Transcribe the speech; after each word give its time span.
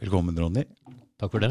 Velkommen, 0.00 0.32
Ronny. 0.40 0.62
Takk 1.20 1.34
for 1.34 1.44
det. 1.44 1.50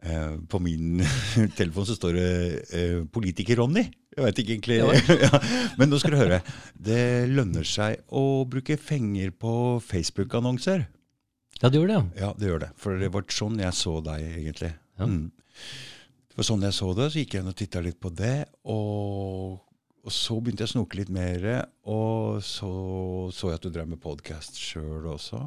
Eh, 0.00 0.36
på 0.48 0.58
min 0.64 1.02
telefon 1.58 1.84
så 1.84 1.92
står 1.92 2.14
det 2.16 2.28
eh, 2.72 3.00
'Politiker-Ronny'. 3.04 3.90
Jeg 4.16 4.24
vet 4.24 4.38
ikke 4.40 4.54
egentlig. 4.54 4.78
Ja. 4.80 4.94
ja. 5.26 5.40
Men 5.76 5.92
nå 5.92 5.98
skal 6.00 6.14
du 6.14 6.20
høre. 6.22 6.38
Det 6.72 7.28
lønner 7.28 7.66
seg 7.68 8.00
å 8.08 8.46
bruke 8.48 8.78
penger 8.80 9.34
på 9.36 9.52
Facebook-annonser. 9.84 10.86
Ja, 11.60 11.68
det 11.68 11.76
gjør 11.76 11.90
det, 11.90 11.98
ja. 11.98 12.04
Ja, 12.22 12.30
det 12.38 12.48
gjør 12.48 12.62
det. 12.64 12.70
For 12.80 12.96
det 12.96 13.12
var 13.12 13.28
sånn 13.36 13.60
jeg 13.60 13.76
så 13.76 13.98
deg, 14.08 14.24
egentlig. 14.40 14.72
Ja. 14.96 15.10
Mm. 15.10 15.28
Det 16.30 16.40
var 16.40 16.48
sånn 16.48 16.64
jeg 16.64 16.78
så 16.78 16.90
det, 16.96 17.10
så 17.12 17.20
gikk 17.20 17.36
jeg 17.36 17.44
inn 17.44 17.52
og 17.52 17.58
titta 17.60 17.84
litt 17.84 18.00
på 18.00 18.14
det. 18.16 18.38
Og, 18.72 19.60
og 20.00 20.16
så 20.16 20.38
begynte 20.40 20.64
jeg 20.64 20.72
å 20.72 20.74
snoke 20.78 21.02
litt 21.02 21.12
mer, 21.12 21.44
og 21.92 22.40
så 22.40 22.72
så 23.36 23.52
jeg 23.52 23.60
at 23.60 23.68
du 23.68 23.74
drev 23.76 23.92
med 23.92 24.00
podkast 24.00 24.56
sjøl 24.56 25.12
også. 25.12 25.44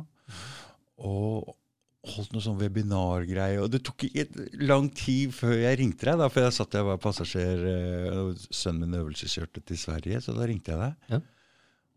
Og 1.09 1.55
holdt 2.03 2.33
noe 2.35 2.43
sånn 2.43 2.59
webinargreie. 2.59 3.61
Og 3.63 3.69
det 3.71 3.83
tok 3.87 4.05
ikke 4.09 4.47
lang 4.63 4.89
tid 4.97 5.31
før 5.35 5.55
jeg 5.55 5.79
ringte 5.79 6.09
deg, 6.09 6.19
da, 6.19 6.27
for 6.31 6.43
jeg 6.43 6.55
satt 6.57 6.75
jeg 6.75 6.87
var 6.87 7.01
passasjer, 7.01 7.63
eh, 7.69 8.19
og 8.19 8.43
sønnen 8.49 8.89
min 8.89 8.99
øvelseskjørte 8.99 9.63
til 9.63 9.79
Sverige, 9.79 10.19
så 10.23 10.35
da 10.35 10.47
ringte 10.49 10.73
jeg 10.73 10.81
deg. 10.81 11.13
Ja. 11.13 11.21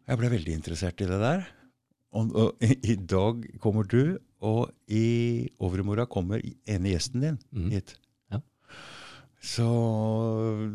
Jeg 0.06 0.20
ble 0.20 0.30
veldig 0.37 0.55
interessert 0.55 1.02
i 1.02 1.09
det 1.11 1.19
der. 1.19 1.47
Og, 2.16 2.30
og 2.38 2.64
i, 2.64 2.77
i 2.92 2.97
dag 2.97 3.42
kommer 3.62 3.88
du, 3.91 4.16
og 4.47 4.70
i 4.92 5.48
overmorgen 5.64 6.09
kommer 6.12 6.42
ene 6.45 6.92
gjesten 6.92 7.25
din 7.25 7.41
mm. 7.50 7.66
hit. 7.75 7.97
Ja. 8.30 8.41
Så 9.42 9.66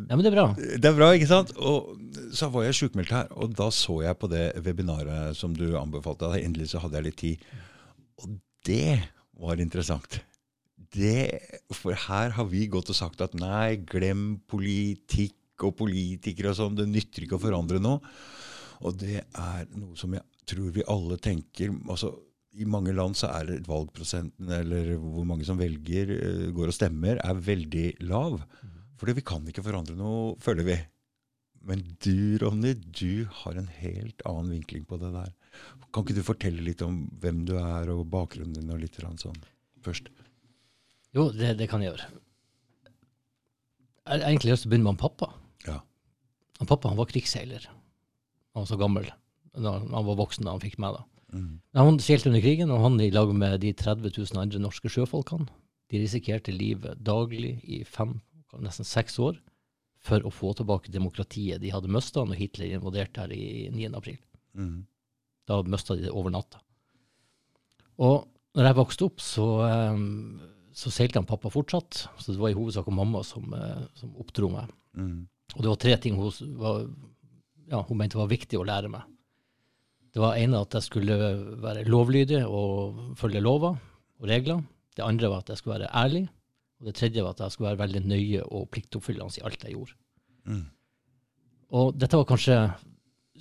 Ja, 0.10 0.18
men 0.18 0.26
det 0.26 0.34
er 0.34 0.36
bra. 0.36 0.46
det 0.60 0.92
er 0.92 0.98
bra, 0.98 1.12
ikke 1.16 1.32
sant? 1.32 1.56
Og 1.56 1.96
så 2.36 2.52
var 2.52 2.68
jeg 2.68 2.82
sjukmeldt 2.82 3.16
her, 3.16 3.32
og 3.32 3.56
da 3.56 3.70
så 3.72 4.02
jeg 4.04 4.20
på 4.20 4.30
det 4.32 4.50
webinaret 4.66 5.40
som 5.40 5.56
du 5.56 5.70
anbefalte. 5.80 6.34
Endelig 6.42 6.74
så 6.74 6.84
hadde 6.84 7.00
jeg 7.00 7.08
litt 7.08 7.22
tid. 7.24 7.50
Og 8.20 8.36
det 8.68 9.00
var 9.42 9.62
interessant. 9.62 10.22
Det, 10.92 11.42
for 11.76 11.96
her 12.08 12.34
har 12.36 12.50
vi 12.52 12.66
gått 12.72 12.92
og 12.92 12.98
sagt 12.98 13.22
at 13.24 13.36
nei, 13.38 13.80
glem 13.88 14.42
politikk 14.50 15.66
og 15.66 15.78
politikere 15.80 16.52
og 16.52 16.58
sånn. 16.58 16.78
Det 16.78 16.90
nytter 16.90 17.26
ikke 17.26 17.38
å 17.38 17.46
forandre 17.46 17.80
noe. 17.82 18.02
Og 18.82 18.98
det 18.98 19.22
er 19.22 19.66
noe 19.78 19.96
som 20.00 20.14
jeg 20.18 20.26
tror 20.50 20.74
vi 20.76 20.86
alle 20.90 21.18
tenker. 21.22 21.74
altså 21.88 22.12
i 22.60 22.68
mange 22.68 22.92
land 22.92 23.16
så 23.16 23.30
er 23.32 23.62
valgprosenten, 23.64 24.50
eller 24.52 24.96
hvor 25.00 25.24
mange 25.28 25.46
som 25.48 25.60
velger, 25.60 26.10
eh, 26.18 26.50
går 26.52 26.72
og 26.72 26.76
stemmer, 26.76 27.22
er 27.24 27.46
veldig 27.48 27.86
lav. 28.10 28.42
Fordi 29.00 29.16
vi 29.18 29.24
kan 29.26 29.46
ikke 29.48 29.64
forandre 29.64 29.96
noe, 29.96 30.36
føler 30.44 30.68
vi. 30.68 30.76
Men 31.64 31.84
du, 32.04 32.38
Ronny, 32.42 32.74
du 32.74 33.28
har 33.44 33.56
en 33.56 33.70
helt 33.80 34.22
annen 34.28 34.52
vinkling 34.58 34.84
på 34.90 35.00
det 35.00 35.14
der. 35.14 35.32
Kan 35.92 36.06
ikke 36.06 36.16
du 36.16 36.24
fortelle 36.24 36.64
litt 36.64 36.82
om 36.86 37.04
hvem 37.22 37.44
du 37.48 37.56
er, 37.60 37.90
og 37.92 38.06
bakgrunnen 38.12 38.56
din, 38.56 38.72
og 38.72 38.80
litt 38.80 39.00
sånn 39.00 39.40
først? 39.84 40.08
Jo, 41.12 41.28
det, 41.36 41.58
det 41.60 41.68
kan 41.72 41.84
jeg 41.84 41.92
gjøre. 41.92 42.10
Jeg 44.02 44.14
har 44.14 44.28
egentlig 44.30 44.54
lyst 44.54 44.66
til 44.66 44.70
å 44.70 44.72
begynne 44.72 44.88
med 44.88 44.96
han 44.96 45.02
pappa. 45.02 45.32
Ja. 45.68 45.78
Han 46.62 46.70
pappa 46.70 46.92
han 46.92 47.00
var 47.00 47.10
krigsseiler. 47.12 47.68
Han 48.56 48.64
var 48.64 48.70
så 48.70 48.80
gammel. 48.80 49.12
Han 49.56 49.92
var 49.92 50.20
voksen 50.20 50.48
da 50.48 50.56
han 50.56 50.64
fikk 50.64 50.80
meg. 50.82 50.96
da. 50.96 51.08
Mm. 51.36 51.60
Han 51.78 52.00
seilte 52.04 52.32
under 52.32 52.44
krigen, 52.44 52.72
og 52.72 52.84
han 52.86 53.00
i 53.04 53.12
lag 53.12 53.32
med 53.36 53.60
de 53.64 53.74
30 53.76 54.16
000 54.16 54.42
andre 54.42 54.64
norske 54.64 54.92
sjøfolkene, 54.92 55.48
de 55.92 56.00
risikerte 56.00 56.56
livet 56.56 57.00
daglig 57.04 57.58
i 57.68 57.82
fem, 57.88 58.20
nesten 58.64 58.88
seks 58.88 59.20
år 59.20 59.40
for 60.02 60.24
å 60.26 60.32
få 60.34 60.54
tilbake 60.58 60.92
demokratiet 60.92 61.62
de 61.62 61.72
hadde 61.72 61.92
mista 61.92 62.24
når 62.26 62.40
Hitler 62.40 62.78
invaderte 62.78 63.24
her 63.24 63.34
i 63.36 63.70
9. 63.74 63.92
april. 64.00 64.18
Mm. 64.58 64.88
Da 65.52 65.60
mista 65.68 65.98
de 65.98 66.08
det 66.08 66.14
over 66.16 66.32
natta. 66.34 66.62
Og 68.02 68.28
når 68.58 68.68
jeg 68.68 68.80
vokste 68.80 69.08
opp, 69.08 69.22
så, 69.24 69.48
eh, 69.68 70.02
så 70.76 70.92
seilte 70.94 71.20
han 71.20 71.28
pappa 71.28 71.52
fortsatt. 71.52 72.06
Så 72.18 72.34
det 72.34 72.40
var 72.42 72.54
i 72.54 72.58
hovedsak 72.58 72.88
mamma 72.88 73.24
som, 73.28 73.54
eh, 73.54 73.86
som 74.00 74.16
oppdro 74.16 74.50
meg. 74.52 74.72
Mm. 74.96 75.28
Og 75.56 75.62
det 75.62 75.70
var 75.70 75.80
tre 75.84 75.96
ting 75.98 76.16
hun, 76.16 76.32
var, 76.60 76.86
ja, 77.70 77.82
hun 77.84 78.00
mente 78.00 78.20
var 78.20 78.32
viktig 78.32 78.60
å 78.60 78.68
lære 78.68 78.92
meg. 78.92 79.04
Det 80.12 80.20
var 80.20 80.36
ene 80.36 80.60
at 80.60 80.76
jeg 80.76 80.84
skulle 80.84 81.16
være 81.64 81.88
lovlydig 81.88 82.44
og 82.44 83.16
følge 83.20 83.44
lover 83.44 83.78
og 84.20 84.28
regler. 84.28 84.64
Det 84.96 85.06
andre 85.06 85.30
var 85.32 85.44
at 85.44 85.52
jeg 85.54 85.62
skulle 85.62 85.80
være 85.80 85.92
ærlig. 85.96 86.26
Og 86.82 86.90
det 86.90 86.96
tredje 86.98 87.24
var 87.24 87.36
at 87.36 87.44
jeg 87.46 87.54
skulle 87.54 87.72
være 87.72 87.84
veldig 87.84 88.02
nøye 88.10 88.44
og 88.44 88.70
pliktoppfyllende 88.74 89.40
i 89.40 89.46
alt 89.48 89.64
jeg 89.64 89.76
gjorde. 89.78 89.96
Mm. 90.50 90.66
Og 91.72 91.94
dette 91.96 92.18
var 92.20 92.28
kanskje 92.28 92.58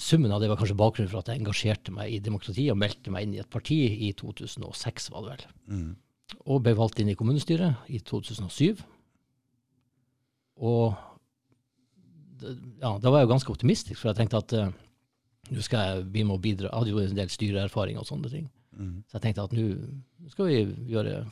Summen 0.01 0.33
av 0.33 0.41
det 0.41 0.49
var 0.49 0.57
kanskje 0.57 0.79
bakgrunnen 0.81 1.11
for 1.13 1.21
at 1.21 1.29
jeg 1.29 1.43
engasjerte 1.43 1.93
meg 1.93 2.15
i 2.15 2.23
demokratiet 2.25 2.73
og 2.73 2.79
meldte 2.81 3.13
meg 3.13 3.27
inn 3.27 3.35
i 3.37 3.43
et 3.43 3.51
parti 3.53 3.83
i 4.09 4.15
2006, 4.17 5.11
var 5.13 5.27
det 5.27 5.35
vel. 5.35 5.45
Mm. 5.75 5.91
Og 6.47 6.63
ble 6.65 6.73
valgt 6.79 7.03
inn 7.03 7.11
i 7.13 7.17
kommunestyret 7.19 7.91
i 7.93 8.01
2007. 8.07 8.81
Og 10.61 10.95
ja, 12.41 12.95
da 12.97 13.11
var 13.11 13.21
jeg 13.21 13.29
jo 13.29 13.33
ganske 13.35 13.53
optimistisk, 13.53 14.01
for 14.01 14.11
jeg 14.11 14.21
tenkte 14.23 14.41
at 14.41 14.55
uh, 14.57 14.73
nå 15.51 15.65
skal 15.65 15.85
jeg, 15.85 16.07
vi 16.15 16.25
må 16.25 16.39
bidra. 16.41 16.71
Jeg 16.71 16.79
hadde 16.79 16.95
jo 16.95 17.03
en 17.05 17.19
del 17.19 17.33
styreerfaring 17.33 18.01
og 18.01 18.09
sånne 18.09 18.31
ting. 18.33 18.49
Mm. 18.77 19.03
Så 19.09 19.19
jeg 19.19 19.27
tenkte 19.27 19.45
at 19.45 19.57
nå 19.57 19.67
nå 20.21 20.33
skal 20.33 20.49
vi 20.49 20.61
gjøre 20.93 21.25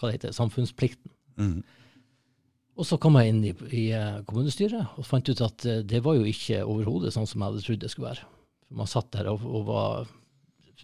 hva 0.00 0.08
det 0.08 0.16
heter, 0.16 0.34
samfunnsplikten. 0.34 1.12
Mm. 1.36 1.60
Og 2.80 2.86
så 2.88 2.96
kom 3.00 3.18
jeg 3.20 3.32
inn 3.34 3.42
i, 3.44 3.52
i 3.76 3.84
eh, 3.92 4.22
kommunestyret 4.28 4.96
og 4.96 5.04
fant 5.04 5.28
ut 5.28 5.42
at 5.44 5.66
eh, 5.68 5.82
det 5.84 6.00
var 6.04 6.16
jo 6.16 6.24
ikke 6.28 6.62
overhodet 6.64 7.12
sånn 7.12 7.28
som 7.28 7.42
jeg 7.42 7.52
hadde 7.52 7.64
trodd 7.66 7.82
det 7.82 7.90
skulle 7.92 8.12
være. 8.14 8.28
Man 8.80 8.88
satt 8.88 9.10
der 9.12 9.28
og, 9.32 9.44
og 9.44 9.66
var 9.68 10.12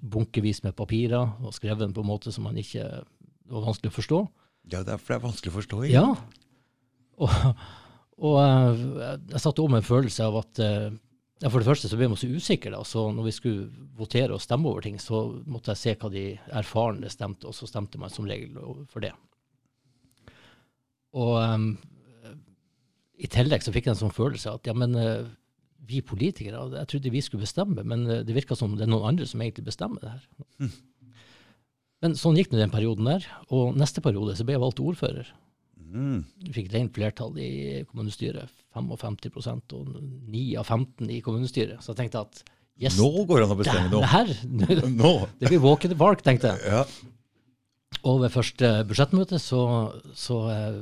bunkevis 0.03 0.61
med 0.67 0.77
papirer 0.77 1.39
og 1.41 1.55
skrev 1.57 1.81
den 1.81 1.95
på 1.97 2.05
en 2.05 2.11
måte 2.11 2.35
som 2.35 2.45
man 2.45 2.59
ikke 2.61 2.85
det 2.85 3.55
var 3.55 3.65
vanskelig 3.69 3.93
å 3.93 3.97
forstå. 3.97 4.19
Ja, 4.75 4.83
det 4.83 4.93
er, 4.93 5.01
for 5.01 5.15
det 5.15 5.17
er 5.17 5.25
vanskelig 5.25 5.53
å 5.53 5.57
forstå. 5.57 5.83
ikke? 5.87 5.95
Ja. 5.95 6.07
Og, 7.17 7.33
og 8.29 8.39
eh, 8.43 8.85
jeg 9.33 9.43
satt 9.47 9.63
òg 9.63 9.73
med 9.73 9.81
en 9.81 9.89
følelse 9.89 10.27
av 10.27 10.41
at 10.43 10.65
ja, 10.67 11.51
For 11.53 11.61
det 11.61 11.69
første 11.69 11.89
så 11.89 11.99
ble 12.01 12.09
man 12.09 12.17
så 12.17 12.29
usikker. 12.33 12.73
da, 12.73 12.83
så 12.85 13.07
Når 13.13 13.27
vi 13.29 13.33
skulle 13.37 13.89
votere 13.97 14.33
og 14.37 14.41
stemme 14.41 14.69
over 14.69 14.85
ting, 14.85 14.97
så 15.01 15.23
måtte 15.45 15.73
jeg 15.73 15.81
se 15.83 15.97
hva 16.01 16.09
de 16.13 16.27
erfarne 16.61 17.09
stemte, 17.13 17.49
og 17.49 17.57
så 17.57 17.69
stemte 17.69 18.01
man 18.01 18.13
som 18.13 18.29
regel 18.29 18.57
for 18.89 19.05
det. 19.05 19.13
Og 21.17 21.35
um, 21.41 21.69
i 23.17 23.29
tillegg 23.33 23.65
så 23.65 23.73
fikk 23.75 23.89
jeg 23.89 23.97
en 23.97 24.03
sånn 24.05 24.15
følelse 24.15 24.53
at 24.59 24.69
ja, 24.69 24.75
men 24.77 24.93
eh, 25.01 25.29
vi 25.89 26.03
politikere, 26.05 26.67
jeg 26.75 26.91
trodde 26.91 27.13
vi 27.15 27.23
skulle 27.25 27.47
bestemme, 27.47 27.85
men 27.87 28.05
eh, 28.11 28.21
det 28.27 28.37
virka 28.37 28.59
som 28.59 28.75
det 28.77 28.85
er 28.85 28.93
noen 28.93 29.09
andre 29.13 29.29
som 29.29 29.41
egentlig 29.41 29.65
bestemmer 29.71 30.05
det 30.05 30.13
her. 30.13 30.75
Men 32.05 32.17
sånn 32.19 32.37
gikk 32.37 32.51
det 32.53 32.61
den 32.61 32.75
perioden 32.75 33.09
der. 33.09 33.25
Og 33.57 33.77
neste 33.79 34.03
periode 34.05 34.37
så 34.37 34.45
ble 34.45 34.57
jeg 34.57 34.63
valgt 34.63 34.83
ordfører. 34.85 35.31
Mm. 35.87 36.21
Fikk 36.53 36.69
rent 36.75 36.93
flertall 36.97 37.39
i 37.41 37.51
kommunestyret. 37.89 38.53
55% 38.77 39.73
og 39.79 39.97
9 39.97 40.45
av 40.61 40.69
15 40.69 41.09
i 41.15 41.23
kommunestyret. 41.25 41.81
Så 41.81 41.95
jeg 41.95 42.03
tenkte 42.03 42.27
at 42.27 42.43
yes, 42.77 42.99
Nå 43.01 43.09
går 43.25 43.41
det 43.41 43.47
an 43.47 43.55
å 43.55 43.59
bestemme 43.63 43.89
bestemme 43.89 43.89
det 43.89 43.97
noe. 43.97 44.11
her 44.13 44.91
Nå! 45.01 45.13
det 45.41 45.49
blir 45.49 45.63
walk 45.65 45.87
in 45.87 45.95
the 45.95 45.99
park, 45.99 46.21
tenkte 46.27 46.53
jeg. 46.53 46.75
Ja. 46.75 46.85
Og 48.07 48.21
ved 48.23 48.31
første 48.35 48.69
budsjettmøte 48.87 49.39
så, 49.43 49.61
så 50.15 50.37
eh, 50.53 50.77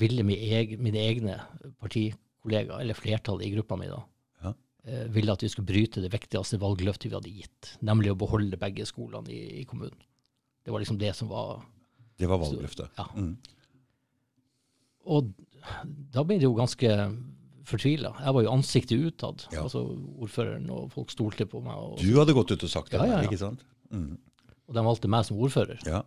ville 0.00 0.24
mine, 0.26 0.48
eg, 0.58 0.76
mine 0.82 0.98
egne 1.04 1.36
partikollegaer, 1.82 2.80
eller 2.82 2.98
flertallet 2.98 3.46
i 3.46 3.52
gruppa 3.54 3.78
mi, 3.78 3.86
da, 3.90 4.00
Ja. 4.44 4.52
eh, 4.88 5.04
ville 5.14 5.32
at 5.34 5.42
vi 5.44 5.50
skulle 5.52 5.68
bryte 5.70 6.02
det 6.02 6.10
viktigste 6.14 6.58
valgløftet 6.62 7.10
vi 7.12 7.14
hadde 7.18 7.34
gitt, 7.36 7.72
nemlig 7.86 8.10
å 8.14 8.18
beholde 8.18 8.58
begge 8.58 8.86
skolene 8.90 9.30
i, 9.30 9.60
i 9.62 9.64
kommunen. 9.70 10.00
Det 10.64 10.74
var 10.74 10.82
liksom 10.82 10.98
det 11.00 11.14
som 11.16 11.30
var 11.30 11.62
Det 12.18 12.26
var 12.28 12.40
valgløftet. 12.42 12.90
Ja. 12.98 13.06
Mm. 13.14 13.36
Og 15.08 15.30
da 16.12 16.24
ble 16.26 16.36
det 16.40 16.44
jo 16.48 16.54
ganske 16.58 16.90
fortvila. 17.68 18.10
Jeg 18.24 18.34
var 18.34 18.42
jo 18.44 18.50
ansiktet 18.52 18.98
utad, 19.04 19.44
Ja. 19.52 19.62
altså 19.62 19.84
ordføreren, 20.18 20.68
og 20.72 20.90
folk 20.92 21.10
stolte 21.12 21.46
på 21.46 21.60
meg. 21.62 21.76
Og, 21.76 21.98
Du 22.02 22.16
hadde 22.18 22.34
gått 22.34 22.50
ut 22.50 22.64
og 22.64 22.70
sagt 22.72 22.90
det, 22.90 22.98
Ja, 23.00 23.06
ja, 23.06 23.22
ja. 23.22 23.28
ikke 23.28 23.38
sant? 23.38 23.62
Mm. 23.92 24.18
og 24.68 24.74
de 24.74 24.82
valgte 24.84 25.08
meg 25.08 25.24
som 25.24 25.38
ordfører. 25.38 25.78
Ja. 25.86 26.02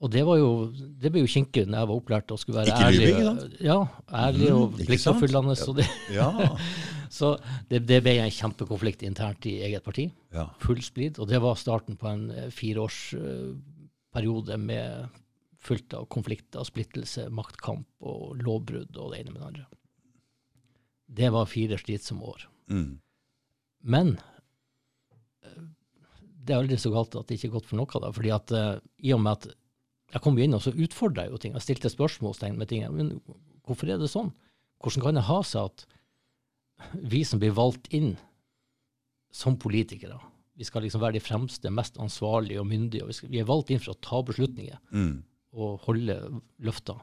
Og 0.00 0.08
det 0.08 0.22
var 0.24 0.38
jo, 0.40 0.72
det 0.72 1.10
ble 1.12 1.20
jo 1.20 1.28
kinkig 1.28 1.66
når 1.68 1.76
jeg 1.82 1.88
var 1.90 1.98
opplært 2.00 2.30
og 2.32 2.38
skulle 2.40 2.62
være 2.62 2.72
Ikke 2.72 2.86
ærlig. 2.88 3.08
sant? 3.26 3.56
Ja, 3.60 3.74
ærlig 4.16 4.46
og 4.54 4.70
mm, 4.72 4.78
pliktoppfyllende. 4.88 5.52
Så, 5.60 5.74
det, 5.76 5.84
Ja. 6.14 6.30
så 7.18 7.34
det, 7.68 7.82
det 7.88 7.98
ble 8.06 8.14
en 8.22 8.32
kjempekonflikt 8.32 9.02
internt 9.04 9.44
i 9.50 9.58
eget 9.66 9.84
parti. 9.84 10.06
ja. 10.32 10.46
Full 10.64 10.80
splid. 10.84 11.18
Og 11.20 11.28
det 11.28 11.36
var 11.44 11.54
starten 11.60 11.96
på 12.00 12.08
en 12.08 12.30
eh, 12.32 12.48
fireårsperiode 12.48 14.56
med 14.56 15.08
fullt 15.60 15.92
av 15.98 16.06
konflikter, 16.08 16.64
splittelse, 16.64 17.26
maktkamp 17.28 17.84
og 18.00 18.40
lovbrudd 18.40 18.96
og 18.96 19.12
det 19.12 19.18
ene 19.20 19.30
med 19.34 19.40
det 19.42 19.48
andre. 19.50 19.66
Det 21.20 21.28
var 21.34 21.44
fire 21.50 21.76
slitsomme 21.76 22.24
år. 22.24 22.48
Mm. 22.72 22.96
Men 23.84 24.16
eh, 25.44 25.60
det 26.40 26.54
er 26.54 26.58
aldri 26.62 26.76
så 26.80 26.88
galt 26.94 27.12
at 27.20 27.26
det 27.28 27.36
ikke 27.36 27.48
er 27.50 27.56
godt 27.58 27.68
for 27.68 27.76
noe. 27.76 28.00
Da, 28.00 28.08
fordi 28.16 28.30
at 28.32 28.48
uh, 28.56 28.80
i 29.04 29.12
og 29.12 29.20
med 29.20 29.32
at 29.36 29.44
jeg 30.12 30.22
kom 30.24 30.38
inn 30.42 30.54
og 30.56 30.62
så 30.64 30.72
utfordra 30.74 31.26
jo 31.30 31.38
ting, 31.38 31.52
jeg 31.54 31.62
stilte 31.66 31.90
spørsmålstegn 31.92 32.56
med 32.58 32.68
ting. 32.70 32.82
Men 32.94 33.12
hvorfor 33.66 33.90
er 33.92 33.98
det 34.02 34.10
sånn? 34.10 34.32
Hvordan 34.82 35.04
kan 35.04 35.18
det 35.20 35.26
ha 35.28 35.40
seg 35.46 35.68
at 35.70 35.86
vi 37.12 37.20
som 37.28 37.38
blir 37.42 37.52
valgt 37.54 37.90
inn 37.94 38.14
som 39.32 39.56
politikere, 39.60 40.18
Vi 40.60 40.64
skal 40.66 40.82
liksom 40.82 41.00
være 41.00 41.14
de 41.16 41.20
fremste, 41.24 41.70
mest 41.72 41.94
ansvarlige 42.02 42.60
og 42.60 42.66
myndige. 42.68 43.02
og 43.02 43.08
Vi, 43.08 43.14
skal, 43.16 43.28
vi 43.32 43.38
er 43.40 43.46
valgt 43.48 43.70
inn 43.72 43.78
for 43.80 43.94
å 43.94 44.00
ta 44.04 44.18
beslutninger 44.26 44.76
Mm. 44.92 45.22
og 45.56 45.78
holde 45.86 46.16
løfter. 46.60 46.98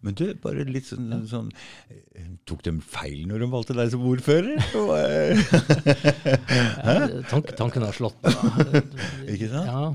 Men 0.00 0.14
du, 0.14 0.34
bare 0.40 0.64
litt 0.64 0.84
sånn, 0.86 1.26
sånn 1.28 1.50
eh, 1.90 2.26
Tok 2.46 2.62
de 2.62 2.72
feil 2.80 3.26
når 3.28 3.38
de 3.40 3.48
valgte 3.52 3.74
deg 3.76 3.90
som 3.92 4.04
ordfører? 4.08 4.56
Eh, 4.96 5.36
Ja, 6.84 7.22
tank, 7.30 7.52
tanken 7.58 7.82
har 7.84 7.92
slått 7.96 8.16
meg. 8.22 8.32
Ikke 9.34 9.48
sant? 9.52 9.68
Ja, 9.68 9.94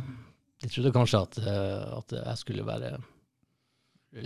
jeg 0.66 0.74
trodde 0.74 0.96
kanskje 0.96 1.22
at, 1.22 1.38
eh, 1.46 1.86
at 2.00 2.16
jeg 2.18 2.42
skulle 2.42 2.66
være 2.66 2.96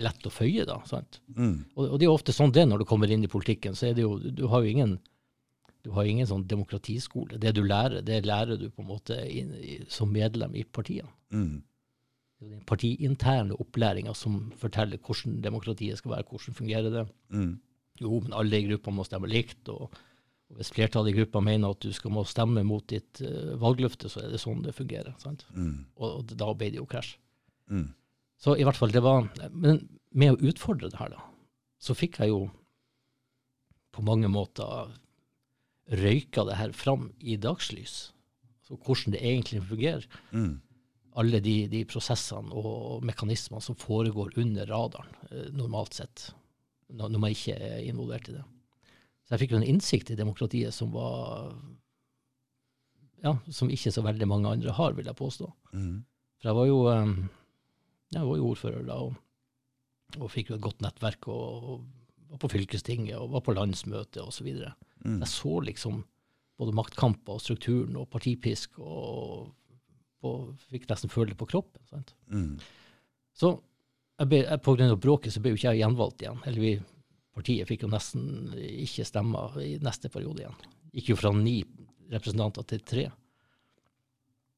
lett 0.00 0.26
å 0.26 0.32
føye, 0.32 0.64
da. 0.68 0.78
sant? 0.88 1.20
mm. 1.34 1.56
Og, 1.74 1.86
og 1.86 1.96
det 1.98 2.06
er 2.06 2.10
jo 2.10 2.16
ofte 2.16 2.34
sånn 2.34 2.54
det 2.54 2.66
når 2.68 2.82
du 2.82 2.88
kommer 2.88 3.10
inn 3.10 3.24
i 3.26 3.30
politikken. 3.30 3.76
så 3.76 3.90
er 3.90 3.96
det 3.98 4.06
jo, 4.06 4.18
Du 4.18 4.46
har 4.52 4.62
jo 4.62 4.70
ingen, 4.70 4.98
du 5.84 5.90
har 5.96 6.08
ingen 6.08 6.28
sånn 6.30 6.46
demokratiskole. 6.48 7.40
Det 7.42 7.54
du 7.56 7.64
lærer, 7.66 8.04
det 8.06 8.22
lærer 8.26 8.60
du 8.60 8.68
på 8.70 8.84
en 8.84 8.92
måte 8.92 9.18
inn, 9.26 9.52
som 9.90 10.12
medlem 10.12 10.54
i 10.56 10.64
partiene. 10.64 11.10
Mm. 11.34 11.58
Det 12.40 12.46
er 12.46 12.52
den 12.54 12.68
partiinterne 12.68 13.56
opplæringa 13.60 14.14
som 14.16 14.46
forteller 14.56 15.00
hvordan 15.04 15.42
demokratiet 15.44 16.00
skal 16.00 16.14
være, 16.14 16.28
hvordan 16.30 16.56
fungerer 16.56 16.94
det. 16.94 17.08
Mm. 17.34 17.58
Jo, 18.00 18.20
men 18.24 18.32
alle 18.32 18.62
i 18.62 18.68
gruppa 18.70 18.94
må 18.94 19.04
stemme 19.04 19.28
likt. 19.28 19.68
og, 19.68 19.90
og 20.50 20.58
Hvis 20.58 20.72
flertallet 20.74 21.12
i 21.12 21.20
gruppa 21.20 21.40
mener 21.44 21.70
at 21.70 21.82
du 21.84 21.92
skal 21.94 22.12
må 22.14 22.24
stemme 22.26 22.64
mot 22.66 22.84
ditt 22.90 23.22
uh, 23.22 23.54
valgløfte, 23.60 24.10
så 24.10 24.24
er 24.24 24.32
det 24.32 24.42
sånn 24.42 24.64
det 24.64 24.74
fungerer. 24.74 25.14
sant? 25.22 25.46
Mm. 25.54 25.86
Og, 25.96 26.08
og 26.20 26.32
da 26.34 26.50
ble 26.54 26.72
det 26.74 26.80
jo 26.80 26.88
krasj. 26.90 27.14
Mm. 27.70 27.92
Så 28.40 28.56
i 28.58 28.64
hvert 28.66 28.78
fall, 28.78 28.90
det 28.90 29.02
var 29.04 29.28
Men 29.52 29.84
med 30.10 30.34
å 30.34 30.50
utfordre 30.50 30.90
det 30.90 30.98
her, 30.98 31.12
da, 31.12 31.22
så 31.78 31.94
fikk 31.94 32.18
jeg 32.18 32.32
jo 32.32 32.48
på 33.94 34.02
mange 34.06 34.30
måter 34.30 34.90
røyka 36.00 36.44
det 36.48 36.58
her 36.58 36.74
fram 36.74 37.10
i 37.18 37.36
dagslys. 37.40 38.10
Så 38.66 38.78
hvordan 38.78 39.14
det 39.14 39.22
egentlig 39.22 39.62
fungerer. 39.66 40.06
Mm. 40.30 40.60
Alle 41.18 41.40
de, 41.42 41.56
de 41.70 41.82
prosessene 41.90 42.54
og 42.54 43.02
mekanismene 43.06 43.62
som 43.64 43.78
foregår 43.78 44.36
under 44.38 44.68
radaren, 44.70 45.16
eh, 45.30 45.48
normalt 45.54 45.98
sett. 45.98 46.28
Når, 46.90 47.10
når 47.10 47.22
man 47.22 47.34
ikke 47.34 47.56
er 47.58 47.82
involvert 47.86 48.30
i 48.30 48.36
det. 48.38 48.44
Så 49.30 49.36
jeg 49.36 49.44
fikk 49.44 49.52
jo 49.54 49.60
en 49.60 49.68
innsikt 49.70 50.10
i 50.10 50.18
demokratiet 50.18 50.74
som 50.74 50.90
var 50.90 51.52
ja, 53.22 53.36
som 53.52 53.70
ikke 53.70 53.92
så 53.94 54.02
veldig 54.02 54.26
mange 54.26 54.50
andre 54.50 54.74
har, 54.74 54.96
vil 54.96 55.06
jeg 55.06 55.18
påstå. 55.18 55.46
Mm. 55.76 56.00
For 56.40 56.50
jeg 56.50 56.56
var 56.56 56.66
jo, 56.66 56.78
jeg 58.16 58.26
var 58.26 58.40
jo 58.40 58.48
ordfører 58.50 58.86
da, 58.88 58.96
og, 59.06 59.14
og 60.18 60.32
fikk 60.32 60.50
jo 60.50 60.56
et 60.58 60.64
godt 60.64 60.82
nettverk, 60.82 61.28
og, 61.30 61.68
og 61.76 62.32
var 62.32 62.40
på 62.42 62.50
fylkestinget, 62.56 63.18
og 63.20 63.30
var 63.36 63.44
på 63.46 63.54
landsmøtet 63.54 64.22
osv. 64.24 64.50
Så 64.56 64.72
Mm. 65.00 65.14
jeg 65.22 65.28
så 65.32 65.60
liksom 65.64 66.02
både 66.60 66.74
maktkamper 66.76 67.38
og 67.38 67.40
strukturen 67.40 67.94
og 67.96 68.10
partipisk, 68.12 68.74
og, 68.84 69.46
og 70.28 70.50
fikk 70.68 70.84
nesten 70.90 71.08
føle 71.08 71.32
det 71.32 71.38
på 71.40 71.48
kroppen. 71.48 71.80
Sant? 71.88 72.12
Mm. 72.28 72.58
Så 73.32 73.54
jeg 74.20 74.28
ble, 74.28 74.42
jeg, 74.42 74.60
på 74.60 74.74
grunn 74.76 74.92
av 74.92 74.98
bråket 75.00 75.32
så 75.32 75.40
ble 75.40 75.54
jo 75.54 75.56
ikke 75.56 75.70
jeg 75.72 75.80
gjenvalgt 75.80 76.20
igjen. 76.20 76.42
Eller 76.44 76.60
vi, 76.60 76.74
partiet 77.34 77.68
fikk 77.68 77.84
jo 77.86 77.90
nesten 77.92 78.52
ikke 78.58 79.04
stemmer 79.06 79.56
i 79.62 79.76
neste 79.82 80.10
periode 80.12 80.42
igjen. 80.44 80.56
Gikk 80.96 81.12
jo 81.12 81.16
fra 81.20 81.30
ni 81.36 81.60
representanter 82.10 82.66
til 82.66 82.80
tre. 82.82 83.04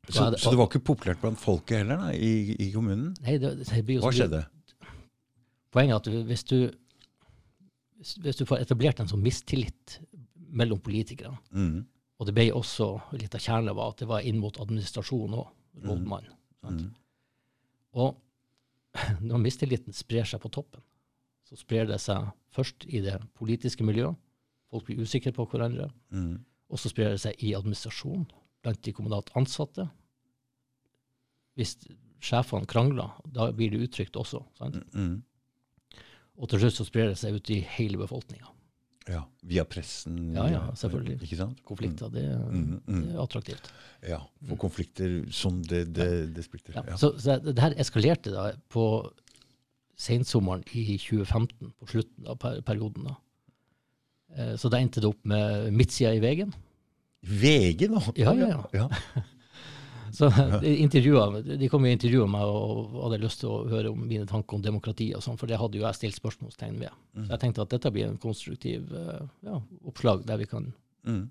Så, 0.09 0.13
så, 0.17 0.31
det- 0.33 0.41
så 0.43 0.51
det 0.51 0.59
var 0.59 0.67
ikke 0.71 0.83
populært 0.89 1.21
blant 1.23 1.39
folket 1.39 1.83
heller 1.83 2.01
da, 2.01 2.09
i, 2.17 2.57
i 2.59 2.71
kommunen? 2.75 3.13
Nei, 3.23 3.37
det, 3.39 3.53
det 3.69 3.83
blir 3.87 4.01
jo 4.01 4.07
Hva 4.07 4.13
skjedde? 4.17 4.41
Poenget 5.73 5.95
er 5.95 6.01
at 6.23 6.27
hvis 6.29 6.43
du, 6.51 6.57
hvis, 8.25 8.37
du 8.41 8.45
får 8.49 8.65
etablert 8.65 8.99
en 9.01 9.09
sånn 9.13 9.23
mistillit 9.25 10.01
mellom 10.53 10.81
politikerne, 10.85 11.39
Mm. 11.55 11.85
og 12.19 12.27
det 12.29 12.35
ble 12.37 12.49
også 12.53 12.89
litt 13.17 13.35
av 13.35 13.41
kjernen 13.41 13.75
var 13.79 13.93
at 13.95 14.03
det 14.03 14.09
var 14.11 14.21
inn 14.27 14.39
mot 14.43 14.59
administrasjonen 14.61 15.39
òg, 15.39 15.49
rådmann. 15.87 16.27
sant? 16.61 16.83
Mm. 16.83 16.91
Og 17.95 18.19
når 19.29 19.41
mistilliten 19.47 19.95
sprer 19.97 20.25
seg 20.29 20.43
på 20.43 20.51
toppen, 20.53 20.83
så 21.53 21.59
sprer 21.61 21.89
det 21.91 21.99
seg 22.01 22.31
først 22.57 22.87
i 22.89 23.03
det 23.05 23.19
politiske 23.37 23.85
miljøet. 23.85 24.17
Folk 24.73 24.87
blir 24.89 25.03
usikre 25.05 25.35
på 25.37 25.45
hverandre. 25.53 25.91
Mm. 26.09 26.39
Og 26.73 26.81
så 26.81 26.89
sprer 26.89 27.13
det 27.13 27.21
seg 27.21 27.43
i 27.45 27.53
administrasjonen, 27.59 28.25
blant 28.65 28.81
de 28.87 28.95
kommunalt 28.97 29.29
ansatte. 29.37 29.85
Hvis 31.59 31.75
sjefene 32.25 32.69
krangler, 32.71 33.13
da 33.29 33.51
blir 33.53 33.75
det 33.75 33.83
uttrykt 33.85 34.17
også. 34.17 34.41
Sant? 34.57 34.81
Mm. 34.97 35.19
Og 36.41 36.49
til 36.49 36.63
slutt 36.63 36.79
så 36.79 36.89
sprer 36.89 37.13
det 37.13 37.21
seg 37.21 37.37
ut 37.37 37.53
i 37.53 37.61
hele 37.77 38.01
befolkninga. 38.01 38.49
Ja, 39.11 39.25
via 39.45 39.65
pressen? 39.67 40.31
Ja, 40.37 40.47
ja, 40.47 40.61
selvfølgelig. 40.79 41.19
Ikke 41.27 41.37
sant? 41.41 41.61
Konflikter, 41.67 42.09
det, 42.15 42.23
Mm, 42.23 42.81
mm. 42.87 43.01
det 43.03 43.17
er 43.17 43.21
attraktivt. 43.21 43.73
Ja, 44.07 44.21
for 44.49 44.57
konflikter 44.63 45.17
som 45.35 45.59
det, 45.67 45.89
det, 45.93 46.35
det 46.37 46.45
splitter. 46.47 46.79
Ja. 46.79 46.85
Ja. 46.95 46.97
Så, 46.97 47.13
så 47.19 47.37
det, 47.43 47.57
det 47.59 47.65
her 47.65 47.75
eskalerte 47.83 48.31
da 48.33 48.53
på 48.71 48.85
sensommeren 50.03 50.65
i 50.75 50.97
2015, 50.99 51.73
på 51.79 51.89
slutten 51.93 52.27
av 52.33 52.39
per 52.43 52.61
perioden. 52.67 53.05
da. 53.11 53.17
Eh, 54.37 54.55
Så 54.59 54.71
da 54.73 54.81
endte 54.83 55.01
det 55.01 55.09
opp 55.13 55.25
med 55.25 55.71
midtsida 55.73 56.15
i 56.17 56.21
veien. 56.23 56.53
VG 57.23 57.87
nå? 57.93 58.01
Ja, 58.19 58.33
ja, 58.35 58.49
ja. 58.49 58.65
ja. 58.75 58.89
Så 60.13 60.29
de, 60.61 60.75
de 61.57 61.69
kom 61.73 61.87
og 61.87 61.89
intervjua 61.89 62.27
meg 62.29 62.43
og 62.45 62.97
hadde 63.07 63.21
lyst 63.23 63.41
til 63.41 63.49
å 63.49 63.63
høre 63.71 63.89
om 63.95 64.03
mine 64.05 64.27
tanker 64.29 64.59
om 64.59 64.65
demokrati, 64.65 65.07
og 65.17 65.23
sånn, 65.25 65.39
for 65.41 65.49
det 65.49 65.57
hadde 65.57 65.79
jo 65.79 65.87
jeg 65.87 65.97
stilt 65.97 66.19
spørsmålstegn 66.19 66.75
ved. 66.83 66.93
Så 67.17 67.31
jeg 67.33 67.41
tenkte 67.47 67.63
at 67.65 67.71
dette 67.73 67.93
blir 67.95 68.11
en 68.11 68.19
konstruktiv 68.21 68.91
eh, 68.93 69.23
ja, 69.49 69.57
oppslag 69.89 70.27
der 70.29 70.43
vi 70.43 70.47
kan 70.51 70.73
Mm. 71.03 71.25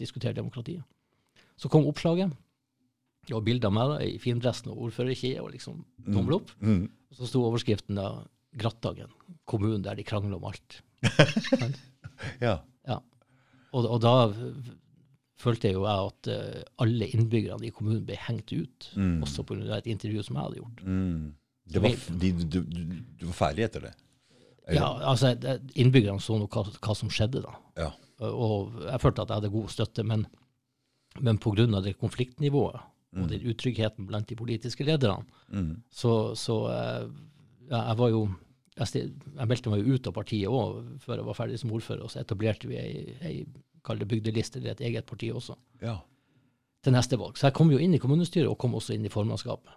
diskutere 0.00 0.32
demokratiet. 0.32 0.80
Så 1.60 1.68
kom 1.68 1.84
oppslaget, 1.90 2.30
og 3.34 3.42
bilde 3.44 3.66
av 3.68 3.74
meg 3.76 3.90
da, 3.90 3.96
i 4.06 4.14
findressen 4.22 4.70
og 4.72 4.78
ordførerkjede 4.86 5.42
og 5.42 5.50
liksom 5.52 5.82
tommel 6.06 6.38
opp. 6.38 6.54
Mm. 6.62 6.86
Og 7.10 7.18
så 7.20 7.28
sto 7.28 7.42
overskriften 7.46 7.96
da 7.98 8.08
'Grattagen', 8.58 9.12
kommunen 9.46 9.84
der 9.84 9.94
de 9.94 10.04
krangler 10.04 10.36
om 10.36 10.44
alt. 10.50 10.82
Ja. 12.42 12.56
Ja. 12.88 12.96
Og, 13.70 13.84
og 13.86 14.00
da 14.02 14.12
følte 15.38 15.68
jeg 15.68 15.76
jo 15.76 15.84
jeg 15.86 16.08
at 16.10 16.30
uh, 16.34 16.62
alle 16.82 17.06
innbyggerne 17.14 17.68
i 17.68 17.70
kommunen 17.70 18.02
ble 18.06 18.16
hengt 18.18 18.50
ut, 18.52 18.88
Mm. 18.96 19.22
også 19.22 19.44
pga. 19.46 19.76
et 19.78 19.86
intervju 19.86 20.22
som 20.26 20.36
jeg 20.36 20.42
hadde 20.42 20.58
gjort. 20.58 20.82
Mm. 20.82 21.34
Det 21.68 21.82
var, 21.82 21.94
de, 22.20 22.32
du, 22.32 22.58
du, 22.64 23.26
var 23.28 23.32
ferdig 23.36 23.64
etter 23.68 23.80
det? 23.86 23.94
Eller? 24.66 24.80
Ja, 24.80 24.88
altså 25.12 25.34
Innbyggerne 25.76 26.20
så 26.20 26.38
nok 26.40 26.56
hva, 26.56 26.64
hva 26.80 26.94
som 26.96 27.10
skjedde 27.12 27.42
da. 27.44 27.54
Ja. 27.76 27.90
Og 28.24 28.72
jeg 28.82 29.00
følte 29.00 29.22
at 29.22 29.28
jeg 29.30 29.36
hadde 29.38 29.52
god 29.52 29.68
støtte, 29.72 30.02
men, 30.04 30.26
men 31.20 31.38
pga. 31.38 31.66
det 31.84 31.98
konfliktnivået 32.00 32.80
og 33.16 33.30
den 33.30 33.46
utryggheten 33.48 34.06
blant 34.06 34.28
de 34.28 34.36
politiske 34.36 34.84
lederne, 34.84 35.24
Mm. 35.48 35.82
så, 35.90 36.34
så 36.36 36.56
eh, 36.68 37.08
ja, 37.70 37.78
jeg 37.88 37.98
var 37.98 38.10
jo 38.12 38.28
jeg, 38.78 39.12
meldte 39.48 39.70
meg 39.72 39.80
jo 39.80 39.94
ut 39.94 40.06
av 40.06 40.14
partiet 40.14 40.48
òg 40.48 41.00
før 41.02 41.16
jeg 41.16 41.26
var 41.26 41.38
ferdig 41.38 41.58
som 41.58 41.72
ordfører, 41.72 42.04
og 42.04 42.12
så 42.12 42.20
etablerte 42.20 42.68
vi 42.68 42.76
ei, 42.76 43.16
ei 43.24 44.04
bygdeliste, 44.04 44.60
eller 44.60 44.76
et 44.76 44.84
eget 44.84 45.06
parti 45.08 45.30
også, 45.32 45.56
ja. 45.82 45.96
til 46.84 46.92
neste 46.92 47.18
valg. 47.18 47.38
Så 47.38 47.48
jeg 47.48 47.56
kom 47.56 47.72
jo 47.72 47.78
inn 47.78 47.94
i 47.96 47.98
kommunestyret, 48.02 48.48
og 48.50 48.58
kom 48.58 48.76
også 48.76 48.94
inn 48.94 49.06
i 49.08 49.12
formannskapet. 49.12 49.72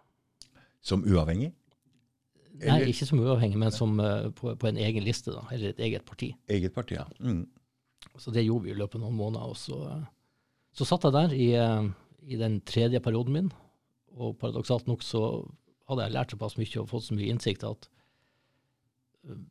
Som 0.84 1.06
uavhengig? 1.08 1.54
Nei, 2.62 2.82
ikke 2.92 3.08
som 3.08 3.22
uavhengig, 3.24 3.58
men 3.58 3.72
som 3.74 3.96
uh, 4.02 4.28
på, 4.36 4.54
på 4.60 4.70
en 4.70 4.78
egen 4.78 5.06
liste, 5.06 5.32
da, 5.34 5.46
eller 5.54 5.72
et 5.72 5.80
eget 5.80 6.06
parti. 6.06 6.34
Eget 6.52 6.76
parti, 6.76 7.00
ja. 7.00 7.08
Mm. 7.24 7.48
Så 8.20 8.34
det 8.36 8.44
gjorde 8.44 8.68
vi 8.68 8.74
i 8.74 8.78
løpet 8.78 9.00
av 9.00 9.06
noen 9.06 9.18
måneder. 9.18 9.54
Og 9.54 9.58
så, 9.58 9.80
uh, 9.88 10.04
så 10.78 10.86
satt 10.86 11.08
jeg 11.08 11.16
der 11.16 11.34
i, 11.38 11.48
eh, 11.58 11.88
i 12.22 12.38
den 12.40 12.60
tredje 12.68 13.02
perioden 13.04 13.36
min, 13.36 13.50
og 14.18 14.38
paradoksalt 14.42 14.88
nok 14.90 15.04
så 15.06 15.24
hadde 15.90 16.06
jeg 16.06 16.16
lært 16.16 16.34
såpass 16.34 16.58
mye 16.60 16.82
og 16.82 16.90
fått 16.92 17.08
så 17.08 17.18
mye 17.18 17.32
innsikt 17.32 17.66
at 17.68 17.88
eh, 19.28 19.44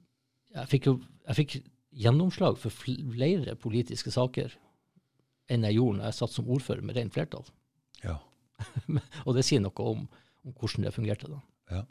jeg 0.57 0.73
fikk 0.73 0.89
jo 0.91 0.97
jeg 1.01 1.39
fikk 1.39 1.55
gjennomslag 1.91 2.59
for 2.59 2.75
flere 2.75 3.55
politiske 3.59 4.13
saker 4.15 4.55
enn 5.51 5.67
jeg 5.67 5.77
gjorde 5.77 5.99
når 5.99 6.09
jeg 6.09 6.19
satt 6.19 6.35
som 6.35 6.51
ordfører 6.51 6.85
med 6.87 6.97
rent 6.99 7.15
flertall. 7.15 7.47
Ja. 8.05 8.17
Og 9.27 9.35
det 9.37 9.45
sier 9.47 9.63
noe 9.63 9.87
om, 9.87 10.05
om 10.47 10.55
hvordan 10.55 10.87
det 10.87 10.95
fungerte 10.95 11.31
da. 11.31 11.41
Ja. 11.71 11.83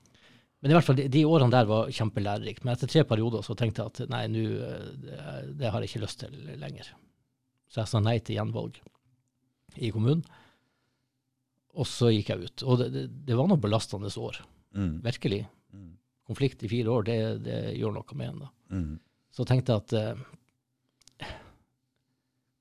Men 0.60 0.72
i 0.72 0.76
hvert 0.76 0.88
fall, 0.88 0.98
de, 1.00 1.08
de 1.12 1.24
årene 1.28 1.54
der 1.56 1.68
var 1.70 1.92
kjempelærerikt. 1.96 2.66
Men 2.66 2.74
etter 2.74 2.92
tre 2.92 3.06
perioder 3.08 3.44
så 3.46 3.56
tenkte 3.60 3.84
jeg 3.84 3.94
at 3.94 4.12
nei, 4.12 4.26
eh, 4.28 4.88
det, 5.04 5.20
det 5.60 5.72
har 5.72 5.84
jeg 5.84 5.92
ikke 5.92 6.04
lyst 6.04 6.24
til 6.24 6.36
lenger. 6.60 6.92
Så 7.72 7.84
jeg 7.84 7.92
sa 7.92 8.02
nei 8.04 8.18
til 8.20 8.40
gjenvalg 8.40 8.80
i 9.80 9.92
kommunen. 9.96 10.26
Og 11.78 11.86
så 11.88 12.10
gikk 12.12 12.30
jeg 12.34 12.48
ut. 12.50 12.64
Og 12.66 12.80
det, 12.82 12.88
det, 12.94 13.04
det 13.28 13.36
var 13.38 13.48
noen 13.50 13.62
belastende 13.62 14.10
år. 14.18 14.40
Mm. 14.74 14.96
Virkelig. 15.06 15.44
Mm. 15.74 15.92
Konflikt 16.30 16.64
i 16.66 16.70
fire 16.72 16.90
år, 16.94 17.04
det, 17.06 17.18
det 17.46 17.60
gjør 17.78 17.94
noe 18.00 18.18
med 18.18 18.28
en. 18.32 18.40
da. 18.46 18.50
Mm. 18.74 18.96
Så 19.34 19.46
tenkte 19.46 19.76
jeg 19.76 19.84
at 19.86 19.94
eh, 20.00 21.30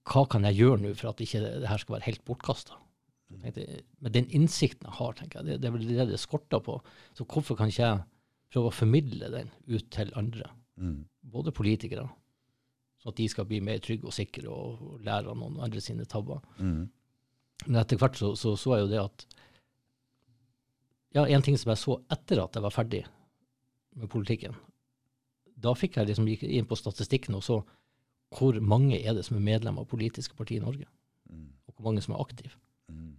hva 0.08 0.22
kan 0.32 0.44
jeg 0.48 0.56
gjøre 0.62 0.80
nå 0.82 0.92
for 0.96 1.10
at 1.10 1.20
ikke 1.24 1.40
det, 1.42 1.54
det 1.62 1.68
her 1.70 1.80
skal 1.82 1.98
være 1.98 2.06
helt 2.08 2.22
bortkasta? 2.28 2.78
Med 3.28 4.12
den 4.14 4.28
innsikten 4.32 4.86
jeg 4.88 4.96
har, 4.96 5.16
tenker 5.18 5.40
jeg, 5.42 5.48
det, 5.50 5.56
det 5.60 5.68
er 5.68 5.74
vel 5.74 5.88
det 5.90 6.06
det 6.14 6.20
skorter 6.22 6.62
på. 6.64 6.78
Så 7.16 7.26
hvorfor 7.28 7.58
kan 7.58 7.68
ikke 7.68 7.84
jeg 7.84 8.04
prøve 8.54 8.70
å 8.70 8.76
formidle 8.78 9.28
den 9.34 9.50
ut 9.72 9.90
til 9.94 10.12
andre, 10.16 10.52
Mm. 10.78 11.08
både 11.26 11.50
politikere, 11.50 12.04
sånn 13.02 13.10
at 13.10 13.16
de 13.18 13.24
skal 13.28 13.46
bli 13.50 13.56
mer 13.66 13.80
trygge 13.82 14.06
og 14.06 14.12
sikre 14.14 14.46
og 14.46 15.00
lære 15.02 15.26
av 15.32 15.34
noen 15.40 15.56
andre 15.64 15.80
sine 15.82 16.04
tabber, 16.06 16.38
Mm. 16.62 16.84
Men 17.66 17.80
etter 17.82 17.98
hvert 18.00 18.16
så, 18.20 18.32
så 18.38 18.54
så 18.56 18.76
jeg 18.76 18.84
jo 18.86 18.90
det 18.92 19.00
at 19.02 19.26
Ja, 21.16 21.24
en 21.24 21.42
ting 21.42 21.56
som 21.58 21.70
jeg 21.72 21.80
så 21.80 21.96
etter 22.12 22.42
at 22.42 22.54
jeg 22.54 22.62
var 22.62 22.74
ferdig 22.74 23.02
med 23.98 24.10
politikken, 24.12 24.54
da 25.58 25.72
fikk 25.74 25.96
jeg 25.98 26.06
liksom 26.10 26.28
gikk 26.28 26.44
inn 26.46 26.68
på 26.68 26.76
statistikken 26.78 27.34
og 27.34 27.42
så 27.42 27.56
hvor 28.36 28.58
mange 28.60 28.98
er 29.00 29.16
det 29.16 29.24
som 29.24 29.38
er 29.38 29.46
medlem 29.46 29.78
av 29.80 29.88
politiske 29.88 30.36
partier 30.36 30.60
i 30.60 30.64
Norge, 30.66 30.86
Mm. 31.28 31.48
og 31.68 31.74
hvor 31.76 31.84
mange 31.84 32.00
som 32.00 32.14
er 32.14 32.20
aktive. 32.22 32.50
Mm. 32.88 33.16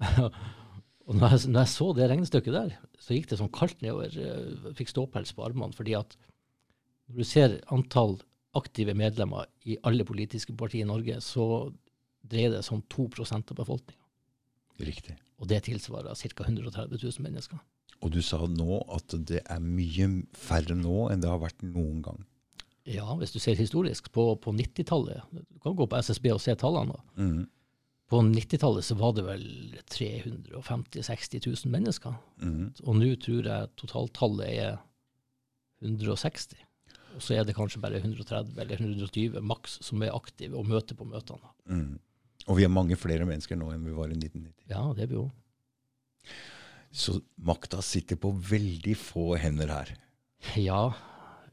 og 1.06 1.14
når 1.18 1.32
jeg, 1.32 1.48
når 1.50 1.60
jeg 1.64 1.70
så 1.72 1.86
det 1.96 2.06
regnestykket 2.10 2.54
der, 2.54 2.76
så 3.02 3.14
gikk 3.16 3.26
det 3.30 3.38
sånn 3.40 3.50
kaldt 3.50 3.80
nedover. 3.82 4.06
eh, 4.14 4.68
Jeg 4.68 4.76
fikk 4.78 4.92
ståpels 4.92 5.32
på 5.34 5.42
armene. 5.48 5.74
fordi 5.74 5.96
at 5.98 6.14
når 7.08 7.16
du 7.16 7.24
ser 7.26 7.56
antall 7.74 8.20
aktive 8.54 8.94
medlemmer 8.94 9.46
i 9.66 9.78
alle 9.82 10.04
politiske 10.06 10.54
partier 10.54 10.82
i 10.82 10.90
Norge, 10.90 11.16
så 11.20 11.72
dreier 12.22 12.54
det 12.54 12.64
seg 12.66 12.78
om 12.78 12.84
2 12.92 13.08
av 13.30 13.56
befolkninga. 13.56 14.06
Riktig. 14.80 15.16
Og 15.40 15.48
det 15.48 15.62
tilsvarer 15.66 16.14
ca. 16.14 16.44
130 16.44 16.98
000 17.02 17.24
mennesker. 17.24 17.60
Og 18.00 18.12
du 18.14 18.20
sa 18.24 18.40
nå 18.48 18.80
at 18.94 19.12
det 19.28 19.42
er 19.44 19.60
mye 19.60 20.08
færre 20.36 20.76
nå 20.76 21.10
enn 21.12 21.20
det 21.20 21.28
har 21.28 21.40
vært 21.42 21.64
noen 21.64 22.00
gang. 22.04 22.22
Ja, 22.88 23.12
hvis 23.20 23.34
du 23.34 23.38
ser 23.42 23.58
historisk, 23.60 24.08
på, 24.12 24.24
på 24.40 24.52
90-tallet 24.56 25.20
Du 25.30 25.58
kan 25.62 25.76
gå 25.76 25.86
på 25.86 25.98
SSB 26.00 26.30
og 26.32 26.40
se 26.40 26.54
tallene. 26.58 26.96
Mm. 27.20 27.44
På 28.10 28.22
90-tallet 28.24 28.86
så 28.86 28.96
var 28.98 29.12
det 29.14 29.26
vel 29.28 29.44
350 29.92 31.04
000-60 31.04 31.44
000 31.46 31.74
mennesker. 31.74 32.16
Mm. 32.42 32.72
Og 32.82 32.96
nå 32.98 33.12
tror 33.22 33.46
jeg 33.46 33.70
totaltallet 33.78 34.48
er 34.48 34.80
160. 35.84 36.56
Og 37.14 37.22
så 37.22 37.36
er 37.36 37.46
det 37.46 37.56
kanskje 37.58 37.82
bare 37.82 38.00
130 38.00 38.58
eller 38.62 38.80
120 38.80 39.38
maks 39.44 39.78
som 39.84 40.02
er 40.02 40.14
aktive 40.14 40.58
og 40.58 40.68
møter 40.70 40.98
på 40.98 41.06
møtene. 41.06 41.52
Mm. 41.70 41.98
Og 42.48 42.56
vi 42.58 42.64
er 42.64 42.72
mange 42.72 42.96
flere 42.98 43.26
mennesker 43.28 43.58
nå 43.58 43.68
enn 43.74 43.84
vi 43.84 43.94
var 43.96 44.10
i 44.10 44.16
1990. 44.16 44.64
Ja, 44.72 44.84
det 44.96 45.04
er 45.04 45.10
vi 45.10 45.18
jo. 45.18 45.26
Så 46.90 47.20
makta 47.46 47.82
sitter 47.84 48.18
på 48.18 48.32
veldig 48.32 48.96
få 48.98 49.34
hender 49.38 49.70
her. 49.70 49.92
Ja, 50.58 50.82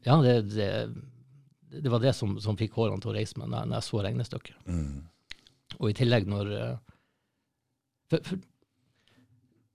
ja 0.06 0.16
det, 0.24 0.34
det, 0.54 0.70
det 1.84 1.92
var 1.92 2.02
det 2.02 2.14
som, 2.16 2.38
som 2.42 2.58
fikk 2.58 2.78
hårene 2.78 3.02
til 3.04 3.12
å 3.12 3.16
reise 3.18 3.38
meg 3.38 3.52
når, 3.52 3.68
når 3.68 3.78
jeg 3.78 3.88
så 3.90 4.04
regnestykket. 4.06 4.62
Mm. 4.66 5.02
Og 5.78 5.90
i 5.90 5.96
tillegg 5.98 6.28
når 6.30 6.54
eh, 6.56 6.76
For, 8.08 8.24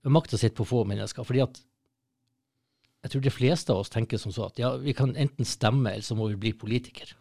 for 0.02 0.12
makta 0.12 0.36
sitter 0.36 0.58
på 0.58 0.66
få 0.68 0.82
mennesker. 0.90 1.24
fordi 1.24 1.44
at 1.44 1.62
jeg 3.04 3.12
tror 3.12 3.22
de 3.22 3.30
fleste 3.30 3.72
av 3.72 3.82
oss 3.82 3.92
tenker 3.92 4.18
som 4.20 4.32
så 4.32 4.48
at 4.48 4.58
ja, 4.58 4.72
vi 4.80 4.94
kan 4.96 5.12
enten 5.16 5.44
stemme, 5.44 5.92
eller 5.92 6.04
så 6.04 6.16
må 6.16 6.30
vi 6.30 6.40
bli 6.40 6.52
politiker. 6.56 7.12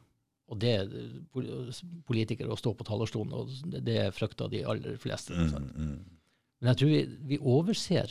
Og 0.51 0.59
det 0.59 0.71
er 0.75 0.85
politikere 2.07 2.51
å 2.51 2.59
stå 2.59 2.73
på 2.75 2.83
talerstolen, 2.87 3.33
og 3.33 3.49
det, 3.73 3.95
er 3.95 4.15
frykter 4.15 4.47
de 4.51 4.65
aller 4.67 4.97
fleste. 5.01 5.33
Mm. 5.33 5.71
Mm. 5.71 5.99
Men 6.59 6.67
jeg 6.71 6.77
tror 6.81 6.89
vi, 6.91 7.01
vi 7.31 7.37
overser 7.39 8.07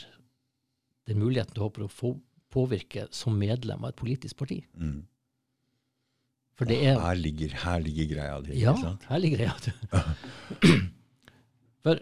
den 1.09 1.19
muligheten 1.21 1.55
du 1.55 1.61
har 1.63 1.71
for 1.75 1.83
å 1.85 1.91
få 1.91 2.09
påvirke 2.53 3.07
som 3.13 3.37
medlem 3.37 3.83
av 3.83 3.89
et 3.93 3.99
politisk 3.99 4.37
parti. 4.41 4.59
Mm. 4.77 5.01
For 6.53 6.65
det 6.69 6.77
er 6.85 6.99
Her, 7.01 7.17
ligger, 7.17 7.49
her 7.63 7.79
ligger 7.81 8.05
greia 8.11 8.41
di. 8.45 8.51
Ja, 8.61 8.73
her 9.09 9.19
ligger 9.21 9.37
greia. 9.41 9.55
For 11.83 11.95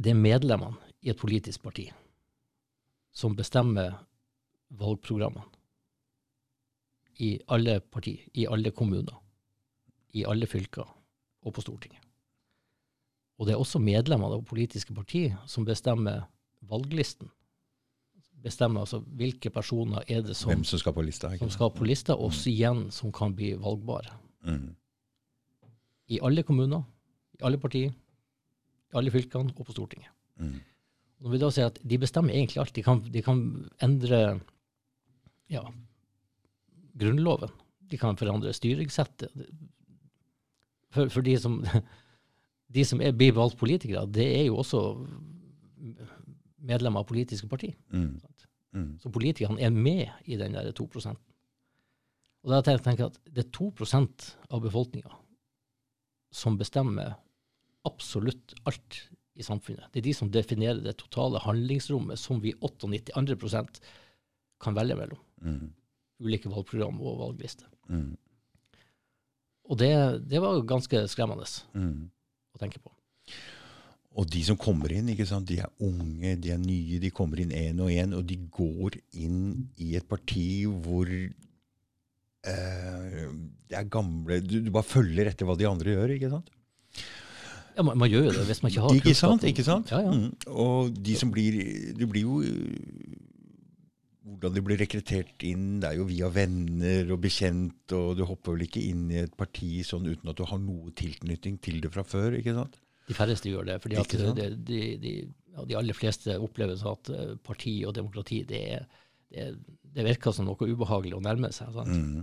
det 0.00 0.10
er 0.10 0.18
medlemmene 0.18 0.76
i 1.04 1.10
et 1.12 1.20
politisk 1.20 1.62
parti 1.62 1.92
som 3.12 3.36
bestemmer 3.36 3.92
valgprogrammene 4.80 5.51
i 7.22 7.36
alle 7.54 7.78
partier, 7.80 8.24
i 8.34 8.46
alle 8.50 8.72
kommuner, 8.74 9.14
i 10.18 10.24
alle 10.28 10.48
fylker 10.50 10.88
og 11.42 11.54
på 11.54 11.62
Stortinget. 11.62 12.02
Og 13.38 13.46
det 13.46 13.54
er 13.54 13.62
også 13.62 13.80
medlemmer 13.82 14.34
av 14.34 14.44
politiske 14.46 14.94
partier 14.94 15.38
som 15.50 15.64
bestemmer 15.66 16.26
valglisten. 16.68 17.30
Bestemmer 18.42 18.82
altså 18.82 19.00
hvilke 19.18 19.50
personer 19.54 20.04
er 20.10 20.22
det 20.26 20.36
som, 20.38 20.64
som 20.66 20.78
skal 20.78 20.94
på 20.94 21.04
lista. 21.06 21.30
som 21.38 21.50
skal 21.50 21.70
på 21.74 21.86
lista, 21.86 22.14
og 22.14 22.30
også 22.30 22.50
igjen 22.50 22.84
som 22.94 23.12
kan 23.14 23.34
bli 23.34 23.54
valgbare 23.54 24.18
Mm. 24.42 24.74
i 26.08 26.18
alle 26.18 26.42
kommuner, 26.42 26.82
i 27.38 27.44
alle 27.46 27.58
partier, 27.58 27.92
i 28.90 28.96
alle 28.98 29.10
fylkene 29.10 29.52
og 29.54 29.66
på 29.66 29.72
Stortinget. 29.72 30.10
Mm. 30.36 30.56
Når 31.20 31.30
vi 31.30 31.38
da 31.38 31.50
sier 31.54 31.68
at 31.70 31.78
de 31.78 31.98
bestemmer 31.98 32.34
egentlig 32.34 32.58
alt, 32.58 32.74
de 32.74 32.82
kan, 32.82 33.04
de 33.14 33.22
kan 33.22 33.70
endre 33.86 34.40
ja, 35.48 35.62
grunnloven. 36.98 37.52
De 37.90 37.98
kan 38.00 38.16
forandre 38.16 38.52
styringssettet. 38.56 39.32
For, 40.92 41.08
for 41.12 41.24
de 41.24 41.36
som, 41.40 41.60
de 42.76 42.84
som 42.88 43.02
er, 43.04 43.14
blir 43.16 43.34
valgt 43.36 43.58
politikere, 43.60 44.06
det 44.08 44.28
er 44.40 44.46
jo 44.48 44.60
også 44.62 44.82
medlemmer 46.62 47.02
av 47.02 47.08
politiske 47.08 47.48
partier. 47.50 47.74
Mm. 47.92 48.20
Mm. 48.72 48.92
Så 49.02 49.12
politikerne 49.12 49.60
er 49.60 49.74
med 49.74 50.08
i 50.24 50.38
den 50.40 50.54
der 50.56 50.70
2% 50.72 51.10
Og 52.42 52.50
da 52.50 52.62
tenker 52.64 53.04
jeg 53.04 53.10
at 53.10 53.18
det 53.28 53.44
er 53.44 53.50
2 53.52 53.72
av 54.50 54.62
befolkninga 54.64 55.18
som 56.32 56.56
bestemmer 56.56 57.18
absolutt 57.84 58.54
alt 58.64 59.02
i 59.36 59.44
samfunnet. 59.44 59.90
Det 59.92 60.00
er 60.00 60.08
de 60.08 60.14
som 60.16 60.30
definerer 60.32 60.80
det 60.80 60.96
totale 61.00 61.40
handlingsrommet 61.44 62.20
som 62.20 62.40
vi 62.40 62.54
98 62.60 63.12
andre 63.16 63.36
prosent 63.36 63.80
kan 64.62 64.74
velge 64.74 64.96
mellom. 64.96 65.20
Mm. 65.42 65.72
Ulike 66.22 66.50
valgprogram 66.52 67.00
og 67.02 67.18
valglister. 67.24 67.66
Mm. 67.90 68.12
Og 69.70 69.78
det, 69.80 69.92
det 70.28 70.40
var 70.42 70.60
ganske 70.68 71.04
skremmende 71.10 71.46
Mm. 71.74 72.10
å 72.54 72.58
tenke 72.62 72.78
på. 72.82 72.90
Og 74.12 74.26
de 74.28 74.42
som 74.44 74.56
kommer 74.60 74.92
inn, 74.92 75.06
de 75.08 75.56
er 75.56 75.70
unge, 75.80 76.34
de 76.36 76.50
er 76.52 76.58
nye, 76.60 76.98
de 77.00 77.10
kommer 77.10 77.40
inn 77.40 77.50
én 77.56 77.78
og 77.80 77.88
én, 77.88 78.12
og 78.12 78.26
de 78.28 78.36
går 78.52 78.98
inn 79.16 79.68
i 79.80 79.94
et 79.96 80.04
parti 80.08 80.66
hvor 80.66 81.08
eh, 82.44 83.28
det 83.70 83.78
er 83.78 83.88
gamle 83.88 84.40
du, 84.44 84.58
du 84.66 84.70
bare 84.74 84.84
følger 84.84 85.30
etter 85.30 85.48
hva 85.48 85.56
de 85.56 85.68
andre 85.68 85.94
gjør, 85.96 86.12
ikke 86.18 86.30
sant? 86.34 86.50
Ja, 87.72 87.80
man, 87.86 87.96
man 88.02 88.10
gjør 88.12 88.26
jo 88.28 88.32
det 88.36 88.44
hvis 88.50 88.60
man 88.62 88.68
ikke 88.74 88.84
har 88.84 88.98
Ikke 88.98 89.14
sant? 89.16 89.44
ikke 89.48 89.64
sant? 89.64 89.88
Ja, 89.94 90.02
ja. 90.04 90.12
Mm. 90.12 90.34
Og 90.52 90.92
de 90.92 91.14
som 91.16 91.30
blir 91.32 91.56
Du 91.96 92.04
blir 92.10 92.26
jo 92.26 92.42
Hvordan 94.32 94.56
de 94.56 94.62
blir 94.64 94.80
rekruttert 94.80 95.44
inn, 95.46 95.80
det 95.82 95.90
er 95.90 95.98
jo 96.00 96.06
via 96.08 96.30
venner 96.32 97.10
og 97.12 97.20
bekjent, 97.24 97.92
og 97.96 98.16
du 98.18 98.24
hopper 98.28 98.56
vel 98.56 98.66
ikke 98.66 98.82
inn 98.88 99.04
i 99.12 99.20
et 99.22 99.36
parti 99.38 99.82
sånn 99.86 100.08
uten 100.08 100.32
at 100.32 100.38
du 100.38 100.46
har 100.48 100.60
noe 100.62 100.94
tilknytning 100.98 101.58
til 101.62 101.80
det 101.84 101.92
fra 101.92 102.04
før, 102.06 102.38
ikke 102.38 102.56
sant? 102.56 102.78
De 103.08 103.16
færreste 103.16 103.50
gjør 103.50 103.66
det. 103.68 103.78
fordi 103.82 103.98
at 104.00 104.14
de, 104.38 104.48
de, 104.68 104.80
de, 105.02 105.14
ja, 105.52 105.64
de 105.68 105.78
aller 105.78 105.96
fleste 105.96 106.36
opplever 106.40 106.78
så 106.80 106.94
at 106.96 107.10
eh, 107.12 107.32
parti 107.44 107.74
og 107.88 107.96
demokrati 107.98 108.42
det, 108.48 108.62
er, 108.76 108.86
det, 109.32 109.48
det 109.96 110.06
virker 110.06 110.34
som 110.34 110.46
noe 110.48 110.68
ubehagelig 110.70 111.18
å 111.18 111.24
nærme 111.24 111.50
seg. 111.54 111.74
Sant? 111.74 111.92
Mm. 111.92 112.22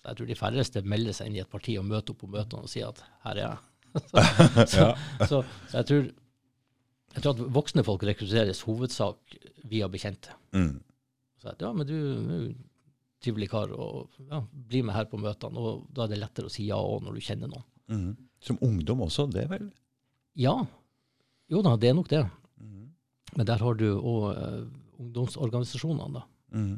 Så 0.00 0.10
jeg 0.10 0.18
tror 0.18 0.30
de 0.30 0.38
færreste 0.38 0.82
melder 0.88 1.16
seg 1.16 1.30
inn 1.30 1.38
i 1.38 1.44
et 1.44 1.52
parti 1.52 1.76
og 1.80 1.86
møter 1.88 2.14
opp 2.14 2.24
på 2.24 2.32
møtene 2.32 2.66
og 2.66 2.72
sier 2.72 2.90
at 2.90 3.04
her 3.26 3.40
er 3.40 3.46
jeg. 3.46 3.62
så, 4.74 4.88
Så, 5.30 5.38
så 5.70 5.76
jeg, 5.78 5.86
tror, 5.90 6.08
jeg 7.14 7.22
tror 7.22 7.36
at 7.36 7.44
voksne 7.60 7.84
folk 7.86 8.02
rekrutteres 8.08 8.64
hovedsak 8.66 9.38
via 9.70 9.88
bekjente. 9.92 10.34
Mm. 10.56 10.80
Så 11.44 11.52
jeg, 11.52 11.60
ja, 11.60 11.72
men 11.76 11.88
du 11.88 11.92
er 11.94 12.38
jo 12.38 12.54
trivelig 13.24 13.50
kar, 13.52 13.72
og 13.76 14.14
ja, 14.30 14.40
bli 14.70 14.80
med 14.84 14.96
her 14.96 15.08
på 15.10 15.20
møtene. 15.20 15.60
Og 15.60 15.84
da 15.92 16.06
er 16.06 16.14
det 16.14 16.20
lettere 16.22 16.48
å 16.48 16.52
si 16.52 16.64
ja 16.70 16.78
òg 16.80 17.04
når 17.04 17.18
du 17.18 17.26
kjenner 17.26 17.50
noen. 17.52 17.66
Mm. 17.92 18.08
Som 18.44 18.60
ungdom 18.64 19.04
også, 19.04 19.26
det 19.32 19.44
vel? 19.50 19.68
Ja, 20.40 20.56
jo 21.52 21.60
da, 21.64 21.74
det 21.80 21.90
er 21.90 21.98
nok 21.98 22.08
det. 22.08 22.22
Mm. 22.60 22.88
Men 23.36 23.48
der 23.50 23.60
har 23.60 23.76
du 23.76 23.86
òg 23.92 24.26
eh, 24.32 24.64
ungdomsorganisasjonene, 25.04 26.20
da. 26.20 26.24
Mm. 26.56 26.74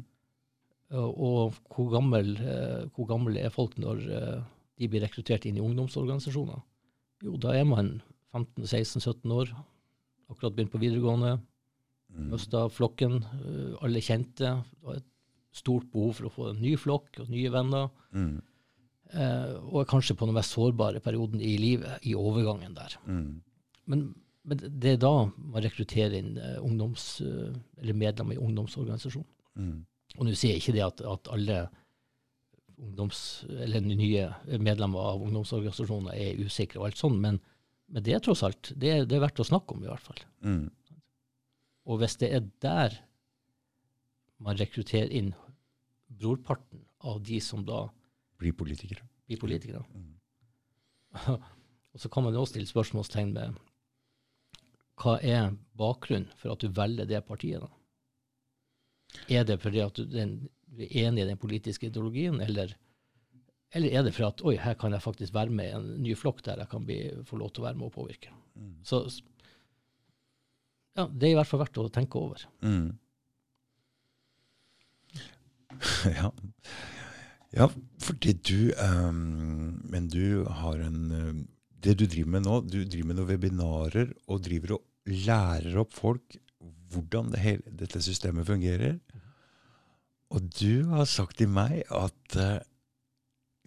Og, 0.97 1.15
og 1.15 1.57
hvor, 1.71 1.89
gammel, 1.95 2.33
eh, 2.43 2.83
hvor 2.95 3.07
gammel, 3.09 3.39
er 3.39 3.53
folk 3.53 3.75
når 3.79 4.03
eh, 4.19 4.41
de 4.79 4.91
blir 4.91 5.03
rekruttert 5.03 5.47
inn 5.47 5.59
i 5.59 5.63
ungdomsorganisasjoner? 5.63 6.59
Jo, 7.23 7.39
da 7.41 7.55
er 7.55 7.67
man 7.67 7.97
15-16-17 8.35 9.31
år, 9.33 9.51
akkurat 10.27 10.55
begynt 10.55 10.75
på 10.75 10.81
videregående, 10.83 11.37
Mm. 12.17 12.29
mista 12.33 12.63
flokken, 12.73 13.19
eh, 13.23 13.73
alle 13.85 14.01
kjente. 14.01 14.49
Det 14.71 14.83
var 14.83 14.95
et 14.97 15.05
stort 15.53 15.85
behov 15.93 16.13
for 16.17 16.27
å 16.27 16.33
få 16.33 16.49
en 16.51 16.61
ny 16.61 16.75
flokk 16.77 17.19
og 17.23 17.29
nye 17.29 17.49
venner. 17.53 17.89
Mm. 18.13 18.41
Eh, 19.13 19.53
og 19.71 19.85
kanskje 19.87 20.15
på 20.17 20.25
den 20.27 20.35
mest 20.35 20.51
sårbare 20.57 20.99
perioden 20.99 21.39
i 21.41 21.53
livet, 21.61 21.99
i 22.03 22.15
overgangen 22.17 22.73
der. 22.75 22.97
Mm. 23.07 23.41
Men, 23.87 24.01
men 24.43 24.57
det 24.81 24.95
er 24.95 24.97
da 25.03 25.13
man 25.37 25.63
rekrutterer 25.63 26.17
inn 26.19 26.37
eh, 26.37 26.57
ungdoms, 26.59 27.21
eh, 27.21 27.53
eller 27.81 27.93
medlemmer 27.93 28.35
i 28.35 28.41
ungdomsorganisasjon. 28.41 29.25
Mm. 29.55 29.85
Og 30.17 30.25
nå 30.25 30.33
sier 30.33 30.55
jeg 30.55 30.63
ikke 30.63 30.75
det 30.79 30.83
at, 30.87 31.01
at 31.05 31.29
alle 31.31 31.67
ungdoms, 32.77 33.21
eller 33.49 33.81
nye 33.81 34.27
medlemmer 34.61 34.99
av 35.13 35.21
ungdomsorganisasjoner 35.25 36.13
er 36.17 36.41
usikre 36.45 36.81
og 36.81 36.89
alt 36.89 36.99
sånt, 36.99 37.17
men, 37.23 37.39
men 37.89 38.03
det 38.05 38.13
er 38.17 38.21
tross 38.25 38.43
alt 38.45 38.73
det, 38.75 38.91
er- 38.93 39.05
det 39.09 39.17
er 39.17 39.23
verdt 39.23 39.41
å 39.41 39.47
snakke 39.47 39.73
om, 39.77 39.83
i 39.85 39.89
hvert 39.89 40.03
fall. 40.05 40.21
Mm. 40.45 40.67
Og 41.87 42.01
hvis 42.01 42.17
det 42.19 42.29
er 42.35 42.43
der 42.63 42.97
man 44.43 44.57
rekrutterer 44.59 45.09
inn 45.17 45.31
brorparten 46.19 46.83
av 47.07 47.21
de 47.25 47.39
som 47.41 47.63
da 47.65 47.87
blir 48.39 48.53
politikere. 48.53 49.01
blir 49.27 49.39
politikere, 49.41 49.83
Mm. 49.95 50.13
og 51.93 51.97
så 51.99 52.09
kan 52.11 52.23
man 52.23 52.33
jo 52.35 52.41
også 52.43 52.53
stille 52.53 52.67
spørsmålstegn 52.69 53.31
med 53.33 53.55
hva 55.01 55.15
er 55.23 55.55
bakgrunnen 55.77 56.29
for 56.37 56.51
at 56.53 56.61
du 56.61 56.67
velger 56.73 57.05
det 57.09 57.23
partiet? 57.25 57.61
da? 57.61 57.69
Er 59.29 59.43
det 59.47 59.59
fordi 59.61 59.79
at 59.81 59.95
du, 59.97 60.03
den, 60.05 60.49
du 60.67 60.83
er 60.83 61.07
enig 61.07 61.23
i 61.23 61.27
den 61.31 61.37
politiske 61.41 61.87
ideologien, 61.87 62.41
eller, 62.41 62.73
eller 63.73 63.89
er 63.97 64.03
det 64.05 64.13
fordi 64.13 64.27
at 64.27 64.43
oi, 64.45 64.55
her 64.61 64.73
kan 64.79 64.91
jeg 64.93 65.01
faktisk 65.01 65.33
være 65.33 65.49
med 65.53 65.69
i 65.69 65.75
en 65.77 65.89
ny 66.03 66.15
flokk 66.17 66.43
der 66.45 66.57
jeg 66.63 66.69
kan 66.69 66.85
bli, 66.85 66.99
få 67.25 67.37
lov 67.41 67.51
til 67.53 67.63
å 67.63 67.67
være 67.69 67.77
med 67.79 67.87
og 67.89 67.93
påvirke? 67.97 68.33
Så 68.83 69.03
s- 69.09 69.21
ja, 70.97 71.05
det 71.05 71.27
er 71.27 71.35
i 71.35 71.37
hvert 71.37 71.49
fall 71.49 71.61
verdt 71.61 71.79
å 71.81 71.89
tenke 71.93 72.19
over. 72.19 72.43
Mm. 72.65 72.95
ja. 76.17 76.31
ja, 77.53 77.67
fordi 78.01 78.33
du 78.41 78.71
um, 78.81 79.77
Men 79.91 80.07
du 80.09 80.47
har 80.61 80.79
en 80.81 81.11
ehm, 81.13 81.41
Det 81.69 81.93
du 81.99 82.07
driver 82.09 82.31
med 82.33 82.47
nå, 82.47 82.55
du 82.65 82.79
driver 82.81 83.11
med 83.11 83.19
noen 83.19 83.29
webinarer 83.29 84.15
og 84.25 84.41
driver 84.47 84.77
og 84.79 85.13
lærer 85.27 85.77
opp 85.83 85.93
folk 85.95 86.39
hvordan 86.91 87.33
det 87.33 87.41
hele, 87.43 87.75
dette 87.75 87.99
systemet 88.01 88.47
fungerer. 88.47 88.95
Og 90.31 90.45
du 90.55 90.87
har 90.87 91.03
sagt 91.07 91.37
til 91.39 91.51
meg 91.51 91.81
at 91.93 92.37
uh, 92.39 92.63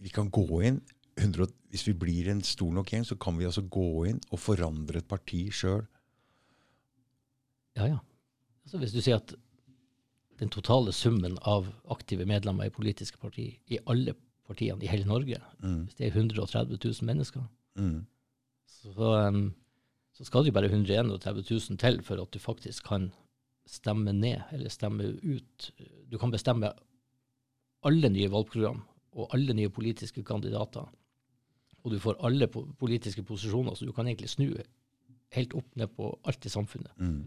vi 0.01 0.13
kan 0.13 0.33
gå 0.33 0.63
inn 0.65 0.81
100, 1.21 1.53
Hvis 1.71 1.85
vi 1.87 1.93
blir 1.93 2.31
en 2.33 2.41
stor 2.43 2.73
nok 2.73 2.89
gjeng, 2.91 3.05
så 3.05 3.15
kan 3.21 3.37
vi 3.39 3.45
altså 3.45 3.63
gå 3.63 4.07
inn 4.09 4.21
og 4.33 4.41
forandre 4.41 4.99
et 4.99 5.09
parti 5.09 5.43
sjøl. 5.53 5.85
Ja, 7.77 7.87
ja. 7.87 7.99
Altså 8.65 8.79
hvis 8.79 8.93
du 8.93 9.01
sier 9.01 9.17
at 9.21 9.35
den 10.41 10.49
totale 10.53 10.93
summen 10.97 11.37
av 11.47 11.69
aktive 11.93 12.25
medlemmer 12.29 12.65
i 12.69 12.73
politiske 12.75 13.19
partier 13.21 13.59
i 13.69 13.79
alle 13.87 14.15
partiene 14.49 14.83
i 14.83 14.89
hele 14.91 15.05
Norge, 15.07 15.39
Mm. 15.63 15.85
hvis 15.87 15.95
det 15.99 16.07
er 16.07 16.17
130 16.17 16.79
000 16.85 17.07
mennesker, 17.07 17.43
Mm. 17.77 18.07
så, 18.67 19.29
um, 19.29 19.55
så 20.13 20.25
skal 20.25 20.43
det 20.45 20.51
jo 20.53 20.59
bare 20.61 20.69
131 20.71 21.43
000 21.51 21.79
til 21.79 22.03
for 22.03 22.21
at 22.23 22.31
du 22.33 22.39
faktisk 22.39 22.85
kan 22.85 23.13
stemme 23.67 24.13
ned 24.13 24.41
eller 24.53 24.69
stemme 24.71 25.05
ut. 25.23 25.71
Du 26.11 26.19
kan 26.19 26.31
bestemme 26.31 26.73
alle 27.85 28.09
nye 28.09 28.31
valgprogram 28.31 28.83
og 29.13 29.29
alle 29.35 29.55
nye 29.55 29.69
politiske 29.69 30.23
kandidater. 30.25 30.89
Og 31.85 31.93
du 31.93 31.99
får 31.99 32.19
alle 32.25 32.47
po 32.49 32.67
politiske 32.79 33.23
posisjoner, 33.23 33.75
så 33.75 33.87
du 33.87 33.93
kan 33.93 34.07
egentlig 34.07 34.29
snu 34.29 34.51
helt 35.37 35.53
opp 35.55 35.77
ned 35.79 35.93
på 35.95 36.09
alt 36.27 36.47
i 36.47 36.51
samfunnet 36.51 36.91
Mm. 36.99 37.25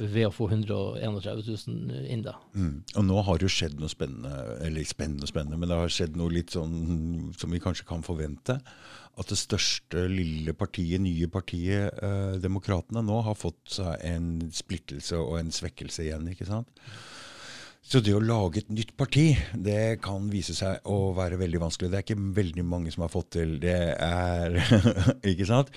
ved 0.00 0.26
å 0.28 0.32
få 0.34 0.50
131 0.50 1.46
000 1.66 2.06
inn 2.12 2.22
da. 2.26 2.34
Mm. 2.54 2.82
Og 2.96 3.04
nå 3.08 3.22
har 3.24 3.38
det 3.38 3.48
jo 3.48 3.54
skjedd 3.56 3.78
noe 3.80 3.88
spennende, 3.88 4.32
eller 4.66 4.84
spennende 4.84 5.26
spennende, 5.30 5.56
men 5.58 5.68
det 5.72 5.78
har 5.80 5.88
skjedd 5.88 6.16
noe 6.20 6.28
litt 6.34 6.50
sånn 6.52 7.32
som 7.38 7.50
vi 7.50 7.60
kanskje 7.64 7.86
kan 7.88 8.02
forvente. 8.04 8.58
At 9.18 9.26
det 9.32 9.38
største 9.40 10.04
lille 10.12 10.52
partiet, 10.54 11.00
nye 11.02 11.26
partiet, 11.26 11.96
eh, 12.04 12.36
Demokratene, 12.38 13.02
nå 13.02 13.22
har 13.26 13.34
fått 13.34 13.64
seg 13.80 13.96
en 14.06 14.28
splittelse 14.54 15.16
og 15.18 15.38
en 15.40 15.50
svekkelse 15.50 16.04
igjen. 16.04 16.28
ikke 16.30 16.46
sant? 16.46 16.68
Så 17.88 18.02
det 18.04 18.12
å 18.12 18.20
lage 18.20 18.58
et 18.60 18.68
nytt 18.68 18.92
parti, 19.00 19.30
det 19.56 20.02
kan 20.04 20.28
vise 20.30 20.52
seg 20.54 20.82
å 20.84 21.14
være 21.16 21.38
veldig 21.40 21.58
vanskelig. 21.62 21.88
Det 21.90 21.96
er 21.98 22.04
ikke 22.04 22.34
veldig 22.36 22.64
mange 22.68 22.92
som 22.92 23.00
har 23.06 23.08
fått 23.08 23.30
til. 23.38 23.56
Det 23.58 23.96
er 23.96 24.58
Ikke 25.32 25.46
sant? 25.48 25.70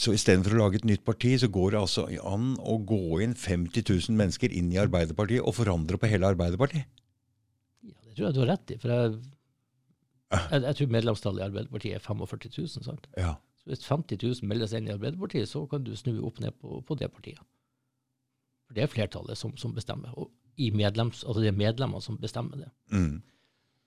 Så 0.00 0.14
istedenfor 0.16 0.56
å 0.56 0.62
lage 0.62 0.80
et 0.80 0.88
nytt 0.88 1.04
parti, 1.04 1.34
så 1.40 1.50
går 1.52 1.74
det 1.74 1.80
altså 1.82 2.06
an 2.28 2.54
å 2.58 2.78
gå 2.88 3.20
inn 3.24 3.34
50 3.38 3.84
000 3.84 4.18
mennesker 4.18 4.52
inn 4.56 4.72
i 4.72 4.80
Arbeiderpartiet 4.80 5.44
og 5.44 5.56
forandre 5.58 6.00
på 6.00 6.08
hele 6.10 6.30
Arbeiderpartiet. 6.32 6.88
Ja, 7.84 7.96
det 8.06 8.16
tror 8.16 8.26
jeg 8.26 8.36
du 8.36 8.42
har 8.42 8.52
rett 8.54 8.72
i. 8.72 8.78
For 8.80 8.94
jeg, 8.94 9.14
jeg, 10.32 10.62
jeg 10.64 10.78
tror 10.78 10.94
medlemstallet 10.96 11.42
i 11.42 11.46
Arbeiderpartiet 11.50 11.98
er 11.98 12.06
45 12.06 12.54
000. 12.56 12.86
sant? 12.88 13.08
Ja. 13.20 13.34
Så 13.62 13.70
hvis 13.70 13.84
50 13.86 14.22
000 14.24 14.48
melder 14.50 14.70
seg 14.70 14.82
inn 14.82 14.88
i 14.90 14.94
Arbeiderpartiet, 14.96 15.50
så 15.50 15.66
kan 15.70 15.84
du 15.86 15.92
snu 15.98 16.16
opp 16.26 16.40
ned 16.42 16.56
på, 16.58 16.80
på 16.88 16.98
det 16.98 17.12
partiet. 17.12 17.42
For 18.66 18.78
det 18.78 18.86
er 18.86 18.90
flertallet 18.90 19.38
som, 19.38 19.52
som 19.60 19.76
bestemmer. 19.76 20.16
Og 20.16 20.32
i 20.56 20.72
medlems, 20.74 21.22
altså 21.26 21.44
det 21.44 21.52
er 21.52 21.60
medlemmene 21.60 22.02
som 22.04 22.16
bestemmer 22.20 22.64
det. 22.64 22.70
Mm. 22.96 23.20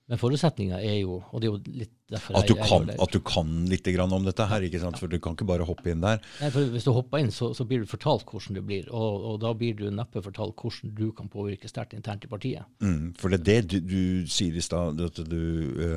Men 0.06 0.20
forutsetninga 0.22 0.78
er 0.86 1.00
jo, 1.00 1.16
og 1.34 1.42
det 1.42 1.48
er 1.48 1.54
jo 1.56 1.78
litt 1.80 1.94
derfor 2.14 2.36
At, 2.38 2.46
du 2.46 2.54
jeg, 2.54 2.68
kan, 2.70 2.90
at 2.94 3.14
du 3.16 3.18
kan 3.26 3.54
litt 3.72 3.88
grann 3.96 4.12
om 4.14 4.28
dette 4.28 4.46
her, 4.46 4.62
ikke 4.68 4.82
sant? 4.84 5.00
for 5.02 5.10
du 5.10 5.18
kan 5.18 5.34
ikke 5.34 5.48
bare 5.50 5.66
hoppe 5.66 5.90
inn 5.90 6.04
der. 6.04 6.20
Nei, 6.44 6.50
for 6.54 6.70
Hvis 6.76 6.86
du 6.86 6.92
hopper 6.94 7.24
inn, 7.24 7.32
så, 7.34 7.50
så 7.58 7.66
blir 7.66 7.82
du 7.82 7.90
fortalt 7.90 8.28
hvordan 8.30 8.60
det 8.60 8.64
blir. 8.68 8.92
Og, 8.94 9.26
og 9.32 9.40
da 9.42 9.56
blir 9.58 9.74
du 9.80 9.88
neppe 9.90 10.22
fortalt 10.22 10.62
hvordan 10.62 10.94
du 10.94 11.08
kan 11.18 11.32
påvirke 11.34 11.72
sterkt 11.72 11.98
internt 11.98 12.28
i 12.28 12.30
partiet. 12.30 12.70
Mm. 12.86 13.16
For 13.18 13.34
det 13.34 13.42
er 13.42 13.48
det 13.50 13.58
du, 13.74 13.80
du 13.82 14.30
sier 14.30 14.54
i 14.54 14.66
stad, 14.66 15.02
at 15.08 15.24
du, 15.26 15.42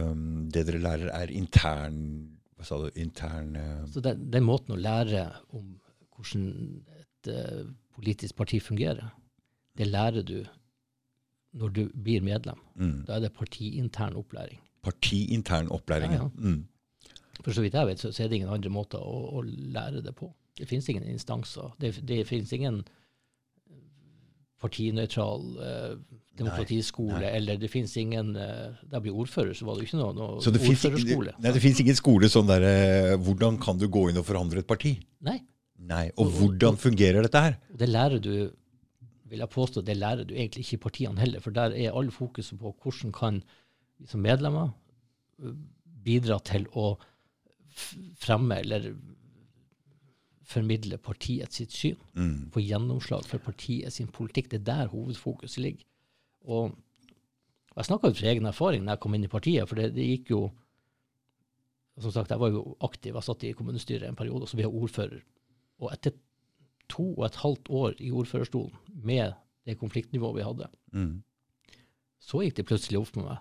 um, 0.08 0.24
det 0.48 0.64
dere 0.70 0.80
lærer 0.86 1.12
er 1.12 1.34
intern 1.34 2.00
Hva 2.56 2.64
sa 2.64 2.80
du? 2.80 2.88
Intern 2.98 3.52
uh... 3.60 3.84
Så 3.92 4.00
den, 4.04 4.24
den 4.32 4.48
måten 4.48 4.78
å 4.78 4.80
lære 4.80 5.28
om 5.52 5.74
hvordan 6.16 6.48
et 6.96 7.30
uh, 7.30 7.68
politisk 7.98 8.40
parti 8.40 8.62
fungerer, 8.64 9.12
det 9.76 9.92
lærer 9.92 10.24
du 10.24 10.40
når 11.52 11.68
du 11.74 11.84
blir 11.94 12.24
medlem. 12.24 12.58
mm. 12.76 13.04
Da 13.06 13.16
er 13.16 13.20
det 13.26 13.32
partiintern 13.32 14.16
opplæring. 14.16 14.60
Partiintern 14.82 15.68
opplæring. 15.68 16.12
Ja, 16.12 16.22
ja. 16.22 16.28
Mm. 16.36 16.66
For 17.44 17.54
så 17.54 17.62
vidt 17.62 17.74
jeg 17.74 17.86
vet, 17.86 18.00
så, 18.00 18.22
er 18.22 18.28
det 18.28 18.40
ingen 18.40 18.52
andre 18.52 18.70
måter 18.70 18.98
å, 18.98 19.38
å 19.38 19.42
lære 19.46 20.02
det 20.02 20.14
på. 20.18 20.30
Det 20.58 20.66
finnes 20.68 20.88
ingen 20.90 21.06
instanser. 21.06 21.74
Det, 21.80 21.92
det 22.06 22.24
finnes 22.26 22.50
ingen 22.52 22.80
eh, 22.82 23.76
partinøytral 24.60 25.44
eh, 25.62 25.92
demokratiskole, 26.38 27.20
nei. 27.22 27.34
eller 27.38 27.60
det 27.62 27.70
finnes 27.70 27.94
ingen 27.98 28.34
eh, 28.38 28.74
Da 28.82 28.98
jeg 28.98 29.06
ble 29.06 29.14
ordfører, 29.22 29.54
så 29.54 29.68
var 29.68 29.78
det 29.78 29.86
jo 29.86 29.90
ikke 29.90 30.00
noe, 30.00 30.16
noe 30.18 30.42
Så 30.42 30.50
det 30.54 30.62
ordførerskole. 30.62 30.98
ordførerskole. 30.98 31.36
nei, 31.38 31.52
det 31.54 31.62
finnes 31.62 31.82
ingen 31.84 31.98
skole 31.98 32.30
sånn 32.32 32.50
der 32.50 32.66
eh, 32.66 33.14
Hvordan 33.22 33.58
kan 33.62 33.78
du 33.78 33.86
gå 33.90 34.08
inn 34.10 34.18
og 34.20 34.26
forandre 34.26 34.64
et 34.64 34.70
parti? 34.70 34.96
Nei. 35.26 35.38
Nei. 35.78 36.08
Og 36.18 36.34
hvordan 36.34 36.78
fungerer 36.78 37.22
dette 37.22 37.42
her? 37.42 37.58
Det 37.70 37.88
lærer 37.88 38.22
du 38.22 38.32
vil 39.30 39.42
jeg 39.42 39.52
påstå, 39.52 39.82
det 39.84 39.96
lærer 39.96 40.24
du 40.24 40.34
egentlig 40.34 40.64
ikke 40.64 40.78
i 40.78 40.84
partiene 40.86 41.20
heller, 41.20 41.40
for 41.40 41.54
der 41.54 41.74
er 41.76 41.96
all 41.96 42.10
fokuset 42.10 42.58
på 42.58 42.74
hvordan 42.82 43.12
kan 43.12 43.42
vi 43.98 44.06
som 44.06 44.20
medlemmer 44.22 44.70
øh, 45.42 45.54
bidra 46.04 46.38
til 46.44 46.66
å 46.72 46.92
fremme 48.18 48.58
eller 48.62 48.92
formidle 50.48 50.96
partiet 50.98 51.52
sitt 51.52 51.72
syn, 51.72 51.96
Mm. 52.14 52.50
få 52.50 52.60
gjennomslag 52.60 53.26
for 53.26 53.38
partiet 53.38 53.92
sin 53.92 54.08
politikk. 54.08 54.50
Det 54.50 54.60
er 54.60 54.64
der 54.64 54.88
hovedfokuset 54.88 55.62
ligger. 55.62 55.84
Og 56.48 56.74
jeg 57.76 57.84
snakka 57.84 58.08
ut 58.08 58.16
fra 58.16 58.26
egen 58.26 58.46
erfaring 58.46 58.84
når 58.84 58.92
jeg 58.92 59.00
kom 59.00 59.14
inn 59.14 59.24
i 59.24 59.28
partiet, 59.28 59.68
for 59.68 59.76
det, 59.76 59.94
det 59.94 60.06
gikk 60.06 60.30
jo 60.30 60.50
Som 61.98 62.12
sagt, 62.12 62.30
jeg 62.30 62.38
var 62.38 62.52
jo 62.54 62.76
aktiv, 62.80 63.14
jeg 63.14 63.22
satt 63.26 63.42
i 63.42 63.52
kommunestyret 63.58 64.06
en 64.06 64.14
periode, 64.14 64.42
og 64.42 64.48
så 64.48 64.54
ble 64.54 64.62
jeg 64.62 64.74
ordfører. 64.82 65.22
Og 65.80 65.88
etter 65.92 66.12
to 66.88 67.14
og 67.16 67.24
et 67.26 67.36
halvt 67.42 67.68
år 67.70 67.94
i 68.00 68.10
ordførerstolen 68.10 68.74
med 69.04 69.34
det 69.66 69.78
konfliktnivået 69.78 70.36
vi 70.40 70.46
hadde, 70.46 70.68
Mm. 70.92 71.22
så 72.20 72.40
gikk 72.42 72.54
det 72.56 72.66
plutselig 72.66 72.98
opp 73.00 73.08
for 73.12 73.22
meg. 73.28 73.38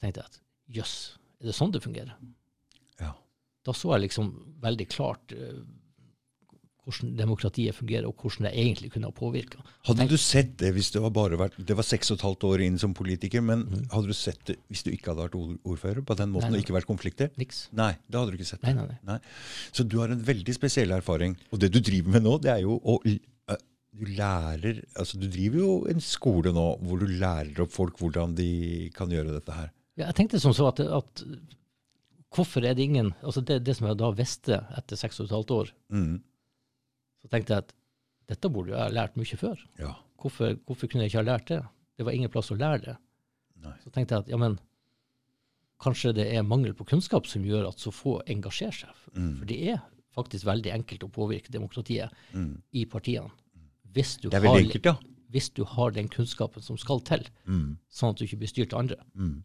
Tenkte 0.00 0.20
jeg 0.20 0.26
at 0.32 0.40
jøss, 0.76 0.94
er 1.40 1.46
det 1.46 1.54
sånn 1.54 1.72
det 1.72 1.82
fungerer? 1.84 2.16
Ja. 3.00 3.12
Da 3.64 3.72
så 3.72 3.92
jeg 3.94 4.08
liksom 4.08 4.32
veldig 4.60 4.88
klart 4.90 5.32
eh, 5.32 5.62
hvordan 6.82 7.12
demokratiet 7.14 7.76
fungerer, 7.76 8.08
og 8.08 8.18
hvordan 8.18 8.48
det 8.48 8.52
egentlig 8.58 8.90
kunne 8.92 9.06
ha 9.06 9.14
påvirka. 9.14 9.60
Hadde 9.86 10.08
du 10.10 10.16
sett 10.18 10.56
det 10.58 10.72
hvis 10.74 10.90
det 10.94 11.02
var 11.04 11.12
bare 11.14 11.38
vært 11.38 11.58
Det 11.62 11.76
var 11.78 11.86
seks 11.86 12.10
og 12.10 12.18
et 12.18 12.24
halvt 12.26 12.46
år 12.48 12.64
inn 12.66 12.78
som 12.82 12.94
politiker, 12.96 13.44
men 13.44 13.64
mm. 13.68 13.84
hadde 13.92 14.10
du 14.10 14.16
sett 14.18 14.40
det 14.48 14.56
hvis 14.66 14.82
du 14.86 14.90
ikke 14.90 15.12
hadde 15.12 15.28
vært 15.28 15.36
ordfører 15.38 16.02
på 16.06 16.16
den 16.18 16.32
måten 16.34 16.50
Nei, 16.50 16.56
nei. 16.56 16.62
og 16.62 16.66
ikke 16.66 16.76
vært 16.78 16.90
konflikter? 16.90 17.30
Niks. 17.38 17.68
Nei, 17.78 17.92
det 18.08 18.18
hadde 18.18 18.34
du 18.34 18.40
ikke 18.40 18.50
sett. 18.50 18.64
Nei, 18.66 18.74
nei, 18.78 18.98
nei. 19.06 19.20
Så 19.70 19.86
du 19.86 20.00
har 20.02 20.10
en 20.10 20.24
veldig 20.26 20.56
spesiell 20.56 20.94
erfaring. 20.96 21.36
Og 21.52 21.62
det 21.62 21.70
du 21.74 21.78
driver 21.78 22.16
med 22.16 22.26
nå, 22.26 22.34
det 22.42 22.56
er 22.56 22.64
jo 22.66 22.80
å 22.82 22.98
Du 23.92 24.06
lærer 24.08 24.82
Altså, 24.96 25.18
du 25.20 25.26
driver 25.28 25.58
jo 25.60 25.72
en 25.92 26.00
skole 26.00 26.50
nå 26.56 26.66
hvor 26.82 27.02
du 27.02 27.10
lærer 27.12 27.62
opp 27.62 27.74
folk 27.74 27.98
hvordan 28.00 28.34
de 28.34 28.88
kan 28.96 29.10
gjøre 29.12 29.34
dette 29.36 29.52
her. 29.54 29.68
Ja, 30.00 30.06
jeg 30.08 30.16
tenkte 30.16 30.40
som 30.40 30.54
så 30.56 30.70
at, 30.70 30.80
at 30.80 31.24
hvorfor 32.32 32.64
er 32.64 32.74
det 32.74 32.86
ingen 32.88 33.12
altså 33.20 33.42
det, 33.44 33.60
det 33.66 33.76
som 33.76 33.90
jeg 33.90 34.00
da 34.00 34.08
visste 34.16 34.62
etter 34.78 34.96
seks 34.96 35.20
og 35.20 35.28
et 35.28 35.36
halvt 35.36 35.58
år, 35.60 35.74
Mm. 35.92 36.22
Så 37.22 37.30
tenkte 37.30 37.54
jeg 37.54 37.64
at 37.66 37.72
dette 38.32 38.48
burde 38.52 38.72
jeg 38.74 38.80
ha 38.80 38.88
lært 38.92 39.16
mye 39.18 39.38
før. 39.38 39.62
Ja. 39.78 39.94
Hvorfor, 40.22 40.56
hvorfor 40.66 40.88
kunne 40.90 41.04
jeg 41.06 41.12
ikke 41.12 41.22
ha 41.22 41.28
lært 41.32 41.48
det? 41.50 41.60
Det 41.98 42.06
var 42.06 42.12
ingen 42.16 42.30
plass 42.32 42.50
å 42.54 42.58
lære 42.58 42.82
det. 42.84 42.96
Nei. 43.62 43.74
Så 43.84 43.90
tenkte 43.94 44.14
jeg 44.16 44.24
at 44.26 44.30
ja, 44.32 44.38
men 44.40 44.58
kanskje 45.82 46.12
det 46.14 46.28
er 46.36 46.44
mangel 46.46 46.74
på 46.78 46.86
kunnskap 46.88 47.26
som 47.30 47.44
gjør 47.46 47.68
at 47.72 47.82
så 47.82 47.90
få 47.94 48.16
engasjerer 48.30 48.76
seg. 48.84 49.00
Mm. 49.16 49.32
For 49.40 49.50
det 49.50 49.58
er 49.74 49.80
faktisk 50.14 50.46
veldig 50.46 50.72
enkelt 50.76 51.06
å 51.06 51.10
påvirke 51.12 51.52
demokratiet 51.54 52.12
Mm. 52.34 52.62
i 52.72 52.84
partiene. 52.86 53.30
Hvis 53.92 54.16
du, 54.20 54.28
Det 54.30 54.38
er 54.38 54.46
veldig 54.46 54.66
enkelt, 54.66 54.84
ja. 54.84 54.96
Hvis 55.32 55.48
du 55.56 55.64
har 55.64 55.90
den 55.96 56.08
kunnskapen 56.12 56.62
som 56.62 56.76
skal 56.78 57.00
til, 57.00 57.24
Mm. 57.48 57.76
sånn 57.90 58.10
at 58.12 58.16
du 58.20 58.24
ikke 58.26 58.38
blir 58.38 58.48
styrt 58.52 58.72
av 58.74 58.80
andre. 58.84 58.96
Mm. 59.16 59.42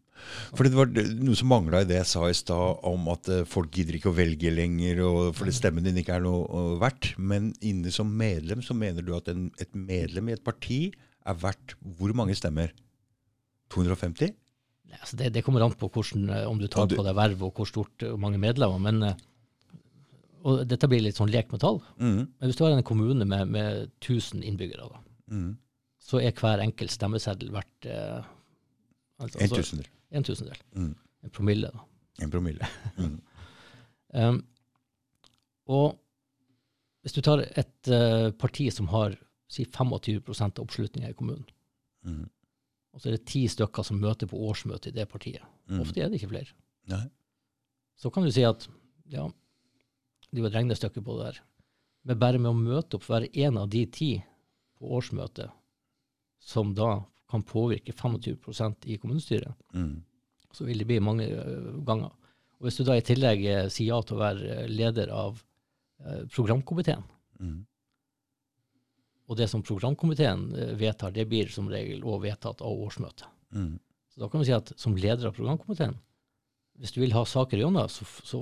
For 0.54 0.64
det 0.64 0.74
var 0.74 0.86
noe 0.86 1.34
som 1.38 1.48
mangla 1.48 1.80
i 1.80 1.84
det 1.88 1.96
jeg 1.98 2.06
sa 2.06 2.26
i 2.28 2.32
stad, 2.36 2.80
om 2.84 3.08
at 3.08 3.28
eh, 3.28 3.44
folk 3.44 3.70
gidder 3.72 3.94
ikke 3.98 4.10
å 4.12 4.16
velge 4.16 4.50
lenger, 4.54 5.00
og 5.06 5.34
fordi 5.34 5.52
stemmen 5.56 5.84
din 5.84 5.96
ikke 5.96 6.16
er 6.16 6.20
noe 6.26 6.44
eh, 6.44 6.78
verdt. 6.82 7.14
Men 7.18 7.52
inne 7.62 7.90
som 7.94 8.10
medlem 8.16 8.60
så 8.62 8.74
mener 8.76 9.02
du 9.02 9.14
at 9.16 9.28
en, 9.28 9.50
et 9.58 9.72
medlem 9.74 10.28
i 10.28 10.32
et 10.36 10.44
parti 10.44 10.92
er 11.26 11.34
verdt 11.34 11.74
hvor 11.98 12.12
mange 12.14 12.34
stemmer? 12.36 12.70
250? 13.70 14.34
Nei, 14.88 14.96
altså 15.02 15.16
det, 15.20 15.32
det 15.34 15.42
kommer 15.44 15.60
an 15.66 15.74
på 15.76 15.90
hvordan, 15.92 16.28
eh, 16.32 16.46
om 16.48 16.58
du 16.58 16.66
tar 16.68 16.86
du- 16.88 16.96
på 16.96 17.04
deg 17.04 17.14
verv 17.18 17.42
og 17.42 17.54
hvor 17.54 17.66
stort 17.68 18.02
og 18.08 18.18
mange 18.20 18.38
medlemmer. 18.40 18.80
Men 18.80 19.14
og 20.48 20.62
dette 20.70 20.86
blir 20.88 21.02
litt 21.02 21.18
sånn 21.18 21.30
lek 21.32 21.50
med 21.52 21.60
tall, 21.60 21.80
Mm. 21.98 22.28
men 22.40 22.46
hvis 22.48 22.56
du 22.56 22.64
har 22.64 22.72
en 22.72 22.82
kommune 22.86 23.26
med, 23.26 23.48
med 23.50 23.90
1000 24.00 24.42
innbyggere, 24.46 24.88
da, 24.88 25.00
Mm. 25.30 25.56
Så 26.08 26.20
er 26.24 26.32
hver 26.32 26.62
enkelt 26.64 26.92
stemmeseddel 26.94 27.50
verdt 27.52 27.86
eh, 27.90 28.24
altså, 29.20 29.40
En 29.44 29.52
tusendel. 29.52 29.88
en 30.10 30.24
tusendel. 30.24 30.60
Mm. 30.72 30.94
En 31.28 31.30
promille, 31.34 31.70
da. 31.74 31.84
En 32.24 32.30
promille. 32.34 32.68
Mm. 32.98 33.18
Um, 34.16 34.38
og 35.68 35.98
hvis 37.04 37.12
du 37.12 37.18
tar 37.20 37.42
et 37.44 37.90
uh, 37.92 38.30
parti 38.40 38.70
som 38.72 38.86
har 38.88 39.18
si 39.52 39.66
25 39.68 40.22
av 40.46 40.62
oppslutninga 40.64 41.10
i 41.12 41.16
kommunen, 41.18 41.44
Mm. 42.06 42.28
og 42.94 43.00
så 43.02 43.08
er 43.10 43.16
det 43.18 43.26
ti 43.28 43.42
stykker 43.50 43.84
som 43.84 43.98
møter 44.00 44.26
på 44.30 44.38
årsmøte 44.48 44.88
i 44.88 44.94
det 44.96 45.08
partiet, 45.10 45.42
Mm. 45.68 45.80
ofte 45.82 46.00
er 46.00 46.08
det 46.08 46.22
ikke 46.22 46.30
flere, 46.30 46.48
Nei. 46.88 47.02
så 48.00 48.08
kan 48.14 48.22
du 48.24 48.30
si 48.32 48.44
at 48.48 48.64
ja, 49.10 49.26
det 50.30 50.38
er 50.38 50.40
jo 50.40 50.46
et 50.46 50.54
regnestykke 50.54 51.02
på 51.04 51.18
det 51.18 51.26
der. 51.34 51.40
Men 52.04 52.18
bare 52.18 52.38
med 52.38 52.48
å 52.50 52.56
møte 52.56 52.94
opp 52.96 53.04
hver 53.04 53.28
en 53.34 53.58
av 53.58 53.68
de 53.68 53.84
ti 53.86 54.24
på 54.78 54.88
årsmøtet, 54.88 55.50
som 56.48 56.70
da 56.76 57.02
kan 57.28 57.42
påvirke 57.44 57.92
25% 57.92 58.86
i 58.88 58.96
kommunestyret, 59.00 59.52
Mm. 59.76 59.98
så 60.52 60.64
vil 60.64 60.78
det 60.80 60.86
bli 60.88 60.96
mange 61.04 61.26
ganger. 61.84 62.10
Og 62.58 62.66
hvis 62.66 62.78
du 62.80 62.84
da 62.88 62.96
i 62.96 63.04
tillegg 63.04 63.44
eh, 63.46 63.66
sier 63.68 63.90
ja 63.92 63.98
til 64.02 64.16
å 64.16 64.22
være 64.22 64.54
eh, 64.62 64.68
leder 64.72 65.12
av 65.12 65.42
eh, 66.04 66.24
programkomiteen, 66.32 67.04
Mm. 67.38 67.58
og 69.28 69.36
det 69.38 69.46
som 69.52 69.62
programkomiteen 69.62 70.46
eh, 70.56 70.72
vedtar, 70.80 71.12
det 71.14 71.28
blir 71.30 71.50
som 71.52 71.68
regel 71.70 72.00
også 72.02 72.22
vedtatt 72.24 72.62
av 72.64 72.80
årsmøtet. 72.86 73.28
Mm. 73.54 73.76
Så 74.08 74.22
da 74.24 74.28
kan 74.32 74.40
vi 74.42 74.48
si 74.48 74.56
at 74.56 74.72
som 74.80 74.96
leder 74.96 75.28
av 75.28 75.36
programkomiteen, 75.36 75.94
hvis 76.80 76.94
du 76.96 77.00
vil 77.02 77.12
ha 77.14 77.24
saker 77.28 77.60
gjennom, 77.60 77.88
så, 77.92 78.06
så 78.24 78.40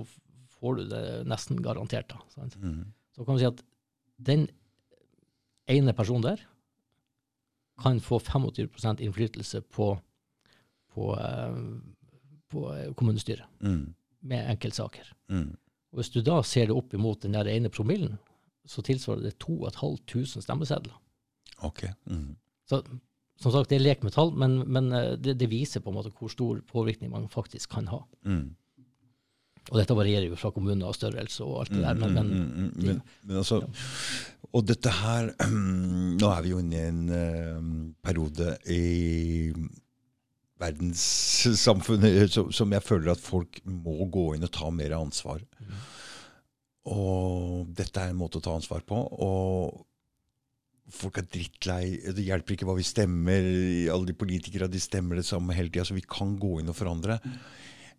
får 0.56 0.76
du 0.78 0.84
det 0.94 1.02
nesten 1.28 1.58
garantert. 1.64 2.08
da. 2.14 2.22
Sant? 2.32 2.56
Mm. 2.62 2.84
Så 3.16 3.24
kan 3.26 3.34
vi 3.36 3.42
si 3.42 3.50
at 3.50 3.60
den 4.30 4.46
ene 5.68 5.92
personen 5.96 6.22
der 6.30 6.44
kan 7.82 8.00
få 8.00 8.18
25% 8.18 9.00
innflytelse 9.04 9.60
på, 9.60 9.90
på, 10.94 11.10
eh, 11.20 11.56
på 12.50 12.66
eh, 12.74 12.92
kommunestyret 12.94 13.44
Mm. 13.60 13.94
med 14.20 14.50
enkeltsaker. 14.50 15.12
Mm. 15.30 15.56
Og 15.92 16.00
hvis 16.00 16.10
du 16.10 16.20
da 16.22 16.42
ser 16.42 16.66
det 16.66 16.76
opp 16.76 16.94
imot 16.94 17.22
den 17.22 17.32
der 17.32 17.48
ene 17.48 17.68
promillen, 17.68 18.18
så 18.66 18.82
tilsvarer 18.82 19.22
det 19.22 19.38
2500 19.38 20.42
stemmesedler. 20.42 20.94
Ok. 21.62 21.84
Mm. 22.10 22.36
Så 22.68 22.82
som 23.38 23.52
sagt, 23.52 23.68
det 23.70 23.76
er 23.76 23.84
lek 23.84 24.02
med 24.02 24.12
tall, 24.16 24.32
men, 24.32 24.62
men 24.72 24.92
eh, 24.92 25.12
det, 25.20 25.36
det 25.38 25.50
viser 25.52 25.80
på 25.84 25.92
en 25.92 25.98
måte 25.98 26.12
hvor 26.16 26.32
stor 26.32 26.60
påvirkning 26.66 27.10
man 27.12 27.28
faktisk 27.28 27.70
kan 27.76 27.88
ha. 27.92 28.02
Mm. 28.24 28.56
Og 29.72 29.80
dette 29.80 29.94
varierer 29.98 30.28
jo 30.30 30.36
fra 30.38 30.52
kommune 30.54 30.86
og 30.86 30.94
størrelse 30.94 31.42
og 31.42 31.60
alt 31.64 31.72
det 31.74 31.82
der, 31.82 31.94
men, 31.98 32.12
men 32.14 32.26
Mm, 32.26 32.44
mm, 32.44 32.68
mm, 32.76 32.84
men, 32.86 33.00
men 33.26 33.36
altså, 33.40 33.62
Og 34.54 34.64
dette 34.68 34.90
her 35.00 35.32
Nå 36.20 36.28
er 36.30 36.42
vi 36.44 36.52
jo 36.54 36.60
inne 36.62 36.76
i 36.78 36.86
en 36.92 37.08
eh, 37.10 37.58
periode 38.06 38.52
i 38.70 39.52
verdenssamfunnet 40.60 42.30
så- 42.32 42.50
som 42.52 42.70
jeg 42.72 42.82
føler 42.82 43.10
at 43.12 43.20
folk 43.20 43.60
må 43.66 44.08
gå 44.10 44.34
inn 44.34 44.44
og 44.44 44.52
ta 44.52 44.70
mer 44.70 44.90
ansvar. 44.96 45.40
Og 46.86 47.66
dette 47.74 48.00
er 48.00 48.10
en 48.10 48.16
måte 48.20 48.38
å 48.38 48.42
ta 48.44 48.54
ansvar 48.54 48.80
på. 48.86 48.94
Og 48.96 49.84
folk 50.88 51.18
er 51.18 51.22
drittlei. 51.26 51.98
Det 52.14 52.24
hjelper 52.24 52.54
ikke 52.54 52.64
hva 52.68 52.76
vi 52.78 52.82
stemmer. 52.86 53.42
Alle 53.92 54.06
de 54.06 54.14
politikere 54.14 54.68
de 54.70 54.78
stemmer 54.80 55.16
det 55.16 55.26
samme 55.26 55.52
hele 55.52 55.68
tida, 55.68 55.84
så 55.84 55.94
vi 55.94 56.00
kan 56.06 56.36
gå 56.38 56.60
inn 56.60 56.68
og 56.70 56.76
forandre. 56.78 57.18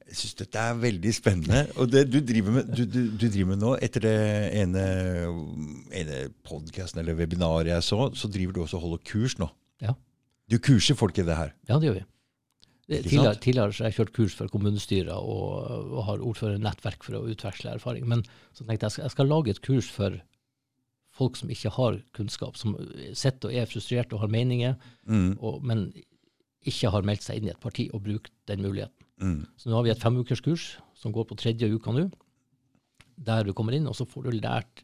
Jeg 0.08 0.18
syns 0.22 0.38
dette 0.40 0.62
er 0.64 0.78
veldig 0.80 1.12
spennende. 1.16 1.62
Og 1.82 1.90
det 1.92 2.06
du 2.08 2.22
driver 2.24 2.54
med, 2.56 2.70
du, 2.72 2.86
du, 2.88 3.00
du 3.12 3.26
driver 3.28 3.50
med 3.50 3.60
nå, 3.64 3.72
etter 3.84 4.06
det 4.06 4.18
ene, 4.56 4.84
ene 5.92 6.20
podkasten 6.48 7.02
eller 7.02 7.18
webinaret 7.20 7.74
jeg 7.74 7.84
så, 7.84 8.06
så 8.16 8.30
driver 8.32 8.56
du 8.56 8.62
også 8.64 8.80
og 8.80 8.86
holder 8.86 9.02
kurs 9.10 9.36
nå. 9.42 9.50
Ja. 9.84 9.98
Du 10.48 10.56
kurser 10.64 10.96
folk 10.96 11.20
i 11.20 11.26
det 11.28 11.36
her. 11.36 11.52
Ja, 11.68 11.76
det 11.76 11.90
gjør 11.90 12.00
vi. 12.00 12.06
Tidligere, 12.88 13.36
tidligere 13.44 13.74
så 13.76 13.84
har 13.84 13.90
jeg 13.92 13.98
kjørt 13.98 14.14
kurs 14.16 14.36
for 14.40 14.48
kommunestyrer 14.48 15.12
og, 15.20 15.92
og 15.92 16.06
har 16.08 16.22
ordførernettverk 16.24 17.04
for 17.04 17.20
å 17.20 17.26
utveksle 17.28 17.74
erfaring. 17.76 18.06
Men 18.08 18.24
så 18.56 18.64
tenkte 18.64 18.88
jeg 18.88 18.88
jeg 18.88 18.96
skal, 18.96 19.08
jeg 19.10 19.16
skal 19.18 19.32
lage 19.34 19.52
et 19.52 19.64
kurs 19.66 19.90
for 19.92 20.16
folk 21.18 21.36
som 21.36 21.52
ikke 21.52 21.74
har 21.76 21.98
kunnskap, 22.16 22.56
som 22.56 22.78
sitter 23.18 23.50
og 23.52 23.60
er 23.60 23.68
frustrert 23.68 24.14
og 24.16 24.24
har 24.24 24.32
meninger, 24.32 24.78
Mm, 25.08 25.38
og, 25.40 25.62
men 25.64 25.90
ikke 26.68 26.90
har 26.92 27.06
meldt 27.08 27.24
seg 27.24 27.40
inn 27.40 27.48
i 27.48 27.52
et 27.54 27.62
parti 27.64 27.86
og 27.96 28.02
brukt 28.04 28.32
den 28.48 28.64
muligheten. 28.64 29.07
Mm, 29.22 29.42
Så 29.58 29.70
nå 29.70 29.78
har 29.78 29.86
vi 29.86 29.94
et 29.94 30.04
femukerskurs 30.04 30.78
som 30.98 31.14
går 31.14 31.28
på 31.30 31.38
tredje 31.40 31.70
uka 31.70 31.94
nå, 31.94 32.08
der 33.18 33.44
du 33.44 33.54
kommer 33.54 33.74
inn, 33.74 33.88
og 33.90 33.96
så 33.98 34.06
får 34.06 34.28
du 34.28 34.38
lært 34.38 34.84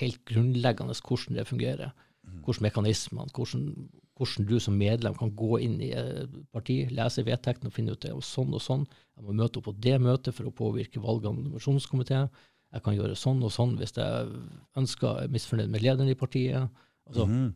helt 0.00 0.24
grunnleggende 0.28 0.96
hvordan 0.96 1.38
det 1.38 1.46
fungerer. 1.48 1.94
Hvordan 2.42 2.66
mekanismene, 2.66 3.30
hvordan, 3.34 3.90
hvordan 4.18 4.46
du 4.48 4.58
som 4.60 4.74
medlem 4.74 5.14
kan 5.14 5.30
gå 5.38 5.60
inn 5.62 5.76
i 5.80 5.92
et 5.94 6.32
parti, 6.52 6.80
lese 6.90 7.22
vedtektene 7.26 7.70
og 7.70 7.76
finne 7.76 7.94
ut 7.94 8.02
det. 8.02 8.12
Og 8.12 8.24
sånn 8.26 8.54
og 8.54 8.62
sånn. 8.62 8.82
Jeg 9.14 9.26
må 9.26 9.36
møte 9.38 9.60
opp 9.60 9.68
på 9.68 9.76
det 9.78 10.00
møtet 10.02 10.34
for 10.34 10.48
å 10.48 10.54
påvirke 10.54 11.02
valgene 11.02 11.30
av 11.30 11.38
nominasjonskomiteen. 11.38 12.32
Jeg 12.74 12.82
kan 12.82 12.96
gjøre 12.96 13.18
sånn 13.18 13.44
og 13.46 13.52
sånn 13.54 13.76
hvis 13.78 13.94
jeg 13.94 14.32
ønsker 14.76 15.22
er 15.22 15.30
misfornøyd 15.32 15.70
med 15.70 15.86
lederen 15.86 16.10
i 16.10 16.18
partiet. 16.18 16.66
Altså, 17.06 17.28
mm, 17.30 17.54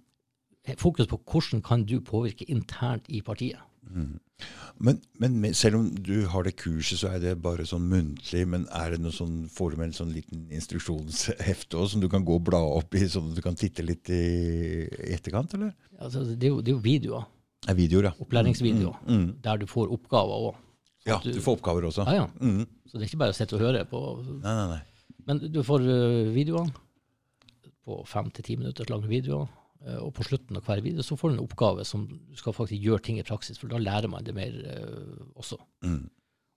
Fokus 0.78 1.08
på 1.08 1.16
hvordan 1.24 1.62
kan 1.64 1.82
du 1.88 1.98
påvirke 2.04 2.44
internt 2.52 3.08
i 3.08 3.22
partiet. 3.24 3.58
Mm. 3.94 4.18
Men, 4.80 4.96
men 5.20 5.52
selv 5.52 5.76
om 5.76 5.88
du 5.92 6.22
har 6.32 6.46
det 6.46 6.54
kurset, 6.56 6.96
så 7.02 7.10
er 7.12 7.18
det 7.20 7.34
bare 7.44 7.66
sånn 7.68 7.84
muntlig. 7.90 8.46
Men 8.48 8.62
er 8.72 8.94
det 8.94 9.02
noe 9.04 9.12
sånn, 9.12 9.42
får 9.52 9.74
du 9.74 9.76
med 9.76 9.90
en 9.90 9.98
sånn 9.98 10.14
liten 10.14 10.46
instruksjonshefte 10.56 11.76
også, 11.76 11.98
som 11.98 12.04
du 12.04 12.08
kan 12.08 12.24
gå 12.24 12.38
og 12.38 12.46
bla 12.46 12.62
opp 12.78 12.96
i, 12.96 13.02
sånn 13.10 13.28
at 13.28 13.36
du 13.36 13.42
kan 13.44 13.58
titte 13.60 13.84
litt 13.84 14.08
i, 14.08 14.22
i 14.88 15.12
etterkant, 15.12 15.52
eller? 15.58 15.74
Altså, 16.00 16.24
det, 16.30 16.48
er 16.48 16.54
jo, 16.54 16.62
det 16.64 16.72
er 16.72 16.78
jo 16.78 16.84
videoer, 16.86 17.28
Er 17.68 17.76
videoer, 17.76 18.08
ja. 18.08 18.14
opplæringsvideoer, 18.24 19.02
Mm, 19.04 19.18
mm. 19.20 19.30
der 19.44 19.60
du 19.60 19.66
får 19.68 19.92
oppgaver 19.98 20.48
òg. 20.48 20.62
Ja, 21.08 21.18
du 21.24 21.40
får 21.44 21.58
oppgaver 21.58 21.90
også. 21.90 22.06
Ja, 22.08 22.22
ja. 22.22 22.26
Mm. 22.40 22.64
Så 22.88 22.96
det 22.96 23.04
er 23.04 23.10
ikke 23.10 23.20
bare 23.20 23.34
å 23.34 23.36
sitte 23.36 23.56
og 23.58 23.66
høre 23.66 23.84
på. 23.88 24.00
Nei, 24.40 24.54
nei, 24.56 24.66
nei. 24.78 24.80
Men 25.28 25.44
du 25.52 25.60
får 25.64 25.84
øh, 25.84 26.32
videoer 26.32 26.72
på 27.84 28.00
fem 28.08 28.32
til 28.32 28.46
ti 28.46 28.56
minutter 28.60 28.88
lange 28.88 29.08
videoer. 29.12 29.48
Øh, 29.86 30.00
Og 30.06 30.14
på 30.16 30.26
slutten 30.26 30.58
av 30.58 30.66
hver 30.66 30.82
video 30.84 31.04
så 31.06 31.16
får 31.18 31.30
du 31.30 31.36
en 31.38 31.44
oppgave 31.44 31.84
som 31.88 32.06
du 32.08 32.38
skal 32.38 32.56
faktisk 32.56 32.82
gjøre 32.82 33.04
ting 33.06 33.20
i 33.20 33.26
praksis, 33.26 33.58
for 33.58 33.70
da 33.70 33.80
lærer 33.80 34.10
man 34.12 34.24
det 34.24 34.34
mer 34.36 34.54
øh, 34.54 35.26
også. 35.34 35.60
Mm. 35.82 36.08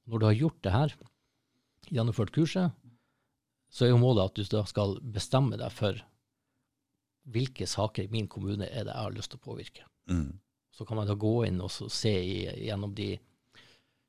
Når 0.07 0.19
du 0.19 0.25
har 0.25 0.39
gjort 0.39 0.63
det 0.63 0.71
her, 0.73 0.95
gjennomført 1.89 2.33
kurset, 2.35 2.71
så 3.73 3.85
er 3.85 3.93
jo 3.93 4.01
målet 4.01 4.29
at 4.29 4.37
du 4.37 4.43
da 4.51 4.63
skal 4.69 4.99
bestemme 5.01 5.57
deg 5.57 5.71
for 5.73 5.97
hvilke 7.33 7.65
saker 7.69 8.05
i 8.05 8.11
min 8.11 8.27
kommune 8.27 8.67
er 8.67 8.85
det 8.85 8.93
jeg 8.93 9.05
har 9.07 9.15
lyst 9.15 9.31
til 9.33 9.39
å 9.39 9.47
påvirke. 9.47 9.85
Mm. 10.11 10.39
Så 10.73 10.85
kan 10.85 10.99
man 10.99 11.07
da 11.07 11.15
gå 11.19 11.35
inn 11.47 11.61
og 11.63 11.71
se 11.71 12.11
i, 12.11 12.43
gjennom 12.67 12.93
de 12.97 13.13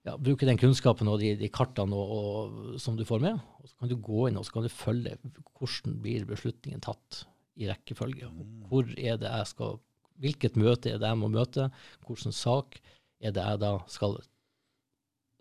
ja, 0.04 0.18
Bruke 0.20 0.44
den 0.44 0.58
kunnskapen 0.60 1.08
og 1.08 1.22
de, 1.22 1.30
de 1.40 1.48
kartene 1.48 1.96
og, 1.96 2.10
og, 2.12 2.56
som 2.82 2.96
du 2.98 3.06
får 3.08 3.22
med. 3.24 3.38
Og 3.60 3.70
så 3.70 3.78
kan 3.80 3.88
du 3.88 3.96
gå 3.96 4.26
inn 4.28 4.36
og 4.36 4.44
så 4.44 4.56
kan 4.56 4.66
du 4.66 4.72
følge 4.72 5.14
hvordan 5.56 5.94
blir 6.04 6.26
beslutningen 6.28 6.82
tatt 6.84 7.22
i 7.56 7.68
rekkefølge. 7.70 8.30
Hvor 8.70 8.88
er 8.98 9.18
det 9.20 9.30
jeg 9.30 9.50
skal, 9.50 9.78
hvilket 10.22 10.56
møte 10.60 10.94
er 10.94 11.02
det 11.02 11.10
jeg 11.10 11.20
må 11.20 11.30
møte? 11.32 11.68
Hvilken 12.06 12.34
sak 12.34 12.80
er 13.20 13.34
det 13.34 13.44
jeg 13.44 13.62
da 13.62 13.76
skal 13.90 14.18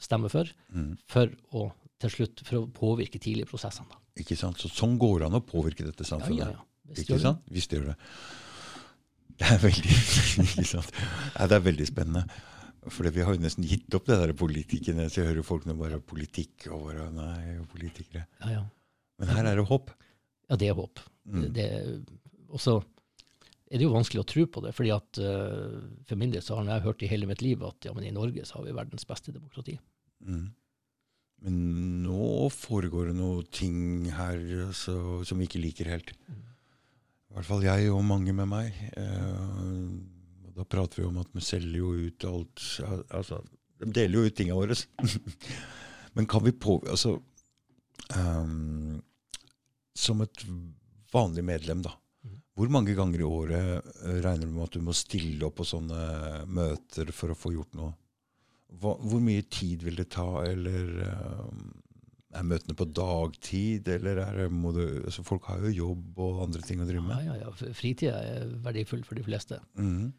stemme 0.01 0.29
for? 0.33 0.49
Mm. 0.73 0.93
For 1.09 1.33
å 1.55 1.71
til 2.03 2.11
slutt 2.11 2.41
for 2.43 2.59
å 2.59 2.69
påvirke 2.75 3.19
tidlig 3.21 3.45
i 3.45 3.49
prosessene. 3.49 3.87
Da. 3.87 3.99
Ikke 4.19 4.35
sant? 4.35 4.59
Så 4.59 4.71
sånn 4.71 4.97
går 4.99 5.21
det 5.21 5.29
an 5.29 5.39
å 5.39 5.43
påvirke 5.45 5.85
dette 5.87 6.05
samfunnet. 6.07 6.41
ja, 6.43 6.51
ja. 6.51 6.59
ja. 6.59 6.69
Ikke 6.91 7.13
gjør 7.13 7.21
det. 7.21 7.23
sant? 7.23 7.75
Gjør 7.77 7.85
det. 7.87 7.95
Det 9.39 9.49
er 9.49 9.61
veldig 9.63 9.93
ikke 10.43 10.65
sant? 10.67 10.97
Ja, 11.37 11.47
det 11.49 11.57
er 11.57 11.63
veldig 11.69 11.87
spennende. 11.89 12.25
For 12.91 13.07
vi 13.15 13.23
har 13.23 13.37
jo 13.37 13.41
nesten 13.41 13.63
gitt 13.67 13.95
opp 13.95 14.09
det 14.09 14.19
der 14.19 14.33
politikerne. 14.35 15.07
Så 15.07 15.21
jeg 15.21 15.31
hører 15.31 15.47
folk 15.47 15.67
nå 15.69 15.77
bare 15.79 16.01
politikk 16.03 16.67
og 16.75 16.89
bare 16.89 17.07
Nei, 17.15 17.55
politikere. 17.71 18.25
Ja, 18.43 18.57
ja. 18.57 18.63
Men 19.21 19.31
her 19.31 19.47
er 19.53 19.61
det 19.61 19.67
håp. 19.69 19.93
Ja, 20.49 20.57
det 20.59 20.69
er 20.69 20.77
håp. 20.77 21.01
Mm. 21.23 21.45
Det, 21.55 21.67
og 22.51 22.61
så 22.61 22.77
er 23.73 23.79
det 23.79 23.87
jo 23.87 23.93
vanskelig 23.93 24.21
å 24.21 24.29
tro 24.29 24.43
på 24.53 24.61
det, 24.65 24.73
fordi 24.77 24.91
at 24.93 25.19
uh, 25.23 25.79
for 26.05 26.19
min 26.19 26.33
del 26.33 26.43
så 26.45 26.59
har 26.59 26.67
jeg 26.69 26.85
hørt 26.85 27.05
i 27.05 27.09
hele 27.09 27.29
mitt 27.29 27.41
liv 27.41 27.63
at 27.65 27.87
ja, 27.87 27.93
men 27.95 28.05
i 28.05 28.13
Norge 28.13 28.43
så 28.45 28.59
har 28.59 28.67
vi 28.67 28.75
verdens 28.75 29.07
beste 29.09 29.33
demokrati. 29.33 29.79
Mm. 30.27 30.51
Men 31.43 31.55
nå 32.05 32.47
foregår 32.53 33.09
det 33.09 33.17
noe 33.17 33.43
ting 33.51 34.07
her 34.15 34.39
så, 34.77 34.95
som 35.27 35.41
vi 35.41 35.49
ikke 35.49 35.63
liker 35.63 35.89
helt. 35.91 36.13
I 36.31 37.35
hvert 37.35 37.49
fall 37.49 37.65
jeg 37.65 37.89
og 37.91 38.05
mange 38.07 38.31
med 38.37 38.47
meg. 38.47 38.77
Eh, 38.95 40.45
og 40.45 40.53
da 40.55 40.67
prater 40.69 41.01
vi 41.01 41.07
om 41.09 41.17
at 41.19 41.33
vi 41.35 41.43
selger 41.43 41.79
jo 41.81 41.91
ut 41.97 42.27
alt 42.29 42.63
Altså, 43.09 43.41
de 43.81 43.89
deler 43.91 44.19
jo 44.19 44.29
ut 44.29 44.37
tingene 44.37 44.59
våre. 44.59 44.77
Men 46.15 46.29
kan 46.29 46.45
vi 46.45 46.53
på... 46.55 46.77
Altså 46.87 47.17
ehm, 48.15 49.01
Som 49.95 50.23
et 50.25 50.45
vanlig 51.13 51.43
medlem, 51.45 51.83
da. 51.85 51.93
Hvor 52.53 52.69
mange 52.69 52.93
ganger 52.97 53.21
i 53.21 53.25
året 53.25 53.93
eh, 54.05 54.17
regner 54.21 54.45
du 54.45 54.53
med 54.53 54.67
at 54.67 54.75
du 54.77 54.83
må 54.85 54.93
stille 54.97 55.45
opp 55.47 55.57
på 55.61 55.65
sånne 55.65 56.43
møter 56.45 57.09
for 57.15 57.33
å 57.33 57.37
få 57.37 57.53
gjort 57.55 57.77
noe? 57.77 57.93
Hva, 58.81 58.95
hvor 59.01 59.21
mye 59.21 59.45
tid 59.53 59.85
vil 59.85 59.97
det 59.99 60.07
ta, 60.13 60.27
eller 60.49 60.87
um, 61.05 61.67
Er 62.33 62.45
møtene 62.49 62.73
på 62.73 62.87
dagtid, 62.89 63.89
eller 63.97 64.21
er 64.23 64.37
det, 64.41 64.47
må 64.49 64.71
du 64.73 64.81
altså 65.03 65.21
Folk 65.25 65.45
har 65.45 65.61
jo 65.61 65.69
jobb 65.69 66.17
og 66.25 66.39
andre 66.47 66.61
ting 66.65 66.81
å 66.81 66.87
drive 66.89 67.05
med. 67.05 67.25
ja, 67.27 67.35
ja. 67.37 67.51
ja. 67.51 67.73
Fritida 67.77 68.17
er 68.25 68.47
verdifull 68.65 69.03
for 69.05 69.19
de 69.19 69.25
fleste. 69.25 69.61
Mhm. 69.77 70.11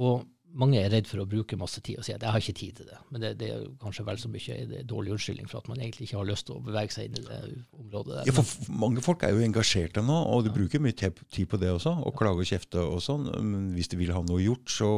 Og 0.00 0.22
mange 0.58 0.80
er 0.80 0.90
redd 0.90 1.06
for 1.06 1.22
å 1.22 1.26
bruke 1.28 1.58
masse 1.58 1.82
tid 1.84 2.00
og 2.00 2.06
si 2.06 2.14
at 2.14 2.24
jeg 2.24 2.34
har 2.34 2.42
ikke 2.42 2.56
tid 2.58 2.80
til 2.80 2.88
det. 2.90 2.98
Men 3.14 3.22
det, 3.22 3.30
det 3.40 3.50
er 3.54 3.64
kanskje 3.82 4.04
vel 4.06 4.18
så 4.20 4.30
mye 4.32 4.56
en 4.56 4.74
dårlig 4.90 5.14
unnskyldning 5.14 5.50
for 5.50 5.62
at 5.62 5.70
man 5.70 5.80
egentlig 5.80 6.08
ikke 6.08 6.18
har 6.18 6.28
lyst 6.30 6.48
til 6.48 6.56
å 6.56 6.64
bevege 6.64 6.94
seg 6.94 7.08
inn 7.08 7.18
i 7.20 7.24
det 7.26 7.40
området 7.78 8.16
der. 8.16 8.30
Ja, 8.30 8.34
for 8.36 8.72
mange 8.82 9.04
folk 9.04 9.24
er 9.26 9.34
jo 9.34 9.44
engasjerte 9.46 10.04
nå, 10.04 10.16
og 10.32 10.46
du 10.46 10.52
bruker 10.54 10.82
mye 10.82 10.96
tid 10.96 11.46
på 11.50 11.60
det 11.60 11.70
også. 11.74 11.94
Og 12.06 12.16
klage 12.18 12.44
og 12.44 12.50
kjefte 12.50 12.82
og 12.82 13.02
sånn. 13.04 13.28
Men 13.40 13.70
hvis 13.76 13.92
de 13.92 14.00
vil 14.00 14.14
ha 14.16 14.24
noe 14.26 14.42
gjort, 14.42 14.66
så 14.74 14.90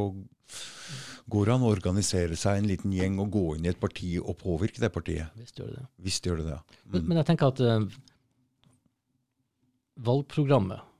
går 1.31 1.47
det 1.47 1.53
an 1.55 1.67
å 1.67 1.71
organisere 1.71 2.37
seg 2.39 2.59
en 2.59 2.71
liten 2.71 2.95
gjeng 2.95 3.19
og 3.23 3.31
gå 3.33 3.45
inn 3.57 3.67
i 3.67 3.71
et 3.71 3.79
parti 3.79 4.15
og 4.21 4.35
påvirke 4.41 4.81
det 4.83 4.91
partiet. 4.93 5.31
Hvis 5.39 5.55
de 5.55 5.63
gjør 5.63 5.77
det. 5.77 5.85
Visst 6.07 6.27
gjør 6.27 6.41
det 6.41 6.49
det. 6.49 6.59
Men, 6.89 7.07
men 7.11 7.21
jeg 7.21 7.29
tenker 7.29 7.53
at 7.53 7.61
uh, 7.63 7.85
valgprogrammet 10.09 10.91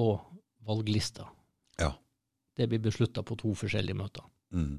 og 0.00 0.16
valglista, 0.66 1.26
Ja. 1.26 1.39
Det 2.60 2.68
blir 2.70 2.82
beslutta 2.84 3.24
på 3.26 3.36
to 3.40 3.54
forskjellige 3.56 3.96
møter. 3.98 4.26
Mm. 4.52 4.76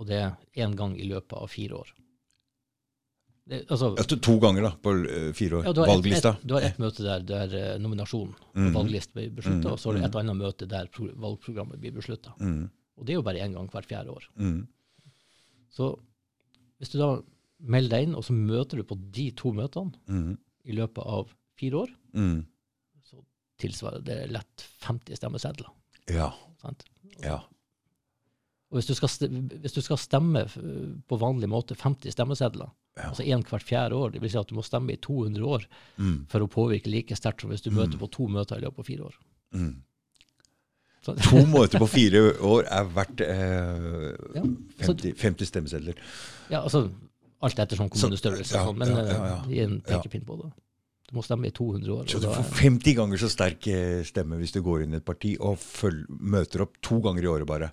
Og 0.00 0.08
det 0.08 0.18
er 0.24 0.64
én 0.64 0.74
gang 0.78 0.96
i 0.98 1.04
løpet 1.10 1.36
av 1.38 1.50
fire 1.52 1.76
år. 1.82 1.90
Det, 3.44 3.58
altså, 3.74 3.88
Etter 3.98 4.20
to 4.22 4.36
ganger 4.42 4.62
da, 4.68 4.70
på 4.78 4.92
eh, 5.02 5.32
fire 5.34 5.58
år. 5.58 5.64
ja, 5.66 5.72
du 5.74 5.80
har 5.82 5.88
et- 5.90 5.96
Valglista. 5.96 6.30
Et, 6.38 6.44
du 6.46 6.54
har 6.54 6.62
ett 6.68 6.78
møte 6.78 7.02
der, 7.02 7.24
der 7.26 7.56
eh, 7.58 7.78
nominasjonen 7.82 8.36
på 8.38 8.52
mm. 8.54 8.68
valglista 8.76 9.16
blir 9.18 9.32
beslutta, 9.34 9.66
mm. 9.66 9.72
og 9.74 9.80
så 9.82 9.90
er 9.90 9.98
det 9.98 10.04
et 10.06 10.18
annet 10.20 10.38
møte 10.38 10.68
der 10.70 10.86
pro 10.94 11.08
valgprogrammet 11.24 11.80
blir 11.82 11.94
beslutta. 11.96 12.34
Mm. 12.38 12.68
Og 13.00 13.06
det 13.08 13.14
er 13.14 13.18
jo 13.18 13.24
bare 13.26 13.42
én 13.42 13.56
gang 13.56 13.66
hvert 13.72 13.88
fjerde 13.90 14.14
år. 14.14 14.28
Mm. 14.38 14.60
Så 15.74 15.90
hvis 16.78 16.92
du 16.94 16.98
da 17.02 17.10
melder 17.74 17.96
deg 17.96 18.06
inn, 18.08 18.14
og 18.18 18.24
så 18.26 18.34
møter 18.36 18.78
du 18.78 18.84
på 18.86 18.98
de 19.18 19.26
to 19.38 19.52
møtene 19.58 19.92
Mm. 20.06 20.38
i 20.64 20.72
løpet 20.78 21.02
av 21.04 21.34
fire 21.58 21.82
år, 21.82 21.90
Mm. 22.14 22.44
så 23.02 23.24
tilsvarer 23.58 24.04
det 24.06 24.20
lett 24.30 24.68
50 24.86 25.16
stemmesedler. 25.18 25.66
Ja. 26.10 26.30
Sant? 26.62 26.84
Ja. 27.22 27.40
Og 28.72 28.78
hvis 28.80 28.86
du, 28.88 28.94
skal 28.96 29.28
hvis 29.60 29.74
du 29.76 29.82
skal 29.84 29.98
stemme 30.00 30.46
på 30.48 31.18
vanlig 31.20 31.48
måte 31.52 31.76
50 31.76 32.10
stemmesedler, 32.16 32.70
Ja. 32.96 33.08
altså 33.08 33.22
én 33.24 33.40
hvert 33.48 33.62
fjerde 33.64 33.94
år, 33.96 34.10
det 34.12 34.20
vil 34.20 34.30
si 34.30 34.36
at 34.38 34.48
du 34.48 34.54
må 34.54 34.62
stemme 34.64 34.92
i 34.92 34.96
200 35.00 35.44
år 35.44 35.62
Mm. 35.98 36.26
for 36.28 36.40
å 36.40 36.48
påvirke 36.48 36.90
like 36.90 37.16
sterkt 37.16 37.40
som 37.40 37.50
hvis 37.50 37.62
du 37.62 37.70
møter 37.70 37.98
på 37.98 38.08
to 38.10 38.26
møter 38.28 38.56
i 38.58 38.60
løpet 38.64 38.78
av 38.78 38.84
fire 38.84 39.02
år. 39.08 39.14
Mm. 39.54 39.82
To 41.02 41.40
møter 41.50 41.78
på 41.82 41.88
fire 41.90 42.20
år 42.46 42.68
er 42.70 42.84
verdt 42.94 43.20
eh, 43.20 44.36
ja, 44.36 44.42
så, 44.86 44.92
50, 44.94 45.16
50 45.18 45.46
stemmesedler. 45.50 45.94
ja, 46.50 46.60
altså 46.62 46.84
alt 47.42 47.58
etter 47.58 47.74
sånn 47.76 47.88
kommunestørrelse, 47.90 48.54
ja, 48.54 48.64
sånn, 48.68 48.76
men 48.78 48.88
ja, 48.92 49.02
ja, 49.02 49.16
ja. 49.26 49.38
eh, 49.42 49.48
gi 49.50 49.58
en 49.64 49.80
pekepinn 49.82 50.22
på 50.28 50.36
det. 50.44 50.52
Du 51.12 51.18
må 51.18 51.22
stemme 51.26 51.44
i 51.44 51.52
200 51.52 51.92
år. 51.92 52.06
Så 52.08 52.22
du 52.22 52.24
får 52.24 52.46
50 52.56 52.94
ganger 52.96 53.20
så 53.20 53.28
sterk 53.28 53.66
eh, 53.68 53.98
stemme 54.08 54.38
hvis 54.40 54.54
du 54.54 54.62
går 54.64 54.86
inn 54.86 54.94
i 54.94 54.96
et 54.96 55.04
parti 55.04 55.34
og 55.36 55.58
føl 55.60 55.98
møter 56.08 56.62
opp 56.64 56.78
to 56.80 57.02
ganger 57.04 57.26
i 57.26 57.28
året 57.28 57.48
bare. 57.50 57.68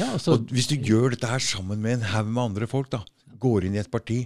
ja, 0.00 0.06
altså, 0.14 0.38
Og 0.38 0.48
hvis 0.48 0.70
du 0.70 0.78
gjør 0.78 1.12
dette 1.12 1.28
her 1.28 1.44
sammen 1.44 1.82
med 1.84 1.98
en 1.98 2.06
haug 2.14 2.30
med 2.30 2.42
andre 2.46 2.68
folk, 2.70 2.88
da, 2.94 3.02
går 3.42 3.66
inn 3.68 3.76
i 3.76 3.82
et 3.82 3.90
parti 3.92 4.22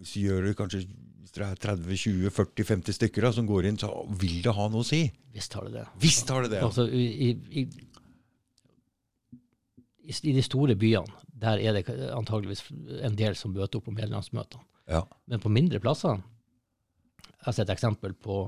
Hvis 0.00 0.16
du 0.16 0.20
gjør 0.24 0.48
det 0.48 0.56
kanskje 0.58 0.80
hvis 1.20 1.36
det 1.36 1.44
er 1.46 1.60
30-20-40-50 1.62 2.96
stykker 2.96 3.22
da, 3.22 3.30
som 3.36 3.46
går 3.46 3.68
inn, 3.68 3.78
så 3.78 3.92
vil 4.18 4.40
det 4.42 4.50
ha 4.56 4.66
noe 4.66 4.82
å 4.82 4.88
si. 4.88 5.04
visst 5.30 5.54
har 5.54 5.68
det 5.68 5.76
det. 5.76 5.84
Visst 6.02 6.32
har 6.34 6.42
det 6.42 6.50
det. 6.56 6.62
Altså, 6.66 6.88
i, 6.90 7.04
i, 7.28 7.62
i, 7.62 7.62
I 10.10 10.34
de 10.34 10.42
store 10.42 10.74
byene, 10.74 11.22
der 11.38 11.62
er 11.62 11.78
det 11.78 11.86
antageligvis 12.16 12.64
en 13.06 13.14
del 13.14 13.38
som 13.38 13.54
møter 13.54 13.78
opp 13.78 13.86
på 13.86 13.94
medlemsmøtene. 13.94 14.66
Ja. 14.90 15.04
Men 15.30 15.38
på 15.38 15.52
mindre 15.54 15.78
plasser 15.78 16.18
Jeg 17.40 17.48
har 17.48 17.56
sett 17.56 17.70
eksempel 17.72 18.12
på 18.20 18.42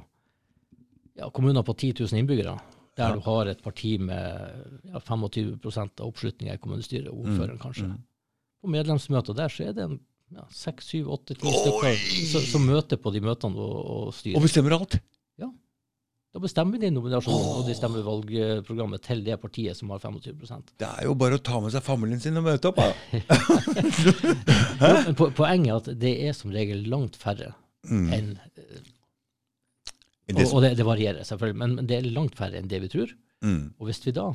ja, 1.16 1.30
kommuner 1.32 1.64
på 1.64 1.72
10 1.76 1.94
000 2.04 2.18
innbyggere, 2.20 2.58
der 2.96 3.08
Ja. 3.08 3.14
du 3.16 3.20
har 3.24 3.46
et 3.48 3.62
parti 3.64 3.94
med 4.00 4.82
ja, 4.92 5.00
25 5.00 5.58
av 6.00 6.06
oppslutninga 6.10 6.54
i 6.54 6.60
kommunestyret, 6.60 7.08
Mm, 7.12 7.22
ordføreren 7.24 7.58
kanskje. 7.60 7.88
På 8.62 8.68
medlemsmøter 8.70 9.34
der 9.34 9.48
så 9.48 9.64
er 9.68 9.72
det 9.72 9.84
en 9.88 9.98
ja, 10.32 10.44
6, 10.50 10.84
7, 10.84 11.08
8, 11.08 11.34
10 11.34 11.52
stykker 11.56 11.96
som, 12.32 12.40
som 12.52 12.66
møter 12.68 12.96
på 13.00 13.12
de 13.12 13.20
møtene 13.20 13.56
og, 13.56 13.80
og 14.08 14.14
styrer. 14.14 14.36
Og 14.36 14.42
bestemmer 14.44 14.76
alt. 14.76 14.98
Ja. 15.40 15.48
Da 16.32 16.40
bestemmer 16.40 16.80
de 16.80 16.88
nominasjonen, 16.92 17.48
og 17.58 17.66
de 17.68 17.74
stemmer 17.76 18.04
valgprogrammet 18.06 19.02
til 19.04 19.24
det 19.24 19.36
partiet 19.40 19.76
som 19.76 19.90
har 19.92 19.98
25% 20.00 20.72
Det 20.80 20.88
er 20.88 21.04
jo 21.08 21.12
bare 21.14 21.36
å 21.36 21.42
ta 21.44 21.60
med 21.60 21.72
seg 21.74 21.82
familien 21.84 22.20
sin 22.20 22.36
og 22.40 22.44
møte 22.46 22.68
opp. 22.72 22.76
Da. 22.80 22.92
ja, 24.80 25.12
Poenget 25.16 25.68
er 25.68 25.76
at 25.80 25.90
det 26.00 26.14
er 26.28 26.32
som 26.36 26.52
regel 26.54 26.84
langt 26.88 27.16
færre 27.20 27.52
Mm. 27.90 28.12
enn 28.14 28.28
Og, 30.32 30.46
og 30.54 30.62
det, 30.64 30.70
det 30.78 30.84
varierer 30.86 31.24
selvfølgelig, 31.26 31.58
men, 31.58 31.74
men 31.80 31.88
det 31.90 31.96
er 31.98 32.06
langt 32.14 32.36
færre 32.38 32.56
enn 32.60 32.68
det 32.70 32.78
vi 32.84 32.88
tror. 32.92 33.10
Mm. 33.44 33.72
Og 33.78 33.88
hvis 33.88 33.98
vi 34.06 34.12
da 34.16 34.28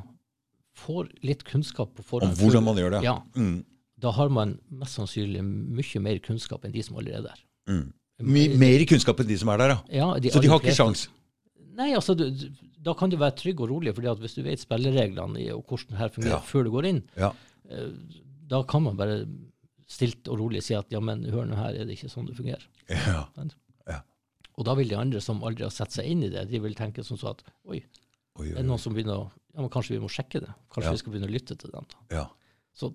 får 0.78 1.08
litt 1.26 1.46
kunnskap 1.48 1.96
på 1.98 2.20
Om 2.22 2.36
hvordan 2.38 2.66
man 2.68 2.78
gjør 2.78 2.98
det. 2.98 3.04
Ja, 3.08 3.16
Mm. 3.36 3.64
da 3.98 4.12
har 4.14 4.30
man 4.30 4.60
mest 4.70 5.00
sannsynlig 5.00 5.42
mye 5.44 6.02
mer 6.04 6.20
kunnskap 6.22 6.66
enn 6.68 6.76
de 6.76 6.84
som 6.86 7.00
allerede 7.00 7.32
er 7.32 7.34
der. 7.34 7.46
Mm. 7.72 8.60
Mer 8.62 8.86
kunnskap 8.90 9.20
enn 9.24 9.28
de 9.32 9.38
som 9.42 9.50
er 9.50 9.58
der, 9.64 9.70
ja. 9.70 9.80
Ja, 10.20 10.30
Så 10.34 10.42
de 10.44 10.52
har 10.52 10.60
ikke 10.62 10.76
sjans. 10.76 11.08
Nei, 11.78 11.92
altså, 11.96 12.14
du, 12.18 12.28
da 12.82 12.94
kan 12.98 13.10
du 13.10 13.18
være 13.18 13.36
trygg 13.38 13.60
og 13.62 13.70
rolig, 13.72 13.94
fordi 13.96 14.10
at 14.12 14.22
hvis 14.22 14.36
du 14.38 14.44
vet 14.46 14.60
spillereglene 14.62 15.48
og 15.56 15.64
hvordan 15.66 15.92
det 15.94 15.98
her 16.04 16.10
fungerer 16.14 16.38
Ja. 16.38 16.46
før 16.46 16.64
du 16.66 16.72
går 16.74 16.86
inn, 16.92 17.04
Ja. 17.18 17.32
eh, 17.70 17.90
da 18.50 18.62
kan 18.64 18.84
man 18.84 18.98
bare 18.98 19.26
stilt 19.88 20.28
og 20.28 20.40
rolig 20.42 20.62
si 20.66 20.76
at 20.76 20.90
ja, 20.92 21.00
men 21.00 21.24
hør 21.32 21.46
nå 21.48 21.56
her, 21.56 21.74
er 21.80 21.86
det 21.88 21.96
ikke 21.98 22.10
sånn 22.12 22.28
det 22.28 22.36
fungerer. 22.38 22.66
Ja. 22.92 23.28
Og 24.58 24.66
da 24.66 24.74
vil 24.74 24.90
de 24.90 24.96
andre 24.98 25.20
som 25.22 25.44
aldri 25.46 25.62
har 25.68 25.70
sett 25.74 25.94
seg 25.94 26.08
inn 26.10 26.24
i 26.26 26.30
det, 26.34 26.48
de 26.50 26.58
vil 26.64 26.74
tenke 26.74 27.04
sånn 27.06 27.20
så 27.22 27.30
at 27.36 27.44
oi, 27.70 27.84
Oi, 28.42 28.48
det 28.50 28.58
er 28.58 28.66
noen 28.66 28.82
som 28.82 28.96
begynner 28.96 29.20
å 29.22 29.28
ja, 29.54 29.62
men 29.62 29.70
Kanskje 29.74 29.94
vi 29.96 30.00
må 30.02 30.10
sjekke 30.10 30.42
det? 30.42 30.50
Kanskje 30.74 30.90
Ja. 30.90 30.94
vi 30.96 31.02
skal 31.04 31.14
begynne 31.14 31.30
å 31.30 31.34
lytte 31.34 31.56
til 31.58 31.70
dem? 31.74 31.86
da. 31.90 32.16
Ja. 32.16 32.24
Så 32.74 32.90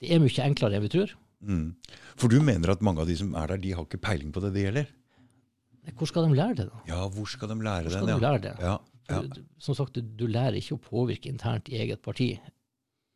det 0.00 0.12
er 0.14 0.20
mye 0.22 0.44
enklere 0.46 0.78
enn 0.78 0.82
vi 0.86 0.88
tror. 0.94 1.12
Mm. 1.42 1.74
For 2.18 2.28
du 2.30 2.38
mener 2.42 2.70
at 2.70 2.80
mange 2.82 3.00
av 3.02 3.06
de 3.10 3.16
som 3.18 3.34
er 3.34 3.46
der, 3.50 3.56
de 3.62 3.72
har 3.74 3.84
ikke 3.86 4.00
peiling 4.02 4.30
på 4.34 4.40
det 4.42 4.52
det 4.54 4.64
gjelder? 4.64 4.86
Hvor 5.98 6.06
skal 6.10 6.26
de 6.28 6.34
lære 6.38 6.54
det, 6.58 6.66
da? 6.70 6.80
Ja, 6.86 7.08
hvor 7.08 7.26
skal 7.30 7.48
de 7.48 7.54
lære 7.62 7.86
Hvor 7.90 7.90
skal 7.98 8.06
den? 8.06 8.18
de 8.18 8.22
Ja. 8.22 8.30
lære 8.30 8.42
det? 8.42 8.54
Ja. 8.60 8.78
Ja. 9.08 9.20
Du, 9.22 9.28
du- 9.28 9.46
som 9.58 9.74
sagt, 9.74 9.92
du, 9.94 10.02
du 10.02 10.26
lærer 10.26 10.54
ikke 10.58 10.78
å 10.78 10.82
påvirke 10.82 11.26
internt 11.30 11.68
i 11.68 11.78
eget 11.82 12.02
parti. 12.02 12.38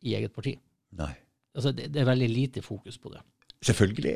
I 0.03 0.15
eget 0.15 0.33
parti. 0.33 0.57
Nei. 0.91 1.15
Altså, 1.55 1.71
det, 1.75 1.89
det 1.93 2.01
er 2.01 2.05
veldig 2.09 2.29
lite 2.31 2.61
fokus 2.65 2.97
på 2.97 3.11
det. 3.13 3.21
Selvfølgelig. 3.63 4.15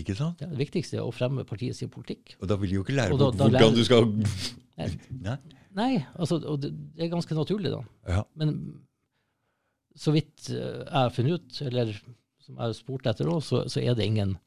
Ikke 0.00 0.14
sant? 0.16 0.38
Det, 0.40 0.48
viktigste 0.58 0.96
er 0.98 1.04
å 1.04 1.12
fremme 1.12 1.44
partiet 1.48 1.76
sin 1.76 1.90
politikk. 1.92 2.36
Og 2.40 2.48
da 2.48 2.56
vil 2.56 2.70
de 2.72 2.78
jo 2.78 2.84
ikke 2.86 2.94
lære 2.96 3.12
da- 3.20 3.28
da 3.30 3.44
hvordan 3.44 3.52
lærer- 3.52 3.76
du 3.76 3.84
skal 3.84 4.08
Nei. 5.26 5.36
Nei. 5.76 5.90
Altså, 6.16 6.38
og 6.48 6.60
det, 6.62 6.70
det 6.96 7.04
er 7.06 7.12
ganske 7.12 7.36
naturlig, 7.36 7.70
da. 7.74 7.82
Ja. 8.08 8.22
Men 8.40 8.54
så 9.94 10.14
vidt 10.16 10.48
eh, 10.48 10.80
jeg 10.80 10.94
har 10.96 11.12
funnet 11.12 11.36
ut, 11.42 11.60
eller 11.68 11.92
som 12.42 12.56
jeg 12.56 12.62
har 12.64 12.72
spurt 12.76 13.06
etter 13.06 13.28
òg, 13.28 13.42
så, 13.44 13.66
så 13.68 13.82
er 13.84 13.94
det 13.94 14.06
ingen 14.08 14.38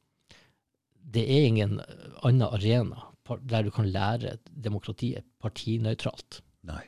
Det 1.16 1.22
er 1.30 1.46
ingen 1.46 1.78
annen 2.26 2.48
arena 2.50 3.04
der 3.46 3.62
du 3.66 3.70
kan 3.74 3.86
lære 3.90 4.36
demokratiet 4.50 5.24
partinøytralt. 5.42 6.40
Nei. 6.66 6.82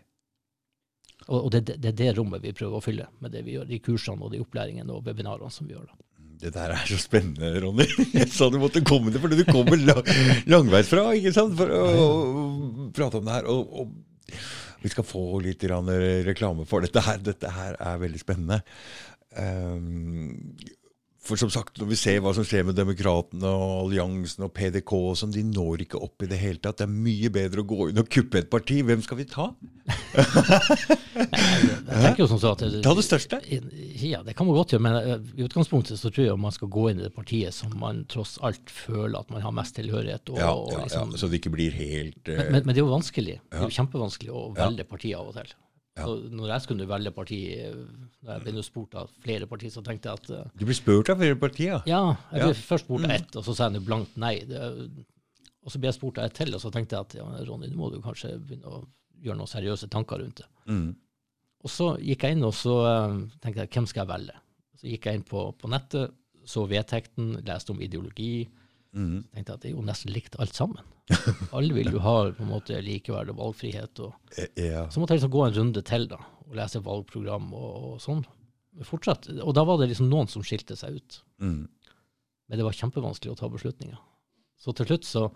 Og, 1.28 1.48
det, 1.52 1.64
det, 1.68 1.78
det 1.84 1.90
er 1.92 1.96
det 1.98 2.12
rommet 2.16 2.44
vi 2.44 2.54
prøver 2.56 2.78
å 2.78 2.84
fylle 2.84 3.08
med 3.20 3.34
det 3.34 3.42
vi 3.44 3.58
gjør, 3.58 3.66
de 3.68 3.80
kursene 3.84 4.24
og 4.24 4.32
de 4.32 4.40
opplæringene 4.40 4.94
og 4.94 5.04
webinarene 5.04 5.52
som 5.52 5.68
vi 5.68 5.76
gjør. 5.76 5.90
da. 5.90 6.04
Det 6.38 6.52
der 6.54 6.70
er 6.70 6.86
så 6.86 6.96
spennende, 7.02 7.50
Ronny. 7.64 7.84
Jeg 8.14 8.30
sa 8.30 8.46
du 8.48 8.60
måtte 8.62 8.84
komme 8.86 9.10
til, 9.10 9.20
fordi 9.20 9.40
du 9.40 9.48
kommer 9.48 9.80
lang, 9.82 10.06
langveis 10.46 10.90
fra 10.90 11.08
ikke 11.18 11.34
sant? 11.34 11.56
for 11.58 11.72
å, 11.74 11.84
å 11.90 12.88
prate 12.94 13.18
om 13.18 13.26
det 13.26 13.38
her. 13.40 13.48
Og, 13.50 13.82
og 13.82 14.38
vi 14.84 14.92
skal 14.92 15.06
få 15.06 15.42
litt 15.42 15.66
reklame 15.66 16.66
for 16.68 16.86
dette 16.86 17.02
her. 17.02 17.18
Dette 17.26 17.50
her 17.50 17.74
er 17.82 18.02
veldig 18.04 18.22
spennende. 18.22 18.60
Um, 19.34 20.54
for 21.28 21.40
som 21.40 21.50
sagt, 21.52 21.76
når 21.80 21.90
vi 21.90 21.98
ser 21.98 22.22
hva 22.24 22.30
som 22.36 22.46
skjer 22.46 22.64
med 22.64 22.78
Demokratene 22.78 23.50
og 23.50 23.72
Alliansen 23.82 24.46
og 24.46 24.54
PDK, 24.56 24.94
og 25.10 25.18
sånn, 25.18 25.34
de 25.34 25.42
når 25.44 25.84
ikke 25.84 26.00
opp 26.06 26.24
i 26.24 26.30
det 26.30 26.38
hele 26.40 26.62
tatt. 26.62 26.78
Det 26.80 26.86
er 26.86 26.94
mye 26.94 27.32
bedre 27.34 27.64
å 27.64 27.68
gå 27.68 27.90
inn 27.90 28.00
og 28.00 28.08
kuppe 28.14 28.40
et 28.40 28.52
parti. 28.52 28.78
Hvem 28.86 29.02
skal 29.04 29.20
vi 29.20 29.26
ta? 29.28 29.50
Jeg 29.88 32.02
tenker 32.02 32.22
jo 32.22 32.26
sånn 32.30 32.42
at 32.50 32.62
det, 32.64 32.80
Ta 32.84 32.92
det 32.96 33.04
største. 33.06 33.38
Ja, 34.04 34.20
det 34.26 34.34
kan 34.38 34.48
man 34.48 34.56
godt 34.58 34.74
gjøre, 34.74 34.84
men 34.84 34.98
eh, 35.00 35.22
i 35.38 35.46
utgangspunktet 35.46 36.00
så 36.00 36.10
tror 36.12 36.28
jeg 36.28 36.40
man 36.40 36.54
skal 36.54 36.70
gå 36.72 36.88
inn 36.92 37.00
i 37.02 37.06
det 37.06 37.14
partiet 37.16 37.56
som 37.56 37.72
man 37.80 38.04
tross 38.10 38.36
alt 38.46 38.72
føler 38.72 39.18
at 39.20 39.32
man 39.34 39.44
har 39.44 39.54
mest 39.56 39.76
tilhørighet. 39.78 40.24
Og, 40.34 40.40
Ja, 40.42 40.50
og 40.54 40.74
liksom, 40.84 41.14
ja, 41.14 41.20
så 41.22 41.30
det 41.30 41.40
ikke 41.42 41.54
blir 41.56 41.74
helt 41.76 42.22
uh... 42.28 42.34
men, 42.36 42.52
men, 42.52 42.60
men 42.68 42.74
det 42.74 42.82
er 42.82 42.86
jo 42.86 42.92
vanskelig. 42.92 43.38
Det 43.48 43.62
er 43.62 43.66
jo 43.66 43.76
kjempevanskelig 43.80 44.34
å 44.34 44.44
velge 44.58 44.86
parti 44.88 45.14
av 45.18 45.32
og 45.32 45.38
til. 45.40 45.54
Ja. 45.98 46.04
Så 46.06 46.12
når 46.30 46.52
jeg 46.52 46.62
skulle 46.62 46.84
velge 46.86 47.10
parti, 47.10 47.38
da 48.22 48.36
når 48.36 48.44
jeg 48.46 48.54
ble 48.54 48.62
spurt 48.62 48.92
av 49.00 49.08
flere 49.24 49.48
partier, 49.50 49.72
så 49.74 49.82
tenkte 49.82 50.12
jeg 50.12 50.20
at 50.20 50.28
uh, 50.46 50.50
Du 50.54 50.62
blir 50.68 50.76
spurt 50.78 51.10
av 51.10 51.18
flere 51.18 51.34
partier. 51.40 51.80
ja, 51.90 52.02
jeg 52.30 52.44
ble 52.44 52.52
Ja. 52.54 52.58
først 52.68 52.86
spurt 52.86 53.08
av 53.08 53.14
ett, 53.16 53.34
og 53.34 53.42
så 53.48 53.54
sa 53.58 53.66
jeg 53.66 53.80
nå 53.80 53.86
blankt 53.88 54.14
nei. 54.20 54.36
Det, 54.46 54.60
og 55.66 55.74
så 55.74 55.80
ble 55.82 55.90
jeg 55.90 55.96
spurt 55.98 56.20
av 56.22 56.28
ett 56.30 56.38
til, 56.38 56.54
og 56.54 56.62
så 56.62 56.70
tenkte 56.72 56.94
jeg 56.94 57.08
at 57.08 57.16
ja, 57.18 57.26
Ronny, 57.48 57.66
nå 57.72 57.80
må 57.80 57.90
du 57.92 57.98
kanskje 58.04 58.36
begynne 58.38 58.70
å 58.70 58.84
gjøre 59.24 59.36
noen 59.40 59.50
seriøse 59.50 59.88
tanker 59.92 60.20
rundt 60.22 60.42
det. 60.42 60.48
Mm. 60.68 60.90
Og 61.64 61.72
så 61.74 61.88
gikk 61.98 62.22
jeg 62.26 62.36
inn 62.36 62.44
og 62.46 62.54
så 62.54 62.74
eh, 62.86 63.16
tenkte 63.42 63.64
jeg, 63.64 63.72
hvem 63.74 63.86
skal 63.90 64.04
jeg 64.04 64.12
velge? 64.12 64.36
Så 64.78 64.86
gikk 64.92 65.08
jeg 65.10 65.18
inn 65.18 65.26
på, 65.26 65.42
på 65.58 65.70
nettet, 65.72 66.14
så 66.48 66.62
vedtekten, 66.70 67.32
leste 67.44 67.74
om 67.74 67.80
ideologi. 67.82 68.48
Mm. 68.96 69.24
tenkte 69.34 69.52
at 69.54 69.60
det 69.62 69.68
er 69.68 69.74
jo 69.76 69.82
nesten 69.84 70.12
likt 70.14 70.38
alt 70.40 70.54
sammen. 70.56 70.86
Alle 71.56 71.74
vil 71.76 71.90
jo 71.92 72.00
ha 72.04 72.14
på 72.32 72.42
en 72.44 72.48
måte 72.52 72.78
likeverd 72.84 73.30
og 73.34 73.40
valgfrihet. 73.42 74.00
Og, 74.06 74.14
Eh, 74.38 74.48
Ja. 74.70 74.86
så 74.88 75.00
måtte 75.00 75.12
jeg 75.14 75.20
liksom 75.20 75.34
gå 75.34 75.42
en 75.46 75.56
runde 75.58 75.82
til 75.84 76.06
da, 76.08 76.18
og 76.46 76.54
lese 76.56 76.80
valgprogram 76.84 77.50
og, 77.52 77.74
og 77.92 78.00
sånn. 78.00 78.24
Fortsatt, 78.86 79.26
og 79.42 79.52
da 79.58 79.64
var 79.66 79.78
det 79.80 79.88
liksom 79.90 80.08
noen 80.08 80.28
som 80.30 80.42
skilte 80.46 80.76
seg 80.78 81.00
ut. 81.00 81.20
Mm. 81.42 81.66
Men 82.48 82.58
det 82.60 82.64
var 82.64 82.76
kjempevanskelig 82.78 83.32
å 83.34 83.38
ta 83.40 83.48
beslutninger. 83.50 83.98
Så 84.58 84.72
til 84.78 84.86
slutt 84.88 85.04
så, 85.08 85.26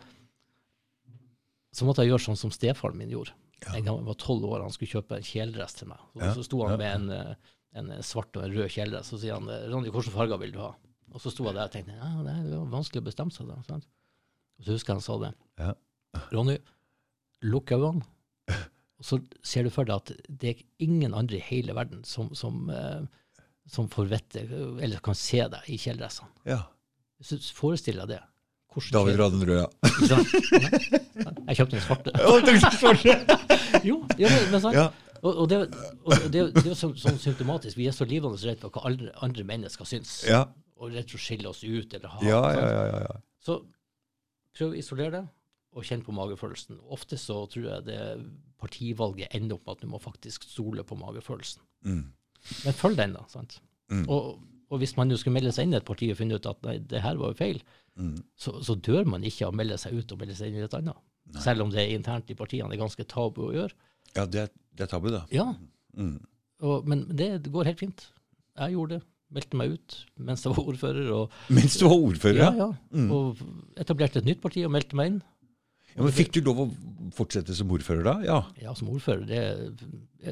så 1.72 1.86
måtte 1.88 2.04
jeg 2.04 2.12
gjøre 2.12 2.24
sånn 2.28 2.38
som 2.40 2.52
stefaren 2.54 2.96
min 3.00 3.10
gjorde. 3.12 3.34
Jeg 3.62 3.84
var 3.86 4.18
tolv 4.20 4.44
år, 4.48 4.62
han 4.64 4.74
skulle 4.74 4.92
kjøpe 4.96 5.18
en 5.18 5.26
kjeledress 5.26 5.76
til 5.78 5.90
meg. 5.92 6.00
Og 6.18 6.24
så 6.36 6.44
sto 6.46 6.62
han 6.66 6.78
med 6.80 6.88
en, 6.90 7.10
eh, 7.16 7.52
en 7.80 7.92
svart 8.04 8.36
og 8.36 8.46
en 8.46 8.56
rød 8.56 8.68
kjeledress, 8.74 9.12
så 9.12 9.20
sier 9.22 9.38
han 9.38 9.48
Ronny, 9.72 9.92
hvilke 9.94 10.14
farger 10.14 10.40
vil 10.42 10.54
du 10.56 10.60
ha? 10.62 10.72
Og 11.12 11.20
så 11.20 11.32
sto 11.32 11.44
jeg 11.44 11.54
der 11.56 11.68
og 11.68 11.72
tenkte 11.74 11.96
ja, 11.96 12.10
det 12.24 12.32
er 12.32 12.68
vanskelig 12.72 13.02
å 13.02 13.08
bestemme 13.10 13.34
seg. 13.34 13.48
da. 13.50 13.58
Sant? 13.68 13.86
Og 14.58 14.66
så 14.66 14.76
husker 14.76 14.92
jeg 14.94 15.00
han 15.00 15.06
sa 15.06 15.16
det. 15.22 15.32
Ja. 15.60 15.72
Ronny, 16.32 16.58
lukk 17.44 17.72
øynene, 17.74 18.04
og 19.02 19.06
så 19.06 19.18
ser 19.42 19.66
du 19.66 19.72
for 19.74 19.88
deg 19.88 19.98
at 19.98 20.12
det 20.28 20.52
er 20.52 20.62
ingen 20.84 21.14
andre 21.18 21.38
i 21.40 21.46
hele 21.46 21.74
verden 21.76 22.04
som, 22.08 22.30
som, 22.38 22.68
eh, 22.70 23.02
som 23.66 23.88
får 23.92 24.10
vite, 24.12 24.44
eller 24.82 25.02
kan 25.04 25.18
se 25.18 25.42
deg 25.52 25.68
i 25.72 25.80
kjeledressene. 25.80 26.30
ja. 26.48 26.62
Så 27.22 27.36
Forestill 27.54 28.00
deg 28.00 28.08
det. 28.16 28.16
David 28.92 29.14
kjele- 29.14 29.22
Raden 29.22 29.42
Røa. 29.48 29.66
Ikke? 29.92 30.18
Jeg 31.48 31.56
kjøpte 31.58 31.76
den 31.76 31.84
svarte. 31.86 32.10
Jo, 33.88 33.96
ja, 34.20 34.28
men, 34.52 34.60
sant? 34.60 34.76
Ja. 34.76 34.90
Og, 35.22 35.36
og, 35.44 35.46
det, 35.50 35.58
og 36.04 36.12
det, 36.34 36.40
det 36.54 36.62
er 36.64 36.72
jo 36.72 36.76
sånn, 36.78 36.92
sånn 36.98 37.18
symptomatisk. 37.22 37.78
Vi 37.78 37.86
er 37.88 37.94
så 37.96 38.06
livende 38.08 38.38
redd 38.42 38.60
for 38.62 38.74
hva 38.74 38.82
andre, 38.90 39.12
andre 39.24 39.44
mennesker 39.48 39.86
syns. 39.88 40.18
Ja. 40.28 40.42
Og 40.82 40.92
rett 40.94 41.12
og 41.14 41.18
å 41.18 41.22
skille 41.22 41.48
oss 41.50 41.62
ut 41.62 41.94
eller 41.94 42.10
ha 42.10 42.24
Ja, 42.26 42.40
ja, 42.52 42.64
ja, 42.66 42.82
ja, 42.90 43.02
ja. 43.06 43.14
Så 43.42 43.60
prøv 44.56 44.74
å 44.74 44.78
isolere 44.78 45.14
det, 45.14 45.22
og 45.72 45.86
kjenn 45.88 46.02
på 46.04 46.14
magefølelsen. 46.16 46.80
Ofte 46.92 47.18
så 47.20 47.38
tror 47.50 47.68
jeg 47.68 47.86
det 47.88 48.00
partivalget 48.62 49.32
ender 49.34 49.56
opp 49.56 49.66
med 49.66 49.76
at 49.76 49.84
du 49.84 49.90
må 49.90 50.00
faktisk 50.02 50.44
stole 50.46 50.84
på 50.86 50.98
magefølelsen. 51.00 51.62
Mm. 51.88 52.02
Men 52.66 52.76
følg 52.76 52.98
den, 52.98 53.14
da. 53.16 53.22
sant? 53.30 53.60
Mm. 53.92 54.04
Og, 54.10 54.42
og 54.72 54.82
hvis 54.82 54.96
man 54.98 55.10
jo 55.12 55.18
skulle 55.20 55.38
melde 55.38 55.54
seg 55.54 55.68
inn 55.68 55.76
i 55.76 55.80
et 55.80 55.86
parti 55.88 56.10
og 56.12 56.18
finne 56.18 56.38
ut 56.38 56.50
at 56.50 56.60
nei, 56.66 56.76
det 56.90 57.02
her 57.04 57.18
var 57.20 57.32
jo 57.32 57.38
feil, 57.40 57.62
Mm. 58.00 58.14
så, 58.40 58.54
så 58.64 58.72
dør 58.80 59.04
man 59.04 59.24
ikke 59.28 59.44
av 59.46 59.52
å 59.52 59.56
melde 59.58 59.76
seg 59.76 59.92
ut 59.98 60.12
og 60.14 60.20
melde 60.22 60.34
seg 60.38 60.48
inn 60.48 60.62
i 60.62 60.64
et 60.64 60.74
annet. 60.78 60.96
Nei. 61.32 61.42
Selv 61.44 61.60
om 61.66 61.70
det 61.70 61.82
er 61.82 61.90
internt 61.94 62.30
i 62.32 62.36
partiene 62.38 62.70
det 62.72 62.78
er 62.78 62.82
ganske 62.86 63.04
tabu 63.08 63.42
å 63.50 63.52
gjøre. 63.54 63.76
Ja, 64.16 64.24
det 64.26 64.40
er, 64.46 64.52
det 64.76 64.86
er 64.86 64.92
tabu, 64.94 65.10
da. 65.14 65.24
Ja, 65.34 65.50
Mm. 65.92 66.14
og, 66.64 66.86
men 66.88 67.02
det, 67.12 67.26
går 67.52 67.68
helt 67.68 67.82
fint. 67.82 68.06
Jeg 68.56 68.72
gjorde 68.72 68.96
det. 68.96 69.02
Meldte 69.32 69.56
meg 69.60 69.74
ut 69.74 69.94
mens 70.20 70.42
jeg 70.44 70.54
var 70.56 70.70
ordfører. 70.72 71.10
Og, 71.12 71.34
Mens 71.52 71.76
du 71.80 71.84
var 71.84 71.98
ordfører, 71.98 72.40
ja, 72.40 72.50
ja. 72.56 72.70
Mm. 72.96 73.10
og 73.12 73.42
etablerte 73.80 74.20
et 74.22 74.28
nytt 74.28 74.40
parti 74.40 74.64
og 74.64 74.72
meldte 74.72 74.96
meg 74.96 75.10
inn. 75.10 75.18
ja. 75.92 76.00
Men 76.02 76.12
fikk 76.16 76.32
du 76.32 76.40
lov 76.48 76.62
å 76.64 76.66
fortsette 77.16 77.52
som 77.56 77.68
ordfører 77.76 78.04
da? 78.08 78.14
Ja. 78.24 78.38
Ja, 78.60 78.72
som 78.76 78.88
ordfører, 78.92 79.24
det, 79.28 79.42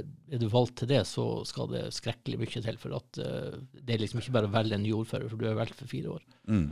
er, 0.00 0.04
er 0.32 0.40
du 0.40 0.48
valgt 0.52 0.78
til 0.80 0.88
det, 0.94 1.02
så 1.08 1.26
skal 1.48 1.68
det 1.72 1.86
skrekkelig 1.96 2.40
mye 2.40 2.64
til. 2.64 2.80
For 2.80 2.96
at 2.96 3.20
eh, 3.20 3.58
det 3.76 3.94
er 3.98 4.00
liksom 4.04 4.20
ikke 4.24 4.32
bare 4.36 4.48
å 4.48 4.54
velge 4.56 4.76
en 4.80 4.84
ny 4.88 4.92
ordfører, 4.96 5.28
for 5.28 5.36
du 5.40 5.44
er 5.48 5.60
valgt 5.60 5.76
for 5.80 5.88
fire 5.92 6.16
år. 6.16 6.24
Mm. 6.48 6.70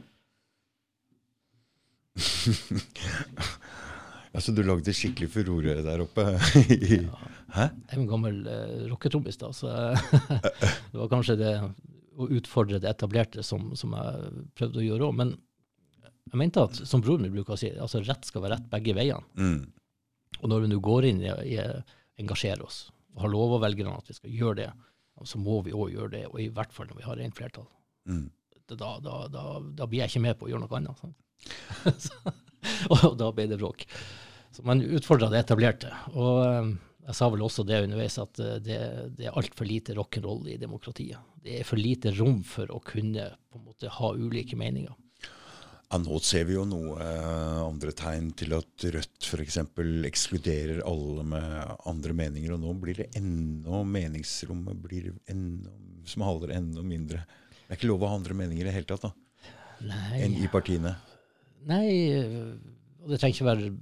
altså, 4.34 4.54
du 4.54 4.62
lagde 4.66 4.94
skikkelig 4.96 5.30
furore 5.32 5.80
der 5.86 6.04
oppe. 6.04 6.24
Hæ? 7.48 7.64
Jeg 7.64 7.94
er 7.94 8.00
en 8.02 8.10
gammel 8.10 8.42
uh, 8.44 8.88
rocketrommis, 8.90 9.38
da, 9.40 9.48
så 9.56 9.70
eh, 9.72 10.10
det 10.92 10.98
var 10.98 11.08
kanskje 11.08 11.38
det 11.40 11.52
å 12.18 12.26
utfordre 12.36 12.80
det 12.82 12.90
etablerte 12.90 13.44
som, 13.46 13.70
som 13.78 13.94
jeg 13.96 14.42
prøvde 14.58 14.82
å 14.82 14.84
gjøre 14.84 15.06
òg. 15.06 15.14
Men 15.16 15.32
jeg 16.28 16.40
mente 16.42 16.66
at, 16.68 16.82
som 16.90 17.00
broren 17.04 17.24
min 17.24 17.32
bruker 17.32 17.56
å 17.56 17.60
si, 17.60 17.70
altså 17.72 18.02
rett 18.04 18.28
skal 18.28 18.44
være 18.44 18.58
rett 18.58 18.68
begge 18.72 18.96
veiene. 18.98 19.24
Mm. 19.38 19.62
Og 20.42 20.52
når 20.52 20.66
vi 20.66 20.70
nå 20.74 20.80
går 20.84 21.08
inn 21.08 21.24
i, 21.24 21.32
i 21.54 21.56
engasjere 22.20 22.66
oss, 22.66 22.82
og 23.14 23.24
har 23.24 23.32
lova 23.32 23.62
velgerne 23.62 23.96
at 23.96 24.10
vi 24.10 24.18
skal 24.18 24.34
gjøre 24.34 24.60
det, 24.60 24.68
så 25.26 25.40
må 25.40 25.62
vi 25.66 25.74
òg 25.74 25.94
gjøre 25.94 26.12
det, 26.12 26.24
og 26.28 26.42
i 26.42 26.50
hvert 26.54 26.74
fall 26.74 26.90
når 26.90 27.00
vi 27.00 27.06
har 27.08 27.18
rent 27.18 27.38
flertall. 27.38 27.66
Mm. 28.10 28.28
Da, 28.68 28.92
da, 29.00 29.16
da, 29.32 29.44
da 29.74 29.88
blir 29.88 30.04
jeg 30.04 30.12
ikke 30.12 30.24
med 30.26 30.38
på 30.38 30.46
å 30.46 30.52
gjøre 30.52 30.66
noe 30.66 30.78
annet. 30.78 31.00
Sant? 31.00 31.16
Og 32.94 33.16
da 33.18 33.30
ble 33.34 33.48
det 33.50 33.58
bråk. 33.60 33.86
Så 34.52 34.64
man 34.66 34.82
utfordra 34.82 35.30
det 35.32 35.44
etablerte. 35.44 35.90
Og 36.14 36.44
eh, 36.44 36.70
jeg 37.08 37.16
sa 37.16 37.28
vel 37.32 37.44
også 37.46 37.64
det 37.64 37.82
underveis, 37.86 38.18
at 38.20 38.40
eh, 38.42 38.56
det, 38.64 38.78
det 39.18 39.28
er 39.28 39.36
altfor 39.38 39.68
lite 39.68 39.96
rock'n'roll 39.96 40.48
i 40.52 40.58
demokratiet. 40.60 41.20
Det 41.44 41.60
er 41.60 41.68
for 41.68 41.80
lite 41.80 42.12
rom 42.18 42.42
for 42.44 42.70
å 42.74 42.80
kunne 42.84 43.30
på 43.48 43.60
en 43.60 43.68
måte 43.68 43.92
ha 43.92 44.10
ulike 44.16 44.58
meninger. 44.58 44.96
Ja, 45.88 45.96
nå 46.02 46.18
ser 46.20 46.44
vi 46.44 46.52
jo 46.52 46.66
noe 46.68 46.98
eh, 47.00 47.60
andre 47.64 47.94
tegn 47.96 48.28
til 48.36 48.52
at 48.58 48.84
Rødt 48.92 49.24
f.eks. 49.24 49.56
ekskluderer 50.10 50.82
alle 50.84 51.24
med 51.24 51.76
andre 51.88 52.16
meninger, 52.18 52.52
og 52.52 52.60
nå 52.60 52.74
blir 52.82 53.00
det 53.00 53.08
enda 53.16 53.80
meningsrommet 53.88 54.82
blir 54.84 55.14
enda 55.32 55.72
smalere, 56.08 56.58
enda 56.60 56.84
mindre. 56.84 57.22
Det 57.54 57.72
er 57.72 57.80
ikke 57.80 57.88
lov 57.88 58.04
å 58.04 58.12
ha 58.12 58.18
andre 58.20 58.36
meninger 58.36 58.66
i 58.66 58.68
det 58.68 58.76
hele 58.76 58.88
tatt 58.88 59.06
da, 59.08 59.14
Nei, 59.88 60.20
enn 60.26 60.36
i 60.42 60.50
partiene. 60.52 60.92
Nei 61.66 61.88
øh, 62.14 62.54
og 63.02 63.10
det 63.10 63.20
trenger 63.20 63.36
ikke 63.36 63.48
være 63.48 63.72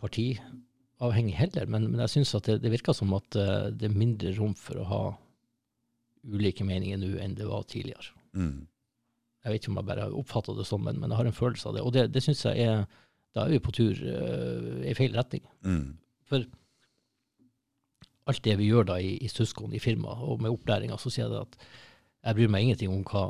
partiavhengig 0.00 1.36
heller, 1.36 1.66
men, 1.66 1.88
men 1.90 2.02
jeg 2.04 2.14
syns 2.14 2.36
det, 2.46 2.60
det 2.62 2.72
virker 2.72 2.96
som 2.96 3.12
at 3.16 3.36
øh, 3.36 3.68
det 3.74 3.88
er 3.88 3.96
mindre 3.98 4.32
rom 4.38 4.54
for 4.58 4.80
å 4.80 4.88
ha 4.88 5.02
ulike 6.30 6.64
meninger 6.66 7.00
nå 7.00 7.16
enn 7.20 7.36
det 7.38 7.48
var 7.48 7.64
tidligere. 7.68 8.14
Mm. 8.36 8.68
Jeg 9.40 9.52
vet 9.52 9.62
ikke 9.62 9.72
om 9.72 9.80
jeg 9.80 9.88
bare 9.88 10.06
har 10.06 10.16
oppfatta 10.16 10.54
det 10.56 10.66
sånn, 10.68 10.84
men, 10.84 11.00
men 11.00 11.10
jeg 11.10 11.20
har 11.20 11.30
en 11.30 11.36
følelse 11.36 11.70
av 11.70 11.76
det. 11.76 11.84
Og 11.86 11.94
det, 11.96 12.06
det 12.12 12.22
syns 12.24 12.44
jeg 12.44 12.66
er 12.66 12.84
Da 13.30 13.44
er 13.44 13.52
vi 13.52 13.60
på 13.62 13.70
tur 13.70 13.94
uh, 13.94 14.80
i 14.82 14.94
feil 14.98 15.12
retning. 15.14 15.44
Mm. 15.62 15.92
For 16.26 16.42
alt 18.26 18.42
det 18.42 18.56
vi 18.58 18.66
gjør 18.66 18.88
da 18.88 18.96
i, 18.98 19.12
i 19.22 19.28
søsken, 19.30 19.70
i 19.70 19.78
firma, 19.78 20.16
og 20.26 20.42
med 20.42 20.50
opplæringa, 20.50 20.98
så 20.98 21.12
sier 21.14 21.30
jeg 21.30 21.44
at 21.46 21.54
jeg 22.26 22.36
bryr 22.36 22.50
meg 22.50 22.66
ingenting 22.66 22.90
om 22.90 23.04
hva, 23.06 23.22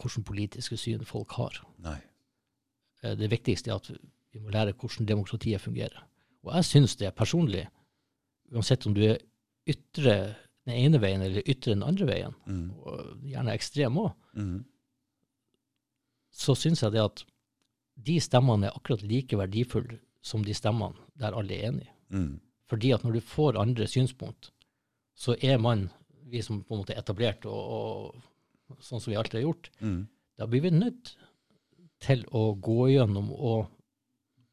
hvordan 0.00 0.24
politiske 0.24 0.78
syn 0.80 1.04
folk 1.06 1.36
har. 1.36 1.60
Nei. 1.84 1.98
Eh, 3.02 3.14
Det 3.16 3.30
viktigste 3.30 3.70
er 3.70 3.74
at 3.80 3.90
vi 4.32 4.38
må 4.40 4.50
lære 4.50 4.72
hvordan 4.72 5.06
demokratiet 5.06 5.60
fungerer. 5.60 6.02
Og 6.44 6.54
jeg 6.54 6.64
syns 6.64 6.96
det 6.96 7.14
personlig, 7.14 7.66
uansett 8.52 8.86
om 8.86 8.94
du 8.94 9.02
er 9.02 9.18
ytre 9.66 10.34
den 10.66 10.74
ene 10.74 10.98
veien 11.00 11.22
eller 11.22 11.42
ytre 11.46 11.74
den 11.74 11.82
andre 11.82 12.06
veien, 12.06 12.34
Mm. 12.46 12.70
og 12.82 13.18
gjerne 13.24 13.52
ekstrem 13.54 13.94
òg, 13.98 14.12
Mm. 14.34 14.64
så 16.32 16.54
syns 16.56 16.82
jeg 16.82 16.92
det 16.92 17.02
at 17.04 17.24
de 18.02 18.18
stemmene 18.20 18.66
er 18.70 18.76
akkurat 18.76 19.02
like 19.02 19.36
verdifulle 19.36 19.98
som 20.22 20.44
de 20.44 20.54
stemmene 20.54 20.96
der 21.18 21.34
alle 21.36 21.54
er 21.58 21.68
enige. 21.68 21.90
Mm. 22.10 22.40
Fordi 22.70 22.92
at 22.94 23.04
når 23.04 23.12
du 23.12 23.20
får 23.20 23.58
andre 23.60 23.86
synspunkt, 23.86 24.50
så 25.14 25.36
er 25.42 25.58
man, 25.58 25.90
vi 26.30 26.40
som 26.42 26.62
på 26.64 26.74
en 26.74 26.80
måte 26.82 26.94
er 26.94 27.02
etablert, 27.02 27.44
og, 27.46 28.14
og 28.70 28.78
sånn 28.80 29.00
som 29.00 29.10
vi 29.12 29.16
alltid 29.16 29.40
har 29.42 29.46
gjort, 29.52 29.70
Mm. 29.80 30.06
da 30.38 30.46
blir 30.46 30.62
vi 30.62 30.70
nødt 30.70 31.16
til 32.02 32.24
å 32.34 32.52
gå 32.58 32.88
gjennom 32.92 33.30
og 33.32 33.70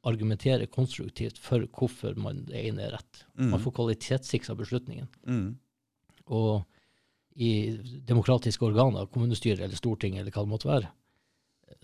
argumentere 0.07 0.69
konstruktivt 0.71 1.39
for 1.43 1.65
hvorfor 1.75 2.15
man 2.21 2.45
det 2.47 2.62
ene 2.69 2.85
er 2.85 2.93
rett. 2.95 3.23
Mm. 3.35 3.49
Man 3.51 3.63
får 3.63 3.75
kvalitetssikra 3.79 4.55
beslutningen. 4.59 5.09
Mm. 5.27 5.49
Og 6.35 6.63
i 7.39 7.51
demokratiske 8.07 8.65
organer, 8.65 9.09
kommunestyre 9.12 9.65
eller 9.65 9.79
storting 9.79 10.17
eller 10.17 10.31
hva 10.31 10.45
det 10.45 10.53
måtte 10.53 10.69
være, 10.69 10.91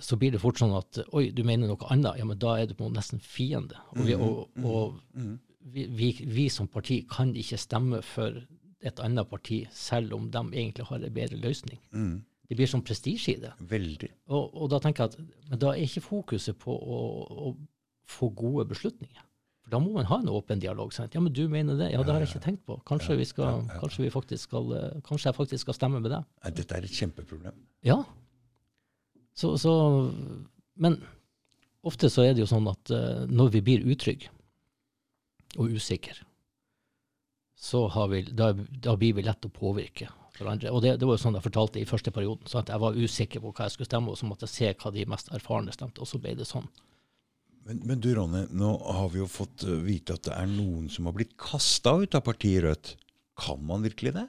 så 0.01 0.17
blir 0.19 0.34
det 0.34 0.41
fort 0.43 0.60
sånn 0.60 0.73
at 0.75 0.99
oi, 1.15 1.30
du 1.32 1.43
mener 1.47 1.69
noe 1.69 1.91
annet, 1.93 2.17
ja, 2.19 2.25
men 2.28 2.39
da 2.41 2.56
er 2.60 2.67
du 2.67 2.75
på 2.75 2.88
en 2.88 2.95
nesten 2.97 3.21
fiende. 3.23 3.78
Og, 3.93 4.06
vi, 4.08 4.15
og, 4.15 4.47
og 4.63 4.95
Mm. 5.15 5.38
vi, 5.71 5.86
vi, 5.88 6.10
vi 6.28 6.49
som 6.49 6.67
parti 6.67 7.06
kan 7.10 7.32
ikke 7.36 7.58
stemme 7.62 8.01
for 8.04 8.41
et 8.86 8.99
annet 8.99 9.30
parti, 9.30 9.63
selv 9.71 10.13
om 10.13 10.30
de 10.32 10.41
egentlig 10.54 10.86
har 10.89 10.99
en 11.04 11.13
bedre 11.13 11.39
løsning. 11.41 11.80
Mm. 11.91 12.25
Det 12.45 12.58
blir 12.58 12.69
sånn 12.69 12.84
prestisje 12.86 13.36
i 13.36 13.39
det. 13.41 13.53
Veldig. 13.71 14.12
Og, 14.29 14.51
og 14.53 14.69
da 14.73 14.79
tenker 14.84 15.05
jeg 15.05 15.15
at 15.15 15.49
men 15.49 15.61
da 15.61 15.72
er 15.74 15.86
ikke 15.86 16.03
fokuset 16.05 16.57
på 16.61 16.74
å, 16.74 16.99
å 17.26 17.53
få 18.09 18.30
gode 18.38 18.67
beslutninger. 18.70 19.24
For 19.65 19.74
da 19.74 19.80
må 19.82 19.95
man 19.95 20.05
ha 20.05 20.20
en 20.22 20.30
åpen 20.30 20.61
dialog. 20.61 20.91
Sant? 20.93 21.15
Ja, 21.17 21.22
men 21.26 21.34
du 21.34 21.47
mener 21.49 21.78
det? 21.80 21.89
Ja, 21.89 22.03
det 22.05 22.13
har 22.13 22.22
jeg 22.22 22.30
ikke 22.30 22.43
tenkt 22.43 22.67
på. 22.70 22.78
Kanskje, 22.86 23.17
vi 23.17 23.26
skal, 23.26 23.63
kanskje, 23.80 24.03
vi 24.05 24.11
faktisk 24.13 24.51
skal, 24.51 24.70
eh, 24.78 24.99
kanskje 25.07 25.32
jeg 25.32 25.38
faktisk 25.39 25.65
skal 25.65 25.78
stemme 25.80 26.01
med 26.03 26.13
deg? 26.13 26.28
Dette 26.59 26.78
er 26.78 26.86
et 26.86 26.99
kjempeproblem. 26.99 27.57
Ja. 27.88 28.03
Så, 29.34 29.55
så, 29.57 29.74
men 30.78 30.99
ofte 31.82 32.11
så 32.13 32.28
er 32.28 32.36
det 32.36 32.45
jo 32.45 32.51
sånn 32.51 32.70
at 32.70 32.93
eh, 32.93 33.26
når 33.26 33.55
vi 33.57 33.63
blir 33.65 33.89
utrygge 33.89 34.30
og 35.57 35.74
usikre, 35.74 36.22
så 37.57 37.88
har 37.89 38.11
vi, 38.11 38.22
da, 38.38 38.51
da 38.53 38.93
blir 38.99 39.17
vi 39.17 39.26
lett 39.26 39.47
å 39.47 39.53
påvirke 39.53 40.11
hverandre. 40.39 40.71
Og 40.73 40.83
det, 40.83 40.95
det 41.01 41.07
var 41.07 41.17
jo 41.17 41.23
sånn 41.23 41.38
jeg 41.38 41.45
fortalte 41.47 41.81
i 41.81 41.88
første 41.89 42.13
perioden. 42.15 42.47
Så 42.49 42.59
at 42.61 42.71
jeg 42.73 42.81
var 42.83 42.97
usikker 42.97 43.43
på 43.43 43.53
hva 43.53 43.67
jeg 43.67 43.75
skulle 43.75 43.89
stemme, 43.89 44.11
og 44.13 44.19
så 44.19 44.29
måtte 44.29 44.47
jeg 44.47 44.55
se 44.55 44.73
hva 44.81 44.91
de 44.95 45.07
mest 45.11 45.31
erfarne 45.36 45.75
stemte, 45.75 46.03
og 46.03 46.09
så 46.09 46.21
ble 46.21 46.36
det 46.39 46.47
sånn. 46.49 46.67
Men, 47.65 47.81
men 47.89 48.01
du 48.01 48.11
Ronny, 48.13 48.43
nå 48.53 48.75
har 48.83 49.09
vi 49.13 49.23
jo 49.23 49.27
fått 49.31 49.65
eh, 49.65 49.79
vite 49.81 50.19
at 50.19 50.27
det 50.27 50.36
er 50.38 50.49
noen 50.51 50.86
som 50.93 51.07
har 51.09 51.15
blitt 51.17 51.33
kasta 51.41 51.95
ut 52.03 52.17
av 52.17 52.21
partiet 52.27 52.61
Rødt. 52.65 52.93
Kan 53.41 53.63
man 53.67 53.81
virkelig 53.83 54.13
det? 54.15 54.27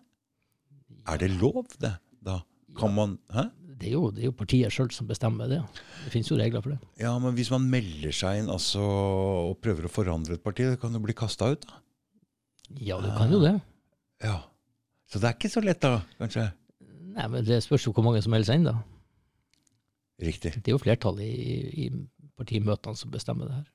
Er 1.07 1.21
det 1.21 1.35
lov, 1.37 1.67
det, 1.83 1.93
da? 2.25 2.41
Kan 2.77 2.97
man 2.97 3.19
Hæ? 3.33 3.49
Det 3.77 3.91
er 3.91 3.93
jo, 3.93 4.07
det 4.09 4.23
er 4.23 4.31
jo 4.31 4.37
partiet 4.39 4.73
sjøl 4.73 4.89
som 4.95 5.09
bestemmer 5.09 5.51
det. 5.53 5.59
Det 6.07 6.13
finnes 6.15 6.31
jo 6.31 6.39
regler 6.41 6.63
for 6.65 6.73
det. 6.73 6.79
Ja, 6.97 7.11
men 7.21 7.35
hvis 7.37 7.51
man 7.53 7.67
melder 7.69 8.15
seg 8.17 8.41
inn 8.41 8.49
altså, 8.49 8.81
og 8.81 9.59
prøver 9.61 9.85
å 9.85 9.93
forandre 9.93 10.39
et 10.39 10.45
parti, 10.45 10.71
kan 10.81 10.97
jo 10.97 11.03
bli 11.05 11.17
kasta 11.17 11.51
ut, 11.53 11.67
da. 11.69 11.83
Ja, 12.81 12.97
du 13.05 13.11
kan 13.15 13.31
jo 13.31 13.43
det. 13.45 13.53
Ja. 14.25 14.41
Så 15.07 15.21
det 15.23 15.29
er 15.31 15.37
ikke 15.39 15.51
så 15.53 15.63
lett, 15.63 15.81
da, 15.85 16.01
kanskje? 16.19 16.49
Nei, 17.17 17.27
men 17.33 17.45
Det 17.47 17.61
spørs 17.65 17.87
jo 17.87 17.93
hvor 17.97 18.05
mange 18.05 18.23
som 18.25 18.33
melder 18.35 18.49
seg 18.51 18.61
inn, 18.61 18.69
da. 18.69 18.77
Riktig. 20.27 20.55
Det 20.63 20.71
er 20.71 20.75
jo 20.77 20.81
flertallet 20.83 21.27
i, 21.29 21.57
i 21.87 22.31
partimøtene 22.37 22.97
som 22.99 23.13
bestemmer 23.13 23.49
det 23.51 23.59
her. 23.59 23.67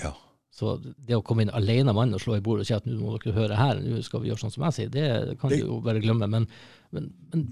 Ja. 0.00 0.12
Så 0.54 0.74
det 0.82 1.16
å 1.16 1.22
komme 1.24 1.44
inn 1.46 1.52
alene 1.54 1.94
mann 1.96 2.12
og 2.16 2.20
slå 2.22 2.36
i 2.36 2.42
bordet 2.44 2.64
og 2.64 2.68
si 2.70 2.74
at 2.76 2.86
nå 2.88 2.98
må 3.00 3.16
dere 3.22 3.36
høre 3.36 3.56
her, 3.58 3.80
nå 3.80 4.00
skal 4.04 4.22
vi 4.24 4.30
gjøre 4.30 4.42
sånn 4.42 4.52
som 4.54 4.64
jeg 4.66 4.76
sier, 4.76 4.90
det 4.92 5.38
kan 5.40 5.50
Det- 5.52 5.60
du 5.62 5.66
jo 5.68 5.80
bare 5.84 6.02
glemme. 6.02 6.26
Men, 6.28 6.46
men, 6.92 7.10
men, 7.32 7.46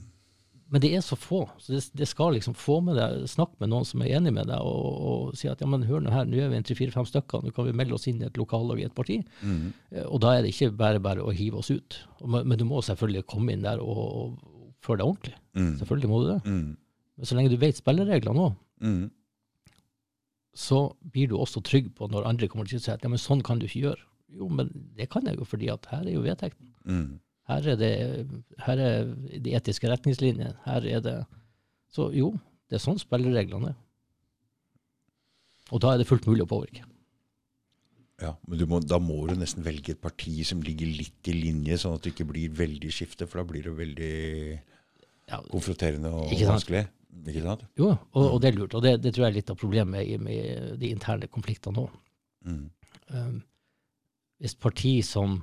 men 0.70 0.80
det 0.84 0.90
er 0.94 1.00
så 1.00 1.16
få. 1.16 1.38
Så 1.58 1.72
det, 1.72 1.80
det 1.96 2.06
skal 2.10 2.34
liksom 2.36 2.54
få 2.54 2.74
med 2.84 2.98
deg, 3.00 3.22
snakke 3.30 3.56
med 3.62 3.70
noen 3.72 3.86
som 3.88 4.02
er 4.04 4.10
enig 4.18 4.34
med 4.36 4.50
deg, 4.50 4.60
og, 4.60 4.98
og 5.08 5.36
si 5.40 5.48
at 5.48 5.60
ja, 5.64 5.66
men 5.70 5.86
hør 5.88 6.02
nå 6.04 6.10
her, 6.12 6.26
nå 6.28 6.36
er 6.44 6.50
vi 6.52 6.58
en 6.60 6.66
tre-fire-fem 6.68 7.06
stykker, 7.08 7.40
nå 7.46 7.52
kan 7.56 7.64
vi 7.70 7.72
melde 7.72 7.96
oss 7.96 8.04
inn 8.10 8.20
i 8.20 8.26
et 8.28 8.36
lokallag 8.36 8.82
i 8.82 8.84
et 8.88 8.94
parti. 8.94 9.16
Mhm. 9.40 9.70
Eh, 9.92 10.04
Og 10.04 10.20
da 10.20 10.34
er 10.36 10.42
det 10.44 10.52
ikke 10.52 10.70
bare 10.76 11.00
bare 11.00 11.24
å 11.24 11.32
hive 11.32 11.56
oss 11.62 11.70
ut. 11.72 11.96
Men, 12.26 12.44
men 12.48 12.58
du 12.60 12.66
må 12.68 12.82
selvfølgelig 12.84 13.24
komme 13.32 13.52
inn 13.56 13.64
der 13.64 13.80
og, 13.80 13.96
og 13.96 14.72
oppføre 14.74 15.00
deg 15.00 15.06
ordentlig. 15.08 15.36
Mm. 15.56 15.72
Selvfølgelig 15.80 16.10
må 16.12 16.20
du 16.22 16.28
det. 16.34 16.40
Mm. 16.44 16.76
Men 17.18 17.26
så 17.32 17.34
lenge 17.38 17.50
du 17.50 17.56
vet 17.64 17.80
spillereglene 17.80 18.44
òg, 18.50 18.58
Mhm. 18.78 19.06
så 20.58 20.78
blir 21.12 21.28
du 21.30 21.36
også 21.38 21.60
trygg 21.66 21.88
på 21.98 22.08
når 22.10 22.26
andre 22.26 22.48
kommer 22.50 22.66
til 22.68 22.78
å 22.78 22.82
si 22.82 22.90
at 22.92 23.02
ja, 23.04 23.08
men 23.10 23.18
sånn 23.22 23.42
kan 23.46 23.58
du 23.60 23.66
ikke 23.66 23.82
gjøre. 23.88 24.04
Jo, 24.38 24.48
men 24.52 24.68
det 24.98 25.08
kan 25.10 25.24
jeg 25.26 25.38
jo, 25.38 25.46
fordi 25.48 25.68
at 25.72 25.86
her 25.90 26.04
er 26.04 26.12
jo 26.16 26.22
vedtekten. 26.24 26.72
Her 27.48 27.64
er, 27.72 27.78
det, 27.80 27.92
her 28.66 28.80
er 28.84 29.08
de 29.40 29.54
etiske 29.56 29.88
retningslinjene. 29.88 30.52
Her 30.66 30.84
er 30.84 31.04
det 31.04 31.16
Så 31.88 32.10
jo, 32.12 32.34
det 32.68 32.76
er 32.76 32.84
sånn 32.84 33.00
spillereglene 33.00 33.70
er. 33.72 33.78
Og 35.72 35.80
da 35.80 35.92
er 35.92 36.00
det 36.00 36.08
fullt 36.08 36.26
mulig 36.28 36.44
å 36.44 36.50
påvirke. 36.50 36.84
Ja, 38.18 38.34
men 38.48 38.58
du 38.58 38.64
må, 38.68 38.80
da 38.82 38.98
må 39.00 39.20
du 39.28 39.36
nesten 39.38 39.64
velge 39.64 39.94
et 39.94 40.00
parti 40.02 40.40
som 40.46 40.60
ligger 40.64 40.90
litt 40.90 41.28
i 41.30 41.36
linje, 41.36 41.78
sånn 41.78 41.96
at 41.96 42.04
det 42.04 42.12
ikke 42.14 42.26
blir 42.32 42.54
veldig 42.58 42.90
skifte, 42.92 43.28
for 43.30 43.40
da 43.40 43.46
blir 43.48 43.68
det 43.68 43.74
veldig 43.78 44.14
Ja, 45.28 45.42
konfronterende 45.52 46.10
og 46.10 46.32
Ikke 46.34 46.48
vanskelig. 46.50 46.86
Ikke 47.28 47.42
sant? 47.44 47.62
jo, 47.78 47.92
og, 48.12 48.24
og 48.24 48.40
det 48.42 48.50
er 48.50 48.56
lurt. 48.56 48.74
Og 48.76 48.82
det, 48.84 48.96
det 49.02 49.12
tror 49.14 49.26
jeg 49.26 49.32
er 49.32 49.38
litt 49.38 49.52
av 49.52 49.58
problemet 49.60 49.92
med, 49.94 50.24
med 50.24 50.80
de 50.80 50.90
interne 50.92 51.28
konfliktene 51.32 51.84
òg. 51.84 51.94
Mm. 52.48 52.66
Um, 53.14 53.38
hvis 54.42 54.54
parti 54.60 54.98
som 55.06 55.38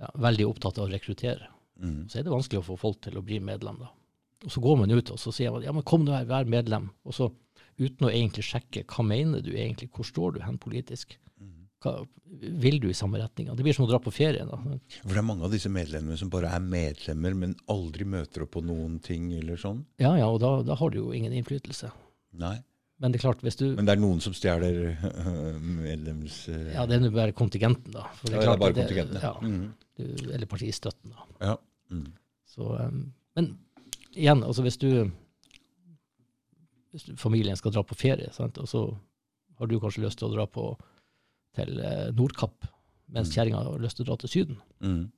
ja, 0.00 0.10
veldig 0.20 0.46
opptatt 0.48 0.78
av 0.78 0.88
å 0.88 0.92
rekruttere, 0.92 1.48
Mm. 1.76 2.06
så 2.08 2.18
er 2.18 2.22
det 2.24 2.32
vanskelig 2.32 2.62
å 2.62 2.64
få 2.70 2.78
folk 2.78 3.00
til 3.04 3.18
å 3.18 3.22
bli 3.24 3.38
medlem. 3.38 3.76
da. 3.78 3.90
Og 4.44 4.50
Så 4.50 4.60
går 4.62 4.78
man 4.78 4.90
ut 4.90 5.10
og 5.10 5.18
så 5.18 5.32
sier 5.32 5.50
man 5.52 5.62
ja, 5.62 5.72
men 5.72 5.82
kom 5.82 6.04
nå 6.06 6.12
her, 6.16 6.24
vær 6.24 6.46
medlem. 6.48 6.90
Og 7.04 7.12
så 7.12 7.30
uten 7.78 8.06
å 8.06 8.10
egentlig 8.10 8.44
sjekke 8.44 8.84
hva 8.86 9.04
mener 9.04 9.42
du 9.42 9.50
egentlig, 9.52 9.90
hvor 9.92 10.04
står 10.04 10.34
du 10.34 10.40
hen 10.40 10.56
politisk? 10.58 11.16
Mhm. 11.38 11.66
Hva, 11.82 12.06
vil 12.40 12.80
du 12.80 12.88
i 12.88 12.94
samme 12.96 13.18
retning? 13.20 13.54
Det 13.54 13.62
blir 13.62 13.74
som 13.74 13.84
å 13.84 13.88
dra 13.90 13.98
på 13.98 14.10
ferie. 14.12 14.46
da. 14.48 14.56
For 15.02 15.08
det 15.12 15.18
er 15.18 15.22
mange 15.22 15.44
av 15.44 15.50
disse 15.50 15.68
medlemmene 15.68 16.16
som 16.16 16.30
bare 16.30 16.48
er 16.48 16.60
medlemmer, 16.60 17.34
men 17.36 17.54
aldri 17.68 18.04
møter 18.04 18.42
opp 18.42 18.52
på 18.52 18.64
noen 18.64 18.98
ting 19.02 19.32
eller 19.34 19.56
sånn. 19.56 19.84
Ja, 19.98 20.14
ja, 20.16 20.26
og 20.28 20.40
da, 20.40 20.62
da 20.62 20.74
har 20.74 20.90
du 20.90 20.98
jo 20.98 21.12
ingen 21.12 21.32
innflytelse. 21.32 21.92
Nei. 22.32 22.62
Men 23.00 23.12
det 23.12 23.18
er 23.18 23.24
klart, 23.26 23.42
hvis 23.44 23.56
du 23.60 23.66
Men 23.76 23.84
det 23.84 23.92
er 23.92 24.00
noen 24.00 24.20
som 24.24 24.32
stjeler 24.32 24.96
medlems... 25.60 26.48
eh, 26.48 26.72
Ja, 26.74 26.86
det 26.88 26.96
er 26.96 27.02
nå 27.04 27.10
bare 27.12 27.34
kontingenten, 27.36 27.92
da. 27.92 28.06
For 28.16 28.30
ja, 28.32 28.38
det 28.38 28.40
er 28.40 28.46
klart 28.48 28.60
bare 28.62 28.70
at 28.70 28.76
det- 28.78 28.86
kontingentene. 28.86 29.20
Ja, 29.20 29.34
du, 29.96 30.32
eller 30.32 30.46
partistøtten, 30.48 31.12
da. 31.12 31.26
Ja. 31.50 31.56
Mm. 31.92 32.06
Så, 32.48 32.62
um, 32.86 33.02
men 33.36 33.50
igjen, 34.16 34.42
altså 34.44 34.62
hvis 34.64 34.78
du, 34.80 34.88
hvis 36.92 37.04
du 37.10 37.16
familien 37.20 37.56
skal 37.58 37.74
dra 37.74 37.82
på 37.84 37.94
ferie, 37.98 38.30
sant? 38.32 38.56
og 38.62 38.68
så 38.70 38.86
har 39.58 39.68
du 39.68 39.78
kanskje 39.80 40.04
lyst 40.06 40.18
til 40.20 40.28
å 40.30 40.34
dra 40.36 40.46
på 40.48 40.70
til 41.56 41.78
eh, 41.80 42.08
Nordkapp, 42.16 42.66
mens 43.12 43.28
Mm. 43.30 43.34
kjerringa 43.36 43.60
har 43.64 43.78
lyst 43.80 43.96
til 43.96 44.04
å 44.04 44.08
dra 44.10 44.16
til 44.20 44.28
Syden. 44.32 44.56
Mm. 44.80 45.10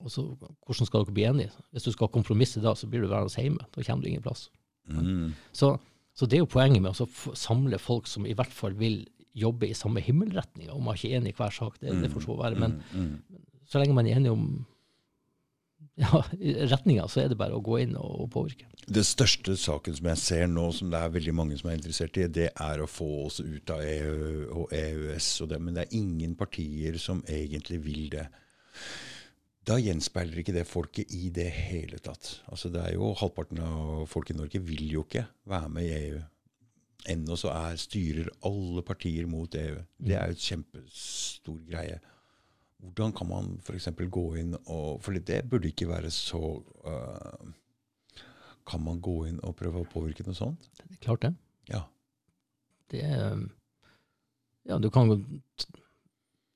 Og 0.00 0.10
så, 0.10 0.22
hvordan 0.66 0.86
skal 0.86 1.04
dere 1.04 1.14
bli 1.14 1.24
enige? 1.28 1.50
Hvis 1.72 1.84
du 1.86 1.92
skal 1.92 2.08
kompromisse 2.08 2.60
da, 2.62 2.74
så 2.74 2.86
blir 2.88 3.02
du 3.02 3.08
værende 3.10 3.30
hjemme. 3.34 3.66
Da 3.74 3.82
kommer 3.82 4.02
du 4.02 4.08
ingen 4.08 4.22
plass. 4.22 4.48
Mhm. 4.88 5.34
Så, 5.52 5.74
så 6.14 6.26
det 6.26 6.36
er 6.38 6.42
jo 6.44 6.50
poenget 6.50 6.82
med 6.82 6.92
å 6.92 7.34
samle 7.38 7.78
folk 7.80 8.06
som 8.10 8.26
i 8.26 8.34
hvert 8.36 8.52
fall 8.52 8.74
vil 8.76 9.04
jobbe 9.38 9.68
i 9.70 9.76
samme 9.78 10.02
himmelretning. 10.02 10.68
Om 10.74 10.82
man 10.84 10.96
ikke 10.98 11.12
er 11.14 11.20
enig 11.20 11.32
i 11.32 11.38
hver 11.38 11.54
sak, 11.54 11.76
det, 11.80 11.94
det 12.02 12.10
får 12.12 12.24
så 12.26 12.36
være. 12.40 12.58
Men 12.58 12.80
Mhm. 12.92 13.12
så 13.70 13.78
lenge 13.78 13.94
man 13.94 14.06
er 14.10 14.16
enig 14.18 14.32
om 14.32 14.66
ja, 16.00 16.20
retninga, 16.70 17.06
så 17.08 17.22
er 17.22 17.28
det 17.32 17.36
bare 17.40 17.56
å 17.56 17.62
gå 17.64 17.78
inn 17.82 17.94
og, 17.96 18.10
og 18.24 18.28
påvirke. 18.32 18.66
Det 18.88 19.02
største 19.06 19.54
saken 19.56 19.96
som 19.96 20.06
jeg 20.10 20.20
ser 20.20 20.46
nå, 20.50 20.66
som 20.76 20.90
det 20.92 20.98
er 21.00 21.12
veldig 21.14 21.34
mange 21.36 21.56
som 21.60 21.70
er 21.70 21.76
interessert 21.78 22.16
i, 22.20 22.26
det 22.28 22.50
er 22.52 22.80
å 22.82 22.88
få 22.88 23.08
oss 23.26 23.40
ut 23.40 23.70
av 23.74 23.80
EU 23.84 24.46
og 24.62 24.72
EØS. 24.76 25.28
Og 25.44 25.48
det, 25.52 25.60
men 25.60 25.76
det 25.76 25.86
er 25.86 25.96
ingen 25.98 26.34
partier 26.40 26.98
som 27.00 27.22
egentlig 27.28 27.80
vil 27.84 28.08
det. 28.12 28.26
Da 29.70 29.76
gjenspeiler 29.78 30.40
ikke 30.40 30.54
det 30.56 30.66
folket 30.66 31.12
i 31.14 31.28
det 31.30 31.46
hele 31.54 32.00
tatt. 32.02 32.40
Altså 32.50 32.72
det 32.74 32.80
er 32.82 32.96
jo 32.96 33.12
Halvparten 33.14 33.60
av 33.62 34.06
folk 34.10 34.32
i 34.32 34.34
Norge 34.34 34.58
vil 34.66 34.88
jo 34.90 35.04
ikke 35.06 35.28
være 35.50 35.68
med 35.70 35.86
i 35.86 35.98
EU. 36.08 36.22
Ennå 37.14 37.36
så 37.38 37.52
er, 37.54 37.78
styrer 37.78 38.32
alle 38.48 38.82
partier 38.84 39.28
mot 39.30 39.54
EU. 39.54 39.76
Det 40.02 40.16
er 40.16 40.26
jo 40.26 40.36
et 40.36 40.48
kjempestor 40.48 41.60
greie. 41.68 42.00
Hvordan 42.80 43.14
kan 43.14 43.30
man 43.30 43.52
f.eks. 43.62 43.86
gå 44.10 44.24
inn 44.40 44.56
og 44.58 45.02
For 45.04 45.14
det 45.14 45.42
burde 45.52 45.68
ikke 45.68 45.88
være 45.90 46.10
så 46.10 46.40
uh, 46.88 47.50
Kan 48.66 48.82
man 48.86 49.02
gå 49.04 49.18
inn 49.28 49.36
og 49.44 49.54
prøve 49.58 49.84
å 49.84 49.90
påvirke 49.92 50.24
noe 50.26 50.38
sånt? 50.38 50.70
Det 50.80 50.96
er 50.96 51.04
klart 51.04 51.26
det. 51.26 51.34
Ja. 51.70 51.84
det 52.90 53.04
er, 53.06 53.44
ja, 54.66 54.80
du 54.82 54.88
kan 54.90 55.12
jo 55.12 55.20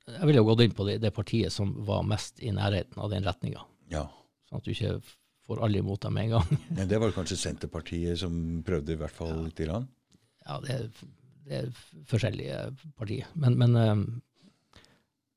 Jeg 0.05 0.27
ville 0.29 0.41
jo 0.41 0.47
gått 0.51 0.61
inn 0.65 0.75
på 0.77 0.85
det, 0.85 0.99
det 1.01 1.13
partiet 1.15 1.53
som 1.53 1.71
var 1.87 2.03
mest 2.05 2.41
i 2.45 2.51
nærheten 2.53 2.99
av 3.01 3.09
den 3.09 3.25
retninga, 3.25 3.63
ja. 3.89 4.03
sånn 4.49 4.61
at 4.61 4.67
du 4.67 4.73
ikke 4.75 4.99
får 5.45 5.61
alle 5.65 5.81
imot 5.81 6.03
deg 6.05 6.13
med 6.13 6.27
en 6.27 6.35
gang. 6.35 6.59
Men 6.77 6.91
det 6.91 6.99
var 7.01 7.13
kanskje 7.15 7.37
Senterpartiet 7.41 8.21
som 8.21 8.35
prøvde 8.65 8.93
i 8.93 8.99
hvert 9.01 9.13
fall 9.15 9.33
lite 9.47 9.65
grann? 9.67 9.87
Ja, 10.45 10.59
det 10.61 10.75
er, 10.75 10.85
det 11.47 11.57
er 11.63 11.71
forskjellige 12.09 12.59
partier. 12.99 13.29
Men, 13.33 13.57
men 13.57 13.77
eh, 13.81 14.03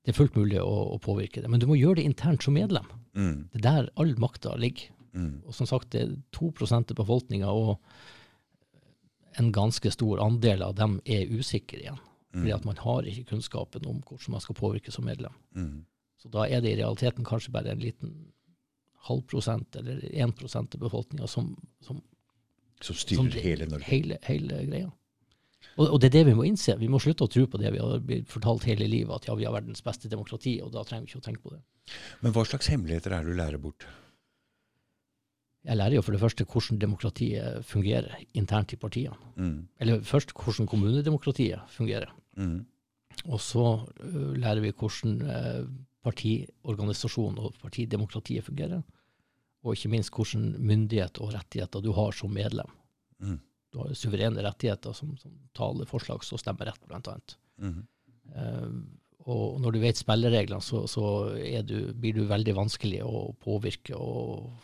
det 0.05 0.13
er 0.13 0.17
fullt 0.19 0.37
mulig 0.37 0.61
å, 0.61 0.75
å 0.95 0.99
påvirke 1.01 1.41
det. 1.41 1.49
Men 1.53 1.61
du 1.61 1.67
må 1.69 1.79
gjøre 1.81 2.01
det 2.01 2.09
internt 2.11 2.45
som 2.45 2.57
medlem. 2.57 2.85
Mm, 3.17 3.49
Det 3.53 3.61
er 3.63 3.65
der 3.65 3.89
all 4.01 4.13
makta 4.21 4.53
ligger. 4.61 4.93
mm, 5.17 5.47
Og 5.49 5.57
som 5.57 5.69
sagt, 5.69 5.91
det 5.93 6.05
er 6.05 6.13
2 6.37 6.53
av 6.77 6.93
befolkninga, 6.97 7.49
og 7.49 7.79
en 9.41 9.53
ganske 9.53 9.93
stor 9.93 10.21
andel 10.25 10.65
av 10.67 10.77
dem 10.77 11.01
er 11.05 11.29
usikre 11.29 11.81
igjen. 11.81 12.01
Fordi 12.39 12.53
at 12.55 12.65
man 12.65 12.77
har 12.83 13.03
ikke 13.11 13.29
kunnskapen 13.33 13.87
om 13.87 14.01
hvordan 14.03 14.35
man 14.37 14.41
skal 14.45 14.55
påvirke 14.59 14.93
som 14.95 15.05
medlem. 15.05 15.33
mm. 15.55 15.85
Så 16.19 16.29
da 16.35 16.49
er 16.51 16.61
det 16.61 16.73
i 16.73 16.79
realiteten 16.81 17.23
kanskje 17.25 17.53
bare 17.55 17.71
en 17.71 17.79
liten 17.79 18.33
halv 19.07 19.21
prosent 19.31 19.77
eller 19.79 20.01
1 20.03 20.33
prosent 20.35 20.75
av 20.75 20.81
befolkninga 20.83 21.29
som, 21.31 21.53
som 21.81 22.01
Som 22.81 22.95
som 22.95 22.97
styrer 22.97 23.31
som, 23.31 23.43
hele 23.43 23.67
Norge. 23.67 23.85
hele, 23.87 24.19
hele 24.23 24.59
greia. 24.67 24.91
Og, 25.77 25.89
og 25.93 26.01
det 26.01 26.09
er 26.09 26.17
det 26.19 26.27
vi 26.27 26.35
må 26.35 26.45
innse. 26.47 26.75
Vi 26.79 26.89
må 26.91 26.99
slutte 26.99 27.25
å 27.27 27.31
tro 27.31 27.47
på 27.47 27.59
det 27.59 27.73
vi 27.75 27.79
har 27.79 27.99
blitt 28.01 28.29
fortalt 28.31 28.65
hele 28.67 28.87
livet, 28.87 29.15
at 29.15 29.27
ja, 29.29 29.35
vi 29.35 29.45
har 29.47 29.53
verdens 29.55 29.83
beste 29.83 30.09
demokrati, 30.11 30.61
og 30.63 30.73
da 30.75 30.83
trenger 30.87 31.07
vi 31.07 31.11
ikke 31.13 31.23
å 31.23 31.27
tenke 31.29 31.43
på 31.43 31.55
det. 31.55 31.63
Men 32.23 32.33
hva 32.35 32.45
slags 32.47 32.67
hemmeligheter 32.71 33.15
er 33.15 33.23
det 33.23 33.31
du 33.35 33.39
lærer 33.39 33.59
bort? 33.63 33.87
Jeg 35.69 35.77
lærer 35.77 35.99
jo 35.99 36.03
for 36.07 36.15
det 36.15 36.21
første 36.23 36.45
hvordan 36.47 36.79
demokratiet 36.81 37.65
fungerer 37.67 38.15
internt 38.39 38.73
i 38.73 38.79
partiene. 38.81 39.17
Mm, 39.37 39.69
Eller 39.83 40.01
først 40.07 40.33
hvordan 40.33 40.67
kommunedemokratiet 40.71 41.61
fungerer. 41.75 42.13
Mm, 42.39 42.59
Og 43.27 43.41
så 43.43 43.65
uh, 43.83 44.33
lærer 44.39 44.63
vi 44.63 44.73
hvordan 44.73 45.19
uh, 45.27 45.67
partiorganisasjonen 46.07 47.41
og 47.43 47.59
partidemokratiet 47.63 48.47
fungerer. 48.47 48.83
Og 49.67 49.75
ikke 49.75 49.91
minst 49.91 50.15
hvordan 50.15 50.53
myndighet 50.63 51.19
og 51.19 51.35
rettigheter 51.35 51.83
du 51.83 51.91
har 51.93 52.15
som 52.15 52.31
medlem. 52.31 52.71
mm, 53.19 53.41
Du 53.73 53.83
har 53.83 53.93
suverene 53.99 54.45
rettigheter 54.47 54.95
som, 54.95 55.17
som 55.19 55.35
taler, 55.55 55.85
forslags- 55.85 56.33
og 56.33 56.41
stemmerett, 56.41 56.81
blant 56.87 57.09
annet. 57.09 57.37
mm. 57.59 57.87
Uh, 58.29 58.73
og 59.29 59.61
når 59.61 59.75
du 59.75 59.79
vet 59.83 59.99
spillereglene, 59.99 60.63
så, 60.65 60.87
så 60.89 61.03
du, 61.67 61.93
blir 61.93 62.15
du 62.17 62.23
veldig 62.25 62.55
vanskelig 62.57 63.03
å 63.05 63.35
påvirke. 63.43 63.97
og 63.97 64.55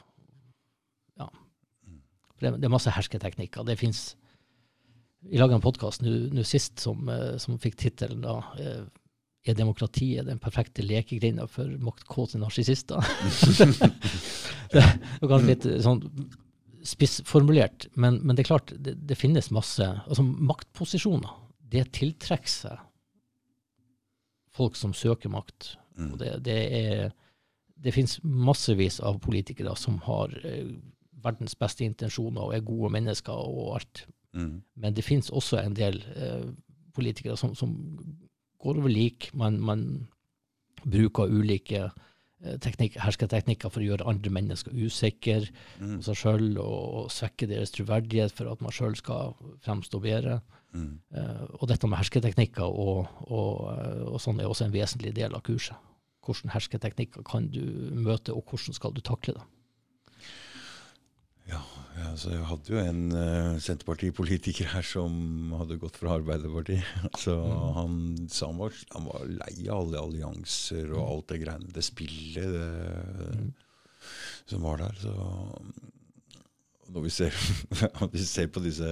ja. 1.21 1.27
For 2.33 2.47
det, 2.47 2.61
det 2.63 2.69
er 2.69 2.73
masse 2.73 2.95
hersketeknikker. 2.95 3.67
Det 3.67 3.77
fins 3.77 4.15
Vi 5.25 5.39
laga 5.41 5.57
en 5.57 5.65
podkast 5.65 6.05
nå 6.05 6.45
sist 6.45 6.83
som, 6.83 7.09
eh, 7.09 7.37
som 7.41 7.59
fikk 7.61 7.79
tittelen 7.81 8.23
da 8.25 8.39
eh, 8.61 8.85
Er 9.45 9.57
demokratiet 9.57 10.27
den 10.29 10.41
perfekte 10.41 10.85
lekegrinda 10.85 11.47
for 11.49 11.69
maktkåte 11.85 12.41
narsissister? 12.41 13.01
det 14.73 14.83
er 14.83 15.21
kanskje 15.21 15.51
litt 15.51 15.69
eh, 15.69 15.81
sånn 15.85 16.03
spissformulert, 16.85 17.87
men, 17.97 18.19
men 18.21 18.37
det 18.37 18.45
er 18.45 18.51
klart, 18.51 18.73
det, 18.77 18.93
det 19.09 19.17
finnes 19.17 19.49
masse 19.57 19.85
altså 19.85 20.21
Maktposisjoner, 20.25 21.31
det 21.73 21.87
tiltrekker 21.97 22.53
seg 22.53 22.83
folk 24.55 24.77
som 24.77 24.93
søker 24.95 25.33
makt. 25.33 25.79
Mm. 25.97 26.11
Og 26.13 26.19
det, 26.21 26.35
det 26.45 26.59
er 26.77 27.15
det 27.85 27.93
finnes 27.93 28.19
massevis 28.23 29.01
av 29.01 29.17
politikere 29.25 29.73
som 29.77 29.97
har 30.05 30.37
verdens 31.25 31.57
beste 31.59 31.85
intensjoner 31.85 32.45
og 32.45 32.55
er 32.55 32.65
gode 32.65 32.93
mennesker 32.95 33.33
og 33.35 33.75
alt. 33.81 34.05
Mm. 34.35 34.63
Men 34.77 34.95
det 34.97 35.05
finnes 35.07 35.31
også 35.31 35.61
en 35.63 35.77
del 35.79 36.01
eh, 36.17 36.49
politikere 36.95 37.37
som, 37.39 37.55
som 37.55 37.75
går 38.63 38.81
over 38.81 38.91
lik. 38.91 39.31
Man, 39.35 39.61
man 39.61 39.85
bruker 40.85 41.31
ulike 41.31 41.85
eh, 41.87 42.99
hersketeknikker 43.01 43.71
for 43.73 43.81
å 43.83 43.87
gjøre 43.89 44.09
andre 44.11 44.31
mennesker 44.35 44.75
usikre 44.75 45.47
Mm. 45.79 45.97
på 45.99 46.03
seg 46.07 46.19
sjøl 46.21 46.59
og, 46.59 46.83
og 47.05 47.09
svekke 47.13 47.49
deres 47.51 47.73
troverdighet 47.75 48.33
for 48.35 48.51
at 48.53 48.61
man 48.63 48.73
sjøl 48.75 48.95
skal 48.99 49.35
fremstå 49.65 50.01
bedre. 50.03 50.41
Mm. 50.75 50.99
Eh, 51.15 51.43
og 51.61 51.69
dette 51.71 51.87
med 51.87 51.99
hersketeknikker 51.99 52.67
og, 52.67 53.07
og, 53.31 53.59
eh, 53.79 54.05
og 54.11 54.21
sånn 54.23 54.41
er 54.43 54.51
også 54.51 54.67
en 54.67 54.75
vesentlig 54.75 55.15
del 55.15 55.35
av 55.35 55.43
kurset. 55.47 55.79
Hvilke 56.25 56.55
hersketeknikker 56.55 57.23
kan 57.29 57.51
du 57.53 57.61
møte, 58.01 58.33
og 58.33 58.49
hvordan 58.49 58.73
skal 58.75 58.95
du 58.97 59.03
takle 59.05 59.35
det? 59.37 59.43
Ja, 61.51 61.61
ja, 61.95 62.09
så 62.19 62.33
jeg 62.33 62.47
hadde 62.49 62.73
jo 62.73 62.79
en 62.83 63.03
uh, 63.15 63.61
Senterpartipolitiker 63.63 64.67
her 64.73 64.83
som 64.87 65.13
hadde 65.61 65.79
gått 65.83 65.99
fra 66.01 66.17
Arbeiderpartiet. 66.19 66.83
Så 67.23 67.35
han 67.77 67.93
sa 68.33 68.49
han 68.51 68.59
var, 68.59 68.73
han 68.97 69.05
var 69.07 69.21
lei 69.31 69.55
av 69.69 69.77
alle 69.85 70.03
allianser 70.03 70.91
og 70.95 71.05
alt 71.05 71.29
det 71.31 71.43
greiene. 71.45 71.71
Det 71.75 71.85
spillet 71.87 72.49
det, 72.57 72.69
som 74.51 74.67
var 74.67 74.77
der. 74.83 74.95
Så 75.05 75.15
når 76.95 77.01
vi 77.07 77.13
ser, 77.15 77.33
vi 78.17 78.23
ser 78.27 78.49
på 78.51 78.61
disse 78.65 78.91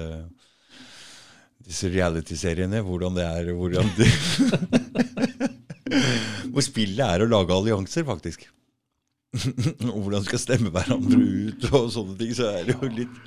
disse 1.63 1.87
reality-seriene, 1.93 2.81
hvordan 2.83 3.15
det 3.19 3.27
er 3.27 3.53
hvordan 3.55 3.91
det, 3.99 4.11
Hvor 6.53 6.65
spillet 6.65 7.05
er 7.05 7.23
å 7.23 7.31
lage 7.31 7.55
allianser, 7.55 8.05
faktisk. 8.09 8.49
og 9.93 9.99
hvordan 10.05 10.25
skal 10.27 10.41
stemme 10.43 10.71
hverandre 10.75 11.19
ut 11.19 11.67
og 11.73 11.87
sånne 11.95 12.17
ting. 12.21 12.33
Så 12.37 12.51
er 12.53 12.67
det 12.69 12.77
jo 12.77 12.89
litt 12.93 13.21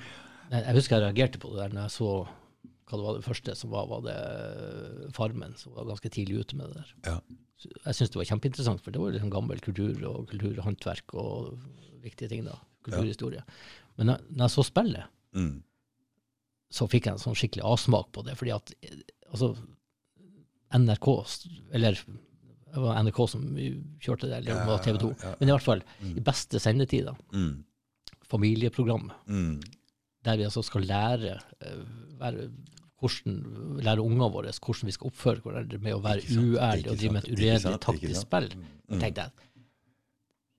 Jeg 0.51 0.75
husker 0.77 0.99
jeg 0.99 1.05
reagerte 1.07 1.39
på 1.41 1.49
det 1.53 1.63
der 1.63 1.73
når 1.75 1.87
jeg 1.87 1.95
så 1.97 2.09
hva 2.85 2.99
det 2.99 3.05
var 3.07 3.15
det 3.17 3.25
første 3.25 3.53
som 3.57 3.71
var, 3.73 3.87
var 3.89 4.03
det 4.05 5.11
Farmen, 5.15 5.55
som 5.57 5.73
var 5.73 5.87
ganske 5.89 6.09
tidlig 6.13 6.43
ute 6.43 6.57
med 6.59 6.69
det 6.69 6.83
der. 6.83 6.91
Ja. 7.07 7.15
Jeg 7.87 7.97
syns 7.97 8.11
det 8.13 8.19
var 8.19 8.27
kjempeinteressant, 8.29 8.83
for 8.85 8.93
det 8.93 9.01
var 9.01 9.15
liksom 9.15 9.31
gammel 9.33 9.63
kultur 9.65 10.03
og 10.05 10.27
kulturhåndverk 10.29 11.15
og 11.17 11.55
viktige 12.03 12.29
ting. 12.29 12.43
da, 12.45 12.59
Kulturhistorie. 12.85 13.41
Men 13.97 14.11
når, 14.11 14.21
når 14.29 14.45
jeg 14.45 14.55
så 14.59 14.67
spillet, 14.69 15.11
Mm. 15.35 15.63
så 16.71 16.85
fikk 16.87 17.09
jeg 17.09 17.17
en 17.17 17.23
sånn 17.25 17.35
skikkelig 17.35 17.65
avsmak 17.67 18.11
på 18.15 18.21
det. 18.23 18.37
fordi 18.39 18.53
at 18.55 18.69
eh, 18.85 19.01
altså, 19.33 19.49
NRK, 20.77 21.07
eller 21.75 21.97
det 22.75 22.83
var 22.83 22.99
NRK 23.05 23.19
som 23.31 23.43
kjørte 24.03 24.27
det, 24.27 24.41
eller 24.41 24.51
det 24.51 24.67
var 24.67 24.83
TV 24.83 24.99
2. 24.99 25.09
Ja, 25.13 25.15
ja, 25.21 25.31
ja. 25.31 25.39
Men 25.39 25.49
i 25.49 25.53
hvert 25.55 25.65
fall, 25.65 25.83
i 26.11 26.23
beste 26.31 26.59
sendetida. 26.59 27.15
Mm. 27.33 27.63
familieprogrammet, 28.25 29.13
Mm. 29.29 29.61
der 30.25 30.37
vi 30.37 30.43
altså 30.47 30.63
skal 30.65 30.81
lære, 30.81 31.35
eh, 31.61 31.83
være, 32.19 32.49
hvordan, 32.99 33.35
lære 33.85 34.01
ungene 34.01 34.31
våre 34.33 34.51
hvordan 34.51 34.85
vi 34.89 34.91
skal 34.91 35.11
oppføre 35.11 35.41
hverandre 35.43 35.77
med 35.77 35.93
å 35.93 36.01
være 36.01 36.25
uærlig 36.33 36.89
og 36.89 36.97
drive 36.97 37.13
med 37.13 37.23
et 37.23 37.31
uredelig 37.31 37.79
taktisk 37.85 38.21
spill. 38.21 38.49
Mm. 38.89 38.99
Tenkte 38.99 39.21
jeg 39.21 39.31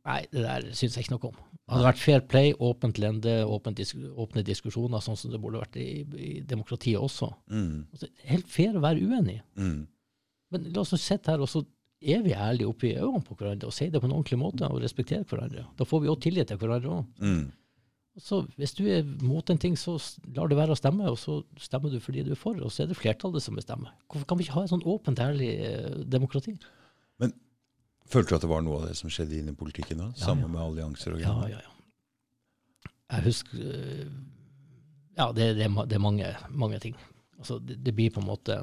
nei, 0.07 0.21
det 0.31 0.45
der 0.45 0.69
syns 0.73 0.97
jeg 0.97 1.05
ikke 1.07 1.17
noe 1.17 1.31
om. 1.33 1.39
Det 1.67 1.75
hadde 1.75 1.89
vært 1.89 1.99
fair 1.99 2.21
play, 2.31 2.53
åpent 2.63 2.99
lende, 3.03 3.33
åpent 3.51 3.77
disk 3.81 3.97
åpne 3.97 4.45
diskusjoner, 4.47 5.03
sånn 5.03 5.19
som 5.19 5.33
det 5.33 5.41
burde 5.43 5.59
vært 5.65 5.79
i, 5.83 6.05
i 6.23 6.33
demokratiet 6.47 7.01
også. 7.03 7.33
Mm. 7.51 7.89
Altså, 7.91 8.11
helt 8.31 8.47
fair 8.47 8.79
å 8.79 8.85
være 8.85 9.03
uenig. 9.03 9.41
Mm. 9.59 9.81
Men 10.55 10.69
la 10.71 10.85
oss 10.85 10.95
sitte 11.03 11.33
her 11.33 11.43
og 11.43 11.51
så 11.51 11.65
er 12.03 12.25
vi 12.25 12.35
ærlige 12.37 12.69
oppi 12.69 12.95
øynene 12.97 13.25
på 13.25 13.37
hverandre 13.39 13.69
og 13.71 13.75
sier 13.75 13.93
det 13.93 14.03
på 14.03 14.09
en 14.09 14.17
ordentlig 14.17 14.39
måte 14.41 14.69
og 14.69 14.83
respekterer 14.83 15.25
hverandre. 15.29 15.65
Da 15.79 15.87
får 15.89 16.03
vi 16.03 16.11
også 16.13 16.27
tillit 16.27 16.51
til 16.51 16.61
hverandre 16.61 16.99
òg. 16.99 17.23
Mm. 17.23 17.47
Så 18.17 18.43
hvis 18.57 18.73
du 18.73 18.87
er 18.89 19.05
mot 19.25 19.51
en 19.53 19.59
ting, 19.61 19.75
så 19.77 19.99
lar 20.37 20.49
det 20.49 20.57
være 20.57 20.73
å 20.73 20.79
stemme, 20.79 21.05
og 21.13 21.19
så 21.21 21.43
stemmer 21.61 21.93
du 21.93 21.99
fordi 22.01 22.23
du 22.25 22.31
er 22.33 22.41
for, 22.41 22.57
og 22.65 22.73
så 22.73 22.85
er 22.85 22.89
det 22.89 22.97
flertallet 22.97 23.45
som 23.45 23.59
bestemmer. 23.59 23.93
Hvorfor 24.09 24.29
kan 24.31 24.41
vi 24.41 24.47
ikke 24.47 24.57
ha 24.57 24.65
et 24.65 24.73
sånn 24.73 24.87
åpent, 24.89 25.21
ærlig 25.21 25.51
eh, 25.61 25.99
demokrati? 26.09 26.57
Følte 28.07 28.31
du 28.31 28.37
at 28.37 28.45
det 28.45 28.51
var 28.51 28.63
noe 28.63 28.79
av 28.79 28.85
det 28.87 28.97
som 28.99 29.11
skjedde 29.11 29.35
inne 29.41 29.53
i 29.53 29.59
politikken 29.59 29.99
da? 29.99 30.13
Ja, 30.15 30.29
Sammen 30.29 30.47
ja. 30.47 30.53
med 30.55 30.63
allianser 30.63 31.17
og 31.17 31.21
greier? 31.21 31.51
ja, 31.51 31.59
ja. 31.59 31.65
ja. 31.65 31.73
Jeg 33.07 33.23
husker 33.29 33.59
eh, 33.63 34.09
Ja, 35.17 35.31
det, 35.33 35.53
det, 35.57 35.69
det 35.89 35.97
er 35.97 36.03
mange, 36.03 36.31
mange 36.51 36.79
ting. 36.83 36.97
Altså, 37.39 37.59
det, 37.63 37.79
det 37.85 37.95
blir 37.95 38.11
på 38.13 38.21
en 38.21 38.29
måte 38.29 38.61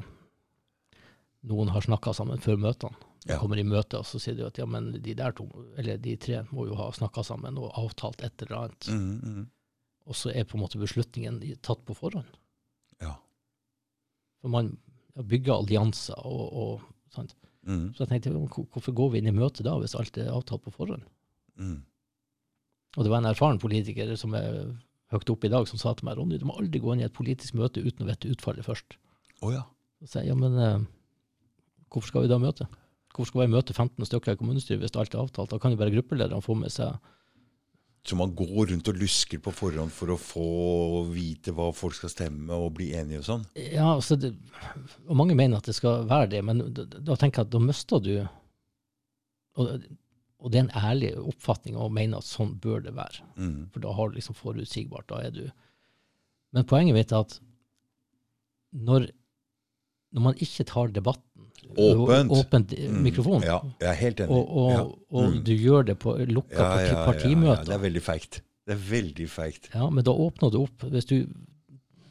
Noen 1.44 1.72
har 1.72 1.84
snakka 1.84 2.14
sammen 2.16 2.40
før 2.40 2.56
møtene. 2.60 2.96
Ja. 3.32 3.38
kommer 3.40 3.56
i 3.56 3.64
møte, 3.64 3.96
og 4.02 4.04
så 4.04 4.18
sier 4.20 4.34
de 4.36 4.44
at 4.44 4.58
ja, 4.60 4.66
men 4.68 4.90
de 5.00 5.14
der 5.16 5.32
to, 5.32 5.46
eller 5.80 5.96
de 5.96 6.16
tre, 6.20 6.42
må 6.52 6.66
jo 6.68 6.74
ha 6.76 6.90
snakka 6.92 7.22
sammen 7.24 7.56
og 7.56 7.70
avtalt 7.80 8.20
et 8.26 8.42
eller 8.44 8.58
annet. 8.66 8.88
Mm, 8.92 9.20
mm. 9.22 9.46
Og 10.04 10.18
så 10.20 10.32
er 10.34 10.44
på 10.44 10.58
en 10.58 10.64
måte 10.66 10.80
beslutningen 10.82 11.38
tatt 11.64 11.80
på 11.88 11.96
forhånd. 11.96 12.28
Ja. 13.00 13.14
For 14.42 14.52
man 14.52 14.74
bygger 15.16 15.54
allianser 15.62 16.20
og, 16.20 16.44
og 16.52 17.14
sant. 17.14 17.32
Mm, 17.64 17.94
Så 17.96 18.04
jeg 18.04 18.10
tenkte, 18.10 18.34
hvorfor 18.36 18.92
går 18.92 19.14
vi 19.14 19.22
inn 19.22 19.30
i 19.30 19.32
møte 19.32 19.64
da, 19.64 19.78
hvis 19.80 19.96
alt 19.96 20.18
er 20.20 20.28
avtalt 20.34 20.64
på 20.66 20.74
forhånd? 20.74 21.06
mm. 21.56 21.80
Og 22.94 23.02
det 23.02 23.10
var 23.10 23.18
en 23.24 23.26
erfaren 23.32 23.58
politiker 23.58 24.12
som 24.14 24.36
er 24.38 24.76
høyt 25.10 25.30
oppe 25.32 25.48
i 25.48 25.50
dag, 25.50 25.64
som 25.66 25.80
sa 25.80 25.90
til 25.98 26.06
meg, 26.06 26.14
Ronny, 26.14 26.36
du 26.38 26.44
må 26.46 26.54
aldri 26.60 26.78
gå 26.78 26.92
inn 26.94 27.00
i 27.02 27.06
et 27.08 27.16
politisk 27.16 27.56
møte 27.58 27.82
uten 27.82 28.04
å 28.04 28.06
vite 28.06 28.30
utfallet 28.30 28.62
først. 28.66 28.94
Å 29.42 29.50
ja. 29.50 29.64
Så 30.04 30.20
jeg, 30.20 30.28
ja, 30.30 30.36
men 30.38 30.54
eh, 30.62 30.84
hvorfor 31.90 32.12
skal 32.12 32.22
vi 32.22 32.30
da 32.30 32.38
møte? 32.38 32.68
Hvorfor 33.14 33.30
skal 33.30 33.44
vi 33.44 33.54
møte 33.54 33.74
15 33.74 34.08
stykker 34.08 34.34
i 34.34 34.38
kommunestyret 34.40 34.82
hvis 34.82 34.96
alt 34.98 35.14
er 35.14 35.22
avtalt? 35.22 35.52
Da 35.52 35.60
kan 35.62 35.74
jo 35.74 35.80
bare 35.80 35.94
gruppelederne 35.94 36.42
få 36.42 36.56
med 36.58 36.72
seg 36.74 36.96
Så 38.04 38.18
man 38.18 38.34
går 38.36 38.72
rundt 38.72 38.88
og 38.90 38.98
lusker 39.00 39.40
på 39.40 39.52
forhånd 39.54 39.92
for 39.94 40.12
å 40.12 40.20
få 40.20 40.48
vite 41.14 41.54
hva 41.56 41.70
folk 41.72 41.96
skal 41.96 42.12
stemme 42.12 42.58
og 42.58 42.74
bli 42.76 42.90
enige 42.98 43.22
og 43.22 43.28
sånn? 43.28 43.44
Ja, 43.56 43.94
altså 43.94 44.18
det, 44.20 44.34
og 45.06 45.16
mange 45.16 45.36
mener 45.38 45.62
at 45.62 45.70
det 45.70 45.76
skal 45.78 46.04
være 46.10 46.32
det, 46.34 46.42
men 46.44 46.66
da, 46.74 46.84
da 46.84 47.16
tenker 47.16 47.40
jeg 47.40 47.48
at 47.48 47.54
da 47.54 47.62
mister 47.64 48.02
du 48.04 48.16
og, 49.54 49.86
og 50.44 50.52
det 50.52 50.58
er 50.58 50.66
en 50.66 50.76
ærlig 50.90 51.10
oppfatning 51.16 51.76
å 51.80 51.88
mene 51.92 52.18
at 52.20 52.28
sånn 52.28 52.56
bør 52.60 52.82
det 52.84 52.92
være. 52.96 53.24
Mm. 53.38 53.60
For 53.72 53.84
da 53.84 53.94
har 53.96 54.10
du 54.10 54.18
liksom 54.18 54.36
forutsigbart. 54.36 55.06
Da 55.08 55.22
er 55.24 55.32
du 55.32 55.44
Men 56.54 56.66
poenget 56.70 56.94
mitt 56.94 57.12
er 57.12 57.24
at 57.24 57.38
når, 58.74 59.08
når 60.14 60.22
man 60.28 60.34
ikke 60.38 60.64
tar 60.70 60.88
debatten 60.94 61.22
Åpent. 61.76 62.30
åpent 62.30 62.72
Mm. 62.78 62.98
mikrofon, 63.02 63.42
Ja, 63.42 63.60
jeg 63.80 63.88
er 63.90 63.94
helt 63.98 64.20
enig. 64.20 64.30
og, 64.30 64.56
og, 64.56 64.70
ja. 64.70 64.82
og 65.18 65.24
Mm. 65.32 65.44
du 65.44 65.52
gjør 65.56 65.84
det 65.86 65.98
på 65.98 66.12
lukka 66.28 66.58
Ja, 66.60 66.80
ja, 66.86 67.04
partimøter 67.06 67.64
Det 67.64 67.74
er 67.74 67.82
veldig 67.90 68.02
feigt. 68.02 68.40
Det 68.66 68.74
er 68.76 68.82
veldig 68.90 69.28
feigt. 69.28 69.68
Ja, 69.74 69.88
men 69.90 70.04
da 70.04 70.12
åpner 70.12 70.50
du 70.52 70.58
opp. 70.62 70.84
Hvis 70.90 71.04
du, 71.06 71.26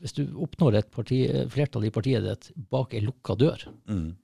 hvis 0.02 0.14
du 0.14 0.26
oppnår 0.36 0.76
et 0.82 0.92
parti, 0.92 1.22
flertall 1.50 1.86
i 1.86 1.90
partiet 1.90 2.24
ditt 2.24 2.52
bak 2.70 2.94
ei 2.94 3.00
lukka 3.02 3.36
dør, 3.38 3.64
Mm. 3.88 4.16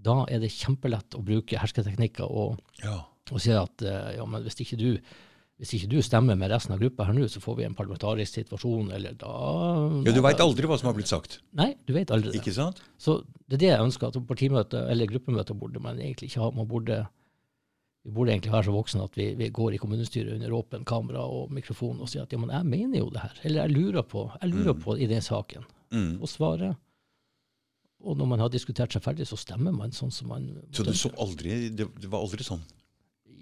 da 0.00 0.24
er 0.28 0.38
det 0.40 0.50
kjempelett 0.50 1.10
å 1.14 1.22
bruke 1.22 1.58
hersketeknikker 1.58 2.24
og, 2.30 2.58
Ja. 2.82 3.04
og 3.30 3.40
si 3.40 3.50
at 3.52 3.82
eh, 3.82 4.16
ja, 4.16 4.24
men 4.24 4.42
hvis 4.42 4.56
ikke, 4.60 4.78
du, 4.78 4.98
hvis 5.62 5.76
ikke 5.76 5.92
du 5.92 6.00
stemmer 6.02 6.34
med 6.34 6.50
resten 6.50 6.74
av 6.74 6.80
gruppa 6.82 7.04
her 7.06 7.14
nå, 7.14 7.28
så 7.30 7.38
får 7.38 7.60
vi 7.60 7.64
en 7.68 7.76
parlamentarisk 7.78 8.34
situasjon, 8.34 8.88
eller 8.96 9.14
da 9.14 9.30
ja, 10.02 10.14
du 10.16 10.18
veit 10.24 10.40
aldri 10.42 10.66
hva 10.66 10.74
som 10.80 10.88
har 10.90 10.96
blitt 10.96 11.10
sagt. 11.12 11.36
Nei, 11.54 11.68
du 11.86 11.92
vet 11.94 12.10
aldri 12.10 12.32
det. 12.32 12.40
Ikke 12.40 12.54
sant? 12.56 12.80
Så 12.98 13.20
det 13.46 13.60
er 13.60 13.62
det 13.62 13.68
jeg 13.70 13.84
ønsker, 13.84 14.10
at 14.10 14.26
partimøte 14.26 14.80
eller 14.90 15.10
gruppemøter 15.12 15.54
burde 15.60 15.82
man 15.84 16.00
egentlig 16.02 16.32
ikke 16.32 16.42
ha. 16.42 16.48
Man 16.56 16.66
burde, 16.66 16.96
vi 18.02 18.14
burde 18.16 18.34
egentlig 18.34 18.56
være 18.56 18.66
så 18.66 18.74
voksne 18.74 19.06
at 19.06 19.20
vi, 19.20 19.28
vi 19.38 19.52
går 19.54 19.76
i 19.76 19.80
kommunestyret 19.84 20.34
under 20.34 20.56
åpen 20.58 20.82
kamera 20.88 21.22
og 21.30 21.54
mikrofon 21.54 22.02
og 22.02 22.10
sier 22.10 22.26
at 22.26 22.34
ja, 22.34 22.42
men 22.42 22.50
jeg 22.50 22.70
mener 22.72 23.04
jo 23.04 23.12
det 23.14 23.22
her, 23.22 23.38
eller 23.46 23.62
jeg 23.62 23.76
lurer 23.76 24.08
på, 24.16 24.26
jeg 24.40 24.50
lurer 24.56 24.78
på 24.82 24.98
i 24.98 25.10
den 25.14 25.22
saken. 25.22 25.70
Mm. 25.92 26.12
og 26.24 26.28
svare. 26.32 26.72
Og 28.02 28.16
når 28.18 28.28
man 28.34 28.40
har 28.42 28.50
diskutert 28.50 28.90
seg 28.90 29.02
ferdig, 29.04 29.26
så 29.30 29.38
stemmer 29.38 29.74
man 29.76 29.92
sånn 29.94 30.10
som 30.10 30.30
man 30.32 30.48
Så 30.74 30.82
du 30.82 30.94
så 30.96 31.12
aldri 31.20 31.68
Det, 31.70 31.86
det 32.00 32.10
var 32.10 32.24
aldri 32.24 32.42
sånn. 32.42 32.62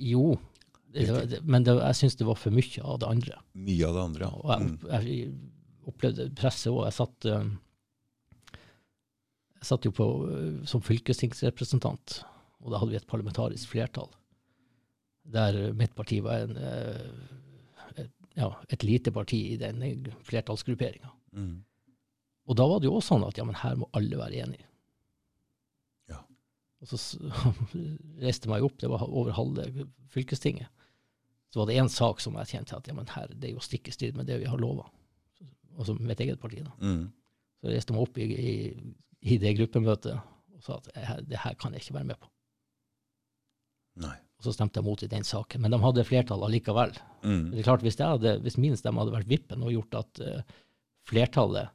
Jo, 0.01 0.35
det, 0.93 1.41
men 1.47 1.65
det, 1.67 1.77
jeg 1.79 1.99
syns 2.01 2.17
det 2.19 2.27
var 2.27 2.39
for 2.41 2.51
mye 2.55 2.83
av 2.83 2.99
det 3.03 3.09
andre. 3.09 3.41
Mye 3.55 3.87
av 3.89 3.95
det 3.99 4.05
andre. 4.09 4.31
Og 4.41 4.51
ja. 4.51 4.59
jeg, 4.59 4.71
Mm. 4.71 4.79
jeg 4.91 5.91
opplevde 5.91 6.27
presset 6.39 6.73
òg. 6.73 6.85
Jeg 6.89 6.97
satt 6.99 7.29
eh, 7.31 7.51
jeg 9.61 9.69
satt 9.69 9.85
jo 9.85 9.93
på, 9.93 10.07
eh, 10.33 10.65
som 10.69 10.81
fylkestingsrepresentant, 10.85 12.23
og 12.65 12.73
da 12.73 12.81
hadde 12.81 12.95
vi 12.95 13.01
et 13.01 13.07
parlamentarisk 13.11 13.69
flertall. 13.75 14.09
Der 15.31 15.73
mitt 15.77 15.95
parti 15.95 16.21
var 16.25 16.47
en, 16.47 16.57
eh, 16.57 18.01
et, 18.01 18.11
ja, 18.37 18.49
et 18.73 18.83
lite 18.85 19.13
parti 19.13 19.43
i 19.53 19.59
den 19.61 19.83
flertallsgrupperinga. 20.27 21.13
Mm. 21.37 21.63
Og 22.51 22.57
da 22.57 22.67
var 22.67 22.81
det 22.81 22.89
jo 22.89 22.97
også 22.99 23.15
sånn 23.15 23.29
at 23.29 23.37
ja, 23.39 23.45
men 23.47 23.55
her 23.61 23.77
må 23.79 23.87
alle 23.95 24.17
være 24.19 24.41
enige. 24.43 24.67
Ja. 26.11 26.23
Og 26.81 26.89
så 26.91 26.99
reiste 28.25 28.49
meg 28.51 28.65
opp, 28.67 28.79
det 28.81 28.91
var 28.91 29.05
over 29.07 29.37
halve 29.37 29.69
fylkestinget. 30.11 30.73
Så 31.51 31.61
var 31.61 31.67
det 31.67 31.79
én 31.83 31.91
sak 31.91 32.21
som 32.23 32.37
jeg 32.39 32.53
kjente 32.53 32.77
at 32.77 32.87
ja, 32.87 32.95
men 32.95 33.09
her, 33.11 33.31
det 33.35 33.51
er 33.51 33.57
jo 33.57 33.65
stikk 33.65 33.91
i 33.91 33.95
strid 33.95 34.19
med 34.19 34.29
det 34.31 34.39
vi 34.43 34.49
har 34.51 34.61
lova. 34.61 34.87
Altså 35.77 35.97
mitt 35.99 36.21
eget 36.23 36.41
parti. 36.43 36.63
da. 36.63 36.75
Mm. 36.79 37.09
Så 37.61 37.73
reiste 37.73 37.95
meg 37.95 38.05
opp 38.07 38.19
i, 38.23 38.27
i, 38.31 38.53
i 39.35 39.39
det 39.41 39.57
gruppemøtet 39.59 40.15
og 40.15 40.63
sa 40.65 40.79
at 40.79 41.25
det 41.27 41.41
her 41.43 41.57
kan 41.59 41.75
jeg 41.75 41.83
ikke 41.85 41.97
være 41.99 42.11
med 42.13 42.21
på. 42.21 42.31
Nei. 44.01 44.15
og 44.39 44.47
så 44.47 44.53
stemte 44.55 44.79
jeg 44.81 44.87
mot 44.87 45.03
i 45.05 45.11
den 45.11 45.27
saken. 45.27 45.61
Men 45.61 45.75
de 45.75 45.81
hadde 45.83 46.07
flertall 46.09 46.45
allikevel. 46.47 46.95
Mm. 47.21 47.51
Det 47.51 47.61
er 47.61 47.67
klart, 47.67 47.83
Hvis, 47.85 47.99
det 47.99 48.07
hadde, 48.07 48.39
hvis 48.45 48.57
min 48.57 48.77
stemme 48.79 49.03
hadde 49.03 49.13
vært 49.13 49.29
vippen 49.29 49.65
og 49.67 49.75
gjort 49.75 49.99
at 49.99 50.23
uh, 50.25 50.55
flertallet 51.11 51.69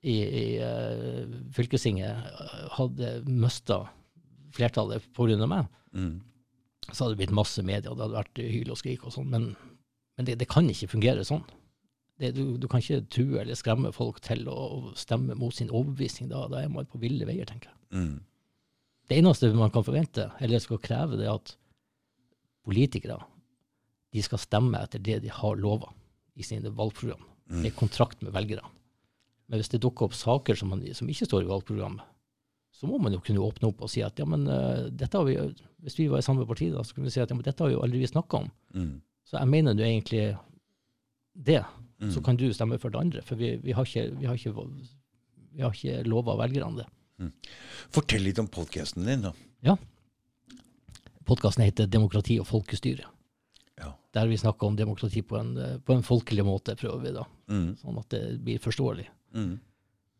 i, 0.00 0.14
i 0.14 0.44
uh, 0.62 1.26
fylkestinget 1.52 2.30
eh, 2.30 2.64
hadde 2.78 3.10
mista 3.26 3.82
flertallet 4.56 5.04
pga. 5.12 5.46
meg, 5.46 5.74
Mm. 5.88 6.20
Så 6.92 7.04
hadde 7.04 7.14
det 7.16 7.22
blitt 7.22 7.36
masse 7.36 7.62
medier, 7.64 7.92
det 7.92 8.04
hadde 8.04 8.16
vært 8.16 8.40
hyl 8.40 8.72
og 8.72 8.80
skrik 8.80 9.04
og 9.04 9.14
sånn. 9.14 9.28
Men, 9.32 9.48
men 10.16 10.28
det, 10.28 10.38
det 10.40 10.48
kan 10.50 10.68
ikke 10.70 10.90
fungere 10.94 11.26
sånn. 11.26 11.44
Det, 12.18 12.32
du, 12.34 12.56
du 12.58 12.66
kan 12.70 12.82
ikke 12.82 13.04
true 13.14 13.38
eller 13.42 13.58
skremme 13.58 13.92
folk 13.94 14.18
til 14.24 14.48
å 14.50 14.94
stemme 14.98 15.36
mot 15.38 15.54
sin 15.54 15.70
overbevisning. 15.70 16.30
Da, 16.32 16.46
da 16.50 16.64
er 16.64 16.72
man 16.72 16.88
på 16.90 17.00
ville 17.02 17.28
veier, 17.28 17.46
tenker 17.46 17.70
jeg. 17.70 17.78
Mm. 17.94 18.16
Det 19.08 19.18
eneste 19.20 19.52
man 19.56 19.72
kan 19.72 19.86
forvente, 19.86 20.26
eller 20.42 20.60
skal 20.60 20.80
kreve, 20.84 21.16
det 21.20 21.28
er 21.28 21.36
at 21.36 21.54
politikere 22.68 23.20
de 24.12 24.24
skal 24.24 24.40
stemme 24.40 24.80
etter 24.80 25.00
det 25.04 25.20
de 25.24 25.32
har 25.32 25.60
lova 25.60 25.92
i 26.38 26.44
sine 26.44 26.72
valgprogram. 26.74 27.22
Mm. 27.48 27.62
Det 27.62 27.70
er 27.70 27.78
kontrakt 27.78 28.24
med 28.24 28.34
velgerne. 28.34 28.68
Men 29.48 29.60
hvis 29.60 29.70
det 29.72 29.80
dukker 29.84 30.08
opp 30.08 30.16
saker 30.16 30.58
som, 30.58 30.72
man, 30.72 30.84
som 30.96 31.08
ikke 31.08 31.28
står 31.28 31.44
i 31.44 31.50
valgprogrammet, 31.50 32.04
så 32.78 32.86
må 32.86 32.98
man 33.02 33.14
jo 33.16 33.18
kunne 33.24 33.42
åpne 33.42 33.72
opp 33.72 33.80
og 33.82 33.90
si 33.90 34.04
at 34.06 34.20
ja, 34.22 34.26
men 34.28 34.44
uh, 34.46 34.86
dette 34.94 35.18
har 35.18 35.26
vi, 35.26 35.34
jo- 35.34 35.50
hvis 35.82 35.96
vi 35.98 36.06
var 36.12 36.22
i 36.22 36.26
samme 36.26 36.46
parti, 36.46 36.68
da, 36.70 36.84
så 36.86 36.94
kunne 36.94 37.08
vi 37.10 37.14
si 37.16 37.22
at 37.22 37.30
ja, 37.32 37.36
men 37.38 37.42
dette 37.46 37.64
har 37.64 37.72
vi 37.72 37.74
jo 37.74 37.82
aldri 37.82 38.06
snakka 38.06 38.44
om. 38.44 38.52
Mm. 38.76 38.92
Så 39.26 39.36
jeg 39.40 39.50
mener 39.50 39.74
nå 39.74 39.82
egentlig 39.82 40.22
det. 41.34 41.60
Mm. 41.98 42.12
Så 42.14 42.22
kan 42.24 42.38
du 42.38 42.46
stemme 42.54 42.78
for 42.78 42.94
det 42.94 43.00
andre. 43.02 43.22
For 43.26 43.36
vi, 43.40 43.56
vi 43.64 43.74
har 43.74 43.84
ikke, 43.88 44.06
vi 44.20 44.26
har 44.30 44.38
ikke, 44.38 44.54
vi 45.58 45.64
har 45.66 45.74
ikke 45.74 46.06
lova 46.06 46.36
velgerne 46.38 46.84
det. 46.84 46.88
Fortell 47.90 48.22
litt 48.22 48.38
om 48.38 48.46
podkasten 48.46 49.04
din, 49.10 49.26
da. 49.26 49.32
Ja. 49.66 49.74
Podkasten 51.28 51.66
heter 51.66 51.90
Demokrati 51.90 52.38
og 52.40 52.46
folkestyre. 52.48 53.04
Ja. 53.78 53.90
Der 54.14 54.30
vi 54.30 54.38
snakker 54.40 54.70
om 54.70 54.76
demokrati 54.78 55.20
på 55.26 55.36
en, 55.38 55.52
på 55.84 55.94
en 55.96 56.06
folkelig 56.06 56.44
måte, 56.46 56.76
prøver 56.78 57.02
vi 57.04 57.12
da. 57.18 57.24
Mm. 57.50 57.66
Sånn 57.82 57.98
at 58.00 58.14
det 58.14 58.22
blir 58.46 58.62
forståelig. 58.62 59.08
Mm. 59.36 59.56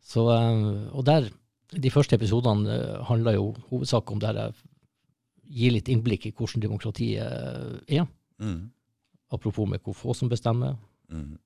Så, 0.08 0.26
um, 0.28 0.66
og 0.92 1.06
der, 1.08 1.30
de 1.72 1.90
første 1.90 2.16
episodene 2.16 2.70
handla 2.70 3.02
handler 3.08 3.36
jo 3.36 3.54
hovedsak 3.70 4.10
om 4.10 4.20
der 4.20 4.38
jeg 4.40 4.52
gir 5.48 5.72
litt 5.72 5.88
innblikk 5.88 6.26
i 6.28 6.32
hvordan 6.36 6.62
demokratiet 6.62 7.24
eh, 7.24 8.00
er. 8.00 8.06
Mm. 8.38 8.70
Apropos 9.32 9.68
med 9.68 9.80
hvor 9.84 9.96
få 9.96 10.14
som 10.14 10.28
bestemmer, 10.28 10.76
Mm. 11.08 11.38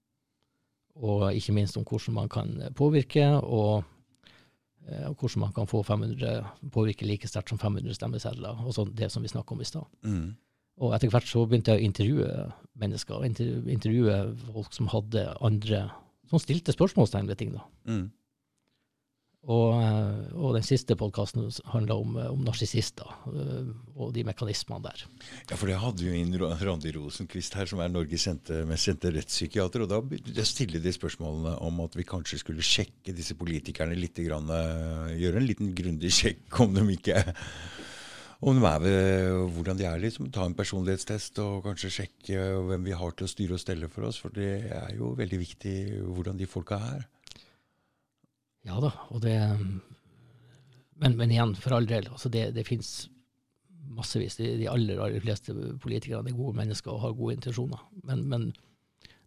og 0.95 1.35
ikke 1.35 1.53
minst 1.53 1.77
om 1.77 1.85
hvordan 1.85 2.15
man 2.15 2.29
kan 2.29 2.49
påvirke, 2.75 3.27
og, 3.43 3.85
eh, 4.89 5.09
og 5.09 5.15
hvordan 5.15 5.41
man 5.41 5.53
kan 5.53 5.67
få 5.67 5.83
500, 5.83 6.45
påvirke 6.73 7.07
like 7.07 7.29
sterkt 7.29 7.49
som 7.49 7.59
500 7.59 7.95
stemmesedler, 7.95 8.59
og 8.67 8.75
sånn 8.75 8.95
det 8.95 9.11
som 9.13 9.23
vi 9.23 9.29
snakket 9.29 9.53
om 9.53 9.61
i 9.61 9.65
stad. 9.65 9.87
Mm. 10.03 10.35
Og 10.83 10.95
etter 10.95 11.13
hvert 11.13 11.29
så 11.29 11.47
begynte 11.47 11.71
jeg 11.71 11.81
å 11.81 11.85
intervjue 11.85 12.53
mennesker, 12.75 13.23
intervjue 13.71 14.37
folk 14.53 14.73
som 14.75 14.89
hadde 14.89 15.29
andre, 15.41 15.91
som 16.27 16.43
stilte 16.43 16.73
spørsmålstegn 16.73 17.29
ved 17.29 17.39
ting 17.39 17.53
da. 17.53 17.63
Mm. 17.87 18.11
Og, 19.51 19.73
eh, 19.75 20.35
og 20.39 20.53
den 20.55 20.63
siste 20.63 20.95
podkasten 20.95 21.49
handla 21.73 21.97
om, 21.99 22.15
eh, 22.17 22.29
om 22.31 22.45
narsissister 22.47 23.09
eh, 23.27 23.73
og 23.97 24.13
de 24.15 24.23
mekanismene 24.23 24.85
der. 24.85 25.03
Ja, 25.51 25.57
for 25.57 25.67
det 25.67 25.81
hadde 25.83 26.07
jo 26.07 26.15
inn 26.15 26.37
Randi 26.39 26.93
Rosenquist 26.95 27.57
her, 27.59 27.67
som 27.67 27.83
er 27.83 27.91
Norges 27.91 28.29
kjente, 28.29 28.61
mest 28.71 28.87
sendte 28.87 29.11
rettspsykiater. 29.11 29.83
Og 29.83 29.91
da 29.91 30.47
stiller 30.47 30.79
de 30.79 30.95
spørsmålene 30.95 31.57
om 31.59 31.83
at 31.83 31.99
vi 31.99 32.07
kanskje 32.07 32.39
skulle 32.39 32.63
sjekke 32.63 33.15
disse 33.17 33.35
politikerne 33.35 33.99
litt. 33.99 34.21
Grann, 34.23 34.47
gjøre 35.19 35.41
en 35.41 35.47
liten 35.49 35.73
grundig 35.75 36.13
sjekk 36.15 36.61
om 36.63 36.77
de 36.77 36.85
ikke 36.93 37.25
om 38.43 38.59
de 38.59 38.67
er 38.67 38.83
ved, 38.83 39.55
hvordan 39.57 39.79
de 39.79 39.87
er. 39.89 39.99
liksom, 40.03 40.31
Ta 40.31 40.45
en 40.47 40.55
personlighetstest 40.55 41.39
og 41.43 41.65
kanskje 41.67 41.91
sjekke 41.97 42.45
hvem 42.69 42.87
vi 42.87 42.95
har 42.95 43.15
til 43.17 43.27
å 43.27 43.31
styre 43.31 43.57
og 43.59 43.63
stelle 43.63 43.91
for 43.91 44.07
oss. 44.07 44.21
For 44.23 44.35
det 44.35 44.69
er 44.71 44.95
jo 44.99 45.15
veldig 45.19 45.41
viktig 45.43 45.77
hvordan 46.03 46.39
de 46.39 46.51
folka 46.51 46.79
er. 46.93 47.09
Ja 48.69 48.79
da, 48.83 48.93
og 49.11 49.25
det 49.25 49.37
Men, 51.03 51.17
men 51.19 51.33
igjen, 51.35 51.57
for 51.59 51.75
all 51.75 51.87
del, 51.89 52.07
altså 52.13 52.31
det, 52.31 52.53
det 52.55 52.63
fins 52.69 53.09
massevis. 53.91 54.37
De, 54.39 54.53
de 54.61 54.69
aller, 54.71 55.01
aller 55.03 55.23
fleste 55.25 55.55
politikerne 55.83 56.31
er 56.31 56.37
gode 56.37 56.55
mennesker 56.61 56.93
og 56.93 57.01
har 57.03 57.17
gode 57.19 57.35
intensjoner. 57.41 57.81
Men, 58.07 58.23
men 58.31 58.45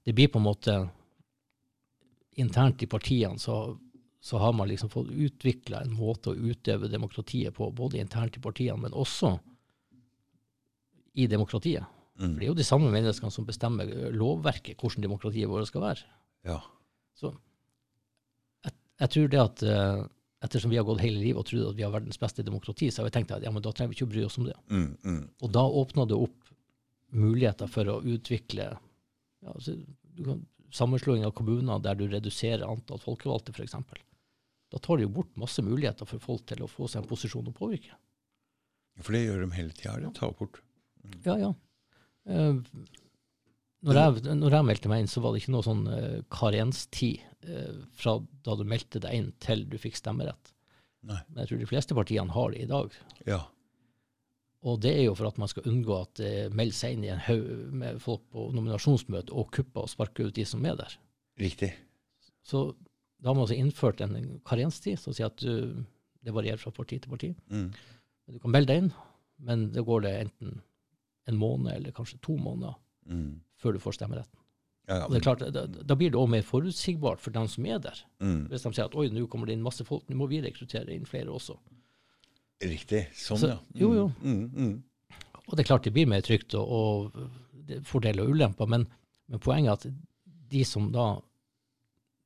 det 0.08 0.16
blir 0.16 0.32
på 0.32 0.40
en 0.40 0.48
måte 0.48 0.78
Internt 2.36 2.82
i 2.84 2.88
partiene 2.92 3.40
så, 3.40 3.78
så 4.20 4.40
har 4.44 4.52
man 4.52 4.68
liksom 4.68 4.90
fått 4.92 5.08
utvikla 5.08 5.80
en 5.86 5.94
måte 5.96 6.34
å 6.34 6.36
utøve 6.36 6.90
demokratiet 6.92 7.56
på, 7.56 7.70
både 7.72 8.02
internt 8.02 8.36
i 8.36 8.42
partiene, 8.44 8.76
men 8.82 8.92
også 8.92 9.30
i 11.16 11.30
demokratiet. 11.32 11.88
Mm. 12.20 12.34
For 12.34 12.42
det 12.42 12.44
er 12.44 12.50
jo 12.50 12.58
de 12.60 12.68
samme 12.68 12.90
menneskene 12.92 13.32
som 13.32 13.48
bestemmer 13.48 13.88
lovverket, 14.12 14.76
hvordan 14.82 15.06
demokratiet 15.08 15.48
vårt 15.48 15.70
skal 15.70 15.86
være. 15.86 16.12
Ja. 16.44 16.58
Så 17.16 17.32
jeg, 19.02 19.12
tror 19.16 19.32
det 19.32 19.42
at 19.42 19.64
eh, 19.68 20.02
ettersom 20.46 20.72
vi 20.72 20.80
har 20.80 20.88
gått 20.88 21.04
hele 21.04 21.20
livet 21.22 21.42
og 21.42 21.48
trodd 21.50 21.70
at 21.72 21.78
vi 21.78 21.86
har 21.86 21.94
verdens 21.94 22.20
beste 22.22 22.46
demokrati, 22.46 22.90
så 22.92 23.02
har 23.02 23.10
vi 23.10 23.16
tenkt 23.18 23.34
at 23.36 23.46
ja, 23.46 23.54
men 23.54 23.64
da 23.66 23.74
trenger 23.76 23.94
vi 23.94 24.00
ikke 24.00 24.08
å 24.08 24.14
bry 24.14 24.26
oss 24.28 24.40
om 24.42 24.48
det. 24.50 24.58
Mm, 24.70 24.90
mm, 25.04 25.22
Og 25.42 25.54
da 25.56 25.64
åpner 25.84 26.10
det 26.10 26.20
opp 26.28 26.52
muligheter 27.16 27.72
for 27.72 27.92
å 27.92 28.02
utvikle 28.04 28.70
ja, 28.74 29.54
altså, 29.54 29.78
kan, 30.18 30.44
sammenslåing 30.76 31.26
av 31.26 31.36
kommuner 31.38 31.80
der 31.84 31.98
du 32.00 32.08
reduserer 32.12 32.66
antall 32.68 33.00
folkevalgte, 33.04 33.54
f.eks. 33.56 33.78
Da 34.74 34.82
tar 34.82 35.00
de 35.00 35.06
jo 35.06 35.14
bort 35.20 35.36
masse 35.40 35.64
muligheter 35.64 36.10
for 36.10 36.24
folk 36.24 36.46
til 36.50 36.66
å 36.66 36.70
få 36.70 36.90
seg 36.92 37.04
en 37.04 37.10
posisjon 37.10 37.52
å 37.52 37.56
påvirke. 37.56 37.96
For 39.04 39.16
det 39.16 39.26
gjør 39.26 39.44
de 39.44 39.52
hele 39.56 39.76
tida. 39.76 39.98
Det 40.02 40.14
tar 40.18 40.34
bort. 40.40 40.62
Ja, 41.28 41.36
ja. 41.40 41.52
Eh, 42.26 42.56
når, 43.86 43.98
jeg, 44.00 44.36
når 44.40 44.56
jeg 44.58 44.66
meldte 44.66 44.90
meg 44.92 45.04
inn, 45.04 45.10
så 45.12 45.22
var 45.24 45.34
det 45.34 45.44
ikke 45.44 45.54
noe 45.54 45.66
sånn 45.66 45.84
uh, 45.90 46.22
karenstid 46.34 47.24
uh, 47.48 47.82
fra 47.98 48.18
da 48.46 48.56
du 48.58 48.64
meldte 48.68 49.02
deg 49.04 49.18
inn 49.18 49.32
til 49.44 49.66
du 49.70 49.78
fikk 49.82 50.00
stemmerett. 50.00 50.54
Nei. 51.06 51.20
Men 51.30 51.44
jeg 51.44 51.52
tror 51.52 51.62
de 51.62 51.70
fleste 51.70 51.98
partiene 51.98 52.34
har 52.34 52.54
det 52.54 52.64
i 52.64 52.70
dag. 52.70 52.96
Ja. 53.30 53.44
Og 54.66 54.80
det 54.82 54.96
er 54.98 55.04
jo 55.06 55.18
for 55.18 55.30
at 55.30 55.38
man 55.38 55.52
skal 55.52 55.68
unngå 55.70 55.98
at 56.00 56.16
det 56.18 56.32
melder 56.58 56.78
seg 56.78 56.96
inn 56.96 57.04
i 57.06 57.12
en 57.14 57.22
haug 57.28 57.50
med 57.78 58.00
folk 58.02 58.24
på 58.34 58.48
nominasjonsmøte 58.56 59.36
og 59.38 59.52
kupper 59.54 59.86
og 59.86 59.92
sparker 59.92 60.32
ut 60.32 60.38
de 60.38 60.46
som 60.50 60.66
er 60.66 60.80
der. 60.80 60.96
Riktig. 61.38 61.70
Så 62.46 62.72
da 63.22 63.30
har 63.30 63.38
man 63.38 63.46
altså 63.46 63.60
innført 63.60 64.02
en 64.02 64.40
karenstid 64.48 64.98
som 65.02 65.14
sier 65.14 65.30
at 65.30 65.38
du, 65.44 65.84
det 66.26 66.34
varierer 66.34 66.62
fra 66.62 66.74
parti 66.74 66.98
til 67.04 67.14
parti. 67.14 67.30
Mm. 67.54 67.70
Du 68.34 68.42
kan 68.42 68.56
melde 68.56 68.74
deg 68.74 68.82
inn, 68.82 68.90
men 69.46 69.68
det 69.76 69.86
går 69.86 70.08
det 70.08 70.16
enten 70.24 70.58
en 71.30 71.38
måned 71.38 71.70
eller 71.76 71.94
kanskje 71.94 72.22
to 72.26 72.34
måneder 72.42 72.74
Mm. 73.06 73.42
Før 73.66 73.74
du 73.76 73.82
får 73.82 73.98
stemmeretten. 73.98 74.42
Ja, 74.86 75.00
ja, 75.00 75.06
Og 75.08 75.16
det 75.16 75.18
er 75.18 75.26
klart, 75.26 75.42
da, 75.54 75.64
da 75.66 75.96
blir 75.98 76.12
det 76.14 76.20
også 76.22 76.30
mer 76.36 76.44
forutsigbart 76.46 77.22
for 77.24 77.34
dem 77.34 77.48
som 77.50 77.66
er 77.66 77.80
der. 77.82 77.98
Mm. 78.22 78.44
Hvis 78.52 78.62
de 78.68 78.72
sier 78.78 78.86
at 78.86 78.94
oi, 79.02 79.08
nå 79.10 79.26
kommer 79.32 79.50
det 79.50 79.56
inn 79.58 79.64
masse 79.66 79.82
folk, 79.88 80.04
nå 80.10 80.20
må 80.20 80.28
vi 80.30 80.44
rekruttere 80.46 80.94
inn 80.94 81.08
flere 81.10 81.34
også. 81.34 81.56
Riktig. 82.62 83.08
Sånn, 83.18 83.38
Så- 83.42 83.50
ja. 83.50 83.56
Mm. 83.74 83.80
jo, 83.82 83.94
jo. 83.94 84.06
Mm, 84.22 84.52
mm. 84.54 84.84
Og 85.48 85.56
det 85.58 85.66
er 85.66 85.70
klart 85.74 85.84
det 85.84 85.94
blir 85.94 86.08
mer 86.08 86.22
trygt 86.22 86.54
og, 86.58 86.70
og 86.70 87.18
er 87.70 87.82
fordeler 87.82 88.24
og 88.24 88.30
ulemper, 88.36 88.68
men, 88.70 88.86
men 89.28 89.40
poenget 89.40 89.70
er 89.86 89.90
at 89.90 89.96
de 90.54 90.64
som 90.64 90.92
da, 90.94 91.20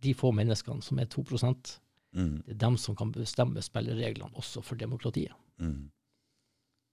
de 0.04 0.14
få 0.14 0.32
menneskene 0.36 0.84
som 0.84 1.00
er 1.00 1.06
2 1.06 1.24
det 1.24 1.80
Mm. 2.12 2.42
er 2.50 2.54
dem 2.58 2.76
som 2.78 2.96
kan 2.96 3.12
bestemme 3.14 3.62
spillereglene 3.62 4.34
også 4.34 4.64
for 4.64 4.76
demokratiet. 4.76 5.32
Mm. 5.60 5.92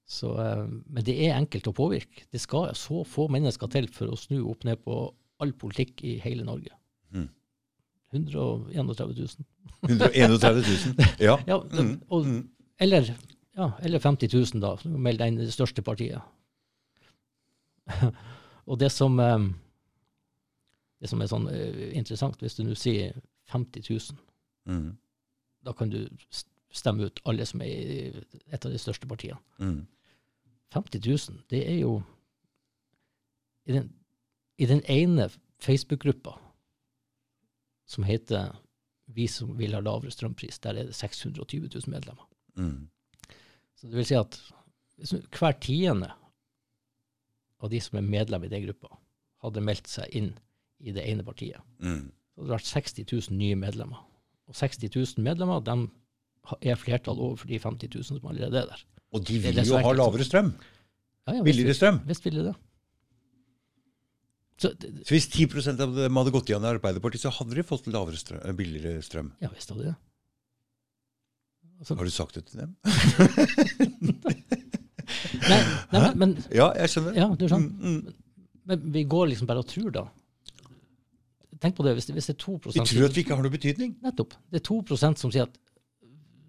Så, 0.06 0.30
eh, 0.38 0.66
men 0.86 1.02
det 1.04 1.16
er 1.26 1.34
enkelt 1.36 1.66
å 1.66 1.74
påvirke. 1.74 2.24
Det 2.30 2.38
skal 2.40 2.70
så 2.78 3.00
få 3.06 3.26
mennesker 3.32 3.66
til 3.72 3.88
for 3.92 4.06
å 4.14 4.16
snu 4.18 4.38
opp 4.50 4.62
ned 4.64 4.78
på 4.84 4.98
all 5.42 5.52
politikk 5.52 6.04
i 6.06 6.16
hele 6.22 6.44
Norge. 6.46 6.70
Mm. 7.12 7.28
131 8.14 8.86
000. 8.86 9.46
131 9.82 10.38
000. 10.38 11.16
Ja. 11.20 11.34
Ja, 11.46 11.58
Mm. 11.60 12.00
og, 12.08 12.24
Mm. 12.24 12.48
eller, 12.78 13.10
ja, 13.56 13.70
eller 13.82 13.98
50 13.98 14.28
000, 14.54 14.60
da. 14.62 14.76
Meld 14.88 15.18
deg 15.18 15.28
inn 15.32 15.40
i 15.40 15.44
det 15.44 15.52
største 15.56 15.82
partiet. 15.82 16.22
og 18.66 18.78
det 18.80 18.90
som, 18.92 19.18
eh, 19.20 19.48
det 21.02 21.10
som 21.10 21.20
er 21.22 21.30
sånn 21.30 21.48
eh, 21.52 21.90
interessant, 21.98 22.38
hvis 22.42 22.56
du 22.58 22.64
nå 22.66 22.74
sier 22.78 23.14
50 23.52 23.82
000, 23.90 24.22
Mm. 24.66 24.96
da 25.62 25.72
kan 25.72 25.88
du 25.90 26.08
stemme 26.74 27.04
ut 27.06 27.20
alle 27.24 27.44
som 27.46 27.60
er 27.62 27.66
i 27.66 28.24
et 28.50 28.64
av 28.66 28.72
de 28.72 28.78
største 28.82 29.06
partiene. 29.06 29.38
Mm. 29.62 29.86
50 30.74 31.00
000, 31.30 31.42
det 31.50 31.62
er 31.70 31.78
jo 31.80 32.02
I 33.66 33.72
den, 33.72 33.92
i 34.58 34.66
den 34.66 34.82
ene 34.88 35.28
Facebook-gruppa 35.62 36.36
som 37.86 38.04
heter 38.04 38.56
Vi 39.06 39.26
som 39.30 39.52
vil 39.58 39.74
ha 39.74 39.80
lavere 39.80 40.10
strømpris, 40.10 40.58
der 40.58 40.70
er 40.74 40.88
det 40.88 40.94
620 40.94 41.68
000 41.74 41.82
medlemmer. 41.90 42.24
Mm. 42.56 42.88
Så 43.76 43.86
det 43.86 43.94
vil 43.96 44.06
si 44.08 44.14
at 44.18 44.38
hver 45.38 45.52
tiende 45.62 46.08
av 47.62 47.70
de 47.70 47.80
som 47.80 47.98
er 47.98 48.02
medlem 48.02 48.44
i 48.44 48.50
den 48.50 48.64
gruppa, 48.66 48.90
hadde 49.44 49.62
meldt 49.62 49.86
seg 49.88 50.10
inn 50.10 50.32
i 50.82 50.92
det 50.92 51.04
ene 51.06 51.22
partiet, 51.24 51.62
Mm. 51.78 52.10
så 52.10 52.40
hadde 52.40 52.48
det 52.48 52.56
vært 52.56 52.72
60 52.72 53.06
000 53.30 53.38
nye 53.38 53.56
medlemmer. 53.56 54.02
Og 54.48 54.54
60 54.54 54.90
000 54.96 55.22
medlemmer 55.22 55.60
de 55.60 55.88
er 56.62 56.74
flertall 56.74 57.18
overfor 57.22 57.46
de 57.46 57.58
50 57.58 57.94
000 57.94 58.04
som 58.04 58.26
allerede 58.26 58.58
er 58.58 58.66
der. 58.66 58.84
Og 59.16 59.24
de 59.24 59.38
vil 59.42 59.60
jo 59.64 59.80
ha 59.80 59.92
lavere 59.96 60.26
strøm. 60.28 60.52
Ja, 61.26 61.38
ja, 61.38 61.42
billigere 61.46 61.74
strøm. 61.74 62.02
visst 62.06 62.24
ville 62.26 62.42
de 62.44 62.50
det. 62.52 62.56
Så, 64.56 64.70
det- 64.80 64.92
Så 65.06 65.12
hvis 65.16 65.26
10 65.28 65.80
av 65.82 65.94
dem 65.96 66.16
hadde 66.16 66.32
gått 66.32 66.48
igjen 66.48 66.64
i 66.64 66.70
Arbeiderpartiet, 66.70 67.20
så 67.26 67.32
hadde 67.32 67.54
de 67.58 67.62
fått 67.66 67.86
lavere 67.92 68.16
strøm, 68.16 68.40
eh, 68.44 68.52
billigere 68.56 69.02
strøm. 69.04 69.32
ja 69.42 69.48
visst 69.52 69.68
hadde 69.72 69.82
de 69.84 69.90
det. 69.90 69.96
Altså, 71.78 71.94
Har 71.96 72.04
du 72.04 72.10
sagt 72.10 72.34
det 72.34 72.46
til 72.46 72.60
dem? 72.60 72.76
nei, 75.50 75.58
nei, 75.92 76.00
men, 76.00 76.18
men, 76.22 76.36
Ja, 76.54 76.70
jeg 76.80 76.88
skjønner. 76.92 77.16
ja, 77.18 77.26
du 77.36 77.44
skjønner. 77.48 77.68
Mm, 77.68 77.98
mm. 78.06 78.14
Men 78.66 78.86
vi 78.94 79.04
går 79.04 79.28
liksom 79.30 79.46
bare 79.50 79.60
og 79.62 79.68
tror, 79.70 79.90
da. 79.94 80.06
Tenk 81.62 81.76
på 81.78 81.84
det, 81.86 81.94
hvis 81.96 82.08
det, 82.08 82.14
hvis 82.16 82.26
det 82.28 82.34
er 82.36 82.40
2 82.42 82.56
Vi 82.64 82.80
tror 82.80 83.04
at 83.06 83.14
vi 83.16 83.22
ikke 83.24 83.36
har 83.36 83.44
noe 83.44 83.52
betydning. 83.52 83.94
Nettopp. 84.04 84.34
Det 84.52 84.60
er 84.60 84.66
2% 84.66 85.20
som 85.20 85.30
sier 85.32 85.46
at 85.46 85.54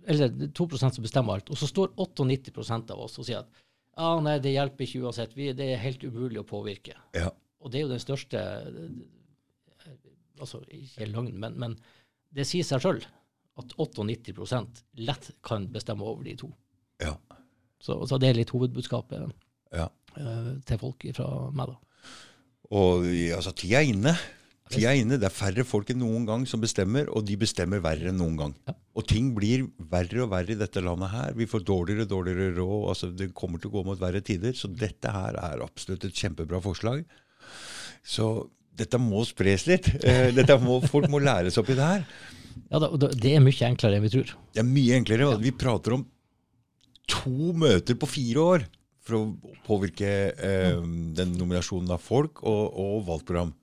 Eller 0.07 0.31
det 0.31 0.49
er 0.49 0.53
2% 0.55 0.97
som 0.97 1.03
bestemmer 1.05 1.37
alt. 1.37 1.51
Og 1.51 1.59
så 1.59 1.67
står 1.69 1.91
98% 1.99 2.93
av 2.95 3.03
oss 3.03 3.17
og 3.19 3.27
sier 3.27 3.43
at 3.43 3.63
ah, 3.97 4.17
nei, 4.23 4.37
det 4.43 4.53
hjelper 4.53 4.85
ikke 4.85 5.03
uansett. 5.03 5.35
Vi, 5.35 5.51
det 5.57 5.71
er 5.73 5.83
helt 5.83 6.03
umulig 6.07 6.41
å 6.41 6.47
påvirke. 6.47 6.95
Ja. 7.17 7.31
Og 7.59 7.73
det 7.73 7.79
er 7.79 7.87
jo 7.87 7.93
den 7.95 8.03
største 8.03 8.43
Altså, 10.37 10.59
ikke 10.69 11.07
løgn, 11.09 11.31
men, 11.41 11.55
men 11.57 11.71
det 12.29 12.43
sier 12.45 12.61
seg 12.61 12.83
sjøl 12.83 12.99
at 13.57 13.71
98% 13.73 14.83
lett 15.01 15.31
kan 15.41 15.63
bestemme 15.73 16.05
over 16.05 16.21
de 16.27 16.35
to. 16.37 16.51
Ja. 17.01 17.15
Så, 17.81 17.95
så 18.05 18.19
det 18.21 18.29
er 18.29 18.37
litt 18.37 18.53
hovedbudskapet 18.53 19.31
ja. 19.73 19.87
eh, 20.13 20.51
til 20.69 20.81
folk 20.81 21.07
fra 21.17 21.27
meg, 21.57 21.73
da. 21.73 22.13
Og 22.77 23.07
altså, 23.33 23.55
tida 23.57 23.81
er 23.81 23.89
inne. 23.89 24.13
Tida 24.71 24.91
er 24.91 25.01
inne. 25.01 25.17
Det 25.21 25.27
er 25.29 25.33
færre 25.33 25.63
folk 25.67 25.89
enn 25.93 26.01
noen 26.03 26.25
gang 26.27 26.43
som 26.49 26.61
bestemmer, 26.63 27.07
og 27.13 27.25
de 27.27 27.37
bestemmer 27.39 27.81
verre 27.83 28.11
enn 28.11 28.19
noen 28.19 28.35
gang. 28.39 28.53
Ja. 28.67 28.75
Og 28.97 29.05
ting 29.07 29.29
blir 29.37 29.67
verre 29.91 30.23
og 30.25 30.31
verre 30.33 30.55
i 30.55 30.59
dette 30.59 30.81
landet 30.83 31.11
her. 31.13 31.33
Vi 31.37 31.47
får 31.49 31.63
dårligere 31.67 32.07
og 32.07 32.11
dårligere 32.15 32.55
råd. 32.57 32.87
altså 32.91 33.11
Det 33.13 33.29
kommer 33.37 33.61
til 33.61 33.69
å 33.71 33.75
gå 33.77 33.83
mot 33.87 34.01
verre 34.01 34.23
tider. 34.25 34.55
Så 34.57 34.71
dette 34.73 35.11
her 35.13 35.37
er 35.37 35.63
absolutt 35.65 36.07
et 36.07 36.17
kjempebra 36.17 36.59
forslag. 36.63 37.03
Så 38.03 38.47
dette 38.77 38.99
må 39.01 39.23
spres 39.27 39.67
litt. 39.69 39.89
Eh, 40.07 40.31
Dette 40.35 40.57
må, 40.61 40.79
folk 40.85 41.07
må 41.09 41.21
læres 41.23 41.57
opp 41.61 41.69
i 41.73 41.77
det 41.77 41.87
her. 41.87 42.03
Ja, 42.71 42.79
Det 42.81 43.33
er 43.35 43.43
mye 43.43 43.67
enklere 43.69 43.97
enn 43.99 44.05
vi 44.05 44.13
tror. 44.13 44.33
Det 44.53 44.61
er 44.63 44.67
mye 44.67 44.97
enklere. 44.97 45.29
Ja. 45.31 45.41
Vi 45.41 45.53
prater 45.53 45.97
om 45.97 46.05
to 47.07 47.53
møter 47.55 47.95
på 47.95 48.09
fire 48.09 48.43
år 48.43 48.65
for 49.07 49.15
å 49.21 49.53
påvirke 49.63 50.09
eh, 50.35 50.79
den 51.15 51.37
nominasjonen 51.39 51.93
av 51.95 52.01
folk 52.03 52.41
og, 52.43 52.63
og 52.75 53.05
valgprogram. 53.07 53.53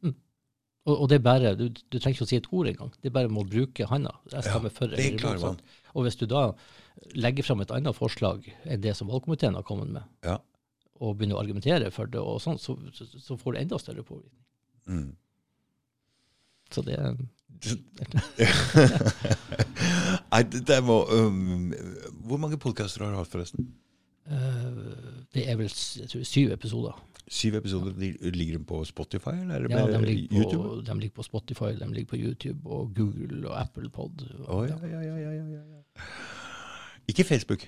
Og, 0.85 0.95
og 1.01 1.09
det 1.09 1.17
er 1.17 1.25
bare, 1.25 1.55
du, 1.57 1.69
du 1.73 1.97
trenger 1.99 2.19
ikke 2.19 2.27
å 2.27 2.29
si 2.29 2.37
et 2.41 2.49
ord 2.53 2.69
engang. 2.69 2.91
Det 3.01 3.09
er 3.09 3.15
bare 3.17 3.31
med 3.33 3.43
å 3.47 3.49
bruke 3.49 3.87
handa. 3.89 4.13
Jeg 4.33 4.45
stemmer 4.45 4.69
Ja, 4.73 4.77
for 4.77 4.93
det 4.93 4.99
eller 5.01 5.39
imot, 5.39 5.63
Og 5.95 6.05
hvis 6.05 6.19
du 6.21 6.27
da 6.29 6.43
legger 7.17 7.47
fram 7.47 7.61
et 7.65 7.73
annet 7.75 7.97
forslag 7.97 8.45
enn 8.65 8.83
det 8.85 8.93
som 8.99 9.09
valgkomiteen 9.11 9.57
har 9.57 9.65
kommet 9.67 9.89
med, 9.97 10.05
Ja. 10.27 10.37
og 11.01 11.17
begynner 11.19 11.37
å 11.39 11.43
argumentere 11.43 11.91
for 11.95 12.07
det, 12.07 12.21
og 12.21 12.41
sånn, 12.45 12.59
så, 12.61 12.77
så, 12.93 13.07
så 13.19 13.37
får 13.41 13.53
du 13.53 13.59
enda 13.63 13.79
større 13.81 14.05
påvirkning. 14.05 14.45
Mm. 14.87 15.17
Så 16.75 16.83
det 16.85 16.99
Nei, 20.33 20.43
det, 20.51 20.61
det 20.67 20.79
må 20.85 20.97
um, 21.09 21.71
Hvor 22.27 22.41
mange 22.43 22.59
podkaster 22.61 23.05
har 23.05 23.13
du 23.15 23.19
hatt, 23.21 23.31
forresten? 23.33 23.69
Eh, 24.31 25.27
Det 25.35 25.49
er 25.51 25.57
vel 25.57 25.69
tror, 25.69 26.25
syv 26.25 26.53
episoder. 26.53 26.99
Syv 27.29 27.55
episoder. 27.57 27.93
De- 27.99 28.31
Ligger 28.31 28.59
de 28.59 28.65
på 28.65 28.85
Spotify, 28.85 29.31
eller 29.41 29.55
er 29.55 29.69
Ja, 29.71 29.99
de 29.99 30.05
ligger, 30.07 30.29
på, 30.29 30.35
YouTube? 30.43 30.85
de 30.87 30.99
ligger 31.01 31.15
på 31.15 31.23
Spotify, 31.23 31.73
de 31.79 31.89
ligger 31.95 32.11
på 32.11 32.17
YouTube 32.21 32.67
og 32.69 32.93
Google 32.95 33.49
og 33.49 33.61
Apple 33.61 33.89
Pod. 33.91 34.25
Og, 34.47 34.69
ja, 34.69 34.77
ja, 34.87 35.01
ja, 35.01 35.17
ja, 35.17 35.31
ja, 35.33 35.45
ja. 35.45 36.03
Ikke 37.09 37.25
Facebook. 37.25 37.65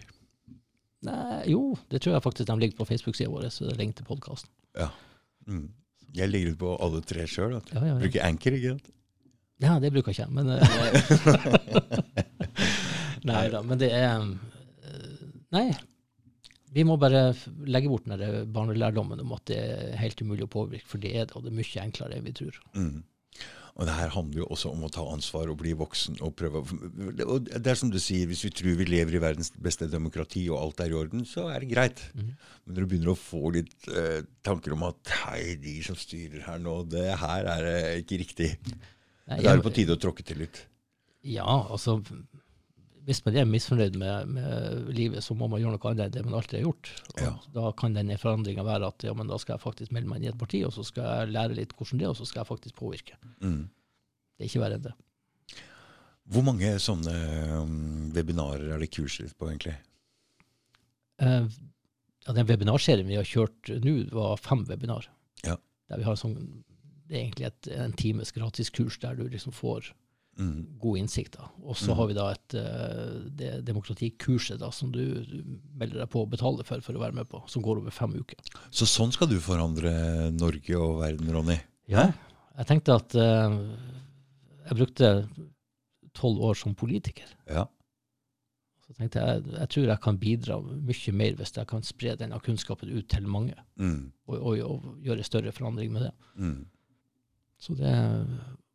Nei, 1.07 1.51
jo, 1.51 1.77
det 1.91 2.01
tror 2.03 2.13
jeg 2.17 2.23
faktisk 2.23 2.49
de 2.49 2.59
ligger 2.61 2.77
på 2.77 2.85
Facebook-sida 2.89 3.29
vår, 3.31 3.49
så 3.53 3.65
det 3.65 3.73
er 3.73 3.79
lenge 3.79 3.93
til 3.99 4.05
podkasten. 4.09 4.51
Ja. 4.79 4.89
Mm. 5.47 5.71
Jeg 6.17 6.29
ligger 6.29 6.53
ut 6.53 6.59
på 6.59 6.77
alle 6.83 7.01
tre 7.05 7.27
sjøl. 7.29 7.53
Ja, 7.73 7.81
ja, 7.81 7.87
ja. 7.95 7.99
Bruker 8.01 8.25
Anchor, 8.25 8.53
ikke 8.57 8.69
sant? 8.77 8.89
Ja, 9.61 9.79
det 9.81 9.93
bruker 9.93 10.13
jeg 10.13 10.27
ikke, 10.27 10.33
men 10.37 10.49
eh, 10.49 10.61
Nei 13.29 13.49
da, 13.53 13.63
men 13.65 13.79
det 13.81 13.89
er 13.93 14.21
eh, 14.21 15.27
Nei. 15.57 15.71
Vi 16.77 16.85
må 16.85 16.99
bare 17.01 17.31
legge 17.65 17.89
bort 17.89 18.05
den 18.11 18.49
barnelærdommen 18.53 19.21
om 19.25 19.33
at 19.37 19.47
det 19.49 19.57
er 19.65 19.95
helt 20.03 20.21
umulig 20.21 20.45
å 20.45 20.53
påvirke, 20.53 20.89
for 20.91 21.01
det 21.01 21.15
er 21.17 21.29
det, 21.29 21.37
og 21.39 21.47
det 21.47 21.53
er 21.55 21.61
mye 21.61 21.85
enklere 21.87 22.19
enn 22.19 22.27
vi 22.27 22.35
tror. 22.37 22.59
Mm. 22.77 22.99
Og 23.77 23.85
det 23.85 23.93
her 23.93 24.13
handler 24.15 24.41
jo 24.41 24.47
også 24.55 24.71
om 24.73 24.85
å 24.87 24.91
ta 24.93 25.03
ansvar 25.13 25.51
og 25.53 25.59
bli 25.61 25.75
voksen. 25.77 26.15
Og 26.25 26.31
prøve 26.39 26.63
og 26.65 27.49
det 27.51 27.69
er 27.69 27.77
som 27.77 27.91
du 27.93 27.99
sier, 28.01 28.25
Hvis 28.31 28.45
vi 28.47 28.51
tror 28.57 28.79
vi 28.79 28.87
lever 28.89 29.19
i 29.19 29.21
verdens 29.21 29.51
beste 29.53 29.89
demokrati 29.93 30.47
og 30.49 30.63
alt 30.63 30.81
er 30.81 30.95
i 30.95 30.97
orden, 30.97 31.27
så 31.29 31.45
er 31.53 31.61
det 31.61 31.69
greit. 31.75 32.01
Mm. 32.17 32.31
Men 32.65 32.73
når 32.79 32.81
du 32.87 32.89
begynner 32.93 33.13
å 33.13 33.19
få 33.21 33.53
litt 33.53 33.89
eh, 33.93 34.23
tanker 34.49 34.73
om 34.73 34.87
at 34.89 35.13
hei, 35.27 35.59
de 35.61 35.75
som 35.85 35.99
styrer 36.01 36.47
her 36.49 36.63
nå, 36.65 36.79
det 36.89 37.05
her 37.21 37.51
er 37.53 37.69
eh, 37.75 37.91
ikke 38.01 38.21
riktig. 38.25 38.51
Nei, 38.65 38.79
Da 39.29 39.37
er 39.37 39.45
jeg- 39.45 39.61
det 39.61 39.67
på 39.69 39.75
tide 39.77 39.97
å 39.99 40.01
tråkke 40.01 40.25
til 40.25 40.41
litt. 40.47 40.63
Ja, 41.27 41.45
altså 41.45 41.99
Hvis 43.07 43.21
man 43.23 43.37
er 43.39 43.47
misfornøyd 43.47 43.97
med, 44.01 44.31
med 44.35 44.89
livet, 44.97 45.23
så 45.23 45.37
må 45.39 45.47
man 45.47 45.61
gjøre 45.63 45.77
noe 45.77 45.91
annet 45.93 46.09
enn 46.09 46.15
det 46.17 46.25
man 46.27 46.35
alltid 46.41 46.59
har 46.59 46.65
gjort. 46.67 46.89
Og 47.13 47.21
Ja. 47.23 47.33
Da 47.55 47.71
kan 47.79 47.95
denne 47.95 48.19
forandringa 48.19 48.65
være 48.67 48.91
at 48.91 49.07
ja, 49.07 49.15
men 49.15 49.31
da 49.31 49.39
skal 49.39 49.55
jeg 49.55 49.63
faktisk 49.63 49.95
melde 49.95 50.11
meg 50.11 50.19
inn 50.19 50.27
i 50.27 50.31
et 50.33 50.41
parti, 50.41 50.65
og 50.67 50.75
så 50.75 50.83
skal 50.87 51.07
jeg 51.07 51.35
lære 51.37 51.59
litt 51.59 51.75
hvordan 51.77 52.03
det 52.03 52.09
er, 52.09 52.15
og 52.15 52.19
så 52.19 52.27
skal 52.27 52.43
jeg 52.43 52.51
faktisk 52.51 52.79
påvirke. 52.81 53.19
Mm. 53.39 53.69
Det 54.37 54.43
er 54.43 54.51
ikke 54.51 54.63
verre 54.65 54.81
enn 54.81 54.89
det. 54.89 54.97
Hvor 56.35 56.43
mange 56.43 56.73
sånne 56.83 57.15
um, 57.63 58.11
webinarer 58.17 58.75
er 58.75 58.83
det 58.83 58.91
kurset 58.97 59.37
på, 59.39 59.53
egentlig? 59.53 59.77
Eh, 61.23 61.47
ja, 62.27 62.35
den 62.35 62.49
webinarserien 62.49 63.07
vi 63.07 63.19
har 63.21 63.29
kjørt 63.29 63.71
nå, 63.85 63.95
var 64.11 64.35
fem 64.43 64.65
webinar. 64.67 65.07
Ja. 65.47 65.55
Der 65.87 66.03
vi 66.03 66.09
har 66.09 66.19
sånn, 66.19 66.35
det 67.07 67.15
er 67.15 67.23
egentlig 67.23 67.47
et, 67.53 67.71
en 67.79 67.95
times 67.95 68.35
gratiskurs 68.35 68.99
der 68.99 69.15
du 69.15 69.29
liksom 69.31 69.55
får 69.55 69.93
Mm. 70.39 70.79
god 70.79 70.99
innsikt. 71.01 71.33
da. 71.39 71.47
Og 71.65 71.77
så 71.77 71.91
Mm. 71.93 71.97
har 71.97 72.07
vi 72.07 72.15
da 72.15 72.25
et 72.31 72.55
eh, 72.55 73.21
det 73.41 73.65
demokratikurset 73.65 74.59
da, 74.61 74.71
som 74.71 74.91
du, 74.93 75.25
du 75.25 75.39
melder 75.75 76.01
deg 76.03 76.11
på 76.13 76.21
og 76.23 76.31
betaler 76.31 76.65
for 76.65 76.81
for 76.85 76.93
å 76.93 77.01
være 77.01 77.15
med 77.15 77.29
på, 77.29 77.41
som 77.49 77.63
går 77.63 77.79
over 77.81 77.91
fem 77.91 78.13
uker. 78.13 78.37
Så 78.71 78.85
sånn 78.85 79.13
skal 79.13 79.29
du 79.29 79.39
forandre 79.41 80.31
Norge 80.37 80.77
og 80.77 81.01
verden, 81.01 81.31
Ronny? 81.33 81.57
Ja. 81.89 82.13
Jeg 82.59 82.67
tenkte 82.67 82.95
at 82.97 83.15
uh, 83.15 83.57
jeg 84.69 84.77
brukte 84.77 85.29
tolv 86.13 86.39
år 86.41 86.55
som 86.57 86.75
politiker. 86.75 87.27
Ja. 87.49 87.67
Så 88.87 88.95
tenkte 88.95 89.19
jeg 89.25 89.43
jeg 89.57 89.69
tror 89.73 89.87
jeg 89.89 90.01
kan 90.01 90.19
bidra 90.19 90.61
mye 90.63 91.13
mer 91.13 91.33
hvis 91.35 91.53
jeg 91.57 91.67
kan 91.67 91.83
spre 91.83 92.15
denne 92.17 92.39
kunnskapen 92.41 92.93
ut 92.93 93.09
til 93.09 93.27
mange, 93.27 93.55
Mm. 93.79 94.13
og, 94.29 94.37
og, 94.41 94.61
og 94.61 94.99
gjøre 95.05 95.25
større 95.25 95.53
forandring 95.53 95.93
med 95.93 96.03
det. 96.03 96.13
Mm. 96.39 96.67
Så 97.59 97.75
det, 97.77 97.93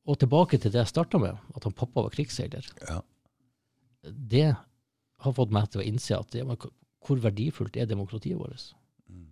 og 0.08 0.18
tilbake 0.20 0.58
til 0.58 0.72
det 0.74 0.80
jeg 0.82 0.90
starta 0.90 1.20
med, 1.22 1.38
at 1.56 1.64
han 1.68 1.74
pappa 1.78 2.02
var 2.06 2.14
krigsseiler. 2.14 2.66
Ja. 2.88 3.02
Det 4.04 4.48
har 5.22 5.34
fått 5.38 5.52
meg 5.54 5.68
til 5.70 5.82
å 5.84 5.86
innse 5.86 6.18
at 6.18 6.34
men 6.42 6.58
hvor 7.02 7.20
verdifullt 7.22 7.78
er 7.78 7.86
demokratiet 7.90 8.38
vårt? 8.40 8.72
Mm. 9.10 9.28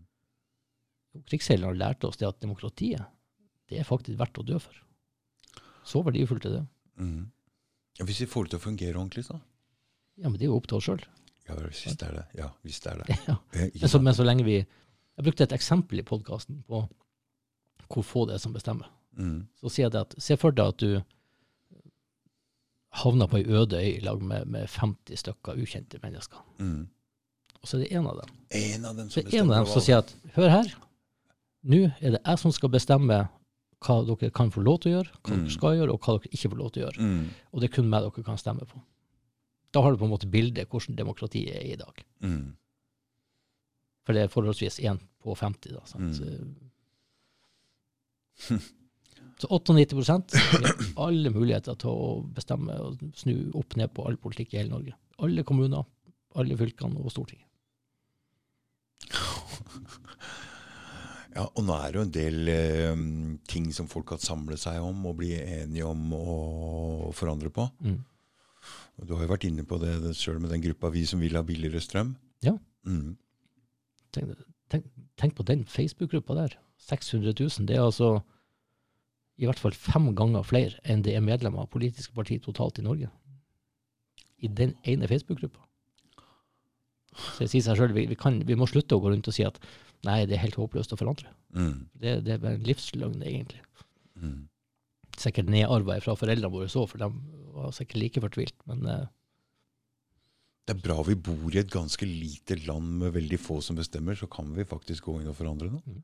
Krigsseilerne 1.29 1.77
lærte 1.77 2.07
oss 2.09 2.17
det 2.21 2.27
at 2.29 2.39
demokratiet 2.41 3.01
det 3.69 3.79
er 3.81 3.85
faktisk 3.85 4.17
verdt 4.17 4.37
å 4.41 4.45
dø 4.45 4.57
for. 4.61 4.73
Så 5.85 6.01
verdifullt 6.05 6.45
er 6.49 6.55
det. 6.59 6.63
Mm. 7.01 7.27
Ja, 7.99 8.05
hvis 8.05 8.21
vi 8.23 8.29
får 8.29 8.45
det 8.47 8.53
til 8.55 8.59
å 8.61 8.63
fungere 8.67 8.97
ordentlig, 8.97 9.25
så. 9.27 9.37
Ja, 10.17 10.29
men 10.29 10.37
det 10.39 10.45
er 10.47 10.51
jo 10.53 10.57
opp 10.57 10.67
til 10.69 10.77
oss 10.79 10.87
sjøl. 10.89 11.03
Ja, 11.49 11.55
hvis 11.65 11.83
det 11.97 12.05
er 12.07 12.15
det. 12.19 12.23
Ja, 12.37 12.47
hvis 12.65 12.79
det 12.83 12.91
er 12.93 13.01
det. 13.03 13.17
Ja. 13.29 13.35
Men, 13.53 13.89
så- 13.89 14.01
men 14.01 14.13
så 14.17 14.25
lenge 14.25 14.45
vi 14.45 14.57
Jeg 14.59 15.25
brukte 15.25 15.43
et 15.43 15.51
eksempel 15.57 15.99
i 15.99 16.05
podkasten 16.07 16.61
på 16.69 16.83
hvor 17.89 18.03
få 18.05 18.25
det 18.29 18.35
er 18.37 18.41
som 18.43 18.53
bestemmer. 18.53 18.87
Mm. 19.19 19.39
Så 19.59 19.69
sier 19.73 19.85
jeg 19.89 19.91
det 19.97 20.01
at 20.07 20.15
se 20.23 20.37
for 20.39 20.55
deg 20.55 20.73
at 20.73 20.79
du 20.79 21.01
havner 23.03 23.27
på 23.29 23.37
ei 23.37 23.45
øde 23.45 23.77
øy 23.77 23.89
i 23.97 23.99
lag 24.05 24.21
med, 24.23 24.47
med 24.49 24.67
50 24.71 25.19
stykker 25.21 25.59
ukjente 25.61 25.99
mennesker. 26.03 26.39
Mm. 26.59 26.87
Og 27.59 27.67
så 27.67 27.77
er 27.77 27.83
det 27.83 27.91
en 27.99 28.07
av 28.07 28.21
dem. 28.21 28.29
En 28.55 28.85
av 28.87 28.95
dem 28.97 29.09
som 29.11 29.19
er 29.19 29.27
det 29.29 29.39
en 29.41 29.51
av 29.51 29.57
dem 29.59 29.67
som 29.73 29.83
sier 29.83 29.99
at 30.01 30.13
hør 30.37 30.49
her, 30.53 30.71
nå 31.69 31.81
er 31.99 32.15
det 32.15 32.21
jeg 32.23 32.39
som 32.39 32.51
skal 32.55 32.71
bestemme 32.71 33.17
hva 33.79 33.97
dere 34.07 34.31
kan 34.35 34.49
få 34.51 34.63
lov 34.63 34.79
til 34.83 34.91
å 34.91 34.95
gjøre, 34.97 35.11
hva 35.23 35.35
Mm. 35.35 35.43
dere 35.43 35.53
skal 35.55 35.75
gjøre, 35.77 35.91
og 35.93 35.99
hva 36.03 36.15
dere 36.17 36.31
ikke 36.33 36.49
får 36.51 36.57
lov 36.59 36.71
til 36.71 36.81
å 36.81 36.85
gjøre. 36.87 36.99
Mm. 37.03 37.27
Og 37.53 37.59
det 37.61 37.69
er 37.69 37.75
kun 37.75 37.89
meg 37.91 38.03
dere 38.07 38.23
kan 38.23 38.37
stemme 38.39 38.65
på. 38.67 38.81
Da 39.71 39.81
har 39.85 39.91
du 39.91 39.97
på 40.01 40.05
en 40.07 40.11
måte 40.15 40.31
bildet 40.31 40.67
hvordan 40.71 40.95
demokratiet 40.97 41.55
er 41.55 41.67
i 41.73 41.75
dag. 41.79 42.03
Mm. 42.23 42.55
For 44.05 44.13
det 44.13 44.23
er 44.23 44.27
forholdsvis 44.33 44.79
1 44.79 44.99
på 45.21 45.35
50. 45.37 45.75
Da, 45.75 45.83
sant? 45.85 46.19
Så 49.39 49.47
98 49.55 50.35
har 50.35 50.65
alle 51.05 51.31
muligheter 51.31 51.77
til 51.79 51.89
å 51.95 52.09
bestemme 52.35 52.75
og 52.83 52.99
snu 53.15 53.51
opp 53.55 53.77
ned 53.79 53.93
på 53.95 54.03
all 54.07 54.17
politikk 54.19 54.53
i 54.53 54.59
hele 54.59 54.73
Norge. 54.73 54.97
Alle 55.23 55.45
kommuner, 55.47 55.87
alle 56.35 56.57
fylkene 56.59 56.99
og 56.99 57.13
Stortinget. 57.13 57.47
Ja, 61.39 61.43
og 61.45 61.61
nå 61.61 61.75
er 61.77 61.91
det 61.93 61.99
jo 61.99 62.03
en 62.03 62.13
del 62.13 62.49
eh, 62.51 63.01
ting 63.47 63.67
som 63.71 63.87
folk 63.87 64.15
har 64.15 64.19
samlet 64.19 64.59
seg 64.59 64.81
om 64.81 65.03
og 65.07 65.19
blir 65.21 65.37
enige 65.39 65.85
om 65.87 66.09
å 66.17 67.11
forandre 67.15 67.51
på. 67.53 67.67
Mm. 67.85 67.99
Du 69.05 69.13
har 69.15 69.23
jo 69.23 69.31
vært 69.31 69.45
inne 69.47 69.63
på 69.63 69.77
det 69.79 69.93
sjøl 70.17 70.41
med 70.41 70.51
den 70.51 70.63
gruppa 70.63 70.91
Vi 70.91 71.05
som 71.07 71.21
vil 71.23 71.37
ha 71.37 71.43
billigere 71.45 71.79
strøm. 71.83 72.15
Ja. 72.43 72.55
Mm. 72.87 73.13
Tenk, 74.15 74.33
tenk, 74.73 74.89
tenk 75.21 75.37
på 75.37 75.45
den 75.47 75.63
Facebook-gruppa 75.69 76.35
der. 76.41 76.57
600 76.89 77.35
000. 77.37 77.69
Det 77.69 77.77
er 77.77 77.85
altså 77.85 78.17
i 79.39 79.47
hvert 79.47 79.61
fall 79.61 79.75
fem 79.75 80.11
ganger 80.17 80.43
flere 80.43 80.81
enn 80.83 81.03
det 81.05 81.15
er 81.15 81.23
medlemmer 81.23 81.63
av 81.63 81.71
politiske 81.71 82.15
partier 82.15 82.41
totalt 82.43 82.81
i 82.81 82.85
Norge. 82.85 83.07
I 84.43 84.51
den 84.51 84.75
ene 84.87 85.07
Facebook-gruppa. 85.07 85.63
Så 87.15 87.45
jeg 87.45 87.53
sier 87.53 87.65
seg 87.65 87.79
sjøl, 87.79 87.95
vi, 87.95 88.05
vi, 88.11 88.17
vi 88.47 88.57
må 88.59 88.67
slutte 88.69 88.97
å 88.97 89.03
gå 89.03 89.11
rundt 89.11 89.27
og 89.31 89.35
si 89.35 89.45
at 89.47 89.57
nei, 90.07 90.21
det 90.27 90.37
er 90.37 90.43
helt 90.43 90.59
håpløst 90.59 90.93
å 90.95 90.99
forandre. 90.99 91.31
Mm. 91.55 91.87
Det, 91.99 92.15
det 92.25 92.35
er 92.35 92.43
bare 92.43 92.59
en 92.59 92.67
livsløgn, 92.67 93.23
egentlig. 93.25 93.63
Mm. 94.19 94.43
Sikkert 95.19 95.51
nedarva 95.51 95.97
fra 96.03 96.15
foreldrene 96.19 96.51
våre 96.53 96.69
så, 96.71 96.85
for 96.87 97.01
de 97.01 97.09
var 97.55 97.73
sikkert 97.75 98.03
like 98.03 98.23
fortvilt. 98.23 98.55
Men 98.69 98.85
uh, 98.87 99.07
Det 100.67 100.75
er 100.77 100.83
bra 100.85 100.99
vi 101.07 101.17
bor 101.29 101.49
i 101.55 101.61
et 101.63 101.73
ganske 101.73 102.07
lite 102.07 102.59
land 102.67 102.99
med 103.01 103.15
veldig 103.17 103.41
få 103.41 103.59
som 103.65 103.79
bestemmer, 103.79 104.19
så 104.19 104.29
kan 104.31 104.51
vi 104.55 104.67
faktisk 104.67 105.09
gå 105.09 105.19
inn 105.19 105.31
og 105.31 105.39
forandre 105.39 105.71
noe. 105.73 105.99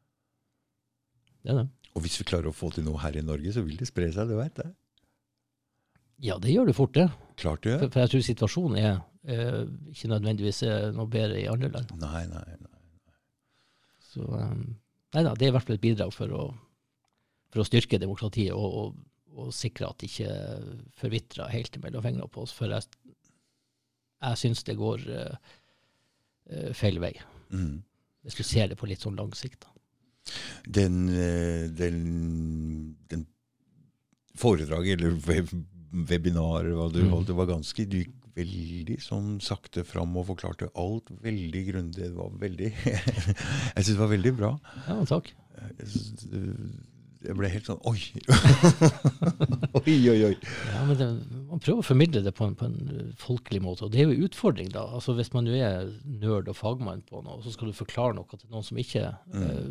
det 1.45 1.53
er 1.53 1.63
det. 1.63 1.69
Og 1.95 2.03
hvis 2.03 2.17
vi 2.19 2.25
klarer 2.27 2.49
å 2.51 2.55
få 2.55 2.69
til 2.75 2.83
noe 2.87 2.99
her 3.03 3.15
i 3.15 3.23
Norge, 3.23 3.53
så 3.55 3.63
vil 3.63 3.77
det 3.79 3.87
spre 3.87 4.09
seg, 4.11 4.27
du 4.27 4.35
veit 4.35 4.55
det. 4.59 4.67
Ja, 6.23 6.37
det 6.39 6.51
gjør 6.53 6.69
det 6.69 6.75
fort, 6.77 6.93
det. 6.95 7.09
Klart 7.39 7.63
det 7.63 7.71
For, 7.75 7.85
gjør. 7.85 7.91
for 7.93 8.03
jeg 8.03 8.11
tror 8.13 8.23
situasjonen 8.27 8.77
er 8.79 8.93
eh, 9.31 9.61
ikke 9.91 10.11
nødvendigvis 10.11 10.61
er 10.67 10.91
noe 10.95 11.07
bedre 11.11 11.39
i 11.41 11.47
andre 11.51 11.69
land. 11.73 11.91
Nei, 11.99 12.21
nei, 12.31 12.45
nei. 12.61 12.71
Så 14.11 14.23
um, 14.27 14.61
nei 15.15 15.23
da, 15.27 15.33
det 15.35 15.47
er 15.47 15.51
i 15.51 15.55
hvert 15.55 15.67
fall 15.67 15.75
et 15.75 15.83
bidrag 15.83 16.13
for 16.15 16.31
å, 16.35 16.45
for 17.51 17.63
å 17.63 17.67
styrke 17.67 17.99
demokratiet 17.99 18.55
og, 18.55 18.77
og, 18.79 19.01
og 19.35 19.51
sikre 19.55 19.89
at 19.89 19.99
det 19.99 20.07
ikke 20.11 20.37
forvitrer 21.01 21.51
helt 21.51 21.79
mellom 21.83 22.03
fingrene 22.05 22.31
på 22.31 22.45
oss. 22.45 22.55
For 22.55 22.71
jeg, 22.71 22.87
jeg 24.23 24.39
syns 24.43 24.63
det 24.67 24.77
går 24.79 25.03
uh, 25.11 25.53
uh, 26.51 26.71
feil 26.75 26.99
vei, 27.03 27.15
Mm. 27.53 27.83
hvis 28.25 28.39
du 28.39 28.41
ser 28.41 28.71
det 28.71 28.75
på 28.79 28.87
litt 28.89 29.03
sånn 29.03 29.19
lang 29.19 29.29
sikt. 29.37 29.67
da. 29.67 29.74
Den, 30.65 30.95
eh, 31.13 31.67
den, 31.69 32.95
den 33.11 33.25
foredraget, 34.35 34.99
eller 34.99 35.17
web, 35.27 35.51
webinar, 36.09 36.65
hva 36.75 36.89
du 36.91 37.01
Mm. 37.03 37.11
holdt, 37.13 37.27
det 37.27 37.35
var 37.37 37.45
ganske 37.53 37.85
Du 37.89 37.97
gikk 38.01 38.13
veldig 38.35 38.97
sånn 38.99 39.37
sakte 39.39 39.85
fram 39.87 40.17
og 40.19 40.25
forklarte 40.27 40.67
alt 40.75 41.07
veldig 41.23 41.61
grundig. 41.69 42.01
Det 42.03 42.11
var 42.17 42.33
veldig 42.41 42.73
Jeg 42.83 43.85
syns 43.85 43.93
det 43.95 44.01
var 44.01 44.11
veldig 44.11 44.33
bra. 44.35 44.51
Ja, 44.89 44.97
takk. 45.07 45.31
Jeg 45.79 45.87
Jeg 47.25 47.33
ble 47.39 47.47
helt 47.49 47.65
sånn 47.65 47.79
Oi! 47.89 48.01
oi, 49.79 49.95
oi, 50.11 50.19
oi. 50.27 50.35
Ja, 50.73 50.83
men 50.85 50.97
det, 50.99 51.07
Man 51.49 51.61
prøver 51.63 51.79
å 51.81 51.85
formidle 51.87 52.21
det 52.25 52.33
på 52.37 52.45
en, 52.45 52.53
på 52.59 52.67
en 52.67 52.75
eh, 52.91 53.07
folkelig 53.21 53.61
måte, 53.65 53.85
og 53.87 53.93
det 53.95 54.01
er 54.03 54.09
jo 54.09 54.13
en 54.17 54.27
utfordring. 54.27 54.69
da. 54.73 54.83
Altså 54.99 55.15
Hvis 55.17 55.31
man 55.33 55.47
jo 55.49 55.55
er 55.57 55.87
nerd 56.05 56.51
og 56.51 56.57
fagmann 56.59 57.01
på 57.07 57.23
noe, 57.25 57.39
så 57.45 57.53
skal 57.55 57.71
du 57.71 57.77
forklare 57.79 58.13
noe 58.17 58.27
til 58.35 58.49
noen 58.51 58.67
som 58.67 58.77
ikke 58.81 59.07
eh, 59.09 59.63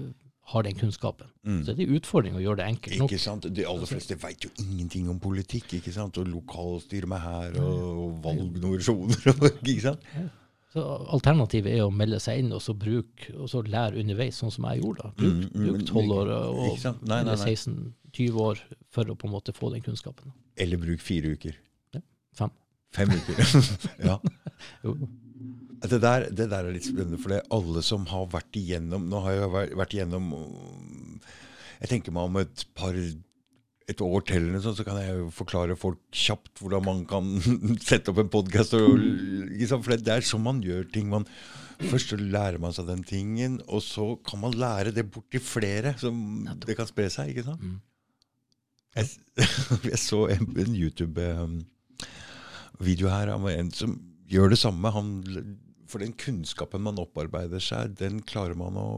har 0.53 0.63
den 0.67 0.75
kunnskapen. 0.77 1.27
Mm. 1.47 1.61
Så 1.65 1.73
det 1.75 1.85
er 1.87 1.89
en 1.91 1.97
utfordring 1.97 2.35
å 2.37 2.41
gjøre 2.43 2.57
det 2.61 2.67
enkelt 2.69 2.99
nok. 3.01 3.11
Ikke 3.13 3.21
sant? 3.23 3.47
De 3.55 3.65
aller 3.65 3.87
fleste 3.89 4.17
veit 4.21 4.45
jo 4.45 4.51
ingenting 4.61 5.09
om 5.09 5.19
politikk. 5.21 5.73
ikke 5.79 5.93
sant? 5.93 6.19
Og 6.21 6.27
lokalstyre 6.29 7.07
med 7.09 7.19
her, 7.25 7.57
og 7.65 8.19
valgnominasjoner. 8.25 9.17
og- 9.33 9.63
ikke 9.65 9.81
sant? 9.89 10.01
Så 10.75 10.83
Alternativet 11.15 11.71
er 11.77 11.85
å 11.87 11.91
melde 11.95 12.19
seg 12.21 12.41
inn 12.43 12.53
og 12.53 12.61
så 12.61 12.75
bruke, 12.75 13.31
og 13.39 13.47
så 13.49 13.61
lære 13.63 14.01
underveis, 14.03 14.41
sånn 14.43 14.51
som 14.51 14.65
jeg 14.69 14.83
gjorde. 14.83 15.03
da. 15.05 15.11
Bruk, 15.17 15.33
Mm, 15.33 15.51
mm, 15.55 15.67
bruk 15.69 15.85
12 15.87 16.15
år 16.19 16.33
og? 16.35 16.57
Nei, 16.59 16.95
nei, 17.07 17.21
eller 17.21 17.37
nei. 17.37 17.55
16-20 17.55 18.41
år 18.43 18.59
for 18.91 19.05
å 19.05 19.15
på 19.17 19.29
en 19.29 19.33
måte 19.37 19.55
få 19.55 19.71
den 19.73 19.83
kunnskapen. 19.87 20.33
Eller 20.59 20.77
bruk 20.77 21.01
fire 21.01 21.31
uker. 21.39 21.55
Fem. 22.35 22.51
Fem 22.93 23.09
uker. 23.15 23.39
ja. 24.11 24.19
Jo. 24.85 24.97
Det 25.91 25.99
der, 26.01 26.31
det 26.33 26.47
der 26.51 26.65
er 26.65 26.73
litt 26.73 26.87
spennende, 26.89 27.19
for 27.21 27.29
det 27.35 27.39
er 27.43 27.51
alle 27.53 27.83
som 27.85 28.07
har 28.09 28.25
vært 28.33 28.57
igjennom 28.57 29.05
Nå 29.11 29.19
har 29.27 29.33
jeg 29.37 29.51
vært- 29.77 29.93
igjennom 29.99 30.31
um, 30.33 31.21
Jeg 31.81 31.89
tenker 31.91 32.13
meg 32.17 32.25
om 32.31 32.37
et 32.41 32.65
par 32.79 32.95
et 33.85 34.01
år 34.01 34.23
til, 34.25 34.47
så 34.65 34.73
kan 34.81 34.97
jeg 34.97 35.13
jo 35.19 35.27
forklare 35.37 35.75
folk 35.77 35.99
kjapt 36.17 36.57
hvordan 36.63 36.81
man 36.87 37.03
kan 37.05 37.27
sette 37.85 38.09
opp 38.15 38.17
en 38.23 38.31
podkast. 38.33 38.73
For 38.73 38.97
det 39.93 40.09
er 40.15 40.25
sånn 40.25 40.41
man 40.47 40.63
gjør 40.65 40.87
ting. 40.95 41.11
Man, 41.13 41.27
først 41.91 42.09
så 42.15 42.17
lærer 42.17 42.57
man 42.63 42.73
seg 42.73 42.87
den 42.89 43.03
tingen, 43.05 43.59
og 43.69 43.83
så 43.85 44.07
kan 44.25 44.41
man 44.41 44.57
lære 44.57 44.89
det 44.97 45.05
bort 45.13 45.29
til 45.35 45.43
flere, 45.45 45.93
så 46.01 46.09
det 46.65 46.79
kan 46.79 46.89
spre 46.89 47.11
seg. 47.13 47.29
ikke 47.35 47.45
sant? 47.51 47.61
Mm. 47.61 47.77
Jeg, 48.97 49.05
jeg 49.91 50.01
så 50.01 50.23
en, 50.33 50.49
en 50.65 50.73
YouTube-video 50.81 53.07
her 53.13 53.29
av 53.37 53.45
en 53.53 53.69
som 53.75 53.99
gjør 54.33 54.49
det 54.55 54.61
samme. 54.65 54.89
Han, 54.97 55.13
for 55.91 56.03
den 56.05 56.13
kunnskapen 56.19 56.83
man 56.85 56.99
opparbeider 57.03 57.61
seg, 57.63 57.95
den 58.01 58.23
klarer 58.27 58.57
man 58.59 58.77
å 58.81 58.89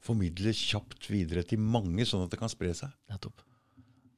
formidle 0.00 0.52
kjapt 0.56 1.10
videre 1.12 1.42
til 1.44 1.60
mange, 1.60 2.06
sånn 2.08 2.24
at 2.24 2.32
det 2.32 2.38
kan 2.40 2.48
spre 2.52 2.72
seg. 2.76 2.92
Nettopp. 3.12 3.42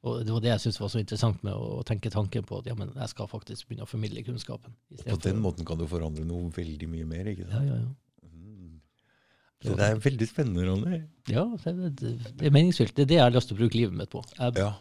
Og 0.03 0.25
det 0.27 0.33
var 0.35 0.43
det 0.43 0.51
jeg 0.51 0.63
syntes 0.65 0.81
var 0.83 0.91
så 0.91 0.99
interessant 0.99 1.43
med 1.47 1.55
å 1.55 1.83
tenke 1.87 2.11
tanken 2.11 2.43
på 2.47 2.59
at 2.59 2.67
ja, 2.67 2.75
men 2.79 2.91
jeg 2.97 3.11
skal 3.13 3.29
faktisk 3.31 3.69
begynne 3.69 3.85
å 3.87 3.91
formidle 3.91 4.23
kunnskapen. 4.27 4.75
Og 4.99 5.03
På 5.07 5.19
den 5.23 5.39
måten 5.43 5.67
kan 5.67 5.79
du 5.79 5.85
forandre 5.91 6.25
noe 6.27 6.51
veldig 6.55 6.89
mye 6.91 7.07
mer. 7.07 7.29
ikke 7.35 7.47
sant? 7.51 7.69
ja, 7.71 7.77
ja. 7.85 8.31
Mm. 8.33 8.81
Så 9.63 9.77
det 9.79 9.87
er 9.93 10.01
veldig 10.03 10.27
spennende, 10.27 10.65
Ronny. 10.67 10.97
ja 11.31 11.45
det, 11.55 11.93
det, 12.01 12.17
det 12.41 12.49
er 12.49 12.55
meningsfylt. 12.55 12.97
Det 12.97 13.05
er 13.05 13.11
det 13.13 13.19
jeg 13.21 13.27
har 13.29 13.37
lyst 13.37 13.53
til 13.53 13.59
å 13.59 13.61
bruke 13.63 13.79
livet 13.79 13.95
mitt 14.01 14.11
på. 14.11 14.25
Jeg 14.41 14.59
Ja. 14.59 14.73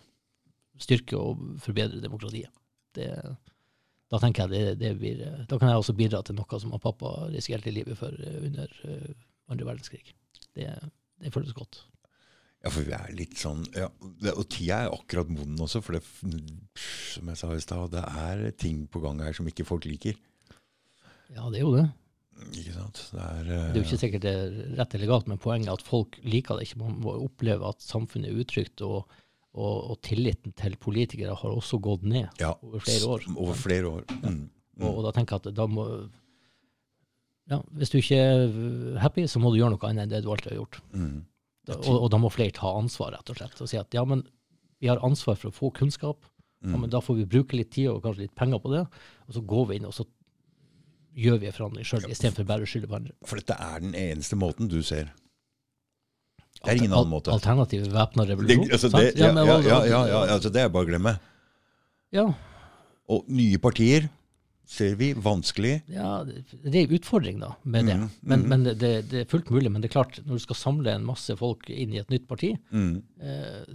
styrke 0.82 1.20
og 1.22 1.43
forbedre 1.62 2.02
demokratiet. 2.02 2.49
Det, 2.97 3.12
da 4.12 4.20
tenker 4.20 4.43
jeg 4.43 4.51
det, 4.51 4.80
det 4.82 4.95
blir, 4.99 5.22
da 5.47 5.57
kan 5.59 5.72
jeg 5.72 5.80
også 5.80 5.95
bidra 5.95 6.20
til 6.28 6.36
noe 6.36 6.59
som 6.59 6.74
har 6.76 6.84
pappa 6.84 7.14
risikerte 7.32 7.72
livet 7.72 7.99
for 7.99 8.12
eh, 8.12 8.41
under 8.49 8.74
eh, 8.88 9.14
andre 9.51 9.70
verdenskrig. 9.70 10.03
Det, 10.57 10.68
det 11.22 11.32
føles 11.32 11.55
godt. 11.55 11.86
Ja, 12.62 12.70
for 12.70 12.86
vi 12.86 12.93
er 12.93 13.14
litt 13.18 13.39
sånn 13.41 13.64
ja, 13.74 13.88
det, 14.22 14.36
Og 14.38 14.45
tida 14.53 14.84
er 14.84 14.91
akkurat 14.93 15.32
moden 15.34 15.57
også, 15.64 15.82
for 15.82 15.97
det, 15.97 16.03
som 16.76 17.32
jeg 17.32 17.39
sa 17.39 17.49
i 17.55 17.64
stad, 17.64 17.95
det 17.95 18.03
er 18.03 18.43
ting 18.53 18.84
på 18.91 19.01
gang 19.01 19.24
her 19.24 19.34
som 19.34 19.47
ikke 19.49 19.66
folk 19.66 19.88
liker. 19.89 20.20
Ja, 21.32 21.47
det 21.47 21.62
er 21.62 21.66
jo 21.66 21.74
det. 21.80 21.88
Ikke 22.51 22.76
sant? 22.76 23.01
Det 23.14 23.24
er, 23.24 23.47
Det 23.47 23.57
er 23.57 23.80
jo 23.80 23.88
ikke 23.88 24.01
sikkert 24.03 24.26
det 24.26 24.36
er 24.36 24.53
rett 24.78 24.95
eller 24.97 25.09
galt, 25.14 25.32
men 25.32 25.41
poenget 25.41 25.72
er 25.72 25.80
at 25.80 25.88
folk 25.88 26.20
liker 26.26 26.59
det 26.59 26.68
ikke. 26.68 26.82
Man 26.84 26.99
må 27.01 27.16
oppleve 27.24 27.70
at 27.70 27.84
samfunnet 27.86 28.30
er 28.30 28.43
utrygt, 28.43 28.84
og, 28.86 29.07
og, 29.52 29.91
og 29.91 29.97
tilliten 30.06 30.54
til 30.56 30.78
politikere 30.80 31.36
har 31.36 31.52
også 31.58 31.80
gått 31.84 32.04
ned 32.08 32.30
ja, 32.39 32.54
over 32.64 32.80
flere 32.86 33.10
år. 33.16 33.26
Over 33.36 33.58
flere 33.60 33.89
år. 33.91 34.06
Mm. 34.24 34.45
Og, 34.82 34.89
og 34.93 35.02
da 35.06 35.12
tenker 35.18 35.36
jeg 35.38 35.52
at 35.52 35.58
da 35.58 35.66
må 35.68 35.86
ja, 37.52 37.58
Hvis 37.76 37.91
du 37.91 37.97
ikke 37.99 38.16
er 38.22 38.99
happy, 39.04 39.26
så 39.28 39.41
må 39.43 39.52
du 39.52 39.58
gjøre 39.60 39.74
noe 39.74 39.89
annet 39.89 40.06
enn 40.06 40.14
det 40.14 40.22
du 40.24 40.30
alltid 40.32 40.54
har 40.54 40.62
gjort. 40.62 40.78
Mm. 40.95 41.18
Da, 41.68 41.76
og, 41.82 41.97
og 42.06 42.08
da 42.14 42.20
må 42.22 42.30
flere 42.32 42.54
ta 42.56 42.72
ansvar, 42.80 43.12
rett 43.18 43.32
og 43.34 43.38
slett. 43.38 43.60
Og 43.62 43.70
si 43.70 43.80
at 43.80 43.97
ja, 43.97 44.06
men 44.08 44.24
vi 44.82 44.88
har 44.89 45.02
ansvar 45.06 45.36
for 45.38 45.52
å 45.52 45.56
få 45.56 45.74
kunnskap. 45.82 46.24
Ja, 46.26 46.30
Mm. 46.62 46.82
men 46.84 46.91
da 46.93 46.99
får 47.02 47.16
vi 47.18 47.24
bruke 47.26 47.58
litt 47.58 47.72
tid 47.74 47.88
og 47.89 48.04
kanskje 48.04 48.28
litt 48.28 48.36
penger 48.38 48.60
på 48.62 48.70
det. 48.70 48.84
Og 49.26 49.34
så 49.34 49.41
går 49.49 49.64
vi 49.72 49.78
inn 49.80 49.88
og 49.89 49.95
så 49.97 50.04
gjør 51.18 51.39
vi 51.41 51.47
en 51.49 51.56
forandring 51.56 51.88
sjøl, 51.89 52.04
istedenfor 52.14 52.45
bare 52.45 52.68
å 52.68 52.70
skylde 52.70 52.89
på 52.91 52.99
andre. 52.99 53.16
For 53.26 53.41
dette 53.41 53.56
er 53.58 53.82
den 53.82 53.95
eneste 53.97 54.38
måten 54.38 54.70
du 54.70 54.78
ser. 54.86 55.10
Det 56.64 56.72
er 56.74 56.78
ingen 56.78 56.93
annen 56.93 57.09
måte. 57.09 57.32
Alternativ 57.34 57.88
væpna 57.89 58.24
Det, 58.26 58.30
revolusjon. 58.36 58.72
altså, 58.72 58.89
det, 58.93 59.16
ja, 59.18 59.32
men 59.34 59.47
ja, 59.47 59.59
ja, 59.66 60.01
ja, 60.07 60.20
altså, 60.36 60.51
det 60.53 60.62
er 60.62 60.70
bare 60.70 60.86
å 60.86 60.89
glemme. 60.91 61.20
ja, 62.14 62.28
Og 63.09 63.26
nye 63.28 63.57
partier 63.57 64.09
ser 64.72 64.93
vi 64.95 65.14
vanskelig. 65.14 65.82
ja, 65.91 66.24
det 66.24 66.43
det 66.64 66.76
er 66.76 66.88
en 66.88 66.95
utfordring 66.99 67.39
da, 67.41 67.49
med 67.66 67.86
det. 67.89 67.95
Mhm, 67.97 68.09
Men, 68.24 68.39
mhm. 68.39 68.49
men 68.49 68.64
det, 68.64 69.09
det 69.09 69.22
er 69.22 69.26
fullt 69.26 69.49
mulig. 69.51 69.72
Men 69.72 69.82
det 69.82 69.89
er 69.89 69.95
klart, 70.01 70.22
når 70.26 70.38
du 70.38 70.43
skal 70.45 70.55
samle 70.55 70.93
en 70.95 71.03
masse 71.05 71.36
folk 71.36 71.70
inn 71.70 71.93
i 71.93 71.97
et 71.99 72.09
nytt 72.09 72.28
parti, 72.28 72.53
Mm. 72.72 73.01
eh, 73.20 73.66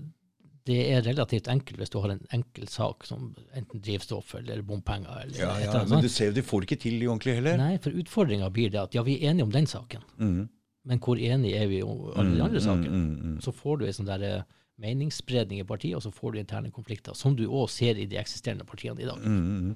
det 0.66 0.78
er 0.96 1.02
relativt 1.02 1.46
enkelt 1.48 1.78
hvis 1.78 1.90
du 1.90 2.00
har 2.00 2.10
en 2.10 2.24
enkel 2.32 2.66
sak 2.68 3.04
som 3.06 3.34
enten 3.54 3.80
drivstoff 3.80 4.34
eller 4.34 4.62
bompenger. 4.62 5.20
Eller 5.22 5.38
Ja, 5.38 5.58
ja, 5.60 5.84
men 5.84 6.00
du 6.02 6.08
ser 6.08 6.26
jo, 6.26 6.32
de 6.32 6.42
får 6.42 6.62
ikke 6.66 6.80
til 6.80 6.98
de 6.98 7.06
ordentlig 7.06 7.34
heller. 7.36 7.56
Nei, 7.56 7.76
for 7.78 7.90
utfordringa 7.90 8.48
blir 8.50 8.70
det 8.72 8.80
at 8.80 8.94
ja, 8.94 9.02
vi 9.02 9.18
er 9.20 9.30
enige 9.30 9.42
om 9.44 9.50
den 9.52 9.66
saken, 9.66 10.02
Mm. 10.18 10.48
Men 10.86 11.00
hvor 11.02 11.18
enige 11.18 11.58
er 11.58 11.66
vi 11.70 11.82
om 11.82 12.06
alle 12.14 12.36
de 12.36 12.42
andre 12.44 12.60
Mm, 12.60 12.66
sakene? 12.68 12.88
mm, 13.00 13.08
mm, 13.16 13.32
mm. 13.34 13.40
Så 13.42 13.52
får 13.52 13.78
du 13.80 13.86
en 13.88 13.96
sånn 13.96 14.06
der 14.08 14.22
eh, 14.28 14.42
meningsspredning 14.78 15.58
i 15.62 15.64
partiet, 15.64 15.96
og 15.96 16.02
så 16.04 16.10
får 16.12 16.32
du 16.34 16.38
interne 16.38 16.70
konflikter, 16.70 17.14
som 17.16 17.34
du 17.36 17.46
òg 17.48 17.68
ser 17.72 17.96
i 17.96 18.04
de 18.06 18.18
eksisterende 18.20 18.66
partiene 18.68 19.00
i 19.00 19.06
dag. 19.08 19.18
Mm, 19.24 19.70
mm. 19.72 19.74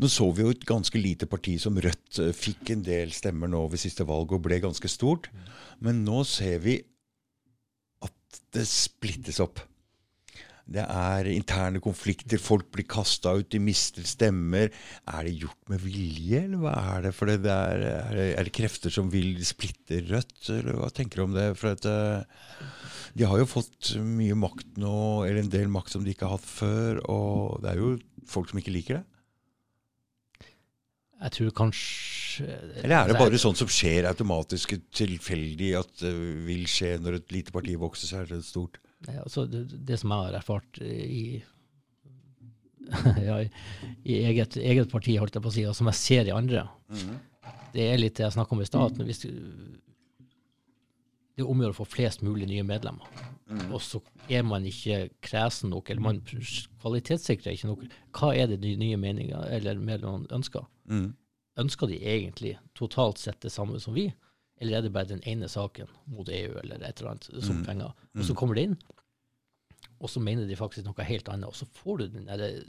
Nå 0.00 0.08
så 0.08 0.28
vi 0.32 0.42
jo 0.46 0.50
et 0.54 0.64
ganske 0.66 0.98
lite 0.98 1.28
parti 1.28 1.58
som 1.60 1.76
Rødt 1.76 2.18
eh, 2.24 2.32
fikk 2.32 2.70
en 2.74 2.82
del 2.86 3.12
stemmer 3.12 3.48
nå 3.52 3.60
ved 3.68 3.78
siste 3.82 4.06
valg 4.08 4.32
og 4.32 4.42
ble 4.48 4.58
ganske 4.64 4.88
stort. 4.88 5.28
Men 5.84 6.00
nå 6.04 6.22
ser 6.26 6.58
vi 6.64 6.78
at 8.02 8.40
det 8.56 8.64
splittes 8.68 9.38
opp. 9.44 9.60
Det 10.68 10.82
er 10.84 11.30
interne 11.32 11.80
konflikter, 11.80 12.40
folk 12.42 12.66
blir 12.74 12.84
kasta 12.88 13.32
ut, 13.38 13.48
de 13.48 13.60
mister 13.62 14.04
stemmer. 14.04 14.68
Er 15.08 15.24
det 15.24 15.38
gjort 15.40 15.70
med 15.72 15.80
vilje, 15.80 16.42
eller 16.44 16.60
hva 16.60 16.74
er 16.96 17.06
det? 17.06 17.12
For 17.16 17.30
det 17.30 17.38
er, 17.40 17.84
er, 17.88 18.10
det, 18.18 18.26
er 18.36 18.48
det 18.48 18.52
krefter 18.58 18.92
som 18.92 19.08
vil 19.12 19.38
splitte 19.48 20.02
Rødt, 20.10 20.42
eller 20.52 20.76
hva 20.76 20.90
tenker 20.92 21.22
du 21.22 21.24
om 21.24 21.36
det? 21.36 21.46
For 21.56 21.72
at, 21.72 21.88
eh, 21.88 22.66
de 23.16 23.24
har 23.26 23.40
jo 23.40 23.48
fått 23.48 23.94
mye 24.04 24.36
makt 24.36 24.76
nå, 24.82 24.98
eller 25.24 25.40
en 25.40 25.54
del 25.54 25.72
makt 25.72 25.94
som 25.96 26.04
de 26.04 26.12
ikke 26.12 26.28
har 26.28 26.36
hatt 26.36 26.50
før, 26.50 27.00
og 27.08 27.62
det 27.64 27.72
er 27.72 27.80
jo 27.80 27.94
folk 28.28 28.52
som 28.52 28.60
ikke 28.60 28.74
liker 28.74 29.00
det. 29.00 29.06
Jeg 31.18 31.34
tror 31.34 31.54
kanskje 31.64 32.44
eh, 32.44 32.82
Eller 32.84 32.94
er 33.00 33.08
det 33.08 33.16
altså, 33.16 33.22
bare 33.24 33.40
sånt 33.42 33.62
som 33.62 33.72
skjer 33.72 34.06
automatisk 34.10 34.76
tilfeldig, 34.94 35.72
at 35.80 35.96
det 36.04 36.12
vil 36.44 36.68
skje 36.70 36.92
når 37.02 37.18
et 37.22 37.34
lite 37.34 37.56
parti 37.56 37.74
vokser 37.80 38.12
seg 38.12 38.28
til 38.28 38.38
et 38.42 38.46
stort? 38.46 38.78
Nei, 39.06 39.16
altså, 39.22 39.44
det, 39.46 39.60
det 39.86 39.96
som 40.00 40.10
jeg 40.10 40.26
har 40.26 40.38
erfart 40.40 40.80
i, 40.82 41.42
ja, 43.28 43.36
i, 43.44 44.16
eget, 44.24 44.56
eget 44.58 44.90
parti, 44.90 45.14
holdt 45.20 45.38
jeg 45.38 45.44
på 45.44 45.52
å 45.52 45.54
si, 45.54 45.66
og 45.68 45.76
som 45.78 45.90
jeg 45.92 46.00
ser 46.00 46.30
i 46.30 46.34
andre, 46.34 46.66
det 47.74 47.84
er 47.84 48.00
litt 48.00 48.16
det 48.18 48.26
jeg 48.26 48.34
snakka 48.34 48.56
om 48.56 48.64
i 48.64 48.68
stad. 48.68 48.98
hvis 49.04 49.22
Det 49.22 51.44
er 51.44 51.46
om 51.46 51.62
å 51.62 51.76
få 51.76 51.86
flest 51.86 52.24
mulig 52.26 52.48
nye 52.50 52.66
medlemmer. 52.66 53.06
Og 53.70 53.80
så 53.84 54.00
er 54.28 54.42
man 54.44 54.66
ikke 54.66 55.08
kresen 55.24 55.70
nok, 55.72 55.90
eller 55.90 56.04
man 56.04 56.20
kvalitetssikrer 56.82 57.54
ikke 57.54 57.70
nok. 57.70 57.84
Hva 58.16 58.32
er 58.36 58.50
det 58.50 58.60
de 58.64 58.74
nye 58.80 58.98
meninger 59.00 59.46
eller 59.56 59.80
medlemmene 59.80 60.28
ønsker? 60.34 60.66
Mm. 60.90 61.12
Ønsker 61.58 61.90
de 61.90 62.00
egentlig 62.02 62.56
totalt 62.78 63.20
sett 63.22 63.40
det 63.44 63.52
samme 63.54 63.80
som 63.82 63.96
vi, 63.96 64.08
eller 64.58 64.78
er 64.78 64.84
det 64.86 64.92
bare 64.94 65.10
den 65.10 65.24
ene 65.28 65.48
saken 65.50 65.90
mot 66.10 66.28
EU 66.28 66.58
eller 66.62 66.82
et 66.82 67.00
eller 67.00 67.14
annet 67.14 67.30
som 67.46 67.64
penger? 67.66 67.94
Og 68.18 68.24
så 68.26 68.36
kommer 68.38 68.58
det 68.58 68.68
inn, 68.68 68.78
og 69.98 70.10
så 70.10 70.22
mener 70.22 70.46
de 70.46 70.58
faktisk 70.58 70.86
noe 70.86 71.08
helt 71.08 71.28
annet, 71.32 71.48
og 71.50 71.56
så 71.58 71.66
får 71.78 72.02
du 72.02 72.06
den 72.18 72.30
der 72.30 72.62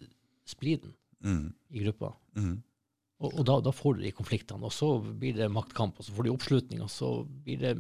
spliden 0.50 0.96
Mm. 1.20 1.54
i 1.70 1.84
gruppa. 1.84 2.14
Mm. 2.38 2.62
Og, 3.20 3.34
og 3.34 3.46
da, 3.48 3.60
da 3.60 3.72
får 3.76 3.98
du 3.98 4.04
de 4.06 4.16
konfliktene, 4.16 4.64
og 4.64 4.72
så 4.72 4.94
blir 5.04 5.36
det 5.36 5.50
maktkamp, 5.52 5.98
og 6.00 6.08
så 6.08 6.14
får 6.16 6.26
du 6.26 6.32
oppslutning, 6.32 6.84
og 6.86 6.92
så 6.94 7.10
blir 7.44 7.60
det 7.60 7.74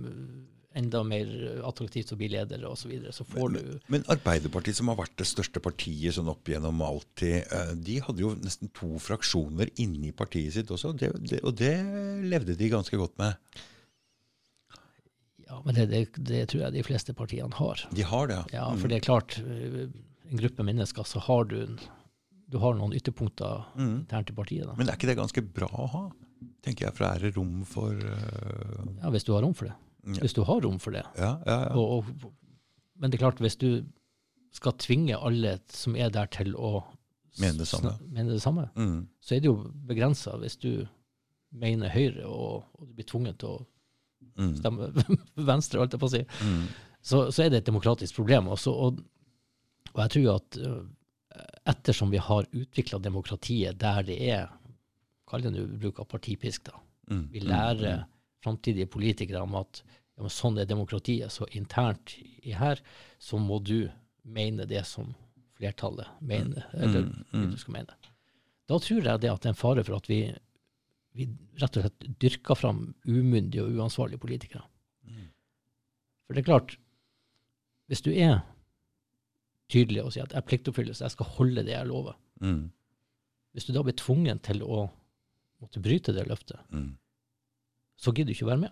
enda 0.80 1.02
mer 1.08 1.30
attraktivt 1.66 2.12
å 2.14 2.18
bli 2.20 2.28
leder, 2.34 2.62
og 2.68 2.76
så 2.78 2.92
videre. 2.92 3.14
Så 3.16 3.26
får 3.26 3.56
du 3.56 3.62
Men 3.90 4.04
Arbeiderpartiet, 4.12 4.78
som 4.78 4.92
har 4.92 5.00
vært 5.00 5.16
det 5.18 5.28
største 5.30 5.64
partiet 5.64 6.18
sånn 6.18 6.30
opp 6.30 6.52
gjennom 6.52 6.84
alltid, 6.86 7.40
eh, 7.48 7.74
de 7.80 7.98
hadde 8.06 8.24
jo 8.26 8.36
nesten 8.44 8.72
to 8.76 8.92
fraksjoner 9.02 9.72
inni 9.82 10.12
partiet 10.12 10.60
sitt 10.60 10.76
også, 10.76 10.94
det, 11.00 11.14
det, 11.32 11.42
og 11.48 11.56
det 11.58 11.74
levde 12.28 12.60
de 12.60 12.72
ganske 12.76 13.00
godt 13.00 13.16
med. 13.22 13.40
Ja, 15.50 15.62
men 15.66 15.76
det, 15.76 15.86
det, 15.90 16.02
det 16.30 16.44
tror 16.52 16.62
jeg 16.68 16.74
de 16.78 16.84
fleste 16.86 17.14
partiene 17.18 17.54
har. 17.58 17.82
De 17.96 18.04
har 18.06 18.28
det, 18.30 18.40
Ja, 18.54 18.68
for 18.78 18.88
det 18.92 19.00
er 19.00 19.06
klart, 19.08 19.40
øh, 19.42 19.90
en 20.30 20.38
gruppe 20.44 20.64
mennesker, 20.64 21.04
så 21.10 21.20
har 21.26 21.44
du, 21.50 21.56
en- 21.64 21.80
du 22.50 22.58
har 22.62 22.74
noen 22.78 22.94
ytterpunkter 22.94 23.66
Mm. 23.76 23.96
internt 24.04 24.30
i 24.30 24.34
partiet. 24.38 24.66
Da. 24.68 24.74
Men 24.78 24.90
er 24.90 24.94
ikke 24.98 25.08
det 25.10 25.18
ganske 25.18 25.42
bra 25.54 25.68
å 25.74 25.88
ha? 25.90 26.04
Tenker 26.64 26.86
jeg, 26.88 26.94
for 26.96 27.06
er 27.10 27.20
det 27.20 27.36
rom 27.36 27.64
for 27.66 27.92
uh... 27.94 28.86
Ja, 29.02 29.10
hvis 29.10 29.24
du 29.26 29.34
har 29.34 29.42
rom 29.42 29.54
for 29.58 29.66
det. 29.72 29.76
Ja. 30.08 30.22
Hvis 30.22 30.34
du 30.38 30.44
har 30.48 30.62
rom 30.62 30.78
for 30.80 30.92
det. 30.96 31.04
Ja, 31.18 31.34
ja, 31.46 31.58
ja. 31.66 31.74
Og, 31.76 32.06
og, 32.24 32.32
men 33.00 33.10
det 33.12 33.18
er 33.20 33.26
klart, 33.26 33.40
hvis 33.44 33.58
du 33.60 33.84
skal 34.56 34.74
tvinge 34.80 35.18
alle 35.18 35.58
som 35.70 35.96
er 35.96 36.10
der 36.10 36.26
til 36.32 36.56
å 36.56 36.84
Mene 37.40 37.58
det 37.62 37.68
samme. 37.70 37.92
mene 38.10 38.32
det 38.34 38.42
samme, 38.42 38.70
Mm. 38.76 39.08
så 39.22 39.36
er 39.36 39.40
det 39.42 39.46
jo 39.50 39.72
begrensa 39.88 40.38
hvis 40.40 40.58
du 40.60 40.88
mener 41.52 41.90
Høyre 41.90 42.26
og, 42.26 42.64
og 42.80 42.88
du 42.88 42.94
blir 42.94 43.06
tvunget 43.10 43.38
til 43.40 43.50
å 43.50 43.66
Mm. 44.40 44.54
stemme 44.56 44.90
Venstre, 45.52 45.82
holdt 45.82 45.96
jeg 45.98 46.02
på 46.02 46.08
å 46.10 46.14
si. 46.14 46.22
Mm. 46.48 46.62
så, 47.02 47.26
så 47.36 47.44
er 47.44 47.50
det 47.52 47.62
et 47.62 47.70
demokratisk 47.70 48.16
problem. 48.22 48.48
Også, 48.56 48.72
og, 48.72 49.02
og 49.94 50.00
jeg 50.06 50.14
tror 50.16 50.30
at 50.38 50.60
øh, 50.64 50.80
ettersom 51.74 52.12
vi 52.14 52.22
har 52.24 52.48
utvikla 52.56 53.00
demokratiet 53.04 53.80
der 53.80 54.02
det 54.08 54.18
er 54.32 54.48
Kall 55.30 55.44
det 55.46 55.52
nå 55.54 55.62
bruk 55.78 56.00
av 56.02 56.08
partipisk, 56.10 56.64
da. 56.72 56.80
Mm. 57.12 57.26
Vi 57.30 57.40
Mm. 57.44 57.48
lærer 57.52 58.00
framtidige 58.42 58.88
politikere 58.90 59.44
om 59.44 59.54
at 59.60 59.84
ja, 60.18 60.26
sånn 60.34 60.58
er 60.58 60.66
demokratiet. 60.66 61.30
Så 61.30 61.46
internt 61.54 62.16
i 62.42 62.56
her 62.58 62.82
så 63.22 63.38
må 63.38 63.60
du 63.62 63.92
mene 64.26 64.66
det 64.66 64.82
som 64.90 65.12
flertallet 65.60 66.08
mener, 66.22 66.66
eller 66.74 67.04
Mm, 67.06 67.26
mm. 67.34 67.52
du 67.52 67.58
skal 67.62 67.74
mene. 67.78 67.94
Da 68.68 68.80
tror 68.80 69.04
jeg 69.06 69.22
det 69.22 69.30
at 69.30 69.42
det 69.42 69.50
er 69.52 69.54
en 69.54 69.62
fare 69.62 69.84
for 69.84 70.00
at 70.02 70.10
vi, 70.10 70.34
vi 71.20 71.28
rett 71.62 71.78
og 71.80 71.84
slett 71.86 72.08
dyrker 72.24 72.58
fram 72.58 72.82
umyndige 73.08 73.66
og 73.66 73.76
uansvarlige 73.78 74.22
politikere. 74.24 74.64
Mm. 75.08 75.28
For 76.26 76.34
det 76.38 76.42
er 76.44 76.50
klart, 76.50 76.76
hvis 77.90 78.04
du 78.06 78.12
er 78.14 78.40
tydelig 79.70 80.04
og 80.04 80.14
sier 80.14 80.26
at 80.26 80.34
jeg 80.34 80.42
er 80.42 80.48
pliktoppfyllelse, 80.50 81.04
jeg 81.06 81.14
skal 81.18 81.32
holde 81.38 81.64
det 81.68 81.76
jeg 81.76 81.88
lover, 81.90 82.16
Mm. 82.42 82.72
hvis 83.54 83.66
du 83.68 83.74
da 83.74 83.82
blir 83.84 83.98
tvungen 84.00 84.40
til 84.40 84.62
å 84.64 84.90
måtte 85.62 85.82
bryte 85.84 86.14
det 86.16 86.28
løftet, 86.28 86.60
Mm. 86.72 86.98
så 87.98 88.14
gidder 88.14 88.32
du 88.32 88.38
ikke 88.38 88.46
å 88.48 88.54
være 88.54 88.62
med. 88.62 88.72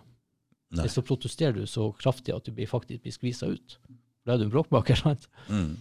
Nei. 0.70 0.80
Eller 0.82 0.88
så 0.92 1.02
protesterer 1.02 1.52
du 1.54 1.66
så 1.66 1.92
kraftig 1.96 2.34
at 2.34 2.44
du 2.44 2.52
blir 2.52 2.66
faktisk 2.66 3.02
blir 3.02 3.12
skvisa 3.12 3.46
ut. 3.46 3.78
Da 4.26 4.34
er 4.34 4.38
du 4.38 4.44
en 4.44 4.50
bråkmaker. 4.50 4.96
sant? 5.02 5.28
Mm. 5.48 5.76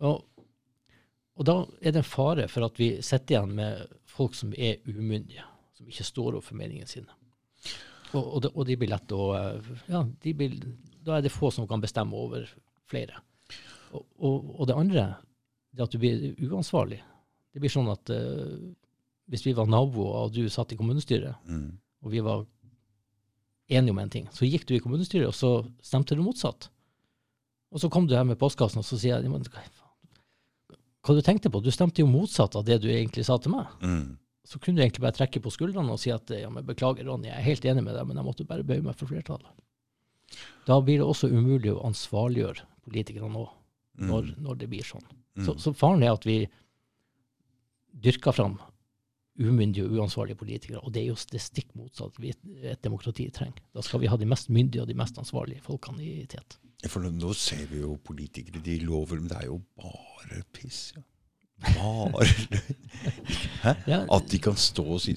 Og, 0.00 0.24
og 1.36 1.44
da 1.46 1.66
er 1.80 1.92
det 1.92 1.96
en 1.96 2.02
fare 2.08 2.48
for 2.48 2.64
at 2.66 2.78
vi 2.78 3.00
sitter 3.02 3.36
igjen 3.36 3.54
med 3.54 3.88
folk 4.06 4.34
som 4.34 4.52
er 4.56 4.76
umyndige, 4.86 5.44
som 5.84 5.92
ikke 5.92 6.06
står 6.08 6.38
opp 6.38 6.46
for 6.48 6.58
meningene 6.58 6.88
sine. 6.88 7.12
Og, 8.14 8.22
og, 8.22 8.38
de, 8.44 8.50
og 8.54 8.66
de 8.68 8.76
blir 8.78 8.92
lett 8.92 9.12
å 9.14 9.24
eh, 9.36 9.70
Ja, 9.90 10.04
de 10.04 10.34
blir, 10.38 10.56
da 11.04 11.18
er 11.18 11.24
det 11.24 11.32
få 11.34 11.50
som 11.52 11.66
kan 11.68 11.82
bestemme 11.82 12.16
over 12.16 12.46
flere. 12.90 13.20
Og, 13.94 14.48
og, 14.60 14.64
det 14.68 14.76
andre, 14.78 15.04
det 15.74 15.82
er 15.82 15.88
at 15.88 15.94
du 15.94 16.00
blir 16.02 16.48
uansvarlig. 16.48 17.00
Det 17.54 17.62
blir 17.62 17.70
sånn 17.70 17.90
at 17.92 18.10
uh, 18.10 18.56
hvis 19.30 19.44
vi 19.46 19.54
var 19.54 19.68
naboer 19.70 20.24
og 20.24 20.34
du 20.34 20.48
satt 20.50 20.74
i 20.74 20.78
kommunestyret, 20.78 21.36
Mm. 21.46 21.78
og 22.02 22.10
vi 22.10 22.22
var 22.24 22.42
enige 23.70 23.94
om 23.94 24.00
en 24.02 24.10
ting, 24.10 24.26
så 24.34 24.48
gikk 24.48 24.66
du 24.66 24.74
i 24.74 24.82
kommunestyret, 24.82 25.30
og 25.30 25.34
så 25.34 25.52
stemte 25.82 26.16
du 26.18 26.24
motsatt. 26.26 26.68
Og 27.70 27.80
så 27.82 27.90
kom 27.90 28.08
du 28.10 28.16
her 28.16 28.26
med 28.26 28.38
postkassen, 28.38 28.82
og 28.82 28.88
så 28.88 28.98
sier 28.98 29.22
jeg, 29.22 29.30
hva 29.30 29.62
hva 31.04 31.14
du 31.14 31.22
tenkte 31.22 31.50
på? 31.52 31.60
Du 31.60 31.70
stemte 31.70 32.00
jo 32.00 32.08
motsatt 32.08 32.56
av 32.56 32.64
det 32.64 32.80
du 32.82 32.88
egentlig 32.88 33.26
sa 33.28 33.36
til 33.38 33.52
meg. 33.52 33.68
Mm. 33.84 34.16
Så 34.44 34.58
kunne 34.60 34.76
du 34.76 34.82
egentlig 34.84 35.00
bare 35.04 35.16
trekke 35.16 35.40
på 35.40 35.50
skuldrene 35.54 35.94
og 35.94 36.00
si 36.02 36.10
at 36.12 36.28
ja, 36.36 36.50
men 36.52 36.66
beklager, 36.68 37.06
Ronny, 37.08 37.30
jeg 37.30 37.38
er 37.38 37.46
helt 37.46 37.64
enig 37.70 37.84
med 37.86 37.94
deg, 37.96 38.04
men 38.06 38.18
jeg 38.20 38.26
måtte 38.26 38.44
bare 38.48 38.66
bøye 38.66 38.84
meg 38.84 38.96
for 39.00 39.08
flertallet. 39.08 39.48
Da 40.68 40.76
blir 40.84 41.00
det 41.00 41.06
også 41.06 41.30
umulig 41.32 41.72
å 41.72 41.84
ansvarliggjøre 41.88 42.66
politikerne 42.84 43.32
nå, 43.32 43.46
Mm. 43.94 44.08
når, 44.10 44.30
når 44.42 44.56
det 44.58 44.66
blir 44.72 44.82
sånn. 44.82 45.04
Mm. 45.38 45.44
Så, 45.46 45.52
så 45.62 45.70
faren 45.78 46.02
er 46.02 46.10
at 46.16 46.24
vi 46.26 46.40
dyrker 48.02 48.34
fram 48.34 48.56
umyndige 49.38 49.84
og 49.86 49.94
uansvarlige 50.00 50.38
politikere, 50.40 50.80
og 50.82 50.90
det 50.94 51.04
er 51.04 51.12
jo 51.12 51.16
det 51.30 51.40
stikk 51.42 51.70
motsatt 51.78 52.18
vi 52.18 52.32
et 52.66 52.82
demokrati 52.82 53.28
trenger. 53.34 53.62
Da 53.74 53.82
skal 53.86 54.02
vi 54.02 54.10
ha 54.10 54.18
de 54.18 54.26
mest 54.26 54.50
myndige 54.50 54.82
og 54.82 54.90
de 54.90 54.96
mest 54.98 55.18
ansvarlige 55.22 55.62
folkene 55.62 56.02
i 56.02 56.26
tet. 56.30 56.58
For 56.90 57.06
nå 57.06 57.30
ser 57.38 57.64
vi 57.70 57.80
jo 57.84 57.94
politikere, 58.02 58.60
de 58.66 58.80
lover, 58.82 59.22
men 59.22 59.30
det 59.30 59.38
er 59.44 59.46
jo 59.52 59.60
bare 59.78 60.42
piss. 60.52 60.88
Ja. 60.96 61.02
Ja, 63.86 63.98
At 64.12 64.28
de 64.30 64.38
kan 64.42 64.56
stå 64.60 64.84
og 64.96 65.00
si 65.02 65.14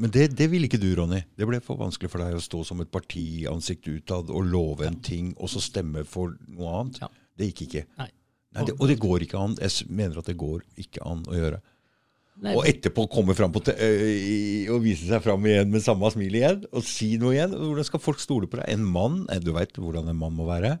Men 0.00 0.10
det, 0.14 0.28
det 0.38 0.48
ville 0.50 0.66
ikke 0.68 0.80
du, 0.82 0.88
Ronny. 0.98 1.22
Det 1.38 1.46
ble 1.48 1.60
for 1.64 1.78
vanskelig 1.80 2.10
for 2.12 2.22
deg 2.22 2.38
å 2.38 2.42
stå 2.42 2.62
som 2.66 2.82
et 2.82 2.90
parti 2.92 3.46
ansikt 3.50 3.86
utad 3.88 4.32
og 4.32 4.50
love 4.50 4.86
en 4.88 4.98
ting, 5.04 5.34
og 5.38 5.50
så 5.52 5.62
stemme 5.62 6.04
for 6.08 6.34
noe 6.48 6.80
annet. 6.80 7.00
Ja. 7.04 7.10
Det 7.36 7.50
gikk 7.50 7.66
ikke. 7.68 7.84
Nei. 8.00 8.10
Nei, 8.56 8.64
det, 8.64 8.76
og 8.80 8.88
det 8.88 8.98
går 9.02 9.26
ikke 9.26 9.40
an. 9.40 9.56
Jeg 9.60 9.88
mener 9.92 10.20
at 10.22 10.28
det 10.30 10.38
går 10.40 10.62
ikke 10.80 11.02
an 11.04 11.24
å 11.28 11.36
gjøre. 11.36 11.60
Nei, 12.44 12.52
Og 12.56 12.66
etterpå 12.68 13.06
komme 13.12 13.32
fram 13.36 13.52
på 13.52 13.62
og 13.64 14.82
vise 14.84 15.06
seg 15.08 15.22
fram 15.24 15.44
igjen 15.48 15.70
med 15.72 15.84
samme 15.84 16.08
smil 16.12 16.34
igjen, 16.36 16.66
og 16.68 16.84
si 16.84 17.14
noe 17.20 17.32
igjen. 17.36 17.54
Hvordan 17.56 17.88
skal 17.88 18.02
folk 18.02 18.20
stole 18.20 18.48
på 18.48 18.60
deg? 18.60 18.68
En 18.74 18.84
mann, 18.84 19.22
du 19.44 19.54
veit 19.56 19.72
hvordan 19.76 20.08
en 20.12 20.18
mann 20.20 20.36
må 20.36 20.48
være. 20.48 20.76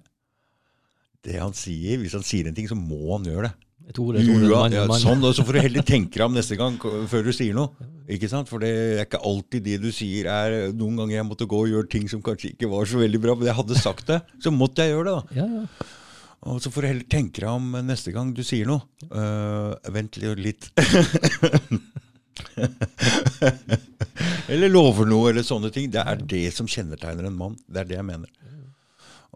Det 1.24 1.38
han 1.40 1.56
sier, 1.56 1.98
Hvis 2.00 2.14
han 2.16 2.24
sier 2.26 2.48
en 2.48 2.56
ting, 2.56 2.68
så 2.68 2.76
må 2.78 3.16
han 3.16 3.28
gjøre 3.28 3.48
det. 3.48 3.54
Et 3.86 3.98
ord, 4.02 4.16
Ua, 4.18 4.38
mann, 4.50 4.74
ja, 4.74 4.84
mann. 4.90 4.98
sånn, 4.98 5.22
så 5.30 5.44
får 5.46 5.56
du 5.56 5.60
heller 5.62 5.84
tenke 5.86 6.18
deg 6.18 6.24
om 6.26 6.34
neste 6.34 6.56
gang 6.58 6.74
før 6.80 7.22
du 7.28 7.30
sier 7.34 7.54
noe. 7.54 7.70
Ikke 8.10 8.30
sant? 8.30 8.50
For 8.50 8.62
det 8.62 8.70
er 8.70 9.04
ikke 9.04 9.20
alltid 9.26 9.62
det 9.66 9.76
du 9.82 9.88
sier 9.94 10.26
er 10.30 10.72
Noen 10.74 10.98
ganger 11.00 11.16
jeg 11.20 11.26
måtte 11.26 11.46
gå 11.50 11.60
og 11.64 11.70
gjøre 11.70 11.90
ting 11.90 12.08
som 12.10 12.22
kanskje 12.24 12.52
ikke 12.54 12.70
var 12.70 12.86
så 12.90 12.98
veldig 13.02 13.20
bra, 13.22 13.36
men 13.38 13.50
jeg 13.50 13.58
hadde 13.60 13.78
sagt 13.78 14.10
det, 14.10 14.18
så 14.42 14.50
måtte 14.54 14.82
jeg 14.82 14.94
gjøre 14.94 15.06
det. 15.08 15.14
da. 15.14 15.22
Ja, 15.38 15.46
ja. 15.62 15.92
Og 16.46 16.60
så 16.62 16.70
får 16.70 16.84
du 16.84 16.88
heller 16.90 17.08
tenke 17.10 17.42
deg 17.42 17.50
om 17.50 17.72
neste 17.86 18.12
gang 18.14 18.28
du 18.34 18.42
sier 18.46 18.68
noe. 18.68 18.86
Uh, 19.10 19.74
vent 19.94 20.18
litt. 20.38 20.68
eller 24.52 24.70
lover 24.70 25.08
noe, 25.10 25.30
eller 25.32 25.46
sånne 25.46 25.72
ting. 25.74 25.90
Det 25.90 26.02
er 26.02 26.22
det 26.22 26.44
som 26.54 26.68
kjennetegner 26.70 27.26
en 27.26 27.38
mann. 27.38 27.56
Det 27.66 27.82
er 27.82 27.90
det 27.90 27.98
jeg 27.98 28.06
mener. 28.06 28.30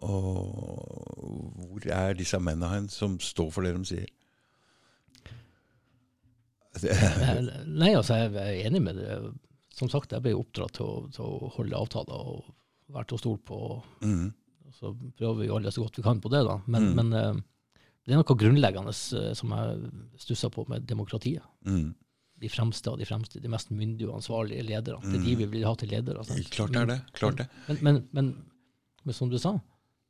Og 0.01 1.61
hvor 1.67 1.91
er 1.93 2.15
disse 2.17 2.39
mennene 2.41 2.71
hen 2.71 2.87
som 2.91 3.19
står 3.21 3.51
for 3.53 3.67
det 3.67 3.75
de 3.75 3.83
sier? 3.91 4.09
Nei, 7.81 7.91
altså, 7.97 8.15
jeg 8.19 8.33
er 8.35 8.67
enig 8.67 8.81
med 8.83 8.95
det. 8.99 9.17
Som 9.75 9.89
sagt, 9.91 10.11
jeg 10.13 10.23
ble 10.23 10.33
oppdratt 10.37 10.75
til 10.77 11.07
til 11.15 11.25
å 11.25 11.49
holde 11.57 11.77
avtaler 11.79 12.27
og 12.35 12.51
være 12.91 13.07
til 13.09 13.17
å 13.17 13.21
stole 13.23 13.41
på. 13.47 13.59
mm, 14.03 14.27
Så 14.77 14.91
prøver 15.17 15.39
vi 15.41 15.47
jo 15.49 15.57
alle 15.57 15.71
så 15.71 15.83
godt 15.83 15.97
vi 15.99 16.03
kan 16.05 16.21
på 16.23 16.29
det, 16.31 16.43
da. 16.47 16.59
Men, 16.67 16.89
Mm. 16.91 16.95
men 16.95 17.13
eh, 17.13 17.41
det 18.05 18.13
er 18.13 18.21
noe 18.21 18.37
grunnleggende 18.37 18.91
eh, 18.95 19.33
som 19.37 19.49
jeg 19.51 19.91
stusser 20.17 20.49
på 20.49 20.67
med 20.69 20.85
demokratiet. 20.87 21.43
mm. 21.65 21.93
De 22.41 22.49
fremste 22.49 22.89
av 22.89 22.97
de 22.97 23.05
fremste, 23.05 23.39
de 23.39 23.47
mest 23.53 23.69
myndige 23.69 24.07
og 24.09 24.15
ansvarlige 24.17 24.63
lederne. 24.65 25.01
Det 25.03 25.19
er 25.19 25.25
de 25.27 25.35
vi 25.35 25.45
vil 25.45 25.63
ha 25.67 25.75
til 25.77 25.89
ledere. 25.91 26.23
sant? 26.25 26.47
Klart 26.49 26.71
det 26.73 26.79
er 26.81 26.87
det. 26.89 26.99
Klart 27.13 27.37
det. 27.37 27.45
Men, 27.67 27.77
men, 27.85 27.99
men, 28.17 28.31
men 29.05 29.13
som 29.13 29.29
du 29.29 29.37
sa, 29.37 29.51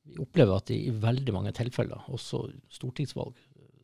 vi 0.07 0.15
opplever 0.23 0.55
at 0.55 0.71
i 0.71 0.89
veldig 0.95 1.33
mange 1.35 1.51
tilfeller, 1.51 2.05
også 2.07 2.45
stortingsvalg, 2.71 3.35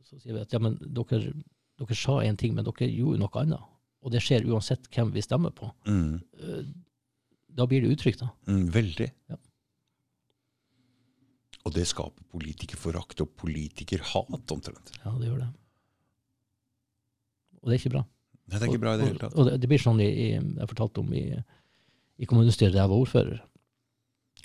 så 0.07 0.15
sier 0.21 0.33
vi 0.37 0.45
at 0.45 0.53
ja, 0.55 0.59
men 0.63 0.77
dere, 0.79 1.33
dere 1.77 1.95
sa 1.97 2.19
en 2.25 2.37
ting, 2.39 2.53
men 2.57 2.65
dere 2.65 2.87
gjorde 2.91 3.19
noe 3.21 3.41
annet. 3.41 3.65
Og 4.05 4.13
det 4.13 4.21
skjer 4.23 4.45
uansett 4.49 4.87
hvem 4.93 5.11
vi 5.13 5.21
stemmer 5.25 5.51
på. 5.57 5.69
Mm. 5.89 6.19
Eh, 6.39 6.63
da 7.57 7.65
blir 7.67 7.81
det 7.83 7.95
utrygt. 7.97 8.19
da. 8.21 8.29
Mm, 8.47 8.67
veldig. 8.71 9.07
Ja. 9.29 9.37
Og 11.67 11.73
det 11.75 11.83
skaper 11.89 12.23
politikerforakt 12.31 13.21
og 13.25 13.33
politikerhat, 13.41 14.51
omtrent. 14.53 14.93
Ja, 15.03 15.11
det 15.19 15.27
gjør 15.27 15.41
det. 15.43 15.49
Og 17.61 17.67
det 17.69 17.75
er 17.75 17.81
ikke 17.81 17.93
bra. 17.97 18.03
Nei, 18.47 18.55
det 18.55 18.63
er 18.63 18.69
ikke 18.71 18.83
bra 18.85 18.93
i 18.95 18.99
det 19.01 19.07
hele 19.09 19.19
tatt. 19.19 19.33
Og, 19.35 19.41
og 19.43 19.49
det, 19.49 19.57
det 19.65 19.67
blir 19.73 19.81
sånn 19.83 19.99
i, 19.99 20.07
i, 20.07 20.27
jeg 20.39 20.69
fortalte 20.71 21.01
om 21.03 21.09
i, 21.17 21.25
i 22.23 22.29
kommunestyret 22.29 22.71
da 22.77 22.85
jeg 22.85 22.91
var 22.93 23.01
ordfører, 23.03 23.41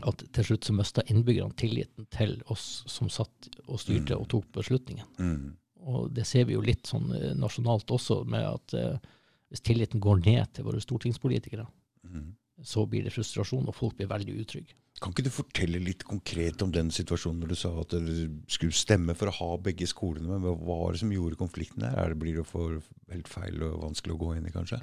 at 0.08 0.24
til 0.34 0.48
slutt 0.48 0.66
så 0.66 0.74
mista 0.74 1.04
innbyggerne 1.12 1.54
tilliten 1.60 2.08
til 2.10 2.38
oss 2.50 2.82
som 2.90 3.10
satt 3.12 3.50
og 3.68 3.78
styrte 3.78 4.16
Mm. 4.16 4.22
og 4.24 4.28
tok 4.32 4.48
beslutningen. 4.56 5.06
Mm. 5.20 5.52
Og 5.82 6.12
det 6.14 6.26
ser 6.28 6.46
vi 6.46 6.54
jo 6.54 6.62
litt 6.64 6.86
sånn 6.90 7.10
eh, 7.16 7.32
nasjonalt 7.38 7.90
også, 7.90 8.22
med 8.30 8.46
at 8.46 8.74
eh, 8.78 9.10
hvis 9.52 9.64
tilliten 9.66 10.02
går 10.02 10.22
ned 10.24 10.52
til 10.54 10.68
våre 10.68 10.82
stortingspolitikere, 10.82 11.68
Mm. 12.02 12.32
så 12.66 12.82
blir 12.90 13.04
det 13.06 13.12
frustrasjon, 13.14 13.68
og 13.70 13.74
folk 13.76 13.94
blir 13.96 14.08
veldig 14.10 14.34
utrygge. 14.42 14.74
Kan 15.00 15.12
ikke 15.14 15.22
du 15.24 15.30
fortelle 15.30 15.78
litt 15.80 16.02
konkret 16.04 16.60
om 16.62 16.72
den 16.74 16.90
situasjonen 16.90 17.40
når 17.44 17.52
du 17.52 17.58
sa 17.60 17.70
at 17.80 17.94
dere 17.94 18.26
skulle 18.50 18.74
stemme 18.76 19.14
for 19.14 19.30
å 19.30 19.36
ha 19.36 19.50
begge 19.62 19.86
skolene, 19.86 20.26
men 20.28 20.42
hva 20.42 20.56
var 20.58 20.92
det 20.92 21.00
som 21.00 21.12
gjorde 21.14 21.38
konflikten 21.40 21.86
der? 21.86 21.94
Er 21.96 22.12
det, 22.12 22.18
blir 22.18 22.40
det 22.40 22.44
for 22.50 22.82
helt 23.10 23.30
feil 23.30 23.62
og 23.62 23.84
vanskelig 23.86 24.16
å 24.16 24.20
gå 24.20 24.32
inn 24.36 24.50
i, 24.50 24.52
kanskje? 24.52 24.82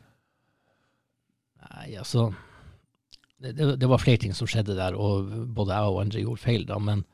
Nei, 1.60 1.90
altså 2.00 2.30
det, 3.40 3.54
det, 3.60 3.68
det 3.84 3.92
var 3.92 4.02
flere 4.02 4.24
ting 4.24 4.34
som 4.36 4.48
skjedde 4.50 4.80
der, 4.80 4.96
og 4.96 5.30
både 5.56 5.76
jeg 5.76 5.94
og 5.94 6.02
andre 6.04 6.24
gjorde 6.24 6.46
feil, 6.48 6.66
da, 6.68 6.80
men 6.80 7.06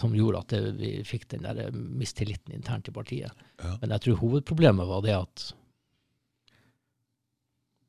som 0.00 0.14
gjorde 0.16 0.40
at 0.42 0.48
det, 0.54 0.60
vi 0.78 0.88
fikk 1.06 1.28
den 1.30 1.42
der 1.46 1.58
eh, 1.66 1.74
mistilliten 1.74 2.54
internt 2.56 2.88
i 2.88 2.94
partiet. 2.94 3.32
Ja. 3.62 3.76
Men 3.82 3.90
jeg 3.94 4.00
tror 4.06 4.20
hovedproblemet 4.22 4.88
var 4.90 5.02
det 5.06 5.14
at 5.18 5.50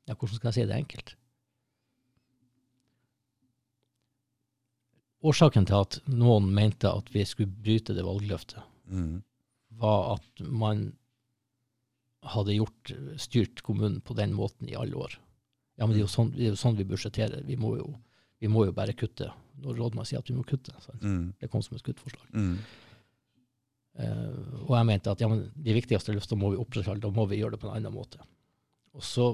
Ja, 0.06 0.14
hvordan 0.14 0.36
skal 0.38 0.48
jeg 0.52 0.54
si 0.54 0.66
det 0.70 0.76
enkelt? 0.76 1.16
Årsaken 5.26 5.64
til 5.66 5.80
at 5.80 5.96
noen 6.12 6.46
mente 6.54 6.86
at 6.92 7.08
vi 7.14 7.24
skulle 7.26 7.50
bryte 7.50 7.94
det 7.96 8.04
valgløftet, 8.06 8.62
Mm. 8.86 9.22
var 9.80 10.12
at 10.14 10.40
man 10.46 10.92
hadde 12.22 12.54
gjort, 12.54 12.92
styrt 13.18 13.62
kommunen 13.66 14.00
på 14.00 14.14
den 14.14 14.32
måten 14.32 14.68
i 14.70 14.76
alle 14.78 14.94
år. 14.94 15.16
Ja, 15.76 15.86
men 15.86 15.96
det 15.96 16.00
er 16.04 16.06
jo 16.06 16.12
sånn, 16.12 16.30
er 16.38 16.52
jo 16.52 16.56
sånn 16.60 16.76
vi 16.78 16.84
budsjetterer. 16.84 17.42
Vi 17.44 17.56
må, 17.56 17.76
jo, 17.76 17.88
vi 18.40 18.46
må 18.48 18.64
jo 18.64 18.72
bare 18.72 18.94
kutte 18.94 19.32
når 19.62 19.78
rådmannen 19.80 20.08
sier 20.08 20.22
at 20.22 20.30
vi 20.30 20.36
må 20.36 20.44
kutte. 20.46 20.74
Mm. 21.00 21.32
Det 21.40 21.50
kom 21.52 21.64
som 21.64 21.76
et 21.78 21.84
kuttforslag. 21.86 22.28
Mm. 22.36 22.56
Uh, 23.96 24.64
og 24.66 24.72
jeg 24.76 24.88
mente 24.90 25.12
at 25.12 25.22
ja, 25.24 25.28
men 25.32 25.46
de 25.54 25.76
viktigste 25.76 26.12
løftene 26.12 26.42
må 26.42 26.52
vi 26.52 26.60
opprettholde, 26.60 27.00
da 27.06 27.12
må 27.16 27.24
vi 27.30 27.40
gjøre 27.40 27.56
det 27.56 27.62
på 27.62 27.70
en 27.70 27.78
annen 27.78 27.94
måte. 27.94 28.20
Og 28.96 29.04
så 29.04 29.30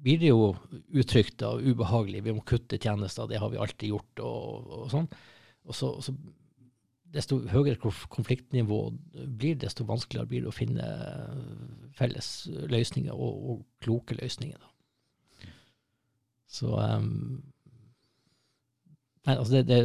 blir 0.00 0.20
det 0.20 0.30
jo 0.30 0.52
utrygt 0.96 1.42
og 1.44 1.64
ubehagelig. 1.66 2.22
Vi 2.24 2.34
må 2.34 2.44
kutte 2.46 2.78
tjenester, 2.80 3.28
det 3.28 3.40
har 3.42 3.50
vi 3.52 3.60
alltid 3.60 3.92
gjort, 3.92 4.22
og, 4.24 4.70
og 4.78 4.86
sånn. 4.94 5.10
Og 5.68 5.76
så, 5.76 5.90
og 5.98 6.06
så 6.06 6.14
desto 7.10 7.40
høyere 7.50 7.78
konfliktnivå 8.10 8.80
blir, 9.26 9.58
desto 9.58 9.84
vanskeligere 9.88 10.30
blir 10.30 10.44
det 10.44 10.50
å 10.52 10.54
finne 10.54 10.86
felles 11.98 12.30
løsninger, 12.70 13.14
og, 13.14 13.46
og 13.50 13.64
kloke 13.82 14.16
løsninger. 14.20 14.60
Da. 14.62 14.70
Så 16.50 16.74
em, 16.82 17.10
Nei, 19.28 19.34
altså 19.36 19.52
det, 19.58 19.62
det, 19.68 19.78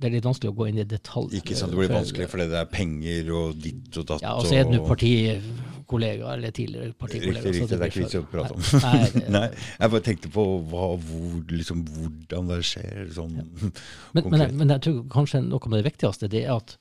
det 0.00 0.08
er 0.08 0.14
litt 0.16 0.26
vanskelig 0.26 0.50
å 0.50 0.56
gå 0.58 0.66
inn 0.70 0.80
i 0.82 0.86
detalj. 0.88 1.34
Ikke 1.38 1.54
sant, 1.58 1.70
det 1.74 1.78
blir 1.78 1.92
vanskelig 1.92 2.26
fordi 2.32 2.46
det 2.50 2.58
er 2.62 2.70
penger 2.72 3.28
og 3.38 3.58
ditt 3.62 3.98
og 4.00 4.06
datt. 4.10 4.24
Ja, 4.24 4.32
og 4.40 4.48
så 4.48 4.56
er 4.58 4.64
det 4.66 4.78
nå 4.80 4.86
partikollega, 4.88 6.32
eller 6.34 6.54
tidligere 6.56 6.94
partikollega. 6.98 7.44
Riktig, 7.44 7.60
riktig. 7.60 7.78
Det 7.78 7.86
er 7.86 7.92
ikke 7.92 8.02
vits 8.04 8.16
i 8.16 8.20
å 8.20 8.26
prate 8.32 8.56
om. 8.56 8.64
Nei, 8.82 8.92
nei, 8.96 9.10
det- 9.14 9.32
Nei, 9.36 9.44
jeg 9.52 9.94
bare 9.94 10.06
tenkte 10.08 10.32
på 10.34 10.46
hva, 10.72 10.88
hvor, 11.06 11.38
liksom, 11.54 11.84
hvordan 11.94 12.50
det 12.50 12.60
skjer. 12.72 13.00
Sånn, 13.18 13.36
Men, 13.44 13.72
men, 14.14 14.22
konkret. 14.24 14.44
jeg, 14.48 14.56
men 14.62 14.74
jeg 14.74 14.84
tror 14.88 15.00
kanskje 15.14 15.42
noe 15.46 15.62
av 15.70 15.76
det 15.78 15.84
viktigste 15.90 16.30
det 16.32 16.44
er 16.46 16.54
at 16.56 16.76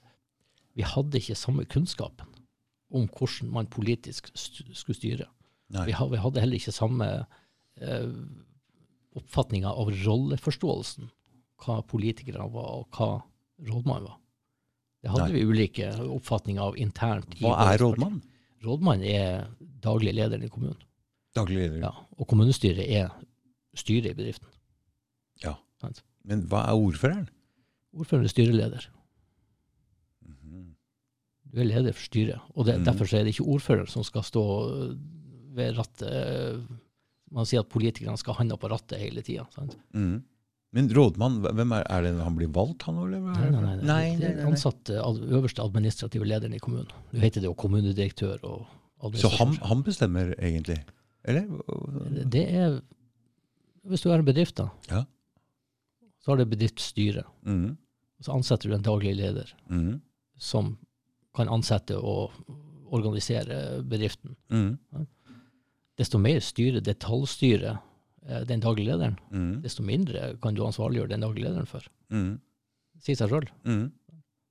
vi 0.80 0.86
hadde 0.88 1.20
ikke 1.20 1.36
samme 1.36 1.66
kunnskapen 1.70 2.30
om 2.96 3.06
hvordan 3.14 3.50
man 3.54 3.68
politisk 3.70 4.32
skulle 4.34 4.96
styre. 4.98 5.26
Vi 5.86 5.94
hadde 5.94 6.42
heller 6.42 6.58
ikke 6.58 6.74
samme 6.74 7.08
eh, 7.78 8.08
oppfatninga 9.20 9.70
av 9.78 9.92
rolleforståelsen. 10.06 11.10
Hva 11.60 11.82
politikere 11.84 12.46
var, 12.54 12.70
og 12.80 12.96
hva 12.96 13.10
rådmann 13.68 14.06
var. 14.08 14.20
Det 15.00 15.12
hadde 15.14 15.30
Nei. 15.30 15.40
vi 15.40 15.48
ulike 15.48 15.90
oppfatninger 16.04 16.64
av 16.64 16.78
internt. 16.80 17.36
Hva 17.40 17.56
er 17.70 17.80
rådmann? 17.80 18.20
Rådmann 18.64 19.04
er 19.08 19.48
daglig 19.84 20.14
leder 20.18 20.42
i 20.44 20.52
kommunen. 20.52 20.80
Daglig 21.36 21.62
leder. 21.62 21.84
Ja, 21.86 21.92
og 22.18 22.28
kommunestyret 22.28 22.84
er 22.84 23.12
styret 23.78 24.12
i 24.12 24.18
bedriften. 24.18 24.50
Ja. 25.44 25.56
Men 26.28 26.44
hva 26.52 26.66
er 26.68 26.80
ordføreren? 26.80 27.30
Ordføreren 27.96 28.28
er 28.28 28.34
styreleder. 28.34 28.90
Mhm. 30.26 30.66
Du 31.50 31.62
er 31.62 31.70
leder 31.70 31.96
for 31.96 32.10
styret. 32.10 32.42
Og 32.56 32.68
det, 32.68 32.80
mm. 32.80 32.90
derfor 32.90 33.16
er 33.16 33.24
det 33.24 33.36
ikke 33.36 33.48
ordføreren 33.56 33.88
som 33.88 34.04
skal 34.04 34.26
stå 34.28 34.44
øh, 34.74 34.98
ved 35.56 35.78
rattet. 35.80 36.68
Man 37.32 37.48
sier 37.48 37.64
at 37.64 37.72
politikerne 37.72 38.18
skal 38.20 38.36
ha 38.36 38.44
handa 38.44 38.58
på 38.60 38.70
rattet 38.72 39.00
hele 39.00 39.24
tida. 39.24 39.48
Mhm. 39.94 40.20
Men 40.72 40.90
rådmann, 40.94 41.40
hvem 41.42 41.72
er, 41.74 41.84
er 41.90 42.04
det 42.06 42.12
han 42.22 42.36
blir 42.38 42.50
valgt, 42.54 42.84
han 42.86 43.00
eller? 43.02 43.18
er 43.18 43.22
Nei, 43.24 43.46
det? 43.50 43.52
nei, 43.52 43.62
nei, 43.62 43.86
nei, 43.90 44.04
Det 44.20 44.28
er 44.36 44.46
ansatt 44.52 44.92
ad- 44.94 45.24
øverste 45.34 45.64
administrative 45.66 46.28
lederen 46.30 46.54
i 46.54 46.60
kommunen. 46.62 46.92
Du 47.12 47.18
heter 47.18 47.42
det 47.42 47.50
jo 47.50 47.56
kommunedirektør 47.58 48.44
og 48.46 49.16
Så 49.18 49.32
han, 49.40 49.56
han 49.66 49.82
bestemmer 49.84 50.36
egentlig? 50.38 50.78
Eller? 51.26 51.48
Det 52.30 52.46
er 52.54 52.82
Hvis 53.90 54.02
du 54.04 54.10
er 54.12 54.20
en 54.20 54.26
bedrift, 54.28 54.56
da, 54.60 54.68
Ja. 54.92 55.06
så 56.22 56.32
har 56.32 56.38
du 56.38 56.46
bedriftsstyret. 56.46 57.26
Mm. 57.48 57.78
Så 58.22 58.32
ansetter 58.36 58.70
du 58.70 58.76
en 58.76 58.84
daglig 58.86 59.16
leder 59.16 59.50
mm. 59.70 60.02
som 60.38 60.78
kan 61.36 61.48
ansette 61.50 61.98
og 61.98 62.32
organisere 62.92 63.82
bedriften. 63.84 64.36
Mhm. 64.52 64.78
Desto 65.98 66.18
mer 66.18 66.40
styre, 66.40 66.80
detaljstyre 66.82 67.80
den 68.50 68.60
daglige 68.62 68.92
lederen, 68.92 69.16
mm. 69.32 69.62
desto 69.64 69.84
mindre 69.84 70.34
kan 70.42 70.54
du 70.58 70.64
ansvarliggjøre 70.66 71.10
den 71.14 71.22
daglige 71.26 71.48
lederen 71.48 71.66
for. 71.70 71.86
Mm. 72.14 72.40
Si 73.00 73.16
seg 73.16 73.30
sjøl. 73.32 73.48
Mm. 73.66 73.86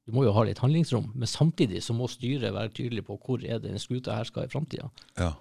Du 0.09 0.15
må 0.17 0.25
jo 0.25 0.33
ha 0.33 0.43
litt 0.49 0.59
handlingsrom, 0.63 1.11
men 1.15 1.29
samtidig 1.29 1.83
så 1.85 1.93
må 1.93 2.07
styret 2.09 2.55
være 2.55 2.73
tydelig 2.73 3.05
på 3.05 3.19
hvor 3.21 3.43
er 3.45 3.59
den 3.61 3.77
skuta 3.79 4.15
her 4.17 4.25
skal 4.25 4.47
i 4.47 4.53
framtida. 4.53 4.89
Ja. 5.21 5.35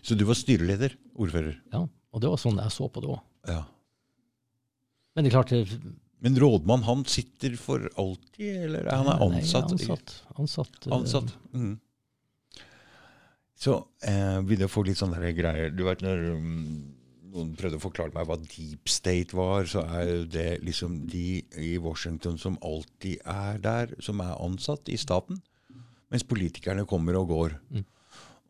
Så 0.00 0.16
du 0.16 0.24
var 0.24 0.38
styreleder, 0.38 0.94
ordfører? 1.20 1.58
Ja, 1.74 1.82
og 2.12 2.22
det 2.24 2.30
var 2.32 2.40
sånn 2.40 2.56
jeg 2.62 2.72
så 2.72 2.88
på 2.88 3.02
det 3.04 3.10
òg. 3.12 3.20
Ja. 3.52 3.60
Men 5.12 5.24
det 5.26 5.32
er 5.32 5.36
klart 5.36 5.52
det- 5.52 5.80
Men 6.22 6.36
rådmann, 6.38 6.82
han 6.86 7.04
sitter 7.04 7.56
for 7.56 7.84
alltid, 7.98 8.64
eller 8.64 8.86
er 8.86 8.96
han 8.96 9.06
er 9.12 9.20
ansatt? 9.26 9.68
Nei, 9.68 9.76
ansatt? 9.76 10.22
ansatt. 10.38 10.38
Ansatt. 10.38 10.86
eh, 10.86 10.92
Ansatt. 10.96 11.32
Mhm. 11.52 11.80
Så 13.58 13.76
eh, 14.02 14.40
begynner 14.42 14.66
jeg 14.66 14.72
få 14.72 14.82
litt 14.86 14.98
sånne 14.98 15.32
greier 15.36 15.70
Du 15.70 15.84
vet 15.86 16.00
når 16.02 16.22
um, 16.34 16.92
noen 17.32 17.52
prøvde 17.56 17.78
å 17.78 17.82
forklare 17.82 18.14
meg 18.14 18.26
hva 18.28 18.36
deep 18.40 18.90
state 18.90 19.36
var, 19.36 19.68
så 19.70 19.84
er 20.00 20.26
det 20.28 20.62
liksom 20.64 21.02
de 21.10 21.42
i 21.60 21.72
Washington 21.80 22.36
som 22.40 22.58
alltid 22.64 23.22
er 23.28 23.60
der, 23.62 23.94
som 24.04 24.20
er 24.24 24.36
ansatt 24.42 24.90
i 24.92 24.98
staten. 25.00 25.40
Mens 26.12 26.26
politikerne 26.28 26.84
kommer 26.88 27.16
og 27.20 27.30
går. 27.32 27.56
Mm. 27.72 27.86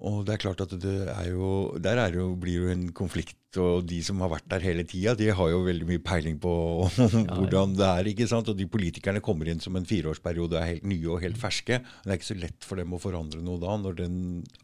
Og 0.03 0.25
det 0.27 0.35
er 0.35 0.43
klart 0.43 0.63
at 0.65 0.73
det 0.83 0.97
er 1.13 1.29
jo 1.31 1.77
Der 1.83 2.01
er 2.03 2.17
jo, 2.17 2.33
blir 2.39 2.65
jo 2.65 2.73
en 2.73 2.89
konflikt, 2.97 3.39
og 3.61 3.85
de 3.87 4.01
som 4.03 4.23
har 4.25 4.33
vært 4.33 4.49
der 4.51 4.65
hele 4.65 4.85
tida, 4.89 5.15
de 5.19 5.29
har 5.31 5.51
jo 5.53 5.61
veldig 5.67 5.87
mye 5.87 6.03
peiling 6.03 6.39
på 6.43 6.53
hvordan 7.37 7.77
det 7.79 7.87
er. 7.87 8.11
ikke 8.11 8.27
sant? 8.31 8.51
Og 8.51 8.59
de 8.59 8.67
politikerne 8.67 9.23
kommer 9.25 9.51
inn 9.53 9.63
som 9.63 9.77
en 9.79 9.87
fireårsperiode 9.87 10.59
er 10.59 10.71
helt 10.73 10.89
nye 10.89 11.11
og 11.13 11.23
helt 11.23 11.39
ferske. 11.39 11.83
Det 11.83 12.11
er 12.11 12.19
ikke 12.19 12.33
så 12.33 12.39
lett 12.41 12.67
for 12.67 12.81
dem 12.81 12.97
å 12.97 13.03
forandre 13.03 13.43
noe 13.45 13.63
da, 13.63 13.77
når 13.79 14.01
den 14.01 14.17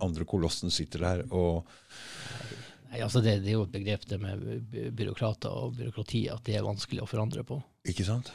andre 0.04 0.26
kolossen 0.28 0.74
sitter 0.74 1.06
der 1.06 1.26
og 1.28 1.68
Nei, 2.88 3.02
altså 3.04 3.20
det, 3.20 3.42
det 3.44 3.52
er 3.52 3.58
jo 3.58 3.66
et 3.66 3.72
begrep 3.74 4.06
det 4.08 4.16
med 4.22 4.44
byråkrater 4.96 5.52
og 5.52 5.74
byråkrati, 5.76 6.22
at 6.32 6.40
det 6.46 6.54
er 6.56 6.64
vanskelig 6.64 7.02
å 7.04 7.08
forandre 7.10 7.44
på. 7.44 7.58
Ikke 7.92 8.06
sant? 8.08 8.30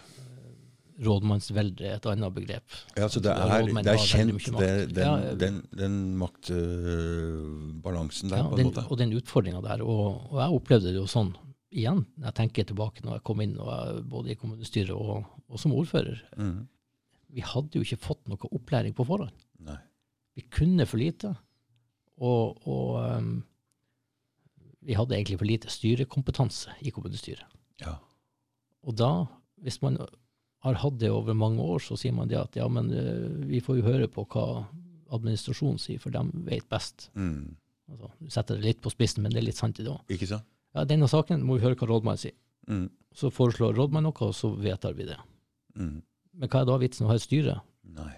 Rådmannsvelde 1.02 1.88
er 1.90 1.96
et 1.98 2.06
annet 2.12 2.34
begrep. 2.36 2.76
Ja, 2.98 3.08
så 3.10 3.20
det 3.24 3.32
er, 3.34 3.66
det 3.82 3.94
er 3.94 4.02
kjent, 4.02 4.50
det, 4.60 4.74
den, 4.94 5.38
den, 5.42 5.56
den 5.74 5.96
maktbalansen 6.22 8.30
der, 8.30 8.38
Ja, 8.44 8.50
på 8.50 8.58
en 8.58 8.62
den, 8.62 8.68
måte. 8.70 8.84
og 8.90 8.98
den 9.02 9.16
utfordringa 9.18 9.62
der. 9.66 9.82
Og, 9.82 10.04
og 10.32 10.38
jeg 10.42 10.50
opplevde 10.60 10.92
det 10.92 11.00
jo 11.02 11.08
sånn, 11.10 11.32
igjen, 11.74 12.04
når 12.18 12.26
jeg 12.30 12.38
tenker 12.38 12.64
tilbake 12.70 13.06
når 13.06 13.14
jeg 13.18 13.26
kom 13.26 13.42
inn, 13.42 13.56
jeg, 13.58 14.04
både 14.12 14.32
i 14.34 14.38
kommunestyret 14.38 14.94
og, 14.94 15.26
og 15.50 15.60
som 15.62 15.74
ordfører. 15.74 16.20
Mm. 16.38 16.68
Vi 17.34 17.42
hadde 17.42 17.80
jo 17.80 17.86
ikke 17.88 18.04
fått 18.04 18.28
noe 18.30 18.50
opplæring 18.54 18.94
på 18.94 19.06
forhånd. 19.10 19.34
Nei. 19.66 19.80
Vi 20.38 20.46
kunne 20.54 20.86
for 20.90 20.98
lite. 21.02 21.34
Og, 22.22 22.60
og 22.70 22.90
um, 23.02 23.34
vi 24.86 24.94
hadde 24.98 25.16
egentlig 25.18 25.40
for 25.42 25.50
lite 25.50 25.70
styrekompetanse 25.74 26.70
i 26.86 26.94
kommunestyret. 26.94 27.46
Ja. 27.82 27.96
Og 28.86 28.94
da, 29.00 29.10
hvis 29.64 29.82
man 29.82 29.98
har 30.64 30.78
hatt 30.80 30.98
det 31.02 31.10
over 31.12 31.36
mange 31.36 31.60
år, 31.62 31.82
så 31.84 31.98
sier 32.00 32.14
man 32.16 32.30
det 32.32 32.38
at 32.40 32.56
ja, 32.56 32.68
men 32.72 32.90
eh, 32.96 33.26
vi 33.50 33.60
får 33.64 33.80
jo 33.82 33.86
høre 33.88 34.08
på 34.12 34.24
hva 34.32 34.46
administrasjonen 35.14 35.80
sier, 35.82 36.00
for 36.02 36.14
de 36.16 36.22
vet 36.48 36.66
best. 36.72 37.10
Mm. 37.20 37.56
Altså, 37.92 38.10
du 38.24 38.30
setter 38.32 38.58
det 38.58 38.66
litt 38.70 38.82
på 38.82 38.92
spissen, 38.94 39.22
men 39.26 39.34
det 39.36 39.42
er 39.44 39.48
litt 39.50 39.60
sant 39.60 39.80
i 39.80 39.84
det 39.86 39.92
òg. 39.92 40.02
Ikke 40.16 40.30
sant? 40.30 40.48
Ja, 40.74 40.86
denne 40.90 41.10
saken 41.12 41.44
må 41.46 41.60
vi 41.60 41.66
høre 41.68 41.78
hva 41.78 41.90
rådmannen 41.92 42.22
sier. 42.24 42.36
Mm. 42.72 42.88
Så 43.14 43.30
foreslår 43.30 43.76
rådmannen 43.78 44.08
noe, 44.10 44.30
og 44.30 44.34
så 44.34 44.50
vedtar 44.58 44.96
vi 44.98 45.06
det. 45.12 45.20
Mm. 45.78 46.00
Men 46.40 46.50
hva 46.50 46.64
er 46.64 46.70
da 46.72 46.78
vitsen 46.82 47.06
å 47.06 47.12
ha 47.12 47.18
et 47.20 47.26
styre? 47.28 47.60
Nei. 47.94 48.14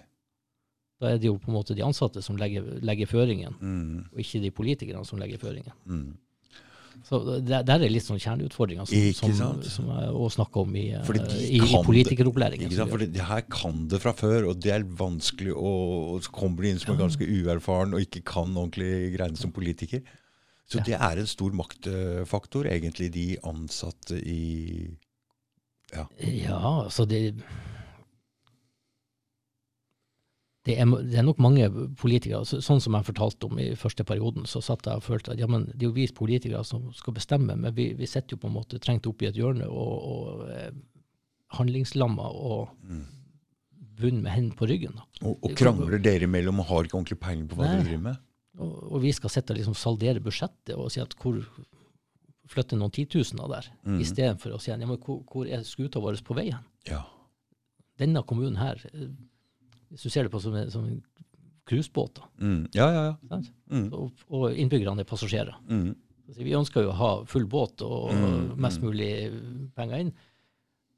Da 1.02 1.10
er 1.12 1.18
det 1.20 1.28
jo 1.28 1.34
på 1.36 1.50
en 1.50 1.58
måte 1.58 1.74
de 1.76 1.84
ansatte 1.84 2.22
som 2.24 2.38
legger, 2.40 2.64
legger 2.80 3.10
føringen, 3.10 3.58
Mm. 3.60 4.06
og 4.14 4.22
ikke 4.22 4.40
de 4.40 4.50
politikerne 4.54 5.04
som 5.04 5.18
legger 5.20 5.42
føringen. 5.42 5.74
Så 7.04 7.20
der, 7.44 7.62
der 7.62 7.82
er 7.84 7.90
litt 7.92 8.06
sånn 8.06 8.18
kjerneutfordringer 8.18 8.88
som, 8.88 8.96
Ikke 8.98 9.32
som, 9.36 9.62
som 9.62 9.90
jeg 9.92 10.10
også 10.10 10.40
snakker 10.40 10.64
om 10.64 10.76
i, 10.76 10.86
de 11.06 11.20
i, 11.44 11.60
i 11.60 11.80
politikeropplæringen. 11.86 12.72
For 12.90 12.98
det, 13.04 13.20
her 13.28 13.44
kan 13.52 13.86
det 13.90 14.00
fra 14.02 14.12
før, 14.16 14.48
og 14.50 14.60
det 14.64 14.72
er 14.74 14.86
vanskelig 14.98 15.54
å 15.54 16.20
komme 16.34 16.56
Så 16.58 16.72
inn 16.72 16.80
som 16.82 16.94
er 16.94 17.02
ganske 17.04 17.28
uerfaren 17.28 17.94
og 17.94 18.02
ikke 18.02 18.24
kan 18.26 18.50
ordentlig 18.56 19.12
greiene 19.16 19.38
som 19.38 19.52
politiker. 19.54 20.02
Så 20.66 20.80
Ja. 20.80 20.84
det 20.88 20.96
er 20.98 21.20
en 21.22 21.28
stor 21.30 21.52
maktfaktor, 21.54 22.66
egentlig, 22.66 23.12
de 23.14 23.26
ansatte 23.46 24.18
i 24.18 24.88
Ja. 25.94 26.08
Ja, 26.18 26.82
altså 26.82 27.06
det 27.06 27.36
det 30.66 30.74
er, 30.82 30.86
det 31.06 31.18
er 31.20 31.22
nok 31.26 31.38
mange 31.38 31.68
politikere, 32.00 32.42
så, 32.48 32.58
sånn 32.64 32.80
som 32.82 32.96
jeg 32.98 33.06
fortalte 33.06 33.46
om 33.46 33.58
i 33.62 33.68
første 33.78 34.02
perioden, 34.04 34.48
så 34.50 34.58
satt 34.64 34.86
jeg 34.88 34.98
og 34.98 35.04
følte 35.06 35.32
at 35.34 35.38
ja, 35.40 35.46
men 35.46 35.68
det 35.70 35.84
er 35.84 35.88
jo 35.88 35.94
vi 35.94 36.06
politikere 36.10 36.64
som 36.66 36.88
skal 36.96 37.14
bestemme, 37.14 37.54
men 37.56 37.74
vi, 37.76 37.92
vi 37.94 38.08
sitter 38.10 38.34
jo 38.34 38.40
på 38.42 38.50
en 38.50 38.56
måte 38.58 38.80
trengt 38.82 39.06
opp 39.06 39.22
i 39.22 39.28
et 39.30 39.38
hjørne 39.38 39.68
og, 39.70 39.94
og 40.10 40.48
eh, 40.50 40.72
handlingslamma 41.58 42.26
og 42.32 42.72
Mm. 42.86 43.04
bunn 43.96 44.18
med 44.22 44.32
hendene 44.34 44.56
på 44.58 44.66
ryggen. 44.68 44.98
Og, 45.24 45.38
og 45.40 45.54
krangler 45.56 45.98
dere 46.04 46.26
imellom 46.26 46.58
og 46.60 46.66
har 46.68 46.84
ikke 46.84 46.98
ordentlig 46.98 47.16
peiling 47.22 47.46
på 47.48 47.56
hva 47.56 47.70
dere 47.70 47.86
driver 47.86 48.02
med? 48.10 48.18
Og, 48.60 48.74
og 48.92 49.00
vi 49.06 49.12
skal 49.16 49.30
sitte 49.32 49.54
og 49.54 49.58
liksom 49.60 49.76
saldere 49.78 50.20
budsjettet 50.20 50.74
og 50.76 50.90
si 50.92 51.00
at 51.00 51.14
hvor 51.22 51.38
flytte 52.52 52.76
noen 52.78 52.92
titusener 52.94 53.48
der, 53.50 53.70
Mm. 53.86 54.00
istedenfor 54.04 54.52
å 54.54 54.60
si 54.60 54.70
ja, 54.70 54.76
men 54.76 54.98
hvor, 55.00 55.22
hvor 55.30 55.48
er 55.48 55.64
skuta 55.66 55.98
vår 56.02 56.20
på 56.26 56.36
vei 56.36 56.50
hen? 56.50 56.66
Ja. 56.90 57.04
Denne 57.98 58.22
kommunen 58.28 58.58
her, 58.60 58.82
eh, 58.92 59.08
hvis 59.90 60.06
du 60.06 60.10
ser 60.10 60.26
det 60.26 60.32
på 60.32 60.40
som 60.42 60.56
som 60.70 60.84
en 60.88 61.02
cruisebåt, 61.66 62.20
Mm. 62.38 62.68
Ja, 62.74 62.86
ja, 62.92 63.04
ja. 63.30 63.40
Mm. 63.70 63.92
og, 63.92 64.12
og 64.30 64.54
innbyggerne 64.54 65.02
er 65.02 65.08
passasjerer. 65.08 65.56
Mm. 65.68 65.94
Så 66.32 66.42
Vi 66.42 66.54
ønsker 66.54 66.82
jo 66.82 66.90
å 66.90 66.98
ha 66.98 67.10
full 67.24 67.46
båt 67.46 67.82
og 67.82 68.12
Mm, 68.12 68.56
mest 68.58 68.80
mm. 68.80 68.86
mulig 68.86 69.10
penger 69.74 69.98
inn. 70.04 70.12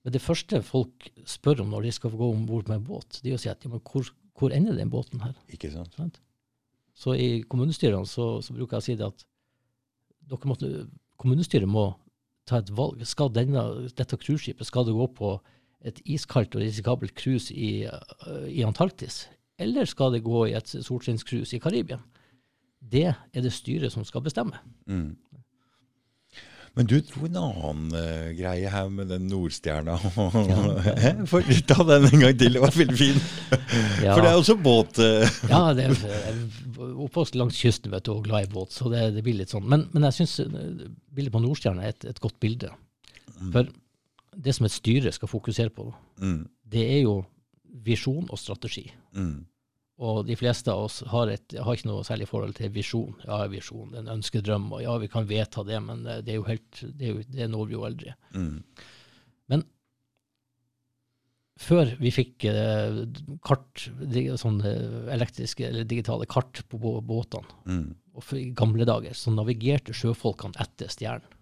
Men 0.04 0.12
det 0.12 0.22
første 0.22 0.62
folk 0.62 1.08
spør 1.26 1.62
om 1.62 1.70
når 1.70 1.82
de 1.82 1.92
skal 1.92 2.10
gå 2.10 2.30
om 2.32 2.46
bord 2.46 2.68
med 2.68 2.78
en 2.80 2.84
båt, 2.84 3.20
det 3.22 3.32
er 3.32 3.36
å 3.36 3.40
si 3.40 3.48
at 3.48 3.64
ja, 3.64 3.70
men 3.70 3.80
hvor, 3.80 4.08
hvor 4.38 4.52
ender 4.52 4.76
den 4.76 4.90
båten 4.90 5.20
her? 5.20 5.34
Ikke 5.52 5.70
sant? 5.72 5.92
Sant? 5.96 6.20
Så 6.94 7.14
i 7.14 7.42
kommunestyrene 7.48 8.06
så, 8.06 8.40
så 8.42 8.54
bruker 8.56 8.76
jeg 8.78 8.82
å 8.82 8.86
si 8.86 8.96
det 8.96 9.06
at 9.06 9.24
dere 10.28 10.48
måtte, 10.48 10.88
kommunestyret 11.16 11.68
må 11.68 11.94
ta 12.48 12.58
et 12.62 12.70
valg. 12.70 13.04
Skal 13.06 13.30
denne, 13.32 13.88
dette 13.96 14.16
cruiseskipet 14.16 14.66
skal 14.66 14.86
det 14.88 14.96
gå 14.96 15.06
på 15.18 15.34
et 15.86 16.00
iskaldt 16.04 16.56
og 16.56 16.62
risikabelt 16.62 17.14
cruise 17.14 17.54
i, 17.54 17.84
øh, 17.86 18.48
i 18.48 18.62
Antarktis, 18.66 19.28
eller 19.58 19.84
skal 19.84 20.12
det 20.14 20.24
gå 20.26 20.44
i 20.46 20.54
et 20.58 20.68
solskinnscruise 20.68 21.56
i 21.56 21.62
Karibia? 21.62 21.98
Det 22.78 23.08
er 23.10 23.42
det 23.42 23.52
styret 23.52 23.92
som 23.92 24.04
skal 24.06 24.22
bestemme. 24.22 24.58
Mm. 24.86 25.16
Men 26.78 26.86
du 26.86 27.00
dro 27.02 27.26
en 27.26 27.38
annen 27.40 27.88
uh, 27.90 28.28
greie 28.38 28.70
her 28.70 28.90
med 28.92 29.08
den 29.10 29.24
Nordstjerna. 29.26 29.96
Ja. 29.98 31.14
For 31.30 31.42
Ta 31.66 31.82
den 31.88 32.06
en 32.06 32.22
gang 32.22 32.36
til, 32.38 32.54
det 32.54 32.62
var 32.62 32.76
veldig 32.76 32.98
fin. 32.98 33.18
Ja. 33.98 34.14
For 34.14 34.22
det 34.22 34.30
er 34.30 34.36
også 34.38 34.54
båt... 34.62 35.00
Uh. 35.02 35.26
Ja, 35.52 35.72
det 35.74 35.88
er 35.88 35.96
er 36.06 36.38
oppvokst 37.02 37.34
langs 37.34 37.58
kysten 37.58 37.90
vet 37.90 38.06
du, 38.06 38.12
og 38.14 38.28
glad 38.28 38.46
i 38.46 38.52
båt, 38.52 38.70
så 38.70 38.86
det, 38.92 39.08
det 39.16 39.24
blir 39.26 39.40
litt 39.40 39.50
sånn. 39.50 39.66
Men, 39.66 39.88
men 39.90 40.06
jeg 40.06 40.20
syns 40.20 40.36
bildet 41.14 41.34
på 41.34 41.42
Nordstjerna 41.42 41.82
er 41.82 41.96
et, 41.96 42.06
et 42.12 42.20
godt 42.22 42.38
bilde. 42.42 42.70
For 43.50 43.66
det 44.38 44.54
som 44.54 44.66
et 44.68 44.74
styre 44.74 45.10
skal 45.12 45.28
fokusere 45.32 45.72
på, 45.74 45.88
mm, 46.22 46.42
det 46.70 46.84
er 46.94 47.00
jo 47.02 47.16
visjon 47.84 48.28
og 48.30 48.38
strategi. 48.38 48.86
mm, 49.16 49.38
Og 49.98 50.20
de 50.28 50.36
fleste 50.38 50.70
av 50.70 50.84
oss 50.86 51.00
har, 51.10 51.26
et, 51.34 51.56
har 51.58 51.74
ikke 51.74 51.88
noe 51.90 52.04
særlig 52.06 52.28
forhold 52.30 52.54
til 52.54 52.70
visjon. 52.70 53.16
Ja, 53.26 53.40
visjon, 53.50 53.96
en 53.98 54.06
ønskedrøm, 54.14 54.68
og 54.76 54.82
ja, 54.84 54.92
vi 55.02 55.08
kan 55.10 55.26
vedta 55.26 55.64
det, 55.66 55.80
men 55.82 56.06
eh, 56.06 56.20
det 56.22 56.36
er 56.36 56.38
jo 56.38 56.46
helt, 56.46 56.82
det, 56.94 57.02
er 57.08 57.16
jo, 57.16 57.24
det 57.34 57.48
når 57.50 57.66
vi 57.66 57.74
jo 57.74 57.82
aldri. 57.88 58.14
mm, 58.36 58.62
Før 61.58 61.88
vi 61.98 62.10
fikk 62.14 62.44
eh, 62.46 63.00
kart, 63.42 63.88
sånn 64.38 64.60
eh, 64.62 65.08
elektriske 65.16 65.66
eller 65.66 65.88
digitale 65.90 66.28
kart 66.30 66.60
på 66.70 66.78
bå- 66.78 67.00
båtene, 67.02 67.50
mm, 67.66 67.88
og 68.14 68.28
i 68.38 68.44
gamle 68.54 68.86
dager, 68.86 69.16
så 69.18 69.32
navigerte 69.34 69.90
sjøfolkene 69.96 70.54
etter 70.62 70.86
stjernen. 70.94 71.34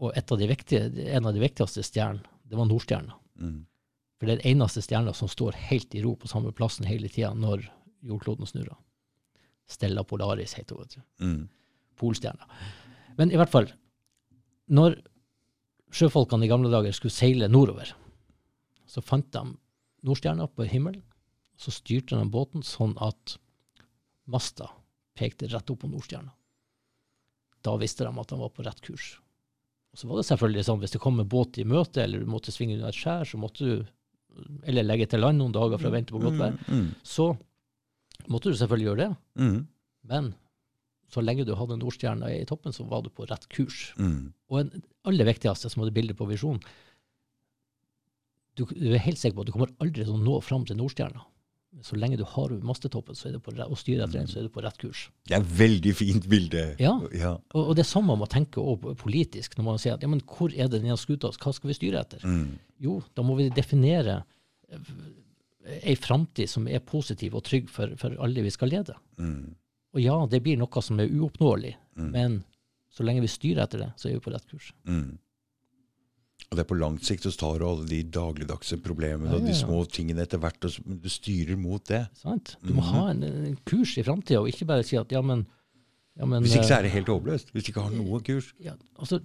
Og 0.00 0.14
et 0.16 0.32
av 0.32 0.40
en 0.40 1.26
av 1.26 1.34
de 1.34 1.42
viktigste 1.42 1.84
stjernene, 1.84 2.24
det 2.48 2.56
var 2.58 2.66
Nordstjerna. 2.66 3.14
mm, 3.38 3.58
For 4.18 4.26
det 4.26 4.32
er 4.32 4.40
den 4.42 4.52
eneste 4.56 4.82
stjerna 4.82 5.12
som 5.14 5.28
står 5.28 5.56
helt 5.70 5.94
i 5.94 6.02
ro 6.02 6.14
på 6.16 6.28
samme 6.28 6.52
plassen 6.52 6.88
hele 6.88 7.08
tida 7.08 7.34
når 7.34 7.68
jordkloden 8.02 8.48
snurrer. 8.48 8.76
Stella 9.68 10.04
Polaris 10.04 10.56
heter 10.58 10.76
hun. 10.76 11.04
mm, 11.20 11.48
Polstjerna. 11.96 12.48
Men 13.16 13.30
i 13.30 13.36
hvert 13.36 13.52
fall, 13.52 13.68
når 14.66 14.98
sjøfolkene 15.92 16.46
i 16.46 16.50
gamle 16.50 16.70
dager 16.72 16.92
skulle 16.96 17.14
seile 17.14 17.48
nordover, 17.48 17.92
så 18.86 19.02
fant 19.04 19.30
de 19.32 19.44
Nordstjerna 20.02 20.48
på 20.48 20.64
himmelen. 20.64 21.02
Så 21.60 21.70
styrte 21.76 22.16
de 22.16 22.24
båten 22.32 22.64
sånn 22.64 22.96
at 23.04 23.36
masta 24.24 24.70
pekte 25.14 25.50
rett 25.52 25.70
opp 25.70 25.82
på 25.82 25.90
Nordstjerna. 25.92 26.32
Da 27.60 27.74
visste 27.76 28.06
de 28.06 28.20
at 28.22 28.30
de 28.32 28.38
var 28.40 28.48
på 28.56 28.64
rett 28.64 28.80
kurs. 28.80 29.18
Og 29.90 29.98
så 29.98 30.06
var 30.06 30.20
det 30.20 30.26
selvfølgelig 30.28 30.66
sånn, 30.68 30.80
hvis 30.84 30.92
det 30.94 31.00
kom 31.02 31.18
en 31.20 31.28
båt 31.30 31.58
i 31.58 31.66
møte, 31.66 32.02
eller 32.04 32.22
du 32.22 32.28
måtte 32.30 32.52
svinge 32.54 32.76
unna 32.76 32.92
et 32.92 32.98
skjær, 32.98 33.24
så 33.26 33.40
måtte 33.42 33.66
du 33.66 33.88
eller 34.70 34.86
legge 34.86 35.08
til 35.10 35.20
land 35.24 35.40
noen 35.40 35.52
dager 35.52 35.80
for 35.80 35.90
å 35.90 35.94
vente 35.94 36.14
på 36.14 36.20
godt 36.22 36.38
vær, 36.38 36.54
mm, 36.70 36.84
så 37.02 37.32
måtte 38.30 38.52
du 38.52 38.58
selvfølgelig 38.60 38.86
gjøre 38.86 39.00
det. 39.02 39.16
mm, 39.42 39.56
Men 40.12 40.28
så 41.10 41.24
lenge 41.24 41.44
du 41.44 41.56
hadde 41.58 41.76
Nordstjerna 41.80 42.30
i 42.30 42.44
toppen, 42.46 42.72
så 42.72 42.86
var 42.86 43.02
du 43.02 43.10
på 43.10 43.26
rett 43.26 43.48
kurs. 43.50 43.90
mm, 43.98 44.32
Og 44.54 44.60
en 44.60 44.70
aller 45.10 45.26
viktigste, 45.26 45.68
som 45.72 45.82
hadde 45.82 45.96
bilde 45.96 46.14
på 46.14 46.28
visjon, 46.30 46.60
du, 48.54 48.64
du 48.70 48.92
er 48.94 49.02
helt 49.02 49.18
sikker 49.18 49.36
på 49.36 49.44
at 49.44 49.50
du 49.50 49.54
kommer 49.56 49.74
aldri 49.82 50.04
til 50.04 50.14
å 50.14 50.22
nå 50.22 50.38
fram 50.44 50.64
til 50.68 50.78
Nordstjerna. 50.78 51.22
Så 51.86 51.94
lenge 51.96 52.16
du 52.18 52.24
har 52.26 52.50
mastetoppen 52.66 53.14
så 53.14 53.30
du 53.30 53.38
på, 53.38 53.52
og 53.54 53.78
styrer 53.78 54.02
etter 54.04 54.18
den, 54.18 54.26
så 54.26 54.40
er 54.40 54.48
du 54.48 54.50
på 54.50 54.62
rett 54.64 54.76
kurs. 54.76 55.04
Det 55.28 55.36
er 55.36 55.40
et 55.44 55.52
veldig 55.60 55.92
fint 55.94 56.26
bilde. 56.28 56.64
Ja. 56.82 56.96
ja. 57.14 57.30
Og, 57.54 57.68
og 57.70 57.76
det 57.78 57.86
samme 57.86 58.10
man 58.16 58.26
å 58.26 58.30
tenke 58.30 58.58
også 58.60 58.96
politisk, 58.98 59.54
når 59.56 59.64
man 59.68 59.78
sier 59.78 59.94
at 59.94 60.02
ja, 60.02 60.08
men 60.10 60.20
hvor 60.26 60.50
er 60.50 60.66
det 60.68 60.80
denne 60.82 60.96
skuta, 60.98 61.30
hva 61.30 61.52
skal 61.54 61.70
vi 61.70 61.76
styre 61.78 62.02
etter? 62.02 62.26
Mm, 62.26 62.58
Jo, 62.82 62.96
da 63.14 63.22
må 63.22 63.36
vi 63.38 63.46
definere 63.54 64.18
eh, 64.68 64.92
ei 65.84 65.94
framtid 65.96 66.50
som 66.50 66.66
er 66.68 66.82
positiv 66.82 67.34
og 67.38 67.44
trygg 67.46 67.70
for, 67.70 67.94
for 68.00 68.18
alle 68.18 68.42
vi 68.42 68.50
skal 68.50 68.72
lede. 68.74 68.96
mm, 69.20 69.54
Og 69.94 70.00
ja, 70.02 70.18
det 70.30 70.42
blir 70.42 70.58
noe 70.58 70.82
som 70.82 70.98
er 71.00 71.10
uoppnåelig, 71.10 71.76
Mm. 72.00 72.10
men 72.14 72.36
så 72.90 73.02
lenge 73.04 73.20
vi 73.20 73.28
styrer 73.28 73.64
etter 73.66 73.78
det, 73.82 73.88
så 73.98 74.08
er 74.08 74.14
vi 74.14 74.20
på 74.26 74.30
rett 74.32 74.46
kurs. 74.50 74.72
mm. 74.86 75.18
Og 76.50 76.56
det 76.58 76.64
er 76.64 76.68
på 76.72 76.78
langt 76.80 77.04
sikt 77.06 77.22
så 77.22 77.30
tar 77.38 77.60
du 77.60 77.64
alle 77.68 77.84
de 77.86 78.00
dagligdagse 78.10 78.80
problemene 78.82 79.30
Ja, 79.30 79.36
og 79.38 79.44
de 79.44 79.52
ja, 79.52 79.54
ja. 79.54 79.60
små 79.60 79.84
tingene 79.86 80.24
etter 80.24 80.40
hvert, 80.42 80.64
og 80.66 80.96
du 81.04 81.06
styrer 81.08 81.54
mot 81.56 81.84
det. 81.86 82.00
Sant? 82.18 82.56
Du 82.66 82.72
må 82.74 82.82
Mhm. 82.82 82.90
ha 82.90 83.04
en, 83.12 83.22
en 83.22 83.58
kurs 83.64 83.92
i 83.98 84.02
framtida, 84.02 84.40
og 84.40 84.48
ikke 84.50 84.66
bare 84.66 84.82
si 84.82 84.96
at 84.98 85.12
ja, 85.14 85.20
men, 85.22 85.46
ja, 86.18 86.26
men 86.26 86.42
Hvis 86.42 86.56
ikke 86.58 86.66
så 86.66 86.74
eh, 86.74 86.78
er 86.78 86.82
det 86.88 86.90
helt 86.96 87.06
håpløst. 87.12 87.52
Hvis 87.54 87.64
du 87.64 87.70
ikke 87.70 87.84
har 87.86 87.94
noe 87.94 88.20
kurs. 88.26 88.52
ja, 88.60 88.74
altså, 88.98 89.20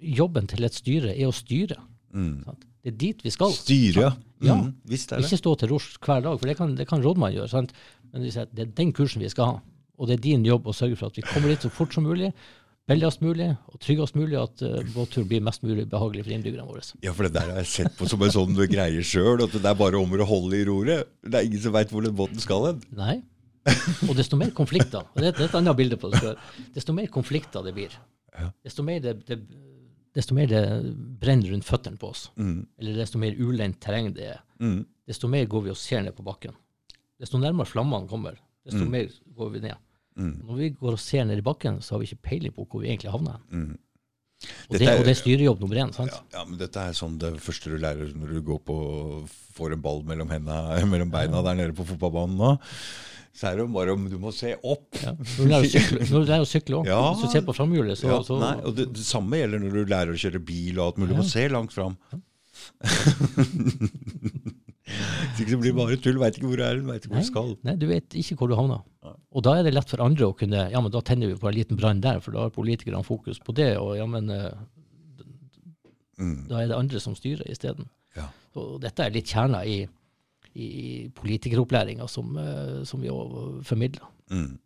Jobben 0.00 0.46
til 0.46 0.62
et 0.64 0.72
styre 0.78 1.10
er 1.12 1.26
å 1.28 1.34
styre. 1.34 1.76
Mm. 2.14 2.44
Sant? 2.46 2.64
Det 2.84 2.92
er 2.94 2.96
dit 2.96 3.22
vi 3.26 3.30
skal. 3.34 3.50
Styre, 3.52 4.12
ja. 4.40 4.54
Mm, 4.54 4.72
visst 4.88 5.12
er 5.12 5.18
det. 5.18 5.26
Ikke 5.26 5.40
stå 5.42 5.52
til 5.58 5.68
rors 5.68 5.88
hver 5.98 6.22
dag, 6.22 6.38
for 6.38 6.46
det 6.46 6.56
kan, 6.56 6.74
det 6.78 6.86
kan 6.88 7.02
rådmannen 7.02 7.34
gjøre. 7.40 7.50
Sant? 7.50 7.72
Men 8.12 8.22
det 8.22 8.36
er 8.38 8.70
den 8.78 8.92
kursen 8.96 9.20
vi 9.20 9.28
skal 9.28 9.44
ha. 9.52 9.60
Og 9.98 10.06
det 10.08 10.16
er 10.16 10.22
din 10.22 10.44
jobb 10.46 10.64
å 10.70 10.72
sørge 10.72 10.96
for 10.96 11.10
at 11.10 11.16
vi 11.18 11.22
kommer 11.26 11.48
dit 11.50 11.60
så 11.66 11.68
fort 11.74 11.92
som 11.92 12.04
mulig, 12.06 12.32
billigst 12.88 13.20
mulig 13.24 13.50
og 13.68 13.78
tryggest 13.84 14.16
mulig, 14.18 14.36
at 14.40 14.62
uh, 14.64 14.78
båttur 14.94 15.26
blir 15.28 15.42
mest 15.44 15.62
mulig 15.62 15.84
behagelig 15.90 16.24
for 16.26 16.34
innbyggerne 16.34 16.66
våre. 16.68 16.82
Ja, 17.04 17.12
for 17.12 17.28
det 17.28 17.34
der 17.36 17.50
har 17.52 17.60
jeg 17.62 17.70
sett 17.74 17.96
på 17.98 18.08
som 18.08 18.22
en 18.24 18.32
sånn 18.34 18.54
du 18.58 18.64
greier 18.70 19.04
sjøl, 19.04 19.42
at 19.44 19.52
det 19.54 19.64
er 19.68 19.76
bare 19.78 20.00
om 20.00 20.14
å 20.16 20.28
holde 20.28 20.56
i 20.60 20.64
roret. 20.68 21.08
Det 21.22 21.38
er 21.42 21.48
ingen 21.50 21.60
som 21.62 21.74
veit 21.76 21.92
hvor 21.92 22.02
den 22.06 22.16
båten 22.18 22.40
skal 22.42 22.66
hen. 22.70 22.82
Nei. 22.96 23.18
Og 24.08 24.14
desto 24.16 24.38
mer 24.40 24.50
konflikter 24.56 25.02
og 25.04 25.18
det, 25.20 25.34
det 25.36 25.42
er 25.44 25.50
et 25.50 25.56
annet 25.58 25.76
bilde 25.76 25.98
på 26.00 26.08
det. 26.08 26.20
før. 26.24 26.38
Desto 26.72 26.94
mer 26.96 27.10
konflikter 27.12 27.66
det 27.66 27.74
blir, 27.76 27.92
desto 28.64 28.84
mer 28.86 29.02
det, 29.04 29.12
det, 29.28 29.36
desto 30.16 30.32
mer 30.38 30.48
det 30.48 30.62
brenner 31.20 31.52
rundt 31.52 31.66
føttene 31.68 32.00
på 32.00 32.08
oss, 32.14 32.30
Mm, 32.40 32.62
eller 32.80 32.96
desto 33.02 33.20
mer 33.20 33.36
ulendt 33.36 33.76
terreng 33.84 34.08
det 34.16 34.30
er, 34.30 34.40
mm, 34.62 34.78
desto 35.10 35.28
mer 35.28 35.44
går 35.52 35.66
vi 35.66 35.74
og 35.74 35.76
ser 35.76 36.00
ned 36.06 36.16
på 36.16 36.24
bakken. 36.24 36.56
Desto 37.20 37.36
nærmere 37.42 37.68
flammene 37.68 38.08
kommer, 38.08 38.38
desto 38.64 38.86
Mm. 38.86 38.90
mer 38.94 39.12
går 39.36 39.50
vi 39.52 39.60
ned. 39.66 39.76
Mm, 40.18 40.32
Når 40.48 40.56
vi 40.60 40.70
går 40.76 40.92
og 40.96 41.02
ser 41.02 41.24
ned 41.28 41.38
i 41.40 41.44
bakken, 41.46 41.80
så 41.82 41.94
har 41.94 42.02
vi 42.02 42.08
ikke 42.10 42.26
peiling 42.30 42.54
på 42.56 42.66
hvor 42.68 42.82
vi 42.84 42.90
egentlig 42.92 43.14
havner. 43.14 43.38
mm. 43.50 43.76
Og 44.70 44.76
det, 44.78 44.86
er- 44.86 45.00
og 45.00 45.02
det 45.02 45.10
er 45.10 45.18
styrejobb 45.18 45.58
nummer 45.64 45.74
én. 45.82 45.90
sant? 45.96 46.12
Ja, 46.14 46.20
ja, 46.38 46.44
men 46.46 46.58
dette 46.60 46.78
er 46.78 46.92
sånn 46.94 47.16
det 47.18 47.32
første 47.42 47.72
du 47.72 47.78
lærer 47.82 48.12
når 48.14 48.36
du 48.36 48.42
går 48.46 48.60
på 48.68 48.76
får 49.56 49.72
en 49.74 49.80
ball 49.82 50.04
mellom, 50.06 50.30
hendene, 50.30 50.78
mellom 50.92 51.10
beina 51.10 51.40
der 51.42 51.56
nede 51.58 51.74
på 51.74 51.82
fotballbanen 51.88 52.36
nå. 52.38 52.52
Så 53.34 53.48
er 53.50 53.58
det 53.58 53.66
bare 53.74 53.92
om 53.96 54.06
du 54.10 54.14
må 54.22 54.30
se 54.34 54.52
opp. 54.62 54.94
Ja. 55.02 55.12
Når 55.14 55.42
du 55.42 55.50
lærer 55.50 55.66
å 56.46 56.46
sykle, 56.46 56.78
også. 56.78 56.86
Ja. 56.90 57.00
Hvis 57.14 57.22
du 57.26 57.28
ser 57.34 57.42
på 57.46 57.54
framhjulet, 57.58 57.98
så, 57.98 58.08
Ja, 58.10 58.20
så 58.26 58.38
nei, 58.38 58.54
og 58.62 58.74
det, 58.78 58.88
det 58.94 59.04
samme 59.06 59.38
gjelder 59.42 59.58
når 59.62 59.74
du 59.74 59.82
lærer 59.90 60.14
å 60.14 60.18
kjøre 60.22 60.40
bil 60.42 60.78
og 60.78 60.84
alt 60.86 61.02
mulig. 61.02 61.12
Du 61.14 61.20
må 61.22 61.26
se 61.26 61.44
langt 61.50 61.74
fram. 61.74 61.98
Hvis 64.88 65.42
ikke 65.44 65.52
det 65.52 65.60
blir 65.62 65.74
bare 65.76 65.98
tull. 66.00 66.18
Veit 66.20 66.38
ikke 66.38 66.48
hvor 66.48 66.58
du 66.60 66.64
er, 66.64 66.78
veit 66.86 67.04
ikke 67.04 67.12
hvor 67.14 67.22
du 67.26 67.28
skal. 67.28 67.50
Nei, 67.66 67.74
du 67.78 67.86
vet 67.90 68.16
ikke 68.18 68.38
hvor 68.40 68.50
du 68.50 68.56
havner. 68.58 68.80
Og 69.38 69.44
da 69.46 69.54
er 69.54 69.68
det 69.68 69.74
lett 69.76 69.90
for 69.90 70.02
andre 70.02 70.26
å 70.26 70.34
kunne 70.34 70.64
Ja, 70.72 70.80
men 70.82 70.90
da 70.90 71.00
tenner 71.06 71.30
vi 71.30 71.38
på 71.38 71.46
en 71.48 71.54
liten 71.54 71.78
brann 71.78 72.02
der, 72.02 72.18
for 72.24 72.34
da 72.34 72.48
har 72.48 72.54
politikerne 72.54 73.04
fokus 73.06 73.38
på 73.38 73.54
det. 73.54 73.76
Og 73.78 73.94
ja, 74.00 74.06
men 74.10 74.28
eh, 74.34 74.50
Mm, 76.18 76.48
da 76.50 76.62
er 76.62 76.70
det 76.70 76.74
andre 76.74 76.98
som 76.98 77.14
styrer 77.14 77.46
isteden. 77.50 77.86
ja. 78.16 78.24
Og 78.58 78.80
dette 78.82 79.04
er 79.04 79.12
litt 79.14 79.28
kjerna 79.30 79.60
i, 79.62 79.84
i 80.58 80.68
politikeropplæringa 81.14 82.08
som, 82.10 82.32
eh, 82.42 82.80
som 82.88 82.98
vi 83.04 83.12
òg 83.12 83.62
formidler. 83.62 84.02
Mm. 84.32 84.56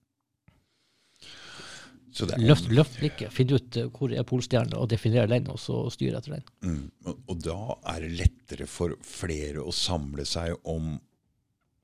Er, 2.22 2.38
Løft, 2.44 2.68
løft 2.68 2.98
blikket, 3.00 3.32
finn 3.32 3.52
ut 3.52 3.76
eh, 3.76 3.88
hvor 3.92 4.12
er 4.12 4.24
polstjerna, 4.28 4.78
og 4.80 4.88
definer 4.92 5.28
den, 5.28 5.50
og 5.52 5.60
så 5.60 5.82
styr 5.92 6.16
etter 6.16 6.38
den. 6.38 6.48
mm, 6.64 6.82
og, 7.08 7.20
og 7.32 7.44
da 7.44 7.58
er 7.94 8.04
det 8.06 8.12
lettere 8.22 8.68
for 8.68 8.96
flere 9.04 9.60
å 9.64 9.72
samle 9.76 10.24
seg 10.28 10.56
om 10.68 10.94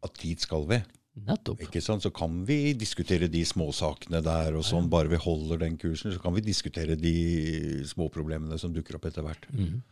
at 0.04 0.16
dit 0.22 0.40
skal 0.40 0.64
vi. 0.68 0.80
Nettopp. 1.26 1.60
Ikke 1.64 1.80
sant? 1.82 2.02
Så 2.02 2.10
kan 2.14 2.44
vi 2.46 2.72
diskutere 2.74 3.28
de 3.28 3.42
småsakene 3.44 4.22
der, 4.22 4.54
og 4.56 4.64
sånn, 4.64 4.88
bare 4.90 5.08
vi 5.08 5.16
holder 5.16 5.58
den 5.58 5.76
kursen, 5.78 6.12
så 6.12 6.20
kan 6.22 6.34
vi 6.34 6.40
diskutere 6.40 6.96
de 6.96 7.84
småproblemene 7.84 8.58
som 8.58 8.72
dukker 8.74 8.96
opp 8.96 9.06
etter 9.10 9.22
hvert. 9.26 9.46
Mm. 9.52 9.82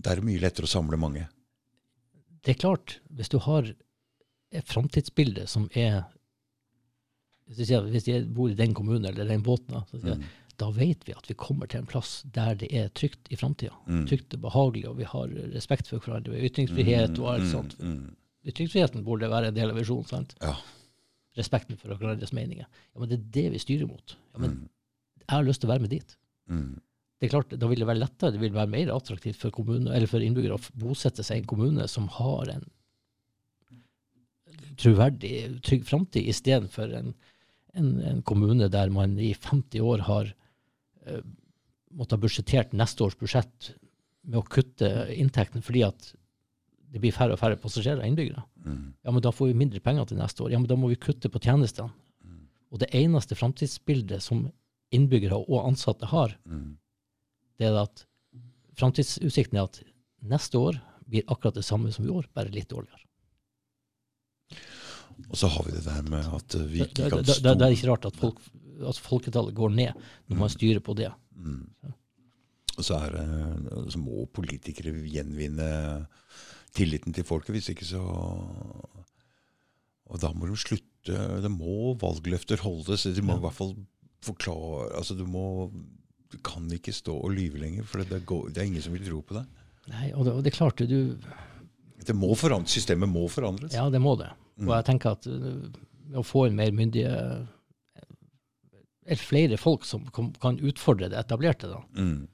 Det 0.00 0.12
er 0.12 0.20
mye 0.24 0.40
lettere 0.40 0.66
å 0.66 0.72
samle 0.72 0.96
mange. 0.98 1.28
Det 2.44 2.56
er 2.56 2.60
klart, 2.60 2.98
hvis 3.14 3.28
du 3.32 3.38
har 3.38 3.68
et 4.52 4.66
framtidsbilde 4.70 5.46
som 5.48 5.68
er 5.74 6.04
Hvis 7.46 7.68
jeg, 7.68 7.82
hvis 7.92 8.06
jeg 8.08 8.24
bor 8.32 8.48
i 8.48 8.54
den 8.56 8.72
kommunen 8.72 9.04
eller 9.04 9.26
den 9.28 9.42
båten, 9.44 9.68
da, 9.74 9.82
jeg, 9.92 10.16
Mm. 10.16 10.22
da 10.56 10.70
vet 10.70 11.04
vi 11.04 11.12
at 11.12 11.26
vi 11.28 11.34
kommer 11.34 11.66
til 11.68 11.80
en 11.82 11.86
plass 11.86 12.22
der 12.32 12.54
det 12.54 12.70
er 12.72 12.88
trygt 12.88 13.28
i 13.30 13.36
framtida. 13.36 13.74
Mm. 13.86 14.06
Trygt 14.08 14.32
og 14.32 14.40
behagelig, 14.40 14.86
og 14.88 14.96
vi 14.96 15.04
har 15.04 15.28
respekt 15.52 15.88
for 15.88 15.98
hverandre. 16.00 16.32
Har 16.38 16.48
ytringsfrihet 16.48 17.18
og 17.18 17.28
alt 17.34 17.42
Mm, 17.44 17.50
sånt. 17.52 17.76
mm, 17.78 18.16
Ytringsfriheten 18.44 19.04
burde 19.06 19.30
være 19.32 19.48
en 19.50 19.56
del 19.56 19.70
av 19.72 19.78
visjonen. 19.80 20.06
sant? 20.08 20.34
Ja. 20.42 20.54
Respekten 21.38 21.78
for 21.80 21.94
hverandres 21.96 22.32
meninger. 22.36 22.66
Ja, 22.68 23.00
Men 23.00 23.08
det 23.10 23.18
er 23.18 23.30
det 23.36 23.46
vi 23.54 23.58
styrer 23.62 23.88
mot. 23.88 24.16
Ja, 24.34 24.38
men 24.38 24.50
Mm, 24.50 24.68
jeg 25.24 25.30
har 25.32 25.44
lyst 25.44 25.60
til 25.62 25.68
å 25.70 25.72
være 25.72 25.80
med 25.86 25.90
dit. 25.90 26.16
mm, 26.48 26.80
Det 27.20 27.26
er 27.26 27.32
klart, 27.40 27.58
Da 27.58 27.66
vil 27.66 27.78
det 27.78 27.86
være 27.86 28.02
lettere, 28.02 28.32
det 28.32 28.40
vil 28.40 28.52
være 28.52 28.68
mer 28.68 28.90
attraktivt 28.92 29.36
for, 29.36 29.50
kommune, 29.50 29.90
eller 29.90 30.06
for 30.06 30.20
innbyggere 30.20 30.58
å 30.58 30.70
bosette 30.76 31.24
seg 31.24 31.36
i 31.36 31.40
en 31.40 31.46
kommune 31.46 31.88
som 31.88 32.08
har 32.08 32.48
en 32.50 32.66
troverdig, 34.76 35.60
trygg 35.62 35.86
framtid, 35.86 36.26
istedenfor 36.28 36.92
en, 36.98 37.14
en, 37.74 37.88
en 38.02 38.22
kommune 38.22 38.68
der 38.68 38.90
man 38.90 39.16
i 39.18 39.32
50 39.34 39.80
år 39.80 40.04
har 40.08 40.32
uh, 41.08 41.20
måttet 41.94 42.16
ha 42.18 42.22
budsjettert 42.24 42.74
neste 42.76 43.04
års 43.06 43.16
budsjett 43.20 43.72
med 44.24 44.40
å 44.40 44.46
kutte 44.48 44.88
inntekten 45.14 45.62
fordi 45.64 45.84
at 45.86 46.12
det 46.94 47.00
blir 47.02 47.14
færre 47.14 47.34
og 47.34 47.40
færre 47.40 47.58
passasjerer 47.58 48.04
og 48.04 48.06
innbyggere. 48.06 48.44
mm, 48.62 48.82
Ja, 49.02 49.10
men 49.10 49.22
da 49.22 49.32
får 49.34 49.50
vi 49.50 49.60
mindre 49.64 49.80
penger 49.82 50.06
til 50.06 50.20
neste 50.20 50.44
år. 50.44 50.52
Ja, 50.54 50.60
men 50.62 50.70
da 50.70 50.76
må 50.78 50.88
vi 50.92 50.96
kutte 51.00 51.28
på 51.28 51.42
tjenestene. 51.42 51.90
Mm. 52.22 52.44
Og 52.70 52.78
det 52.78 52.88
eneste 52.94 53.34
framtidsbildet 53.34 54.22
som 54.22 54.44
innbyggere 54.94 55.40
og 55.42 55.66
ansatte 55.66 56.06
har, 56.06 56.36
mm. 56.46 56.76
det 57.58 57.66
er 57.66 57.80
at 57.82 58.04
framtidsutsikten 58.78 59.58
er 59.58 59.66
at 59.66 59.80
neste 60.22 60.60
år 60.60 60.78
blir 61.10 61.26
akkurat 61.26 61.58
det 61.58 61.66
samme 61.66 61.90
som 61.92 62.06
i 62.06 62.14
år, 62.14 62.30
bare 62.32 62.54
litt 62.54 62.70
dårligere. 62.70 63.02
Og 65.28 65.36
så 65.38 65.50
har 65.50 65.66
vi 65.66 65.74
det 65.74 65.84
der 65.84 66.06
med 66.10 66.30
at 66.38 66.56
vi 66.70 66.82
ikke 66.86 67.10
kan 67.10 67.22
det, 67.22 67.40
det, 67.42 67.58
det 67.58 67.66
er 67.66 67.74
ikke 67.74 67.90
rart 67.90 68.06
at 68.06 68.16
folk, 68.18 68.40
at, 68.86 68.98
folketallet 69.02 69.54
går 69.54 69.74
ned 69.74 70.06
når 70.30 70.40
man 70.46 70.50
styrer 70.50 70.82
på 70.82 70.94
det. 70.98 71.10
Mm. 71.34 71.92
Og 72.74 72.82
så, 72.82 73.02
er 73.02 73.18
så 73.90 73.98
må 73.98 74.26
politikere 74.34 74.94
gjenvinne 75.06 75.68
tilliten 76.74 77.14
til 77.14 77.26
folket, 77.26 77.54
hvis 77.54 77.70
ikke 77.72 77.86
så 77.86 78.02
Og 80.04 80.20
da 80.20 80.32
må 80.34 80.48
de 80.50 80.56
slutte 80.58 81.18
Det 81.44 81.50
må 81.52 81.94
valgløfter 82.00 82.62
holdes. 82.64 83.06
De 83.14 83.22
må 83.24 83.38
i 83.38 83.44
hvert 83.44 83.56
fall 83.56 83.74
forklare 84.24 84.90
Altså, 84.98 85.14
du 85.18 85.24
må 85.26 85.70
Du 86.32 86.38
kan 86.44 86.66
ikke 86.74 86.92
stå 86.92 87.14
og 87.14 87.30
lyve 87.36 87.60
lenger, 87.62 87.86
for 87.86 88.02
det, 88.02 88.24
går, 88.26 88.48
det 88.50 88.62
er 88.62 88.70
ingen 88.72 88.82
som 88.82 88.94
vil 88.96 89.06
tro 89.06 89.20
på 89.22 89.36
det. 89.38 89.44
Nei, 89.92 90.08
og 90.16 90.24
det, 90.26 90.32
og 90.32 90.42
det 90.42 90.52
klarte 90.56 90.86
du, 90.90 91.14
det 92.04 92.14
må 92.16 92.32
forandres, 92.34 92.72
systemet 92.74 93.08
må 93.08 93.26
forandres. 93.30 93.74
ja, 93.76 93.84
det 93.92 94.00
må 94.02 94.16
det. 94.18 94.30
Mm. 94.56 94.66
Og 94.66 94.72
jeg 94.74 94.86
tenker 94.88 95.14
at 95.14 95.28
uh, 95.30 96.18
å 96.18 96.24
få 96.26 96.46
en 96.48 96.56
mer 96.58 96.72
myndige 96.74 97.12
er 99.04 99.20
flere 99.20 99.58
folk 99.60 99.84
som 99.86 100.06
kan, 100.14 100.32
kan 100.40 100.58
utfordre 100.64 101.10
det 101.12 101.18
etablerte, 101.20 101.68
da, 101.70 101.82
Mm. 101.94 102.26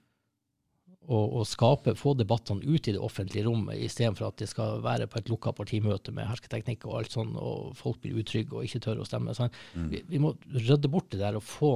Og 1.11 1.47
skape, 1.49 1.97
få 1.99 2.13
debattene 2.15 2.63
ut 2.63 2.87
i 2.87 2.93
det 2.95 3.01
offentlige 3.03 3.43
rommet, 3.49 3.81
istedenfor 3.83 4.29
at 4.29 4.37
det 4.39 4.47
skal 4.51 4.83
være 4.85 5.09
på 5.11 5.19
et 5.19 5.31
lukka 5.33 5.53
partimøte 5.59 6.13
med 6.15 6.29
hersketeknikk 6.31 6.87
og 6.87 7.01
alt 7.01 7.17
sånn, 7.17 7.33
og 7.35 7.73
folk 7.79 7.99
blir 8.05 8.21
utrygge 8.21 8.55
og 8.55 8.67
ikke 8.69 8.83
tør 8.85 9.03
å 9.03 9.07
stemme. 9.09 9.35
Sånn. 9.35 9.51
Mm. 9.75 9.89
Vi, 9.91 10.03
vi 10.13 10.21
må 10.23 10.35
rydde 10.55 10.91
bort 10.93 11.11
det 11.11 11.19
der 11.23 11.39
og 11.41 11.43
få 11.43 11.73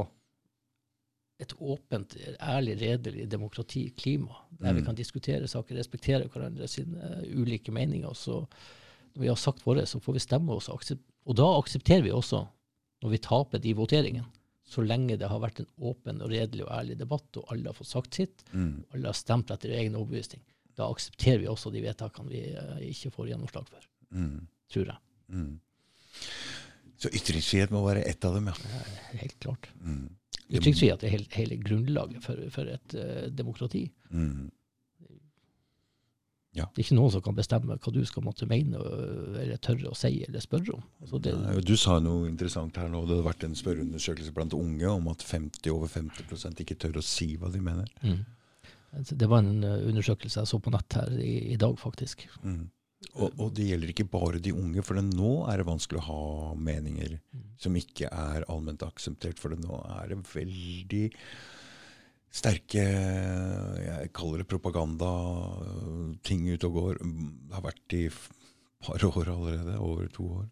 et 1.43 1.51
åpent, 1.59 2.15
ærlig, 2.39 2.77
redelig 2.79 3.27
demokratiklima, 3.31 4.37
der 4.61 4.73
vi 4.73 4.81
Mm. 4.81 4.87
kan 4.87 4.95
diskutere 4.95 5.49
saker, 5.51 5.75
respektere 5.77 6.29
hverandre 6.31 6.69
sine 6.71 6.95
uh, 6.95 7.41
ulike 7.41 7.73
meninger. 7.75 8.09
og 8.09 8.17
Så, 8.17 8.47
når 9.15 9.21
vi 9.21 9.27
har 9.33 9.37
sagt 9.37 9.67
våre, 9.67 9.83
så 9.87 9.99
får 10.01 10.13
vi 10.13 10.23
stemme 10.23 10.55
oss. 10.55 10.69
Og 10.71 11.37
da 11.37 11.49
aksepterer 11.59 12.03
vi 12.03 12.15
også, 12.15 12.47
når 13.03 13.11
vi 13.11 13.19
taper 13.19 13.59
de 13.59 13.75
voteringene, 13.75 14.27
så 14.65 14.83
lenge 14.85 15.19
det 15.21 15.29
har 15.29 15.41
vært 15.43 15.61
en 15.61 15.69
åpen 15.85 16.23
og 16.25 16.31
redelig 16.33 16.65
og 16.65 16.73
ærlig 16.73 16.97
debatt, 16.99 17.37
og 17.37 17.51
alle 17.53 17.69
har 17.69 17.77
fått 17.77 17.91
sagt 17.91 18.15
sitt, 18.15 18.45
Mm. 18.53 18.85
alle 18.95 19.07
har 19.11 19.15
stemt 19.19 19.51
etter 19.51 19.71
egen 19.77 19.95
overbevisning, 19.95 20.41
da 20.75 20.89
aksepterer 20.91 21.39
vi 21.43 21.47
også 21.53 21.71
de 21.73 21.83
vedtakene 21.85 22.29
vi 22.31 22.41
uh, 22.57 22.79
ikke 22.81 23.13
får 23.13 23.29
gjennomslag 23.29 23.69
for, 23.69 23.87
Mm. 24.11 24.47
tror 24.73 24.87
jeg. 24.87 24.99
Mm. 25.29 25.61
Så 26.97 27.11
ytringsfrihet 27.13 27.71
må 27.75 27.83
være 27.85 28.05
ett 28.09 28.25
av 28.25 28.35
dem, 28.35 28.47
ja. 28.49 28.55
Helt 29.21 29.39
klart. 29.41 29.69
Mm. 29.83 30.09
Ytringsfrihet 30.51 31.03
er 31.05 31.09
hele, 31.13 31.27
hele 31.35 31.57
grunnlaget 31.61 32.23
for, 32.25 32.37
for 32.55 32.69
et 32.71 32.95
uh, 32.95 33.29
demokrati. 33.35 33.91
Mm. 34.11 34.51
Det 36.55 36.83
er 36.83 36.85
ikke 36.85 36.97
noen 36.99 37.11
som 37.11 37.23
kan 37.25 37.35
bestemme 37.35 37.75
hva 37.75 37.93
du 37.95 38.01
skal 38.07 38.23
måtte 38.27 38.47
mene 38.51 38.79
øh, 38.79 39.41
eller 39.43 39.59
tørre 39.63 39.91
å 39.91 39.99
si 39.99 40.13
eller 40.27 40.43
spørre 40.45 40.77
om. 40.77 40.85
Altså 41.03 41.19
det, 41.25 41.35
ja, 41.35 41.65
Du 41.67 41.75
sa 41.81 41.99
noe 42.03 42.29
interessant 42.31 42.79
her 42.79 42.93
nå. 42.93 43.03
Det 43.09 43.17
hadde 43.17 43.27
vært 43.27 43.49
en 43.49 43.59
spørreundersøkelse 43.59 44.35
blant 44.37 44.55
unge 44.55 44.87
om 44.93 45.11
at 45.11 45.25
50, 45.27 45.67
over 45.75 45.91
50 45.91 46.63
ikke 46.63 46.79
tør 46.79 47.01
å 47.03 47.05
si 47.05 47.35
hva 47.41 47.51
de 47.55 47.63
mener. 47.65 47.91
mm. 48.07 48.23
Altså, 48.95 49.17
det 49.19 49.27
var 49.27 49.43
en 49.43 49.65
øh, 49.67 49.89
undersøkelse 49.91 50.39
jeg 50.39 50.47
så 50.47 50.61
på 50.63 50.71
nett 50.71 50.95
her 50.95 51.17
i, 51.19 51.33
i 51.51 51.57
dag, 51.59 51.75
faktisk. 51.81 52.29
Mm. 52.47 52.69
Og, 53.13 53.35
og 53.43 53.51
det 53.57 53.67
gjelder 53.69 53.91
ikke 53.91 54.07
bare 54.11 54.41
de 54.43 54.53
unge, 54.55 54.85
for 54.87 54.99
det 54.99 55.05
nå 55.09 55.33
er 55.51 55.61
det 55.61 55.67
vanskelig 55.69 56.01
å 56.01 56.07
ha 56.07 56.53
meninger 56.55 57.19
som 57.61 57.75
ikke 57.79 58.09
er 58.09 58.47
allment 58.51 58.85
akseptert. 58.87 59.41
For 59.43 59.55
det 59.55 59.65
nå 59.65 59.81
er 59.99 60.15
det 60.15 60.21
veldig 60.31 61.05
sterke 62.35 62.83
Jeg 62.83 64.11
kaller 64.17 64.43
det 64.43 64.49
propaganda, 64.51 65.11
ting 66.27 66.47
ute 66.51 66.71
og 66.71 66.79
går. 66.81 67.03
Det 67.05 67.55
har 67.55 67.67
vært 67.69 67.97
i 67.97 68.07
et 68.09 68.25
par 68.85 69.05
år 69.11 69.31
allerede. 69.37 69.77
Over 69.79 70.11
to 70.13 70.27
år. 70.41 70.49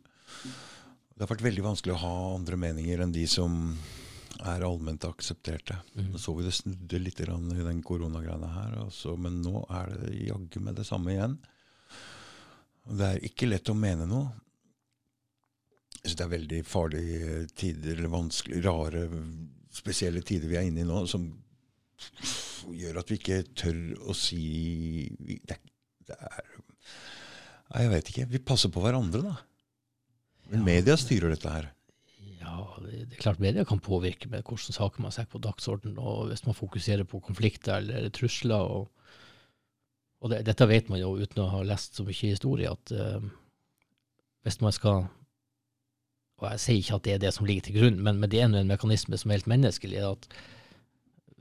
Det 1.13 1.25
har 1.25 1.33
vært 1.35 1.45
veldig 1.45 1.67
vanskelig 1.67 1.97
å 1.97 2.03
ha 2.03 2.15
andre 2.37 2.59
meninger 2.59 3.03
enn 3.03 3.15
de 3.15 3.27
som 3.31 3.75
er 4.43 4.65
allment 4.67 5.05
aksepterte. 5.07 5.77
Mm. 5.95 6.15
Så 6.19 6.35
vi 6.35 6.47
det 6.47 6.55
snudde 6.57 7.01
litt 7.03 7.21
i 7.21 7.27
den 7.29 7.83
koronagreiene 7.85 8.49
her, 8.55 8.79
altså, 8.87 9.17
men 9.21 9.43
nå 9.45 9.65
er 9.71 9.93
det 9.93 10.15
jaggu 10.27 10.61
med 10.65 10.79
det 10.81 10.87
samme 10.89 11.13
igjen. 11.15 11.37
Det 12.83 13.09
er 13.09 13.27
ikke 13.29 13.51
lett 13.51 13.71
å 13.71 13.79
mene 13.79 14.09
noe. 14.11 14.33
Så 16.03 16.17
det 16.19 16.25
er 16.25 16.33
veldig 16.33 16.65
farlige 16.67 17.43
tider, 17.55 17.95
eller 17.95 18.11
vanskelig, 18.11 18.59
rare, 18.65 19.05
spesielle 19.73 20.25
tider 20.27 20.51
vi 20.51 20.59
er 20.59 20.67
inne 20.67 20.83
i 20.83 20.89
nå, 20.89 21.05
som 21.07 21.29
gjør 22.73 23.01
at 23.03 23.11
vi 23.11 23.19
ikke 23.21 23.43
tør 23.59 23.81
å 24.09 24.17
si 24.17 24.43
Det, 25.19 25.59
det 26.09 26.19
er 26.19 26.53
jeg 27.73 27.93
vet 27.93 28.11
ikke. 28.11 28.27
Vi 28.29 28.41
passer 28.45 28.73
på 28.73 28.83
hverandre, 28.85 29.23
da. 29.25 29.37
Men 30.53 30.65
media 30.67 30.97
styrer 31.01 31.33
dette 31.33 31.53
her. 31.53 31.71
Ja, 32.43 32.67
det 32.83 33.07
det 33.09 33.17
er 33.17 33.23
klart 33.23 33.41
media 33.41 33.65
kan 33.65 33.81
påvirke 33.81 34.29
med 34.29 34.43
hvilke 34.45 34.75
saker 34.75 35.05
man 35.05 35.15
setter 35.15 35.33
på 35.33 35.41
dagsorden, 35.41 35.97
og 35.99 36.29
hvis 36.29 36.45
man 36.45 36.59
fokuserer 36.59 37.09
på 37.09 37.23
konflikter 37.25 37.79
eller 37.81 38.11
trusler. 38.13 38.61
Og, 38.61 38.91
og 40.21 40.33
det, 40.33 40.43
dette 40.51 40.69
vet 40.69 40.91
man 40.93 41.01
jo 41.01 41.15
uten 41.17 41.45
å 41.45 41.51
ha 41.55 41.63
lest 41.65 41.97
så 41.97 42.05
mye 42.05 42.33
historie, 42.35 42.69
at 42.69 42.93
uh, 42.93 43.25
hvis 44.45 44.61
man 44.61 44.75
skal 44.75 45.09
Og 46.43 46.49
jeg 46.51 46.61
sier 46.61 46.81
ikke 46.81 46.97
at 46.97 47.05
det 47.07 47.13
er 47.15 47.21
det 47.23 47.31
som 47.37 47.47
ligger 47.47 47.63
til 47.69 47.77
grunn, 47.79 48.01
men, 48.03 48.17
men 48.19 48.31
det 48.31 48.41
er 48.41 48.49
en 48.51 48.67
mekanisme 48.67 49.17
som 49.17 49.31
er 49.31 49.39
helt 49.39 49.47
menneskelig. 49.47 50.01
at 50.03 50.27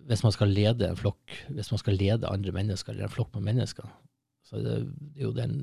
hvis 0.07 0.23
man 0.23 0.31
skal 0.35 0.51
lede 0.53 0.87
en 0.89 0.95
flokk, 0.99 1.33
hvis 1.49 1.71
man 1.71 1.79
skal 1.81 1.97
lede 1.99 2.27
andre 2.29 2.51
mennesker, 2.55 2.93
eller 2.93 3.07
en 3.07 3.13
flokk 3.15 3.33
med 3.35 3.43
mennesker, 3.53 3.87
så 4.47 4.57
er 4.57 4.63
det, 4.65 4.77
det 5.15 5.21
er 5.21 5.27
jo 5.27 5.33
den 5.37 5.57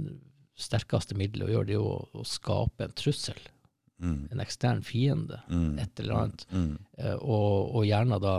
sterkeste 0.59 1.15
middelet 1.19 1.49
å 1.49 1.53
gjøre, 1.53 1.67
det 1.69 1.75
er 1.77 1.81
jo 1.81 1.89
å, 1.93 2.09
å 2.19 2.25
skape 2.27 2.85
en 2.89 2.95
trussel. 2.99 3.39
Mm. 4.03 4.29
En 4.33 4.41
ekstern 4.43 4.83
fiende, 4.87 5.41
Mm. 5.51 5.79
et 5.83 6.01
eller 6.01 6.15
annet. 6.21 6.47
Mm. 6.55 6.79
Eh, 6.99 7.15
og, 7.19 7.75
og 7.77 7.85
gjerne 7.87 8.19
da 8.23 8.37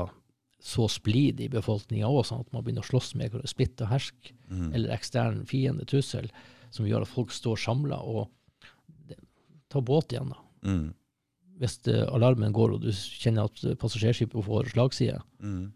så 0.59 0.89
splid 0.91 1.39
i 1.39 1.47
befolkninga 1.51 2.07
òg, 2.07 2.25
sånn 2.27 2.41
at 2.43 2.51
man 2.55 2.63
begynner 2.63 2.83
å 2.83 2.89
slåss 2.89 3.13
med 3.19 3.35
spitt 3.47 3.79
og 3.83 3.91
hersk, 3.93 4.33
Mm. 4.49 4.73
eller 4.73 4.89
ekstern 4.95 5.43
fiende, 5.47 5.85
trussel, 5.85 6.29
som 6.73 6.85
gjør 6.87 7.03
at 7.05 7.11
folk 7.11 7.29
står 7.31 7.59
samla. 7.61 7.99
Og 8.01 8.29
det, 9.07 9.19
ta 9.69 9.79
båt 9.81 10.11
igjen, 10.15 10.31
da. 10.33 10.39
Mm. 10.65 10.87
Hvis 11.59 11.75
eh, 11.91 12.05
alarmen 12.09 12.53
går 12.55 12.73
og 12.77 12.81
du 12.81 12.89
kjenner 12.91 13.45
at 13.47 13.61
passasjerskipet 13.79 14.43
får 14.47 14.71
slagside, 14.73 15.19
Mm. 15.43 15.71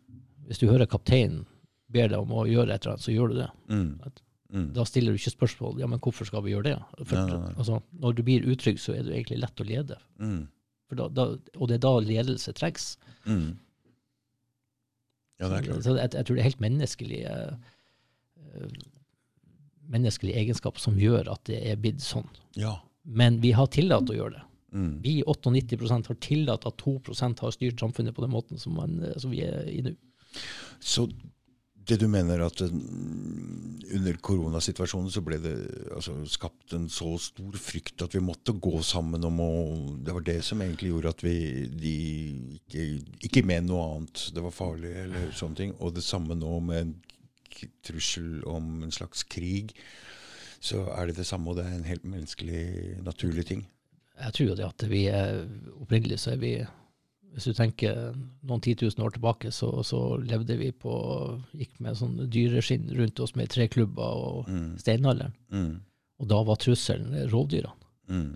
Hvis 0.47 0.61
du 0.61 0.67
hører 0.69 0.89
kapteinen 0.89 1.43
ber 1.93 2.09
deg 2.11 2.21
om 2.23 2.31
å 2.33 2.45
gjøre 2.49 2.73
et 2.73 2.83
eller 2.83 2.95
annet, 2.95 3.05
så 3.05 3.13
gjør 3.13 3.33
du 3.33 3.35
det. 3.41 3.49
Mm. 3.69 3.89
Mm. 4.53 4.69
Da 4.75 4.85
stiller 4.85 5.13
du 5.13 5.19
ikke 5.21 5.33
spørsmål 5.33 5.79
ja, 5.81 5.89
men 5.89 6.01
hvorfor 6.01 6.29
skal 6.29 6.43
vi 6.45 6.53
gjøre 6.53 6.71
det. 6.71 7.03
For, 7.03 7.17
Nei, 7.17 7.25
nei, 7.29 7.41
nei. 7.41 7.53
Altså, 7.57 7.79
når 8.03 8.17
du 8.17 8.23
blir 8.25 8.47
utrygg, 8.53 8.81
så 8.81 8.95
er 8.95 9.05
det 9.05 9.15
egentlig 9.15 9.41
lett 9.43 9.61
å 9.61 9.67
lede. 9.67 9.99
Mm. 10.21 10.41
Da, 10.93 11.07
da, 11.09 11.27
og 11.57 11.69
det 11.69 11.79
er 11.79 11.85
da 11.85 11.93
ledelse 12.05 12.53
trengs. 12.53 12.91
Mm. 13.25 13.55
Ja, 15.41 15.49
det 15.49 15.57
er 15.57 15.67
klart. 15.67 15.85
Så 15.85 15.95
jeg, 15.97 16.11
jeg 16.13 16.27
tror 16.27 16.37
det 16.37 16.43
er 16.43 16.49
helt 16.51 16.61
menneskelige 16.61 17.37
uh, 18.53 18.75
menneskelige 19.93 20.39
egenskaper 20.39 20.81
som 20.81 20.97
gjør 20.99 21.31
at 21.33 21.43
det 21.49 21.59
er 21.67 21.79
blitt 21.81 22.03
sånn. 22.03 22.29
Ja. 22.59 22.77
Men 23.03 23.41
vi 23.43 23.51
har 23.57 23.67
tillatt 23.73 24.09
å 24.09 24.15
gjøre 24.15 24.37
det. 24.37 24.43
Mm. 24.73 24.93
Vi 25.03 25.17
98% 25.27 26.09
har 26.09 26.17
tillatt 26.23 26.65
at 26.65 26.79
2% 26.81 27.43
har 27.43 27.53
styrt 27.53 27.81
samfunnet 27.81 28.15
på 28.15 28.23
den 28.23 28.33
måten 28.33 28.61
som, 28.61 28.77
man, 28.79 28.95
eh, 29.03 29.17
som 29.21 29.33
vi 29.33 29.43
er 29.45 29.67
i 29.69 29.81
nå. 29.85 29.93
Så 30.83 31.07
det 31.83 31.97
du 31.99 32.05
mener 32.07 32.39
at 32.45 32.61
mm, 32.63 33.81
under 33.97 34.19
koronasituasjonen 34.23 35.11
så 35.11 35.23
ble 35.25 35.39
det 35.43 35.55
altså, 35.95 36.15
skapt 36.31 36.75
en 36.77 36.87
så 36.91 37.11
stor 37.21 37.57
frykt 37.59 38.05
at 38.05 38.15
vi 38.15 38.23
måtte 38.23 38.55
gå 38.55 38.77
sammen 38.85 39.25
om 39.27 39.41
å 39.43 39.51
Det 40.03 40.15
var 40.15 40.25
det 40.27 40.39
som 40.47 40.61
egentlig 40.63 40.93
gjorde 40.93 41.13
at 41.15 41.23
vi 41.25 41.35
de 41.67 41.97
ikke, 42.59 42.85
ikke 43.27 43.45
med 43.47 43.67
noe 43.67 43.83
annet. 43.89 44.27
Det 44.35 44.43
var 44.45 44.55
farlig 44.55 44.93
eller 45.03 45.33
sånne 45.35 45.59
ting. 45.59 45.75
Og 45.79 45.95
det 45.97 46.05
samme 46.05 46.37
nå 46.39 46.59
med 46.63 46.81
en 46.85 46.95
trussel 47.85 48.43
om 48.49 48.83
en 48.83 48.91
slags 48.91 49.23
krig. 49.23 49.75
Så 50.63 50.85
er 50.95 51.09
det 51.09 51.17
det 51.19 51.27
samme, 51.27 51.51
og 51.51 51.59
det 51.59 51.67
er 51.67 51.75
en 51.75 51.89
helt 51.89 52.05
menneskelig, 52.07 53.01
naturlig 53.03 53.45
ting. 53.49 53.65
Jeg 54.13 54.35
tror 54.37 54.55
det 54.55 54.65
at 54.67 54.85
vi 54.87 55.03
er 55.11 55.43
opprinnelig 55.81 56.21
så 56.23 56.35
er 56.35 56.39
vi 56.39 56.53
Hvis 57.33 57.47
du 57.49 57.53
tenker 57.57 58.13
noen 58.45 58.61
titusen 58.61 59.01
år 59.03 59.15
tilbake, 59.15 59.49
så, 59.51 59.71
så 59.83 59.99
levde 60.21 60.57
vi 60.59 60.71
på 60.71 60.93
Gikk 61.57 61.79
med 61.81 61.97
sånn 61.97 62.19
dyreskinn 62.29 62.91
rundt 62.97 63.19
oss 63.25 63.35
med 63.35 63.49
treklubber 63.49 64.19
og 64.27 64.49
Mm. 64.49 64.77
steinalderen. 64.77 65.33
Mm. 65.51 65.79
Og 66.21 66.27
da 66.29 66.43
var 66.45 66.55
trusselen 66.61 67.15
rovdyrene. 67.31 67.73
Mm. 68.09 68.35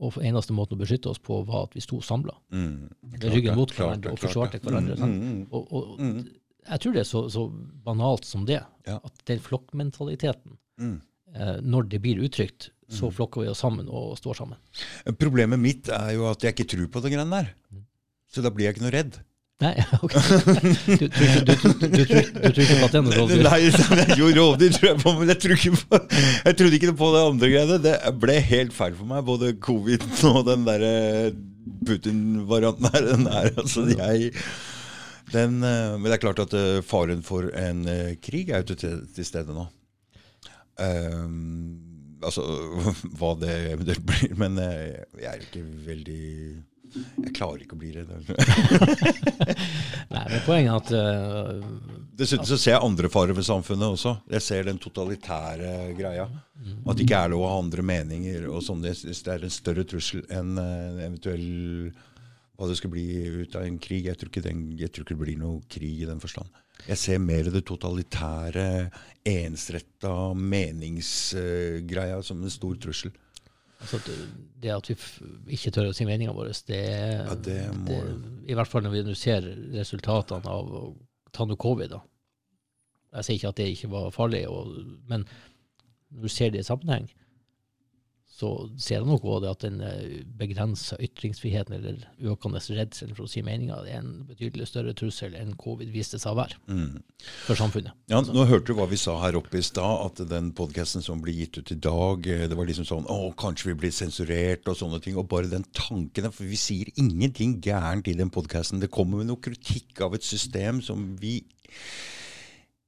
Og 0.00 0.16
eneste 0.24 0.52
måten 0.56 0.76
å 0.76 0.80
beskytte 0.80 1.08
oss 1.12 1.20
på 1.22 1.42
var 1.46 1.68
at 1.68 1.74
vi 1.76 1.80
sto 1.84 2.00
samla. 2.02 2.32
Mm. 2.50 2.88
Ryggen 3.22 3.56
mot 3.56 3.70
hverandre 3.76 4.12
og 4.12 4.18
forsvarte 4.18 4.58
hverandre. 4.64 4.96
sant? 4.98 5.14
Mm, 5.14 5.34
mm, 5.34 5.46
Og, 5.52 5.72
og 5.72 6.00
Mm. 6.00 6.24
jeg 6.70 6.80
tror 6.80 6.92
det 6.92 7.00
er 7.04 7.10
så, 7.12 7.28
så 7.30 7.44
banalt 7.84 8.24
som 8.24 8.44
det. 8.48 8.62
Ja. 8.86 8.98
At 9.04 9.24
den 9.26 9.38
flokkmentaliteten, 9.38 10.56
mm. 10.80 11.00
eh, 11.34 11.60
når 11.62 11.88
det 11.88 12.00
blir 12.02 12.24
uttrykt, 12.24 12.70
så 12.88 13.08
flokker 13.10 13.42
vi 13.42 13.48
oss 13.48 13.58
sammen 13.64 13.88
og 13.88 14.16
står 14.18 14.34
sammen. 14.36 14.58
Problemet 15.18 15.58
mitt 15.58 15.88
er 15.88 16.12
jo 16.14 16.26
at 16.30 16.42
jeg 16.44 16.52
ikke 16.54 16.66
tror 16.74 16.86
på 16.92 17.00
det 17.02 17.12
greiene 17.14 17.30
der. 17.42 17.54
Så 18.34 18.42
da 18.42 18.50
blir 18.50 18.66
jeg 18.68 18.76
ikke 18.76 18.84
noe 18.88 18.94
redd. 18.94 19.20
Nei, 19.62 19.70
ok. 20.02 20.14
Du, 20.18 21.04
tror 21.14 22.60
ikke- 22.64 22.78
på 22.80 22.88
at 22.88 22.90
det 22.90 22.98
er 22.98 23.04
noe 23.06 23.14
rovdyr? 23.20 23.44
Nei, 23.46 23.60
jo, 24.18 24.30
rovdyr 24.34 24.74
tror 24.74 24.88
jeg 24.90 24.98
på, 25.04 25.12
men 25.20 25.30
jeg, 25.30 25.38
tror 25.44 25.54
ikke 25.54 25.74
på, 25.78 26.00
jeg 26.48 26.58
trodde 26.58 26.78
ikke 26.80 26.94
på 26.98 27.10
det 27.14 27.22
andre 27.30 27.50
greiene. 27.52 27.78
Det 27.84 27.94
ble 28.24 28.36
helt 28.50 28.74
feil 28.74 28.96
for 28.98 29.12
meg, 29.12 29.22
både 29.28 29.52
covid 29.62 30.04
og 30.32 30.40
den 30.50 30.66
derre 30.66 30.92
Putin-varianten 31.86 32.90
her. 32.90 33.06
Den 33.12 33.30
her 33.30 33.50
altså, 33.62 33.86
jeg, 33.94 34.34
den, 35.32 35.56
eh, 35.64 35.94
men 35.96 36.10
det 36.10 36.18
er 36.18 36.24
klart 36.26 36.42
at 36.44 36.58
eh, 36.58 36.82
faren 36.84 37.22
for 37.24 37.48
en 37.56 37.86
eh, 37.88 38.12
krig 38.22 38.50
er 38.50 38.66
jo 38.66 38.74
til, 38.74 39.00
til 39.14 39.24
stede 39.30 39.54
nå. 39.54 39.68
Um, 40.74 42.18
altså 42.26 42.42
hva 43.20 43.36
det 43.38 43.54
eventuelt 43.72 44.04
blir. 44.10 44.34
Men 44.42 44.58
eh, 44.60 44.98
jeg 45.22 45.30
er 45.30 45.46
ikke 45.46 45.62
veldig 45.86 46.22
Jeg 46.94 47.32
klarer 47.34 47.64
ikke 47.64 47.74
å 47.74 47.80
bli 47.80 47.90
redd. 47.94 48.10
Nei, 50.14 50.24
men 50.30 50.42
poenget 50.46 50.70
er 50.70 50.78
at 50.78 50.90
uh, 50.94 51.58
Dessuten 52.14 52.46
så 52.46 52.58
ser 52.60 52.76
jeg 52.76 52.86
andre 52.86 53.08
farer 53.10 53.34
ved 53.34 53.46
samfunnet 53.46 53.96
også. 53.96 54.12
Jeg 54.30 54.42
ser 54.46 54.68
den 54.68 54.78
totalitære 54.78 55.70
greia. 55.98 56.28
At 56.86 56.94
det 56.94 57.02
ikke 57.06 57.22
er 57.24 57.32
lov 57.32 57.42
å 57.42 57.50
ha 57.50 57.62
andre 57.64 57.82
meninger. 57.86 58.46
og 58.46 58.62
sånn. 58.62 58.84
Det, 58.84 58.92
det 59.02 59.32
er 59.34 59.46
en 59.46 59.54
større 59.54 59.84
trussel 59.90 60.22
enn 60.30 60.58
eh, 60.60 60.84
en 60.92 61.00
eventuell 61.08 61.48
hva 62.54 62.68
det 62.70 62.76
skal 62.78 62.92
bli 62.92 63.06
ut 63.42 63.56
av 63.58 63.66
en 63.66 63.80
krig. 63.82 64.06
Jeg 64.06 64.20
tror, 64.20 64.30
ikke 64.30 64.46
den, 64.46 64.60
jeg 64.78 64.94
tror 64.94 65.06
ikke 65.06 65.16
det 65.16 65.24
blir 65.24 65.40
noe 65.40 65.58
krig 65.66 66.04
i 66.04 66.08
den 66.08 66.22
forstand. 66.22 66.62
Jeg 66.84 67.00
ser 67.00 67.20
mer 67.22 67.48
det 67.50 67.64
totalitære, 67.66 68.68
ensretta 69.26 70.14
meningsgreia 70.36 72.20
som 72.22 72.42
en 72.42 72.52
stor 72.52 72.76
trussel. 72.82 73.14
Altså, 73.84 74.00
at 74.00 74.08
det 74.64 74.72
at 74.74 74.88
vi 74.90 74.96
ikke 75.58 75.72
tør 75.74 75.90
å 75.90 75.94
si 75.96 76.06
meninga 76.08 76.34
vår, 76.34 76.50
det, 76.68 76.80
Ja, 77.20 77.34
det 77.36 77.58
det 77.86 77.98
I 78.48 78.56
hvert 78.56 78.70
fall 78.70 78.86
når 78.86 78.96
vi 78.96 79.16
ser 79.18 79.46
resultatene 79.76 80.50
av 80.50 80.72
å 80.80 80.84
ta 81.34 81.46
noe 81.46 81.60
covid. 81.60 81.92
da. 81.92 82.00
Jeg 83.18 83.26
sier 83.26 83.38
ikke 83.38 83.52
at 83.52 83.60
det 83.60 83.68
ikke 83.74 83.92
var 83.92 84.14
farlig, 84.14 84.46
og, 84.50 84.72
men 85.10 85.26
når 86.14 86.26
du 86.26 86.32
ser 86.32 86.50
det 86.54 86.64
i 86.64 86.66
sammenheng, 86.66 87.06
så 88.34 88.48
ser 88.82 88.96
jeg 88.96 89.06
nok 89.06 89.22
òg 89.30 89.44
at 89.46 89.62
den 89.62 89.78
begrensa 90.38 90.96
ytringsfriheten, 90.98 91.76
eller 91.76 92.00
økende 92.32 92.58
redselen 92.58 93.14
for 93.14 93.28
å 93.28 93.30
si 93.30 93.44
meninga, 93.46 93.76
er 93.86 94.00
en 94.00 94.24
betydelig 94.26 94.66
større 94.72 94.94
trussel 94.98 95.36
enn 95.38 95.52
covid 95.60 95.92
viste 95.94 96.18
seg 96.18 96.32
å 96.32 96.40
være 96.40 96.58
Mm. 96.66 97.02
for 97.46 97.54
samfunnet. 97.54 97.92
Ja, 98.10 98.20
nå 98.20 98.46
hørte 98.50 98.72
du 98.72 98.74
hva 98.74 98.88
vi 98.90 98.98
sa 98.98 99.14
her 99.22 99.38
oppe 99.38 99.58
i 99.58 99.62
stad, 99.62 100.06
at 100.06 100.28
den 100.28 100.50
podkasten 100.52 101.02
som 101.02 101.22
blir 101.22 101.34
gitt 101.44 101.58
ut 101.58 101.70
i 101.70 101.78
dag, 101.78 102.26
eh, 102.26 102.48
det 102.48 102.56
var 102.58 102.66
liksom 102.66 102.88
sånn 102.88 103.06
Å, 103.06 103.34
kanskje 103.36 103.70
vi 103.70 103.74
blir 103.84 103.94
sensurert 103.94 104.66
og 104.66 104.76
sånne 104.76 105.00
ting. 105.00 105.16
Og 105.16 105.28
bare 105.28 105.46
den 105.50 105.64
tanken 105.72 106.32
For 106.32 106.44
vi 106.44 106.56
sier 106.56 106.90
ingenting 106.96 107.60
gærent 107.62 108.08
i 108.08 108.14
den 108.18 108.30
podkasten. 108.30 108.80
Det 108.80 108.90
kommer 108.90 109.18
med 109.18 109.26
noe 109.26 109.36
kritikk 109.36 110.00
av 110.00 110.14
et 110.14 110.22
system 110.24 110.80
som 110.82 111.16
vi 111.20 111.44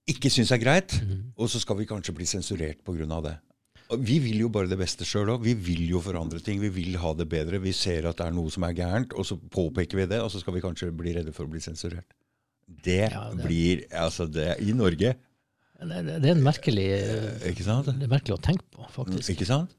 ikke 0.09 0.31
syns 0.31 0.53
er 0.55 0.59
greit, 0.63 0.95
og 1.37 1.49
så 1.51 1.61
skal 1.61 1.77
vi 1.77 1.87
kanskje 1.87 2.15
bli 2.15 2.25
sensurert 2.25 2.83
pga. 2.85 3.23
det. 3.23 3.39
Vi 4.03 4.19
vil 4.19 4.41
jo 4.43 4.49
bare 4.51 4.67
det 4.67 4.79
beste 4.81 5.07
sjøl 5.07 5.29
òg. 5.37 5.45
Vi 5.47 5.55
vil 5.55 5.85
jo 5.93 6.01
forandre 6.03 6.41
ting. 6.43 6.59
Vi 6.61 6.69
vil 6.75 6.97
ha 6.99 7.13
det 7.15 7.29
bedre. 7.31 7.61
Vi 7.63 7.71
ser 7.77 8.09
at 8.11 8.17
det 8.19 8.27
er 8.27 8.35
noe 8.35 8.51
som 8.51 8.65
er 8.67 8.75
gærent, 8.75 9.13
og 9.15 9.25
så 9.29 9.37
påpeker 9.39 9.95
vi 10.01 10.07
det, 10.11 10.19
og 10.21 10.31
så 10.35 10.41
skal 10.43 10.55
vi 10.57 10.61
kanskje 10.65 10.91
bli 10.97 11.13
redde 11.15 11.33
for 11.37 11.47
å 11.47 11.51
bli 11.53 11.61
sensurert. 11.63 12.05
Det, 12.67 13.13
Ja, 13.13 13.31
det- 13.31 13.45
blir 13.47 13.85
Altså, 13.95 14.27
det 14.27 14.57
I 14.61 14.73
Norge. 14.73 15.15
Det, 15.79 16.05
det 16.07 16.25
er 16.25 16.35
en 16.35 16.43
merkelig 16.43 16.89
Ikke 17.47 17.63
sant? 17.63 17.87
Det 17.87 18.03
er 18.03 18.09
merkelig 18.09 18.35
å 18.39 18.43
tenke 18.43 18.65
på, 18.75 18.87
faktisk. 18.91 19.31
Ikke 19.37 19.47
sant? 19.47 19.71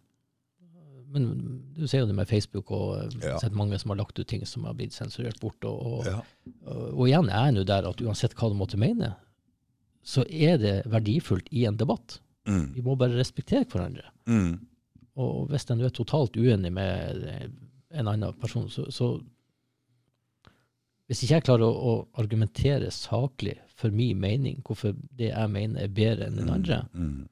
Men 1.10 1.64
du 1.76 1.86
ser 1.88 2.00
jo 2.04 2.06
det 2.08 2.16
med 2.16 2.28
Facebook, 2.28 2.70
og 2.72 3.12
jeg 3.14 3.24
Ja. 3.24 3.38
sett 3.40 3.54
mange 3.54 3.78
som 3.80 3.90
har 3.90 3.98
lagt 3.98 4.20
ut 4.20 4.28
ting 4.28 4.46
som 4.46 4.64
har 4.66 4.74
blitt 4.74 4.92
sensurert 4.94 5.40
bort. 5.40 5.64
Og, 5.66 5.82
og, 6.00 6.06
Ja. 6.06 6.22
og, 6.68 6.94
og 7.00 7.08
igjen 7.08 7.30
er 7.30 7.46
jeg 7.46 7.54
nå 7.56 7.66
der 7.66 7.88
at 7.88 7.98
uansett 8.02 8.36
hva 8.36 8.50
du 8.50 8.56
måtte 8.56 8.78
mene, 8.78 9.16
så 10.06 10.24
er 10.30 10.58
det 10.58 10.86
verdifullt 10.86 11.48
i 11.52 11.66
en 11.66 11.76
debatt. 11.78 12.20
Mm. 12.48 12.68
Vi 12.76 12.84
må 12.86 12.96
bare 13.00 13.18
respektere 13.18 13.68
hverandre. 13.68 14.08
Mm. 14.30 14.58
Og 15.18 15.48
hvis 15.52 15.66
en 15.72 15.82
er 15.82 15.94
totalt 15.94 16.38
uenig 16.38 16.72
med 16.74 17.26
en 17.92 18.08
annen 18.08 18.38
person, 18.42 18.70
så, 18.70 18.88
så 18.92 19.18
Hvis 21.08 21.22
ikke 21.24 21.38
jeg 21.38 21.44
klarer 21.48 21.64
å, 21.64 21.72
å 21.72 21.92
argumentere 22.20 22.90
saklig 22.92 23.54
for 23.80 23.94
min 23.96 24.20
mening, 24.20 24.58
hvorfor 24.68 24.92
det 25.16 25.30
jeg 25.30 25.52
mener 25.54 25.86
er 25.86 25.94
bedre 25.96 26.28
enn 26.28 26.36
den 26.42 26.50
andre, 26.52 26.82
Mm. 26.94 27.30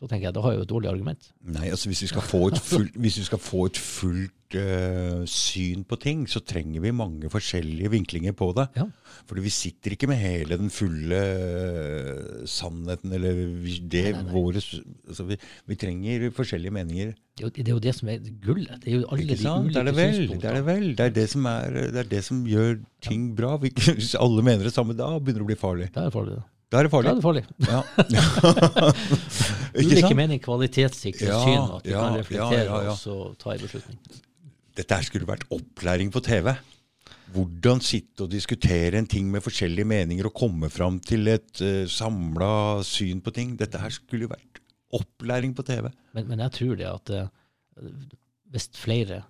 Så 0.00 0.08
tenker 0.08 0.30
jeg 0.30 0.32
da 0.32 0.40
har 0.40 0.54
jeg 0.54 0.62
jo 0.62 0.64
et 0.64 0.70
dårlig 0.70 0.88
argument. 0.88 1.26
Nei, 1.44 1.66
altså 1.68 1.90
hvis 1.90 2.00
vi 2.06 2.08
skal 2.08 2.24
få 2.24 2.46
et 2.48 2.60
fullt, 2.64 2.94
hvis 3.04 3.18
vi 3.20 3.24
skal 3.26 3.40
få 3.44 3.66
et 3.68 3.76
fullt 3.76 4.56
uh, 4.56 5.26
syn 5.28 5.82
på 5.84 5.98
ting, 6.00 6.22
så 6.24 6.40
trenger 6.40 6.80
vi 6.80 6.92
mange 6.96 7.28
forskjellige 7.28 7.90
vinklinger 7.92 8.32
på 8.36 8.48
det. 8.56 8.64
Ja. 8.80 8.86
Fordi 9.28 9.44
vi 9.44 9.52
sitter 9.52 9.92
ikke 9.92 10.08
med 10.08 10.22
hele 10.22 10.56
den 10.56 10.72
fulle 10.72 11.18
uh, 11.20 12.46
sannheten, 12.48 13.12
eller 13.12 13.42
vi, 13.60 13.74
det 13.92 14.06
Nei, 14.06 14.14
nei, 14.14 14.22
nei. 14.24 14.32
våre 14.32 14.62
altså 14.62 15.26
vi, 15.28 15.36
vi 15.68 15.78
trenger 15.82 16.24
forskjellige 16.38 16.76
meninger. 16.78 17.12
Det 17.36 17.44
er, 17.44 17.50
jo, 17.50 17.50
det 17.58 17.66
er 17.68 17.76
jo 17.76 17.82
det 17.84 17.94
som 17.98 18.12
er 18.12 18.30
gullet. 18.46 18.78
Det 18.80 18.88
er 18.88 18.96
jo 18.96 19.02
alle 19.04 19.26
Ikke 19.26 19.36
de 19.36 19.42
sant? 19.42 19.68
ulike 19.68 19.74
Det 19.74 19.82
er 19.82 19.90
det 19.90 19.98
vel. 19.98 20.22
Det 20.30 20.48
er 20.48 20.56
det 20.56 20.64
vel. 20.70 20.86
Det 20.96 21.04
er 21.04 21.12
det 21.18 21.26
som, 21.34 21.50
er, 21.50 21.76
det, 21.76 22.06
er 22.06 22.08
det 22.14 22.24
som 22.24 22.40
gjør 22.48 22.72
ting 23.04 23.28
bra. 23.36 23.52
Hvis 24.00 24.16
alle 24.16 24.46
mener 24.48 24.64
det 24.64 24.72
samme, 24.72 24.96
da 24.96 25.12
begynner 25.18 25.44
det 25.44 25.48
å 25.50 25.52
bli 25.52 25.60
farlig. 25.60 25.90
Det 25.92 26.06
er 26.06 26.16
farlig. 26.16 26.40
da. 26.40 26.48
Da 26.70 26.78
er 26.78 26.86
det 26.86 26.90
Da 26.90 26.94
farlig. 26.94 27.10
er 27.10 27.14
det 27.18 27.24
farlig. 27.24 27.44
Ja. 27.66 27.80
Ikke 29.80 29.96
Ulike 29.96 30.14
meninger, 30.14 30.42
kvalitetssikrer 30.44 31.30
Ja, 31.32 31.38
syn, 31.42 31.62
at 31.76 31.86
du 31.86 31.90
ja, 31.90 32.02
kan 32.02 32.18
reflektere 32.20 32.60
ja, 32.64 32.66
ja, 32.66 32.82
ja. 32.86 32.92
og 32.92 32.98
så 33.00 33.16
ta 33.40 33.54
en 33.54 33.64
beslutning. 33.64 33.98
Dette 34.78 34.98
her 34.98 35.06
skulle 35.06 35.26
vært 35.28 35.46
opplæring 35.52 36.12
på 36.14 36.22
TV. 36.24 36.52
Hvordan 37.34 37.82
sitte 37.82 38.24
og 38.26 38.30
diskutere 38.32 38.98
en 38.98 39.06
ting 39.10 39.28
med 39.30 39.42
forskjellige 39.44 39.86
meninger 39.86 40.26
og 40.30 40.34
komme 40.34 40.70
fram 40.70 40.98
til 41.02 41.30
et 41.30 41.62
uh, 41.62 41.86
samla 41.90 42.82
syn 42.86 43.20
på 43.22 43.34
ting. 43.34 43.56
Dette 43.58 43.78
her 43.82 43.90
skulle 43.94 44.30
vært 44.30 44.62
opplæring 44.94 45.54
på 45.54 45.62
TV. 45.66 45.90
Men, 46.14 46.26
men 46.30 46.42
jeg 46.46 46.54
tror 46.58 46.78
det 46.78 46.88
at 46.90 47.12
uh, 47.14 47.90
hvis 48.50 48.70
flere 48.78 49.22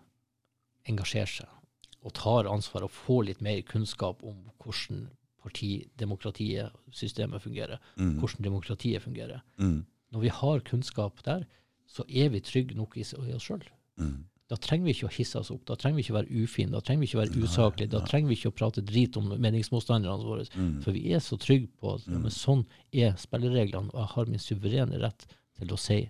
engasjerer 0.88 1.32
seg 1.40 1.56
og 2.00 2.14
tar 2.16 2.48
ansvar 2.48 2.86
og 2.86 2.92
får 2.96 3.26
litt 3.28 3.42
mer 3.44 3.60
kunnskap 3.68 4.22
om 4.24 4.38
hvordan 4.64 5.08
partidemokratiet, 5.42 6.74
systemet 6.94 7.42
fungerer, 7.42 7.80
mm. 7.96 8.18
hvordan 8.20 8.44
demokratiet 8.44 9.02
fungerer. 9.02 9.44
Mm. 9.58 9.84
Når 10.10 10.24
vi 10.24 10.32
har 10.40 10.64
kunnskap 10.66 11.22
der, 11.24 11.46
så 11.90 12.04
er 12.08 12.30
vi 12.34 12.42
trygge 12.44 12.76
nok 12.78 12.96
i, 12.98 13.06
oss 13.34 13.46
sjøl. 13.46 13.64
Mm. 14.00 14.18
Da 14.50 14.58
trenger 14.58 14.88
vi 14.88 14.94
ikke 14.96 15.06
å 15.06 15.14
hisse 15.14 15.38
oss 15.38 15.52
opp, 15.54 15.62
da 15.68 15.76
trenger 15.78 16.00
vi 16.00 16.04
ikke 16.04 16.14
å 16.14 16.18
være 16.18 16.42
ufine, 16.42 16.72
da 16.74 16.80
trenger 16.82 17.04
vi 17.04 17.08
ikke 17.08 17.18
å 17.18 17.22
være 17.22 17.42
usaklige, 17.44 17.90
da 17.92 18.00
trenger 18.02 18.32
vi 18.32 18.38
ikke 18.38 18.50
å 18.50 18.56
prate 18.58 18.82
drit 18.82 19.18
om 19.20 19.28
meningsmotstanderne 19.30 20.26
våre. 20.26 20.46
Mm. 20.58 20.72
For 20.82 20.96
vi 20.96 21.04
er 21.14 21.22
så 21.22 21.38
trygge 21.38 21.70
på 21.78 21.92
at 21.94 22.08
ja, 22.10 22.18
men 22.18 22.34
sånn 22.34 22.64
er 22.90 23.14
spillereglene, 23.20 23.92
og 23.94 24.00
jeg 24.02 24.12
har 24.16 24.32
min 24.32 24.42
suverene 24.42 24.98
rett 25.04 25.26
til 25.60 25.74
å 25.74 25.78
si 25.78 26.00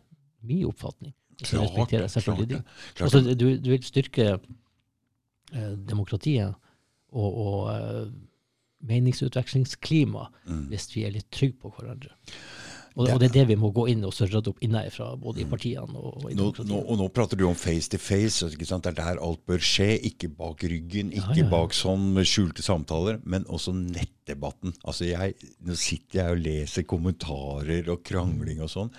min 0.49 0.65
oppfatning. 0.71 1.13
Så 1.43 1.61
respekterer 1.61 2.07
klart, 2.07 2.15
selvfølgelig 2.17 2.49
din. 2.49 2.65
Altså, 3.01 3.21
du, 3.21 3.47
du 3.61 3.69
vil 3.73 3.85
styrke 3.85 4.27
eh, 4.33 5.77
demokratiet 5.89 6.57
og, 7.13 7.29
og 7.45 7.71
eh, 7.75 8.03
meningsutvekslingsklima 8.89 10.27
mm. 10.47 10.67
hvis 10.71 10.91
vi 10.95 11.07
er 11.07 11.15
litt 11.17 11.31
trygge 11.35 11.61
på 11.65 11.73
hverandre. 11.77 12.15
Og, 12.99 13.07
og, 13.07 13.21
det 13.23 13.29
er 13.29 13.35
det 13.35 13.45
vi 13.53 13.57
må 13.61 13.71
gå 13.75 13.85
inn 13.93 14.03
og 14.07 14.17
rydde 14.19 14.51
opp 14.51 14.63
innenfra, 14.67 15.13
både 15.21 15.43
i 15.43 15.47
mm. 15.47 15.51
partiene 15.53 15.95
og, 15.95 16.25
og 16.25 16.33
i 16.33 16.35
nå, 16.35 16.49
nå, 16.67 16.81
og 16.81 16.99
nå 16.99 17.07
prater 17.15 17.39
du 17.39 17.45
om 17.47 17.55
face 17.59 17.91
to 17.93 18.01
face. 18.03 18.49
Det 18.51 18.67
er 18.67 18.97
der 18.99 19.21
alt 19.23 19.45
bør 19.47 19.63
skje. 19.63 19.93
Ikke 20.11 20.31
bak 20.35 20.65
ryggen, 20.67 21.13
ikke 21.15 21.37
ja, 21.37 21.39
ja, 21.39 21.45
ja. 21.45 21.51
bak 21.53 21.77
sånn 21.77 22.19
skjulte 22.27 22.67
samtaler, 22.67 23.21
men 23.23 23.47
også 23.47 23.77
nettdebatten. 23.79 24.75
Altså 24.83 25.07
jeg, 25.07 25.39
Nå 25.67 25.79
sitter 25.79 26.23
jeg 26.23 26.35
og 26.35 26.43
leser 26.43 26.89
kommentarer 26.91 27.93
og 27.95 28.03
krangling 28.07 28.65
og 28.65 28.73
sånn, 28.73 28.91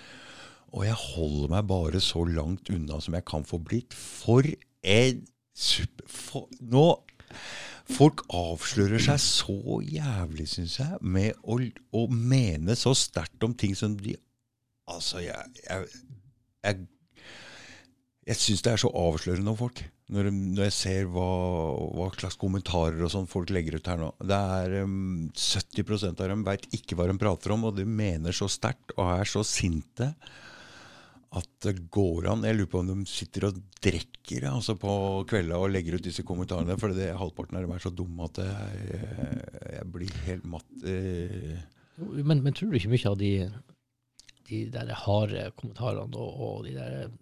og 0.72 0.86
jeg 0.86 0.96
holder 0.96 1.52
meg 1.52 1.66
bare 1.68 2.00
så 2.00 2.24
langt 2.24 2.72
unna 2.72 2.96
som 3.04 3.18
jeg 3.18 3.28
kan 3.28 3.44
få 3.44 3.60
blitt. 3.60 3.92
For 3.92 4.46
en 4.82 5.26
super... 5.52 6.08
For, 6.08 6.48
nå 6.64 6.86
Folk 7.92 8.22
avslører 8.32 9.02
seg 9.02 9.20
så 9.22 9.80
jævlig, 9.84 10.46
syns 10.50 10.78
jeg, 10.80 10.98
med 11.02 11.38
å, 11.44 11.58
å, 11.98 12.06
mene 12.08 12.76
så 12.78 12.94
sterkt 12.96 13.44
om 13.44 13.54
ting 13.54 13.76
som 13.78 13.96
de 13.98 14.16
Altså, 14.90 15.20
jeg 15.22 15.62
Jeg, 15.62 15.86
jeg, 16.66 16.86
jeg 18.26 18.38
syns 18.38 18.62
det 18.64 18.72
er 18.72 18.80
så 18.82 18.90
avslørende 18.98 19.52
om 19.52 19.58
folk. 19.58 19.82
Når, 20.12 20.28
når 20.34 20.66
jeg 20.66 20.74
ser 20.76 21.06
hva, 21.10 21.28
hva, 21.96 22.08
slags 22.18 22.36
kommentarer 22.40 23.00
og 23.02 23.12
sånn 23.14 23.30
folk 23.30 23.50
legger 23.54 23.78
ut 23.78 23.88
her 23.88 24.00
nå. 24.00 24.10
Det 24.20 24.38
er 24.58 24.74
um, 24.84 25.30
70% 25.32 26.20
av 26.20 26.32
dem 26.32 26.44
veit 26.46 26.66
ikke 26.76 26.98
hva 26.98 27.06
de 27.08 27.16
prater 27.20 27.54
om, 27.54 27.68
og 27.70 27.78
de 27.78 27.86
mener 27.88 28.36
så 28.36 28.50
sterkt 28.52 28.92
og 28.98 29.06
er 29.14 29.30
så 29.30 29.44
sinte 29.46 30.12
at 31.32 31.48
det 31.64 31.74
går 31.92 32.26
an 32.28 32.44
Jeg 32.44 32.58
lurer 32.58 32.68
på 32.68 32.80
om 32.82 32.88
de 32.90 33.08
sitter 33.08 33.46
og 33.48 33.58
drikker 33.82 34.44
altså 34.50 34.74
på 34.80 34.92
kvelda 35.30 35.60
og 35.62 35.72
legger 35.72 35.96
ut 35.96 36.04
disse 36.04 36.24
kommentarene. 36.28 36.76
For 36.80 36.92
det, 36.92 37.08
halvparten 37.16 37.56
av 37.56 37.64
dem 37.64 37.72
er 37.72 37.82
så 37.82 37.92
dumme 37.94 38.28
at 38.28 38.40
jeg, 38.42 38.98
jeg 39.78 39.86
blir 39.94 40.18
helt 40.26 40.48
matt. 40.52 40.68
Eh. 40.84 41.56
Men, 41.96 42.42
men, 42.42 42.52
tror 42.52 42.72
du 42.72 42.78
ikke 42.78 42.92
mye 42.92 43.12
av 43.12 43.18
de, 43.20 43.32
de 44.50 44.62
der 44.74 44.92
harde 45.04 45.48
kommentarene 45.56 46.20
og, 46.20 46.40
og, 46.46 46.64
de 46.68 46.76
der 46.76 47.12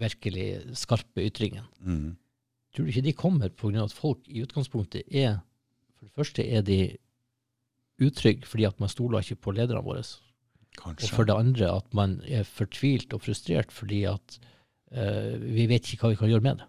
virkelig 0.00 0.76
skarpe 0.78 1.24
ytringene 1.26 1.66
mm. 1.82 2.10
Tror 2.70 2.86
du 2.86 2.92
ikke 2.92 3.02
de 3.08 3.16
kommer 3.18 3.50
pga. 3.50 3.82
at 3.82 3.94
folk 3.96 4.28
i 4.30 4.44
utgangspunktet 4.44 5.08
er 5.10 5.40
For 5.96 6.06
det 6.06 6.14
første 6.14 6.44
er 6.46 6.62
de 6.62 6.82
utrygge 8.00 8.46
fordi 8.46 8.68
at 8.68 8.78
man 8.80 8.92
stoler 8.92 9.24
ikke 9.24 9.42
på 9.48 9.56
lederne 9.56 9.82
våre. 9.84 10.04
Kanskje. 10.78 11.08
Og 11.08 11.16
for 11.16 11.28
det 11.28 11.36
andre 11.36 11.72
at 11.80 11.94
man 11.96 12.20
er 12.28 12.46
fortvilt 12.46 13.14
og 13.16 13.24
frustrert 13.24 13.72
fordi 13.74 14.04
at 14.10 14.38
uh, 14.94 15.34
vi 15.40 15.66
vet 15.70 15.90
ikke 15.90 16.06
hva 16.06 16.14
vi 16.14 16.20
kan 16.22 16.32
gjøre 16.32 16.46
med 16.46 16.62
det. 16.62 16.68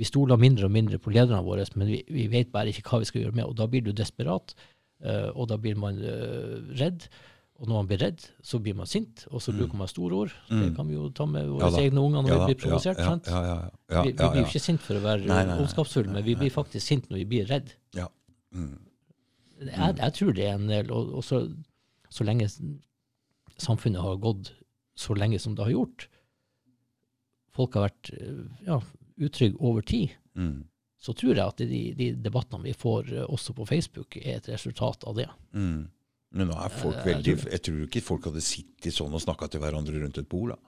Vi 0.00 0.08
stoler 0.08 0.40
mindre 0.40 0.64
og 0.64 0.72
mindre 0.72 0.98
på 0.98 1.12
lederne 1.12 1.44
våre, 1.44 1.66
men 1.76 1.90
vi, 1.92 2.00
vi, 2.08 2.26
vet 2.32 2.52
bare 2.52 2.72
ikke 2.72 2.86
hva 2.88 3.02
vi 3.02 3.08
skal 3.10 3.26
gjøre 3.26 3.36
med. 3.36 3.44
Og 3.50 3.58
da 3.58 3.66
blir 3.68 3.84
du 3.84 3.92
desperat, 3.92 4.54
uh, 5.04 5.28
og 5.34 5.50
da 5.52 5.58
blir 5.60 5.76
man 5.80 6.00
uh, 6.00 6.56
redd. 6.80 7.08
Og 7.60 7.68
når 7.68 7.76
man 7.76 7.88
blir 7.90 8.00
redd, 8.00 8.22
så 8.40 8.56
blir 8.64 8.72
man 8.78 8.88
sint, 8.88 9.26
og 9.28 9.42
så 9.44 9.52
mm. 9.52 9.58
bruker 9.58 9.76
man 9.76 9.90
store 9.90 10.20
ord. 10.22 10.36
Mm. 10.48 10.60
Det 10.62 10.68
kan 10.78 10.86
vi 10.88 10.94
jo 10.96 11.10
ta 11.12 11.26
med 11.28 11.50
våre 11.50 11.68
ja, 11.68 11.82
egne 11.84 12.00
unger 12.00 12.24
når 12.24 12.32
ja, 12.32 12.38
vi 12.38 12.54
blir 12.54 12.60
provosert. 12.62 13.02
Ja, 13.04 13.58
vi, 13.90 14.14
vi, 14.14 14.14
blir 14.16 14.40
jo 14.40 14.46
ikke 14.46 14.62
sint 14.64 14.80
for 14.80 14.96
å 14.96 15.02
være 15.04 15.42
ondskapsfulle, 15.58 16.14
men 16.14 16.24
vi 16.24 16.38
blir 16.40 16.54
faktisk 16.54 16.86
sint 16.86 17.10
når 17.12 17.20
vi 17.20 17.26
blir 17.34 17.50
redd. 17.52 17.74
Mm. 18.56 18.78
Jeg, 19.60 19.92
jeg, 20.00 20.12
tror 20.16 20.32
det 20.38 20.46
er 20.48 20.56
en 20.56 20.72
del. 20.72 20.88
og, 20.88 21.12
og 21.20 21.26
så 21.26 21.42
så 22.10 22.26
lenge 22.26 22.48
samfunnet 23.60 24.02
har 24.02 24.18
gått 24.22 24.52
så 24.98 25.14
lenge 25.16 25.38
som 25.38 25.54
det 25.56 25.64
har 25.64 25.74
gjort, 25.74 26.08
folk 27.54 27.76
har 27.78 27.88
vært 27.88 28.10
eh, 28.16 28.42
ja, 28.66 28.80
utrygge 29.20 29.60
over 29.60 29.84
tid, 29.86 30.16
mm. 30.36 30.58
så 31.00 31.14
tror 31.16 31.34
jeg 31.34 31.44
at 31.44 31.62
de, 31.62 31.80
de, 31.96 32.10
debattene 32.20 32.68
vi 32.68 32.76
får 32.76 33.12
eh, 33.14 33.24
også 33.26 33.56
på 33.56 33.68
Facebook, 33.68 34.18
er 34.20 34.40
et 34.40 34.50
resultat 34.52 35.06
av 35.08 35.16
det. 35.20 35.28
Mm. 35.56 35.88
Men 36.36 36.50
nå 36.52 36.58
er 36.62 36.74
folk 36.74 36.98
eh, 37.00 37.08
veldig, 37.12 37.36
jeg 37.50 37.64
tror 37.66 37.86
ikke 37.86 38.04
folk 38.06 38.28
hadde 38.30 38.44
sittet 38.44 38.94
sånn 38.94 39.14
og 39.16 39.22
snakka 39.24 39.50
til 39.50 39.62
hverandre 39.62 40.02
rundt 40.02 40.20
et 40.20 40.28
bord. 40.30 40.54
da. 40.54 40.60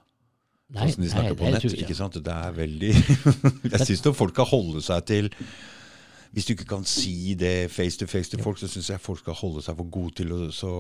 Nei, 0.73 0.89
sånn 0.89 0.97
som 0.97 1.05
de 1.05 1.12
snakker 1.12 1.35
nei, 1.35 1.39
på 1.39 1.52
nett. 1.52 1.69
Ikke. 1.69 1.85
ikke 1.85 1.98
sant? 1.98 2.16
Det 2.24 2.32
er 2.32 2.56
veldig 2.56 2.93
Jeg 3.74 3.86
syns 3.90 4.06
folk 4.16 4.32
skal 4.32 4.48
holde 4.48 4.82
seg 4.85 5.05
til 5.10 5.28
hvis 6.32 6.46
du 6.48 6.54
ikke 6.54 6.68
kan 6.70 6.84
si 6.88 7.34
det 7.36 7.68
face 7.72 7.98
to 8.00 8.06
face 8.09 8.32
til 8.32 8.40
folk, 8.40 8.56
så 8.56 8.68
syns 8.70 8.88
jeg 8.88 9.02
folk 9.04 9.20
skal 9.20 9.36
holde 9.36 9.60
seg 9.64 9.76
for 9.76 9.90
gode 9.92 10.14
til 10.22 10.32
å 10.32 10.76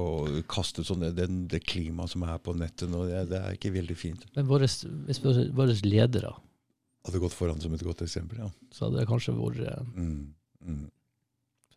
kaste 0.48 0.84
sånn, 0.86 1.04
den, 1.16 1.42
det 1.52 1.60
klimaet 1.68 2.14
som 2.14 2.24
er 2.24 2.38
på 2.40 2.54
nettet 2.56 2.88
nå. 2.88 3.04
Det, 3.10 3.26
det 3.34 3.40
er 3.40 3.58
ikke 3.58 3.74
veldig 3.74 3.96
fint. 3.98 4.24
Men 4.36 4.48
våre, 4.48 4.68
hvis 5.08 5.20
våre 5.24 5.76
ledere 5.84 6.32
Hadde 7.02 7.18
gått 7.18 7.34
foran 7.34 7.58
som 7.58 7.72
et 7.74 7.82
godt 7.82 8.04
eksempel, 8.04 8.44
ja. 8.44 8.48
Så 8.70 8.86
hadde 8.86 9.00
det 9.00 9.08
kanskje 9.10 9.32
vært 9.34 9.64
eh, 9.66 9.86
mm, 9.98 10.18
mm. 10.70 10.82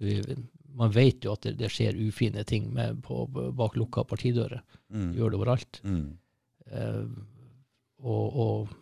Vi, 0.06 0.36
Man 0.78 0.92
vet 0.94 1.26
jo 1.26 1.34
at 1.34 1.48
det, 1.48 1.56
det 1.58 1.72
skjer 1.74 1.98
ufine 1.98 2.44
ting 2.46 2.68
med, 2.76 3.00
på, 3.04 3.24
bak 3.58 3.74
lukka 3.80 4.04
partidører. 4.06 4.62
Mm. 4.94 5.10
Gjør 5.18 5.34
det 5.34 5.40
overalt. 5.40 5.80
Mm. 5.82 6.06
Eh, 6.70 7.02
og, 8.06 8.38
og 8.46 8.76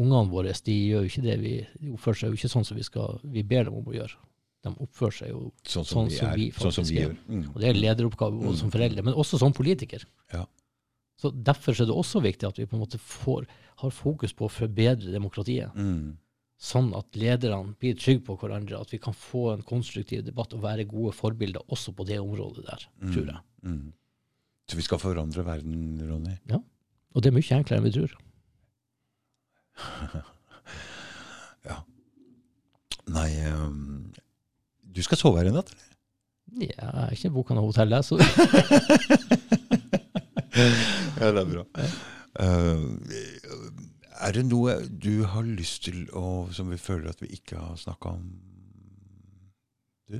ungene 0.00 0.32
våre 0.32 0.54
de 0.66 0.74
gjør 0.74 1.04
jo 1.04 1.12
ikke 1.12 1.24
det. 1.26 1.36
Vi, 1.42 1.54
de 1.80 1.94
oppfører 1.94 2.20
seg 2.20 2.32
jo 2.32 2.40
ikke 2.40 2.52
sånn 2.52 2.66
som 2.68 2.78
vi, 2.78 2.86
skal, 2.86 3.20
vi 3.36 3.44
ber 3.46 3.68
dem 3.68 3.76
om 3.80 3.90
å 3.90 3.96
gjøre. 3.96 4.16
De 4.60 4.72
oppfører 4.84 5.16
seg 5.16 5.32
jo 5.32 5.42
sånn 5.64 5.86
som, 5.88 6.08
sånn 6.08 6.10
som 6.12 6.32
vi, 6.36 6.48
faktisk 6.52 6.66
sånn 6.66 6.86
som 6.86 6.88
vi 6.88 6.98
gjør. 6.98 7.14
Mm. 7.28 7.44
Og 7.52 7.60
det 7.62 7.68
er 7.70 7.78
lederoppgave 7.78 8.40
mm. 8.40 8.56
som 8.60 8.72
foreldre, 8.72 9.04
men 9.06 9.20
også 9.22 9.40
som 9.40 9.54
politiker. 9.56 10.04
Ja. 10.34 10.44
Så 11.20 11.32
Derfor 11.32 11.76
er 11.76 11.88
det 11.88 11.96
også 11.96 12.22
viktig 12.24 12.48
at 12.48 12.58
vi 12.60 12.66
på 12.68 12.76
en 12.76 12.82
måte 12.82 13.00
får, 13.00 13.46
har 13.82 13.92
fokus 13.92 14.32
på 14.36 14.48
å 14.48 14.52
forbedre 14.52 15.12
demokratiet. 15.12 15.76
Mm. 15.76 16.16
Sånn 16.60 16.90
at 16.96 17.16
lederne 17.16 17.74
blir 17.80 17.96
trygge 17.96 18.26
på 18.26 18.36
hverandre, 18.40 18.80
at 18.80 18.92
vi 18.92 19.00
kan 19.00 19.16
få 19.16 19.46
en 19.54 19.64
konstruktiv 19.64 20.26
debatt 20.26 20.52
og 20.56 20.64
være 20.64 20.88
gode 20.88 21.14
forbilder 21.16 21.64
også 21.72 21.94
på 21.96 22.04
det 22.08 22.18
området 22.20 22.66
der, 22.66 22.84
mm. 23.00 23.12
tror 23.14 23.30
jeg. 23.32 23.44
Mm. 23.64 23.86
Så 24.68 24.78
vi 24.78 24.84
skal 24.86 25.00
forandre 25.02 25.44
verden, 25.44 25.78
Ronny? 26.04 26.36
Ja. 26.52 26.60
Og 27.10 27.24
det 27.24 27.32
er 27.32 27.36
mye 27.36 27.56
enklere 27.56 27.80
enn 27.80 27.88
vi 27.88 27.96
tror. 27.96 28.12
ja. 31.68 31.76
Nei 33.10 33.30
um, 33.50 34.12
Du 34.82 35.02
skal 35.02 35.18
sove 35.20 35.38
her 35.40 35.50
i 35.50 35.54
natt, 35.54 35.70
eller? 35.72 35.86
Ja, 36.50 36.66
jeg 36.66 37.04
er 37.04 37.14
ikke 37.14 37.30
boka 37.34 37.54
noe 37.54 37.68
hotell, 37.70 37.92
jeg, 37.94 38.04
så 38.04 38.14
Ja, 41.20 41.30
det 41.30 41.40
er 41.40 41.46
bra. 41.46 41.62
Uh, 42.40 42.98
er 44.20 44.32
det 44.36 44.44
noe 44.48 44.74
du 44.90 45.24
har 45.30 45.46
lyst 45.46 45.84
til 45.86 46.08
å, 46.16 46.48
som 46.52 46.70
vi 46.72 46.78
føler 46.80 47.12
at 47.12 47.22
vi 47.22 47.30
ikke 47.38 47.56
har 47.60 47.76
snakka 47.80 48.16
om? 48.18 48.26
Du? 50.10 50.18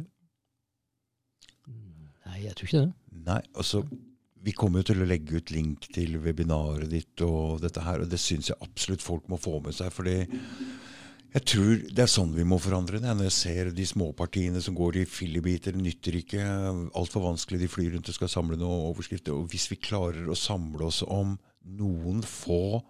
Nei, 1.67 2.39
jeg 2.47 2.55
tror 2.57 2.71
ikke 2.71 2.85
det. 2.87 2.95
Nei, 3.27 3.43
altså 3.59 3.83
vi 4.41 4.55
kommer 4.57 4.81
jo 4.81 4.91
til 4.91 5.03
å 5.03 5.09
legge 5.09 5.41
ut 5.41 5.53
link 5.53 5.89
til 5.93 6.17
webinaret 6.25 6.89
ditt 6.91 7.25
og 7.27 7.61
dette 7.65 7.83
her, 7.85 8.03
og 8.03 8.09
det 8.11 8.21
syns 8.21 8.51
jeg 8.51 8.61
absolutt 8.65 9.05
folk 9.05 9.29
må 9.29 9.37
få 9.41 9.59
med 9.65 9.77
seg. 9.77 9.93
fordi 9.93 10.17
jeg 11.31 11.45
tror 11.47 11.83
det 11.95 12.03
er 12.03 12.11
sånn 12.11 12.33
vi 12.35 12.45
må 12.49 12.59
forandre 12.59 12.99
det. 12.99 13.13
Når 13.15 13.29
jeg 13.29 13.37
ser 13.37 13.69
de 13.75 13.85
småpartiene 13.87 14.63
som 14.65 14.75
går 14.75 15.03
i 15.03 15.07
fillebiter, 15.07 15.77
nytter 15.79 16.17
ikke. 16.19 16.47
Altfor 16.99 17.23
vanskelig. 17.29 17.61
De 17.63 17.69
flyr 17.71 17.93
rundt 17.95 18.11
og 18.11 18.17
skal 18.17 18.33
samle 18.33 18.59
noen 18.59 18.89
overskrifter. 18.89 19.37
Og 19.37 19.53
hvis 19.53 19.69
vi 19.71 19.79
klarer 19.79 20.27
å 20.27 20.39
samle 20.39 20.89
oss 20.89 21.05
om 21.07 21.37
noen 21.79 22.25
få, 22.27 22.81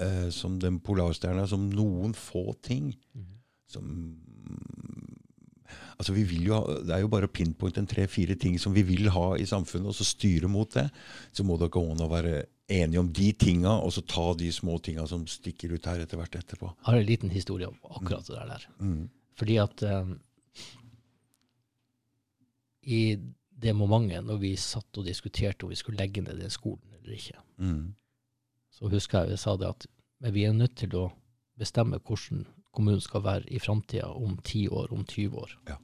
eh, 0.00 0.30
som 0.32 0.56
den 0.62 0.78
polarstjerna, 0.80 1.44
som 1.50 1.68
noen 1.68 2.16
få 2.16 2.54
ting, 2.64 2.94
mm. 3.12 3.28
som 3.68 3.92
altså 6.00 6.14
vi 6.16 6.22
vil 6.24 6.46
jo, 6.48 6.58
Det 6.86 6.94
er 6.96 7.02
jo 7.04 7.10
bare 7.12 7.28
å 7.28 7.32
pinpointe 7.32 7.82
en 7.82 7.88
tre-fire 7.90 8.34
ting 8.40 8.56
som 8.58 8.72
vi 8.72 8.82
vil 8.88 9.10
ha 9.12 9.34
i 9.36 9.44
samfunnet, 9.48 9.90
og 9.92 9.96
så 9.98 10.06
styre 10.08 10.48
mot 10.48 10.70
det. 10.72 10.86
Så 11.36 11.44
må 11.44 11.58
dere 11.60 11.72
gå 11.74 11.82
an 11.92 12.00
å 12.00 12.08
være 12.10 12.46
enige 12.70 13.02
om 13.02 13.10
de 13.12 13.28
tinga, 13.36 13.74
og 13.84 13.92
så 13.92 14.00
ta 14.06 14.30
de 14.38 14.48
små 14.54 14.78
tinga 14.80 15.04
som 15.10 15.26
stikker 15.28 15.74
ut 15.76 15.86
her 15.90 16.00
etter 16.04 16.16
hvert 16.20 16.38
etterpå. 16.40 16.70
Jeg 16.78 16.86
har 16.88 16.98
en 17.00 17.08
liten 17.08 17.32
historie 17.34 17.68
om 17.68 17.76
akkurat 17.90 18.26
det 18.30 18.46
der. 18.54 18.66
Mm. 18.80 19.02
Fordi 19.40 19.56
at 19.60 19.82
um, 19.90 20.14
i 22.82 23.02
det 23.60 23.74
momentet 23.76 24.24
når 24.24 24.38
vi 24.40 24.54
satt 24.60 24.98
og 25.00 25.04
diskuterte 25.08 25.66
om 25.66 25.72
vi 25.72 25.78
skulle 25.78 26.00
legge 26.00 26.22
ned 26.24 26.40
den 26.40 26.52
skolen 26.52 26.94
eller 26.96 27.16
ikke, 27.16 27.38
Mm. 27.60 27.94
så 28.72 28.88
husker 28.88 29.18
jeg 29.26 29.34
vi 29.34 29.36
sa 29.36 29.56
det 29.60 29.68
at 29.68 29.86
vi 30.32 30.44
er 30.48 30.52
nødt 30.56 30.76
til 30.80 30.94
å 30.96 31.10
bestemme 31.60 31.98
hvordan 32.00 32.46
kommunen 32.72 33.00
skal 33.04 33.20
være 33.24 33.50
i 33.52 33.58
framtida 33.58 34.08
om 34.14 34.38
10 34.44 34.68
år, 34.68 34.92
om 34.92 35.04
20 35.04 35.36
år. 35.36 35.56
Ja. 35.68 35.76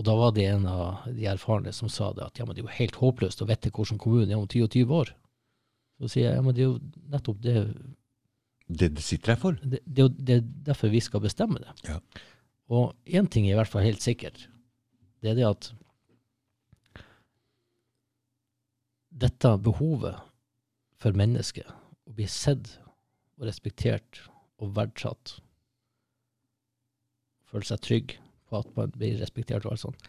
Og 0.00 0.06
da 0.08 0.14
var 0.16 0.32
det 0.32 0.46
en 0.48 0.64
av 0.66 1.08
de 1.12 1.26
erfarne 1.28 1.72
som 1.76 1.90
sa 1.92 2.12
det 2.16 2.24
at 2.24 2.38
ja, 2.40 2.46
men 2.46 2.56
det 2.56 2.62
er 2.62 2.68
jo 2.68 2.78
helt 2.78 3.00
håpløst 3.00 3.42
å 3.44 3.48
vite 3.50 3.72
hvordan 3.74 4.00
kommunen 4.00 4.32
er 4.32 4.40
om 4.40 4.48
10-20 4.48 4.94
år. 4.96 5.12
Så 6.00 6.14
sier 6.14 6.30
jeg 6.30 6.38
ja, 6.38 6.44
men 6.44 6.56
det 6.56 6.64
er 6.64 6.70
jo 6.70 6.78
nettopp 7.12 7.42
det 7.44 7.56
Det 8.72 8.88
det 8.96 9.04
sitter 9.04 9.34
her 9.34 9.40
for. 9.42 9.58
det, 9.60 9.82
det, 9.84 10.08
det 10.16 10.38
er 10.38 10.46
derfor 10.70 10.88
vi 10.88 11.02
skal 11.04 11.20
bestemme 11.20 11.60
det. 11.60 11.74
Ja. 11.90 11.98
Og 12.72 12.94
én 13.04 13.28
ting 13.28 13.46
er 13.46 13.52
i 13.52 13.60
hvert 13.60 13.68
fall 13.68 13.84
helt 13.84 14.02
sikkert. 14.02 14.48
Det 15.20 15.30
er 15.30 15.36
det 15.36 15.46
at 15.46 15.72
dette 19.12 19.56
behovet 19.60 20.16
for 20.96 21.12
mennesket 21.12 21.68
å 22.08 22.14
bli 22.16 22.26
sett 22.30 22.78
og 23.36 23.44
respektert 23.46 24.22
og 24.62 24.72
verdsatt, 24.78 25.36
føle 27.50 27.68
seg 27.68 27.82
trygg 27.84 28.14
på 28.52 28.60
at 28.60 28.70
man 28.76 28.92
blir 28.94 29.16
respektert 29.20 29.64
og 29.66 29.72
alt 29.74 29.82
sånt, 29.86 30.08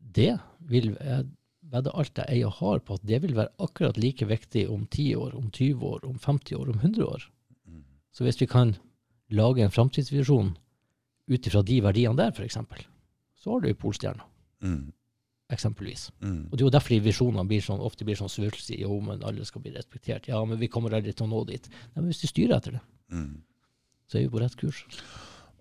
det 0.00 0.32
vil 0.70 0.92
jeg 0.96 1.26
vedde 1.70 1.92
alt 1.94 2.16
jeg 2.18 2.26
eier 2.38 2.48
og 2.48 2.56
har 2.62 2.80
på 2.86 2.96
at 2.96 3.02
det 3.06 3.18
vil 3.22 3.34
være 3.36 3.52
akkurat 3.62 3.98
like 4.00 4.26
viktig 4.26 4.64
om 4.72 4.86
10 4.88 5.10
år, 5.20 5.34
om 5.38 5.50
20 5.54 5.84
år, 5.86 6.06
om 6.08 6.16
50 6.18 6.56
år, 6.56 6.70
om 6.72 6.78
100 6.80 7.04
år. 7.06 7.26
Så 8.10 8.24
hvis 8.26 8.40
vi 8.40 8.48
kan 8.50 8.72
lage 9.30 9.62
en 9.62 9.70
framtidsvisjon 9.70 10.54
ut 11.30 11.46
ifra 11.46 11.62
de 11.62 11.76
verdiene 11.84 12.16
der, 12.18 12.32
f.eks., 12.34 12.56
så 13.38 13.52
har 13.52 13.60
du 13.62 13.68
jo 13.70 13.78
Polstjerna, 13.78 14.24
Mm. 14.60 14.92
eksempelvis. 15.50 16.08
Mm. 16.20 16.48
Og 16.50 16.56
det 16.56 16.60
er 16.60 16.66
jo 16.66 16.72
derfor 16.74 16.88
de 16.94 17.00
visjonene 17.04 17.46
blir 17.48 17.62
sånn, 17.64 17.80
ofte 17.80 18.04
blir 18.04 18.18
sånn 18.18 18.28
svulstige. 18.32 18.82
Jo, 18.84 18.98
men 19.00 19.22
alle 19.22 19.44
skal 19.48 19.62
bli 19.64 19.72
respektert. 19.72 20.26
Ja, 20.28 20.42
men 20.44 20.58
vi 20.60 20.68
kommer 20.68 20.90
aldri 20.94 21.14
til 21.14 21.26
å 21.26 21.30
nå 21.30 21.44
dit. 21.48 21.68
Nei, 21.94 22.02
men 22.02 22.10
hvis 22.10 22.20
du 22.22 22.26
styrer 22.28 22.56
etter 22.58 22.72
det, 22.76 22.80
Mm. 23.10 23.42
så 24.08 24.18
er 24.18 24.22
vi 24.26 24.28
på 24.28 24.40
rett 24.42 24.56
kurs. 24.56 24.84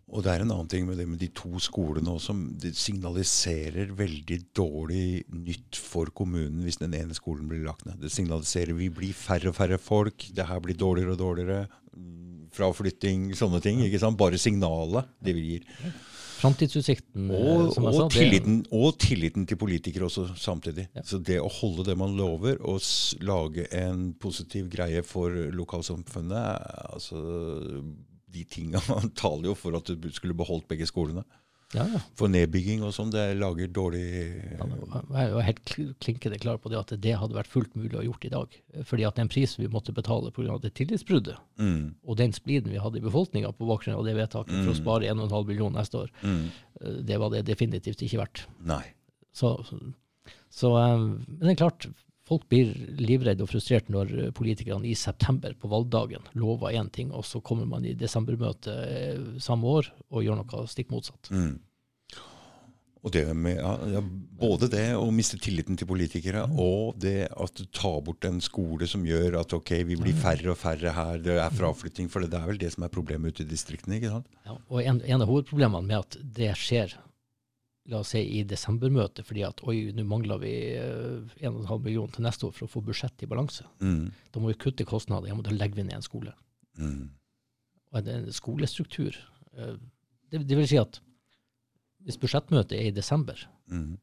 Og 0.10 0.24
det 0.26 0.32
er 0.34 0.44
en 0.44 0.52
annen 0.56 0.70
ting 0.70 0.88
med 0.88 0.98
det 0.98 1.06
med 1.10 1.22
de 1.22 1.30
to 1.38 1.60
skolene 1.62 2.10
også. 2.16 2.34
Det 2.62 2.72
signaliserer 2.78 3.92
veldig 3.98 4.40
dårlig 4.58 5.24
nytt 5.30 5.78
for 5.78 6.10
kommunen 6.16 6.64
hvis 6.66 6.82
den 6.82 6.96
ene 6.98 7.18
skolen 7.18 7.50
blir 7.50 7.62
lagt 7.68 7.86
ned. 7.86 8.00
Det 8.02 8.12
signaliserer 8.14 8.74
vi 8.78 8.90
blir 8.94 9.14
færre 9.14 9.52
og 9.52 9.58
færre 9.60 9.78
folk, 9.82 10.30
det 10.34 10.48
her 10.50 10.62
blir 10.66 10.78
dårligere 10.78 11.14
og 11.14 11.22
dårligere. 11.22 11.68
mm, 11.94 12.50
Fraflytting, 12.58 13.30
sånne 13.38 13.62
ting. 13.62 13.84
ikke 13.86 14.02
sant? 14.02 14.18
Bare 14.18 14.38
signalet 14.42 15.06
det 15.22 15.36
vi 15.38 15.46
gir. 15.52 15.68
Framtidsutsikten, 16.40 17.30
eh, 17.30 17.36
Og, 17.36 17.74
som 17.76 17.84
jeg 17.84 17.94
sa, 17.94 18.04
og, 18.04 18.12
tilliten, 18.12 18.60
og 18.72 18.98
tilliten 18.98 19.46
til 19.46 19.58
politikere 19.60 20.08
også 20.08 20.30
samtidig. 20.40 20.88
Ja. 20.96 21.04
Så 21.04 21.20
det 21.20 21.40
å 21.42 21.52
holde 21.52 21.86
det 21.86 21.98
man 22.00 22.16
lover, 22.18 22.58
og 22.64 22.80
lage 23.22 23.68
en 23.76 24.14
positiv 24.14 24.70
greie 24.72 25.04
for 25.04 25.30
lokalsamfunnet 25.52 26.96
altså 26.96 27.84
De 28.32 28.44
tinga 28.46 28.80
taler 29.22 29.50
jo 29.52 29.56
for 29.58 29.76
at 29.80 29.86
du 29.90 30.10
skulle 30.14 30.38
beholdt 30.38 30.68
begge 30.70 30.86
skolene. 30.90 31.24
Ja, 31.70 31.84
ja. 31.86 32.00
For 32.18 32.26
nedbygging 32.34 32.82
og 32.82 32.96
sånn, 32.96 33.12
det 33.14 33.36
lager 33.38 33.68
dårlig 33.70 34.02
Ja, 34.58 34.66
Jeg 34.66 35.20
er 35.22 35.28
jo 35.36 35.42
helt 35.46 35.74
klinkende 36.02 36.40
klar 36.42 36.58
på 36.58 36.72
det 36.74 36.80
at 36.80 36.94
det 36.98 37.14
hadde 37.22 37.38
vært 37.38 37.52
fullt 37.52 37.76
mulig 37.78 37.94
å 37.94 38.02
gjort 38.08 38.26
i 38.26 38.32
dag. 38.34 38.56
Fordi 38.90 39.06
at 39.06 39.20
den 39.22 39.30
prisen 39.30 39.62
vi 39.62 39.70
måtte 39.70 39.94
betale 39.94 40.32
pga. 40.34 40.58
det 40.64 40.72
tillitsbruddet, 40.80 41.38
mm, 41.62 41.84
og 42.10 42.18
den 42.18 42.34
spliden 42.34 42.74
vi 42.74 42.82
hadde 42.82 42.98
i 42.98 43.06
befolkninga 43.06 43.52
på 43.54 43.70
bakgrunn 43.70 44.00
av 44.00 44.06
det 44.08 44.16
vedtaket 44.18 44.50
for 44.64 44.72
å 44.74 44.78
Mm. 44.78 44.82
spare 44.82 45.12
1,5 45.14 45.46
million 45.46 45.74
neste 45.78 46.02
år, 46.02 46.10
mm, 46.24 46.50
eh, 46.82 46.98
det 47.06 47.20
var 47.22 47.30
det 47.30 47.46
definitivt 47.46 48.02
ikke 48.02 48.18
verdt. 48.26 48.48
Nei. 48.66 48.82
Så, 49.32 49.54
så 50.50 50.74
eh, 50.74 50.98
Men 50.98 51.40
det 51.46 51.54
er 51.54 51.62
klart, 51.70 51.86
folk 52.30 52.46
blir 52.52 52.74
livredde 53.00 53.46
og 53.46 53.52
frustrert 53.52 53.90
når 53.92 54.14
eh, 54.16 54.34
politikerne 54.36 54.90
i 54.90 54.98
september 54.98 55.56
på 55.58 55.72
valgdagen 55.72 56.30
lover 56.38 56.76
én 56.78 56.92
ting, 56.94 57.14
og 57.16 57.26
så 57.28 57.42
kommer 57.42 57.70
man 57.70 57.88
i 57.88 57.96
desembermøtet 57.98 58.76
eh, 58.76 59.26
samme 59.42 59.80
år 59.80 59.90
og 60.10 60.24
gjør 60.26 60.40
noe 60.42 60.70
stikk 60.70 60.94
motsatt. 60.94 61.32
Mm. 61.34 61.58
Og 63.00 63.14
det 63.16 63.22
med, 63.32 63.56
ja, 63.56 63.72
ja, 63.94 64.00
både 64.42 64.68
det 64.74 64.84
å 65.00 65.06
miste 65.16 65.38
tilliten 65.40 65.78
til 65.80 65.88
politikere, 65.88 66.44
og 66.60 66.98
det 67.00 67.30
at 67.32 67.56
du 67.56 67.64
tar 67.72 68.02
bort 68.04 68.28
en 68.28 68.42
skole 68.44 68.90
som 68.92 69.06
gjør 69.08 69.38
at 69.40 69.56
ok, 69.56 69.72
vi 69.88 69.96
blir 70.02 70.18
færre 70.20 70.52
og 70.52 70.60
færre 70.60 70.92
her, 70.98 71.22
det 71.24 71.38
er 71.40 71.56
fraflytting. 71.56 72.10
For 72.12 72.28
det 72.28 72.36
er 72.36 72.50
vel 72.50 72.60
det 72.60 72.74
som 72.76 72.84
er 72.84 72.92
problemet 72.92 73.32
ute 73.32 73.46
i 73.46 73.54
distriktene. 73.54 74.02
ikke 74.02 74.12
sant? 74.18 74.28
Ja, 74.44 74.58
og 74.68 74.84
en, 74.84 75.00
en 75.00 75.24
av 75.24 75.32
hovedproblemene 75.32 75.88
med 75.88 76.02
at 76.02 76.20
det 76.20 76.52
skjer 76.60 76.98
la 77.90 78.00
oss 78.04 78.12
si 78.14 78.22
i 78.38 78.44
desembermøtet, 78.48 79.26
fordi 79.26 79.44
at 79.48 79.62
oi, 79.68 79.78
nå 79.98 80.04
mangler 80.08 80.40
vi 80.42 80.52
eh, 80.78 81.38
1,5 81.50 81.84
million 81.86 82.12
til 82.14 82.26
neste 82.26 82.46
år 82.48 82.54
for 82.56 82.68
å 82.68 82.72
få 82.72 82.84
budsjettet 82.86 83.26
i 83.26 83.30
balanse. 83.32 83.66
Mm. 83.82 84.10
Da 84.34 84.42
må 84.44 84.52
vi 84.52 84.58
kutte 84.62 84.86
kostnader, 84.88 85.30
ja, 85.32 85.38
men 85.38 85.46
da 85.48 85.54
legger 85.56 85.82
vi 85.82 85.88
ned 85.88 85.98
en 86.00 86.06
skole. 86.06 86.34
Mm. 86.78 87.08
Og 87.90 88.00
en, 88.04 88.12
en 88.20 88.36
skolestruktur 88.36 89.18
eh, 89.58 89.74
det, 90.30 90.44
det 90.46 90.58
vil 90.60 90.68
si 90.70 90.78
at 90.82 91.00
hvis 92.06 92.20
budsjettmøtet 92.22 92.78
er 92.80 92.92
i 92.92 92.96
desember, 92.96 93.48
Mm. 93.70 94.00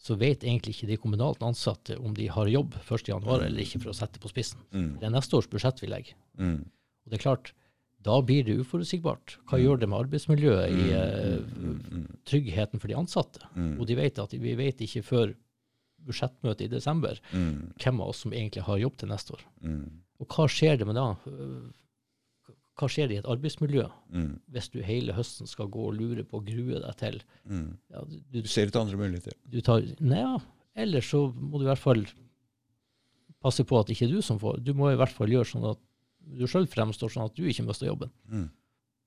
så 0.00 0.14
vet 0.16 0.46
egentlig 0.46 0.72
ikke 0.72 0.86
de 0.88 0.96
kommunalt 0.96 1.42
ansatte 1.44 1.98
om 2.00 2.14
de 2.16 2.24
har 2.32 2.48
jobb 2.48 2.72
1.1. 2.86 3.26
eller 3.44 3.60
ikke, 3.60 3.82
for 3.82 3.90
å 3.92 3.96
sette 3.98 4.16
på 4.22 4.30
spissen. 4.32 4.62
Mm. 4.72 4.94
Det 4.96 5.04
er 5.04 5.12
neste 5.12 5.36
års 5.36 5.48
budsjett 5.52 5.82
vi 5.82 5.90
legger. 5.90 6.14
Mm. 6.40 6.62
Og 6.64 7.12
det 7.12 7.18
er 7.18 7.24
klart, 7.26 7.50
da 8.02 8.20
blir 8.24 8.44
det 8.44 8.58
uforutsigbart. 8.62 9.36
Hva 9.50 9.58
gjør 9.60 9.80
det 9.80 9.88
med 9.88 9.98
arbeidsmiljøet, 10.06 10.70
i 10.72 10.92
eh, 10.92 11.38
Mm. 11.40 11.80
Mm. 11.90 12.06
tryggheten 12.24 12.80
for 12.80 12.88
de 12.88 12.94
ansatte? 12.96 13.40
Mm. 13.56 13.78
Og 13.80 13.86
de 13.86 13.94
vet 13.94 14.18
at 14.18 14.32
vi 14.32 14.54
vet 14.56 14.78
ikke 14.80 15.02
før 15.04 15.34
budsjettmøtet 16.06 16.62
i 16.64 16.68
desember 16.68 17.20
Mm. 17.32 17.74
hvem 17.78 18.00
av 18.00 18.08
oss 18.08 18.18
som 18.24 18.32
egentlig 18.32 18.62
har 18.62 18.78
jobb 18.78 18.96
til 18.96 19.08
neste 19.08 19.32
år. 19.36 19.42
Mm. 19.62 19.90
Og 20.20 20.26
hva 20.28 20.46
skjer 20.48 20.78
det 20.78 20.86
med 20.86 20.94
da? 20.96 21.14
Hva 22.80 22.88
skjer 22.88 23.10
i 23.12 23.16
et 23.20 23.26
arbeidsmiljø 23.28 23.84
Mm. 24.10 24.40
hvis 24.50 24.70
du 24.72 24.80
hele 24.82 25.12
høsten 25.12 25.46
skal 25.46 25.68
gå 25.68 25.88
og 25.88 25.94
lure 25.94 26.24
på 26.24 26.40
å 26.40 26.44
grue 26.44 26.80
deg 26.80 26.96
til 26.96 27.20
Mm. 27.46 27.76
ja, 27.90 28.00
du, 28.32 28.40
Du 28.42 28.48
ser 28.48 28.66
ut 28.66 28.76
andre 28.76 28.96
muligheter. 28.96 29.32
du 29.48 29.60
tar, 29.60 29.82
Nei, 30.00 30.18
ja. 30.20 30.38
Eller 30.74 31.00
så 31.00 31.30
må 31.34 31.58
du 31.58 31.64
i 31.66 31.68
hvert 31.74 31.78
fall 31.78 32.06
passe 33.42 33.64
på 33.64 33.78
at 33.80 33.88
ikke 33.88 34.08
du 34.08 34.22
som 34.22 34.38
får. 34.38 34.62
Du 34.64 34.72
må 34.72 34.90
i 34.92 34.96
hvert 34.96 35.12
fall 35.12 35.28
gjøre 35.28 35.44
sånn 35.52 35.70
at 35.70 35.78
du 36.38 36.46
sjøl 36.46 36.66
fremstår 36.70 37.10
sånn 37.12 37.26
at 37.30 37.36
du 37.36 37.44
ikke 37.50 37.66
mister 37.66 37.86
jobben. 37.90 38.10
Mm. 38.30 38.48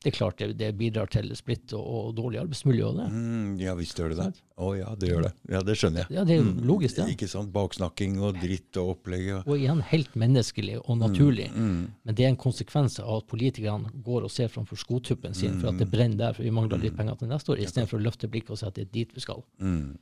Det 0.04 0.10
er 0.12 0.16
klart 0.18 0.38
det, 0.42 0.58
det 0.60 0.68
bidrar 0.76 1.08
til 1.08 1.30
splitt 1.40 1.72
og, 1.78 1.84
og 1.88 2.08
dårlig 2.18 2.42
arbeidsmiljø. 2.42 2.90
og 2.90 2.98
Det. 2.98 3.06
Mm, 3.14 3.54
ja 3.62 3.72
visst 3.80 3.96
gjør 3.96 4.10
det 4.12 4.18
det. 4.20 4.42
Å 4.60 4.72
ja, 4.76 4.90
det 5.00 5.08
gjør 5.08 5.22
det. 5.24 5.32
Ja, 5.54 5.62
Det 5.64 5.76
skjønner 5.80 6.02
jeg. 6.04 6.08
Ja, 6.18 6.26
det 6.28 6.36
er 6.36 6.44
Mm. 6.44 6.58
logisk, 6.68 6.96
det. 6.98 7.06
Ikke 7.14 7.30
sant? 7.32 7.54
Baksnakking 7.56 8.18
og 8.20 8.36
dritt 8.42 8.76
og 8.82 8.98
opplegg. 8.98 9.30
Og, 9.38 9.48
Og 9.48 9.62
igjen 9.62 9.80
helt 9.94 10.14
menneskelig 10.20 10.82
og 10.84 10.98
naturlig. 11.00 11.48
Mm. 11.56 11.94
Men 12.04 12.16
det 12.20 12.26
er 12.26 12.34
en 12.34 12.36
konsekvens 12.44 13.00
av 13.00 13.22
at 13.22 13.28
politikerne 13.32 13.94
går 14.04 14.24
og 14.28 14.32
ser 14.36 14.52
framfor 14.52 14.76
skotuppen 14.76 15.34
sin 15.34 15.56
for 15.62 15.70
at 15.72 15.80
det 15.80 15.88
brenner 15.90 16.18
der, 16.18 16.34
for 16.34 16.44
vi 16.44 16.52
mangler 16.52 16.84
litt 16.84 16.98
penger 17.00 17.16
til 17.24 17.30
neste 17.32 17.56
år, 17.56 17.64
istedenfor 17.64 18.02
å 18.02 18.04
løfte 18.04 18.28
blikket 18.28 18.52
og 18.52 18.60
si 18.60 18.66
at 18.68 18.76
det 18.76 18.90
er 18.90 18.92
dit 18.92 19.16
vi 19.16 19.24
skal. 19.24 19.40
Mm. 19.64 19.96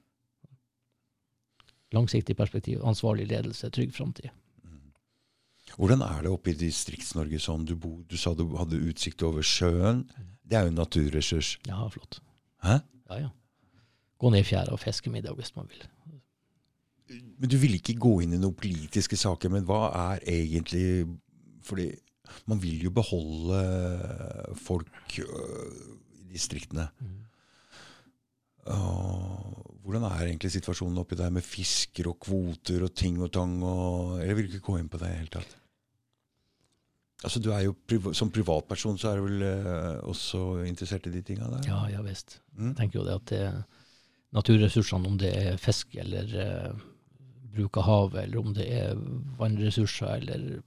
Langsiktig 1.94 2.36
perspektiv, 2.40 2.82
ansvarlig 2.88 3.28
ledelse, 3.30 3.70
trygg 3.70 3.94
framtid. 3.94 4.32
Hvordan 5.78 6.04
er 6.06 6.26
det 6.26 6.32
oppe 6.32 6.52
i 6.52 6.58
Distrikts-Norge 6.58 7.40
sånn? 7.42 7.66
Du, 7.68 7.76
bo, 7.80 7.98
du 8.08 8.18
sa 8.20 8.34
du 8.38 8.46
hadde 8.60 8.82
utsikt 8.90 9.24
over 9.28 9.46
sjøen. 9.46 10.06
Det 10.44 10.58
er 10.58 10.68
jo 10.68 10.74
en 10.74 10.82
naturressurs. 10.82 11.56
Ja, 11.68 11.86
flott. 11.94 12.20
Hæ? 12.66 12.82
Ja, 13.12 13.20
ja. 13.26 13.32
Gå 14.22 14.30
ned 14.30 14.44
i 14.44 14.50
fjæra 14.52 14.76
og 14.76 14.82
fiske 14.82 15.10
middag 15.14 15.38
hvis 15.40 15.56
man 15.56 15.70
vil. 15.72 15.88
Men 17.12 17.50
du 17.50 17.58
vil 17.60 17.76
ikke 17.80 17.98
gå 18.00 18.14
inn 18.24 18.36
i 18.36 18.40
noen 18.40 18.56
politiske 18.56 19.18
saker, 19.20 19.52
men 19.52 19.66
hva 19.68 19.90
er 20.14 20.24
egentlig 20.30 21.10
Fordi 21.66 21.90
man 22.48 22.62
vil 22.62 22.86
jo 22.88 22.92
beholde 22.96 23.58
folk 24.58 25.18
øh, 25.20 25.82
i 26.16 26.32
distriktene. 26.32 26.88
Og 28.72 29.68
hvordan 29.84 30.06
er 30.08 30.28
egentlig 30.30 30.52
situasjonen 30.54 31.02
oppi 31.02 31.18
der 31.20 31.34
med 31.34 31.46
fisker 31.46 32.08
og 32.12 32.20
kvoter 32.24 32.86
og 32.86 32.94
ting 32.96 33.20
og 33.22 33.32
tang? 33.36 33.58
Og, 33.64 34.22
jeg 34.24 34.38
vil 34.38 34.50
ikke 34.50 34.66
gå 34.72 34.78
inn 34.80 34.90
på 34.90 35.02
det 35.02 35.10
i 35.10 35.12
det 35.12 35.20
hele 35.20 35.34
tatt. 35.36 35.58
Altså, 37.24 37.40
du 37.40 37.52
er 37.54 37.60
jo 37.68 37.76
priva 37.88 38.14
Som 38.18 38.32
privatperson 38.34 38.98
så 38.98 39.12
er 39.12 39.20
du 39.20 39.28
vel 39.28 39.44
eh, 39.46 40.00
også 40.10 40.64
interessert 40.66 41.06
i 41.06 41.12
de 41.14 41.22
tinga 41.22 41.50
der? 41.52 41.68
Ja, 41.70 41.84
ja 41.94 42.02
visst. 42.02 42.40
Mm. 42.58 42.72
Jeg 42.72 42.78
tenker 42.80 43.00
jo 43.00 43.06
det 43.06 43.14
at 43.20 43.26
det, 43.30 43.64
naturressursene, 44.34 45.08
om 45.08 45.18
det 45.22 45.30
er 45.38 45.58
fisk 45.62 45.96
eller 46.02 46.34
eh, 46.42 46.74
bruk 47.52 47.78
av 47.78 47.84
havet, 47.84 48.24
eller 48.24 48.40
om 48.40 48.54
det 48.56 48.66
er 48.74 48.96
vannressurser 49.38 50.14
eller 50.22 50.62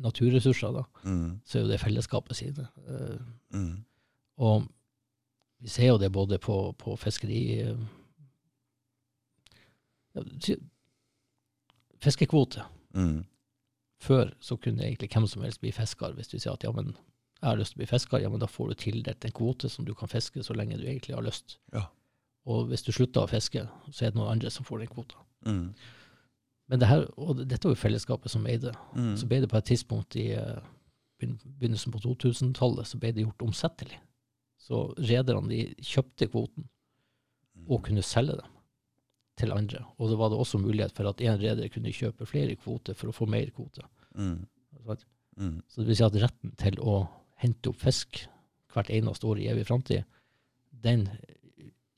naturressurser, 0.00 0.72
da, 0.72 0.84
Mm. 1.04 1.40
så 1.44 1.58
er 1.58 1.62
jo 1.64 1.68
det 1.72 1.80
fellesskapet 1.82 2.36
sine. 2.36 2.68
Eh, 2.88 3.18
Mm. 3.52 3.84
Og 4.38 4.68
vi 5.60 5.68
ser 5.68 5.86
jo 5.90 5.98
det 5.98 6.12
både 6.12 6.38
på, 6.38 6.72
på 6.78 6.94
fiskeri 6.96 7.40
eh, 7.60 7.76
ja, 10.14 10.22
Fiskekvote. 12.00 12.62
Mm. 12.94 13.24
Før 14.00 14.32
så 14.40 14.56
kunne 14.56 14.86
egentlig 14.86 15.10
hvem 15.12 15.26
som 15.28 15.44
helst 15.44 15.60
bli 15.60 15.72
fisker 15.76 16.14
hvis 16.16 16.30
du 16.32 16.38
sier 16.38 16.54
at 16.54 16.64
ja, 16.64 16.72
men 16.72 16.94
jeg 17.40 17.48
har 17.48 17.56
lyst 17.60 17.74
til 17.74 17.80
å 17.80 17.82
bli 17.82 17.88
fisker, 17.88 18.20
ja, 18.20 18.28
men 18.32 18.40
da 18.40 18.48
får 18.48 18.70
du 18.70 18.80
tildelt 18.80 19.24
en 19.24 19.36
kvote 19.36 19.68
som 19.72 19.86
du 19.88 19.94
kan 19.96 20.10
fiske 20.12 20.42
så 20.44 20.56
lenge 20.56 20.76
du 20.76 20.84
egentlig 20.84 21.16
har 21.16 21.24
lyst. 21.24 21.56
Ja. 21.72 21.86
Og 22.48 22.68
hvis 22.68 22.84
du 22.84 22.92
slutter 22.92 23.24
å 23.24 23.30
fiske, 23.30 23.64
så 23.88 24.04
er 24.04 24.12
det 24.12 24.20
noen 24.20 24.34
andre 24.34 24.52
som 24.52 24.66
får 24.68 24.82
den 24.82 24.92
kvota. 24.92 25.20
Mm. 25.48 25.70
Men 26.70 26.82
det 26.82 26.88
her, 26.88 27.06
og 27.16 27.40
dette 27.40 27.66
var 27.66 27.74
jo 27.74 27.80
fellesskapet 27.80 28.32
som 28.32 28.44
eide. 28.48 28.74
Mm. 28.92 29.14
Så 29.18 29.28
ble 29.28 29.40
det 29.42 29.48
på 29.50 29.58
et 29.58 29.68
tidspunkt 29.72 30.16
i 30.20 30.26
eh, 30.36 30.60
begynnelsen 31.20 31.92
på 31.92 32.02
2000-tallet 32.04 32.88
så 32.88 33.00
ble 33.00 33.12
det 33.16 33.24
gjort 33.24 33.44
omsettelig. 33.48 33.98
Så 34.60 34.84
rederne 35.00 35.48
de 35.50 35.62
kjøpte 35.80 36.28
kvoten 36.30 36.68
og 37.66 37.82
kunne 37.88 38.04
selge 38.04 38.38
dem 38.40 38.59
til 39.40 39.54
andre. 39.56 39.82
Og 39.98 40.12
da 40.12 40.18
var 40.20 40.30
det 40.32 40.38
også 40.40 40.60
mulighet 40.60 40.94
for 40.96 41.08
at 41.10 41.22
én 41.24 41.40
reder 41.40 41.70
kunne 41.72 41.92
kjøpe 41.96 42.28
flere 42.28 42.56
kvoter 42.60 42.96
for 42.98 43.10
å 43.10 43.16
få 43.16 43.28
mer 43.30 43.50
kvote. 43.56 43.86
Mm. 44.14 44.46
Mm. 45.40 45.58
Så 45.68 45.80
det 45.80 45.88
vil 45.88 45.98
si 45.98 46.06
at 46.06 46.20
retten 46.20 46.54
til 46.60 46.78
å 46.84 47.00
hente 47.40 47.72
opp 47.72 47.80
fisk 47.80 48.24
hvert 48.74 48.90
eneste 48.92 49.26
år 49.26 49.40
i 49.40 49.48
evig 49.50 49.66
framtid, 49.68 50.04
den 50.84 51.08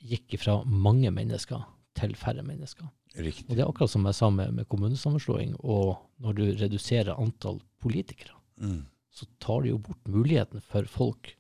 gikk 0.02 0.39
fra 0.40 0.60
mange 0.66 1.10
mennesker 1.14 1.64
til 1.98 2.14
færre 2.19 2.44
mennesker. 2.47 2.86
Og 3.12 3.52
det 3.52 3.60
er 3.60 3.69
akkurat 3.69 3.93
som 3.93 4.06
jeg 4.09 4.16
sa 4.16 4.31
med, 4.32 4.55
med 4.56 4.69
kommunesammenslåing, 4.73 5.52
og 5.60 5.98
når 6.23 6.39
du 6.39 6.44
reduserer 6.62 7.19
antall 7.19 7.60
politikere, 7.82 8.39
Mm. 8.62 8.85
så 9.10 9.27
tar 9.40 9.62
du 9.62 9.69
jo 9.73 9.78
bort 9.78 10.05
muligheten 10.06 10.60
for 10.60 10.85
folk. 10.85 11.32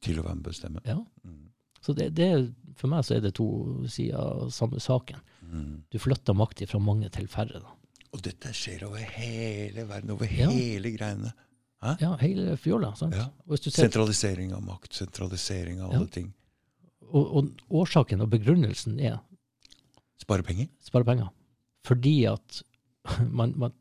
Til 0.00 0.20
å 0.20 0.22
være 0.24 0.36
med 0.38 0.46
og 0.46 0.52
bestemme. 0.52 0.80
Ja. 0.86 0.96
Mm. 1.24 1.50
Så 1.84 1.92
det, 1.92 2.14
det, 2.16 2.28
for 2.78 2.88
meg 2.88 3.04
så 3.04 3.16
er 3.16 3.20
det 3.20 3.34
to 3.36 3.46
sider 3.90 4.16
av 4.16 4.50
samme 4.54 4.80
saken. 4.80 5.20
Mm. 5.50 5.82
Du 5.90 5.98
flytter 5.98 6.34
makt 6.34 6.62
fra 6.68 6.78
mange 6.78 7.08
til 7.10 7.26
færre. 7.28 7.60
Da. 7.60 7.72
Og 8.14 8.22
dette 8.22 8.52
skjer 8.54 8.84
over 8.86 8.98
hele 8.98 9.84
verden, 9.88 10.10
over 10.14 10.24
Ja. 10.30 10.48
hele 10.50 10.90
greiene. 10.96 11.32
Ja, 12.00 12.16
hele 12.16 12.56
fjola. 12.56 12.94
Sant? 12.96 13.14
Ja. 13.14 13.28
Sentralisering 13.58 14.52
av 14.56 14.62
makt, 14.64 14.92
sentralisering 14.94 15.80
av 15.82 15.92
Ja. 15.92 15.98
alle 15.98 16.08
ting. 16.08 16.32
og, 17.12 17.36
og 17.36 17.50
årsaken 17.70 18.22
og 18.22 18.30
begrunnelsen 18.30 18.98
er 19.00 19.18
Spare 20.18 20.42
penger. 20.42 20.68
spare 20.80 21.04
penger. 21.04 21.28
Fordi 21.84 22.24
at 22.24 22.62
man, 23.30 23.52
man 23.58 23.72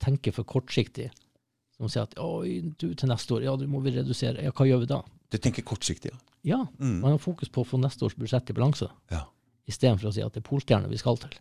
tenker 0.00 0.32
for 0.32 0.42
kortsiktig. 0.44 1.10
Som 1.76 1.88
sier 1.88 2.02
at 2.02 2.14
Oi, 2.18 2.60
du, 2.76 2.94
til 2.94 3.08
neste 3.08 3.32
år, 3.36 3.42
ja, 3.46 3.54
du 3.56 3.66
må 3.68 3.80
vi 3.80 3.90
redusere. 3.94 4.42
Ja, 4.42 4.50
hva 4.50 4.66
gjør 4.66 4.80
vi 4.80 4.86
da? 4.90 5.02
Du 5.30 5.38
tenker 5.38 5.62
kortsiktig, 5.62 6.10
ja. 6.12 6.18
Ja, 6.42 6.58
Mm. 6.78 7.00
man 7.00 7.10
har 7.12 7.18
fokus 7.18 7.48
på 7.52 7.60
å 7.62 7.66
få 7.68 7.78
neste 7.78 8.02
års 8.04 8.14
budsjett 8.16 8.50
i 8.50 8.52
balanse, 8.56 8.88
Ja. 9.10 9.26
Istedenfor 9.68 10.08
å 10.10 10.14
si 10.14 10.22
at 10.24 10.32
det 10.34 10.42
er 10.44 10.48
polstjerner 10.48 10.88
vi 10.88 10.98
skal 11.00 11.18
til. 11.20 11.36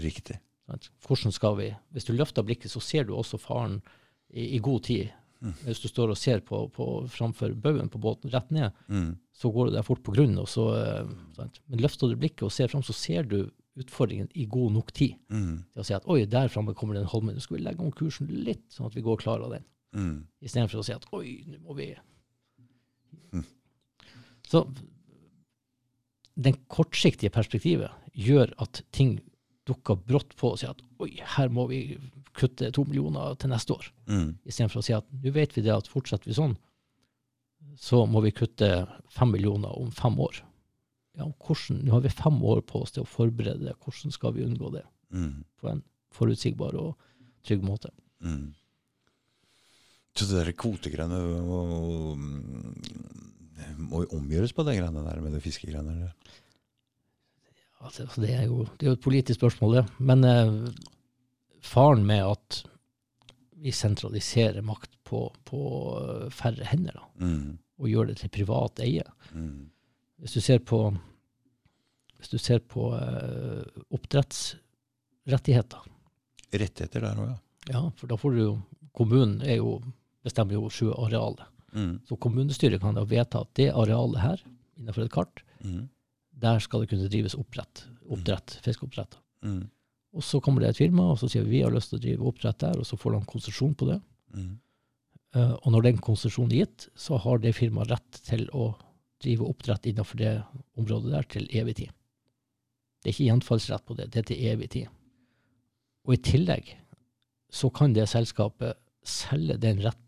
Riktig. 0.00 0.38
Sant? 0.66 0.90
Hvordan 1.06 1.32
skal 1.34 1.56
vi 1.58 1.70
Hvis 1.92 2.06
du 2.08 2.12
løfter 2.16 2.42
blikket, 2.46 2.70
så 2.70 2.80
ser 2.80 3.04
du 3.04 3.14
også 3.16 3.38
faren 3.40 3.80
i, 4.32 4.56
i 4.56 4.58
god 4.58 4.82
tid. 4.84 5.10
Mm. 5.42 5.54
Hvis 5.66 5.80
du 5.82 5.88
står 5.90 6.12
og 6.14 6.16
ser 6.20 6.40
på, 6.46 6.68
på 6.70 6.86
framfor 7.10 7.52
baugen 7.58 7.88
på 7.90 7.98
båten 7.98 8.30
rett 8.30 8.50
ned, 8.54 8.70
Mm. 8.88 9.16
så 9.34 9.50
går 9.52 9.66
du 9.68 9.72
der 9.76 9.82
fort 9.82 10.02
på 10.02 10.14
grunn. 10.14 10.38
Og 10.38 10.46
så, 10.48 10.68
eh, 10.78 11.08
sant? 11.36 11.58
Men 11.68 11.80
løfter 11.82 12.08
du 12.08 12.16
blikket 12.16 12.42
og 12.46 12.52
ser 12.52 12.68
fram, 12.68 12.82
så 12.82 12.94
ser 12.94 13.24
du 13.26 13.50
utfordringen 13.76 14.28
i 14.36 14.44
god 14.46 14.72
nok 14.72 14.92
tid. 14.92 15.16
Mm. 15.32 15.64
Til 15.72 15.82
å 15.82 15.84
si 15.84 15.94
at 15.96 16.06
oi, 16.06 16.24
der 16.26 16.48
framme 16.52 16.74
kommer 16.76 16.94
det 16.94 17.02
en 17.02 17.08
holme, 17.12 17.32
nå 17.34 17.40
skal 17.40 17.56
vi 17.56 17.64
legge 17.64 17.80
om 17.82 17.90
kursen 17.92 18.28
litt, 18.28 18.68
sånn 18.70 18.86
at 18.86 18.94
vi 18.94 19.02
går 19.02 19.16
klar 19.18 19.42
av 19.42 19.50
den. 19.50 19.64
Mm. 19.96 20.26
Istedenfor 20.44 20.78
å 20.80 20.84
si 20.86 20.92
at 20.92 21.06
oi, 21.12 21.42
nå 21.48 21.58
må 21.66 21.76
vi 21.76 21.94
Mm. 23.32 23.44
Så 24.48 24.66
den 26.34 26.56
kortsiktige 26.72 27.32
perspektivet 27.32 27.90
gjør 28.12 28.52
at 28.62 28.82
ting 28.92 29.18
dukker 29.68 29.96
brått 29.96 30.34
på 30.36 30.52
og 30.52 30.58
sier 30.60 30.72
at 30.74 30.82
oi, 31.02 31.12
her 31.36 31.50
må 31.52 31.66
vi 31.70 31.98
kutte 32.34 32.70
to 32.74 32.84
millioner 32.88 33.36
til 33.38 33.52
neste 33.52 33.74
år. 33.76 33.90
Mm. 34.08 34.30
Istedenfor 34.48 34.80
å 34.80 34.86
si 34.86 34.94
at 34.96 35.06
nå 35.12 35.32
vet 35.34 35.54
vi 35.56 35.64
det 35.66 35.74
at 35.74 35.90
fortsetter 35.90 36.30
vi 36.30 36.36
sånn, 36.38 36.56
så 37.78 38.02
må 38.10 38.22
vi 38.24 38.32
kutte 38.34 38.70
fem 39.12 39.30
millioner 39.32 39.70
om 39.78 39.92
fem 39.94 40.16
år. 40.20 40.40
Ja, 41.18 41.28
hvordan, 41.44 41.82
Nå 41.84 41.92
har 41.92 42.00
vi 42.06 42.08
fem 42.08 42.40
år 42.42 42.62
på 42.64 42.82
oss 42.82 42.94
til 42.96 43.04
å 43.04 43.08
forberede 43.08 43.66
det. 43.68 43.76
Hvordan 43.84 44.14
skal 44.14 44.32
vi 44.32 44.46
unngå 44.46 44.72
det 44.72 44.84
Mm. 45.12 45.44
på 45.60 45.68
en 45.68 45.82
forutsigbar 46.10 46.74
og 46.74 46.96
trygg 47.44 47.62
måte? 47.62 47.90
Mm. 48.24 48.54
Så 50.16 50.26
det 50.26 50.44
der 50.44 50.52
kvotegreiene 50.52 51.20
må, 53.56 53.88
må 53.90 54.02
jo 54.04 54.16
omgjøres 54.18 54.52
på 54.56 54.64
de 54.66 54.74
greiene 54.78 55.02
der 55.06 55.20
med 55.24 55.32
de 55.36 55.40
fiskegreiene? 55.44 55.92
eller? 55.96 56.12
Altså, 57.82 58.06
det, 58.22 58.30
er 58.30 58.44
jo, 58.46 58.64
det 58.78 58.86
er 58.86 58.92
jo 58.92 58.98
et 58.98 59.02
politisk 59.04 59.40
spørsmål, 59.40 59.74
det. 59.80 59.84
Men 59.98 60.24
eh, 60.24 60.52
faren 61.66 62.04
med 62.06 62.22
at 62.28 62.60
vi 63.62 63.70
sentraliserer 63.74 64.62
makt 64.66 64.94
på, 65.06 65.24
på 65.46 65.62
eh, 66.02 66.28
færre 66.34 66.64
hender, 66.70 66.92
da, 66.98 67.04
Mm. 67.22 67.58
og 67.82 67.88
gjør 67.90 68.06
det 68.12 68.16
til 68.22 68.30
privat 68.38 68.80
eie 68.84 69.04
Mm. 69.32 69.68
Hvis 70.22 70.32
du 70.36 70.40
ser 70.44 70.58
på, 70.62 70.78
hvis 72.18 72.28
du 72.30 72.38
ser 72.38 72.58
på 72.60 72.92
eh, 72.94 73.64
oppdrettsrettigheter, 73.90 75.88
Rettigheter 76.52 77.00
der 77.00 77.16
òg, 77.16 77.28
ja. 77.32 77.36
ja, 77.72 77.80
for 77.96 78.06
da 78.10 78.16
får 78.20 78.30
du 78.36 78.40
jo 78.42 78.52
Kommunen 78.92 79.40
er 79.42 79.56
jo, 79.56 79.78
bestemmer 80.22 80.52
jo 80.58 80.68
sjøarealet. 80.68 81.46
Mm. 81.72 82.00
Så 82.08 82.18
kommunestyret 82.20 82.80
kan 82.82 82.94
da 82.96 83.04
vedta 83.08 83.42
at 83.46 83.52
det 83.58 83.70
arealet 83.72 84.20
her, 84.22 84.42
innenfor 84.78 85.04
et 85.06 85.12
kart, 85.12 85.42
Mm. 85.62 85.88
der 86.42 86.58
skal 86.58 86.80
det 86.80 86.88
kunne 86.90 87.08
drives 87.08 87.34
oppdrett, 87.38 87.84
oppdrett 88.10 88.58
fiskeoppdrett. 88.64 89.16
Mm. 89.42 89.70
Og 90.12 90.22
så 90.22 90.40
kommer 90.42 90.60
det 90.60 90.70
et 90.70 90.76
firma, 90.76 91.12
og 91.12 91.18
så 91.18 91.28
sier 91.30 91.44
vi 91.44 91.58
vi 91.58 91.62
har 91.62 91.70
lyst 91.70 91.90
til 91.90 91.98
å 91.98 92.02
drive 92.02 92.26
oppdrett 92.26 92.58
der, 92.58 92.78
og 92.78 92.84
så 92.84 92.96
får 92.98 93.12
de 93.12 93.24
konsesjon 93.26 93.74
på 93.74 93.86
det. 93.86 94.00
Mm. 94.34 94.58
Eh, 95.34 95.52
og 95.62 95.72
når 95.72 95.82
den 95.82 95.98
konsesjonen 95.98 96.52
er 96.52 96.66
gitt, 96.66 96.88
så 96.98 97.16
har 97.16 97.38
det 97.38 97.54
firmaet 97.54 97.88
rett 97.94 98.20
til 98.26 98.48
å 98.52 98.74
drive 99.22 99.46
oppdrett 99.46 99.86
innenfor 99.86 100.18
det 100.18 100.42
området 100.76 101.12
der 101.12 101.22
til 101.22 101.46
evig 101.54 101.76
tid. 101.76 101.90
Det 103.02 103.08
er 103.10 103.14
ikke 103.14 103.30
gjenfallsrett 103.30 103.86
på 103.86 103.96
det, 103.96 104.10
det 104.10 104.18
er 104.18 104.22
til 104.22 104.44
evig 104.50 104.70
tid. 104.70 104.88
Og 106.04 106.14
i 106.14 106.22
tillegg 106.26 106.74
så 107.52 107.70
kan 107.70 107.94
det 107.94 108.08
selskapet 108.10 108.76
selge 109.06 109.56
den 109.62 109.78
retten 109.78 110.01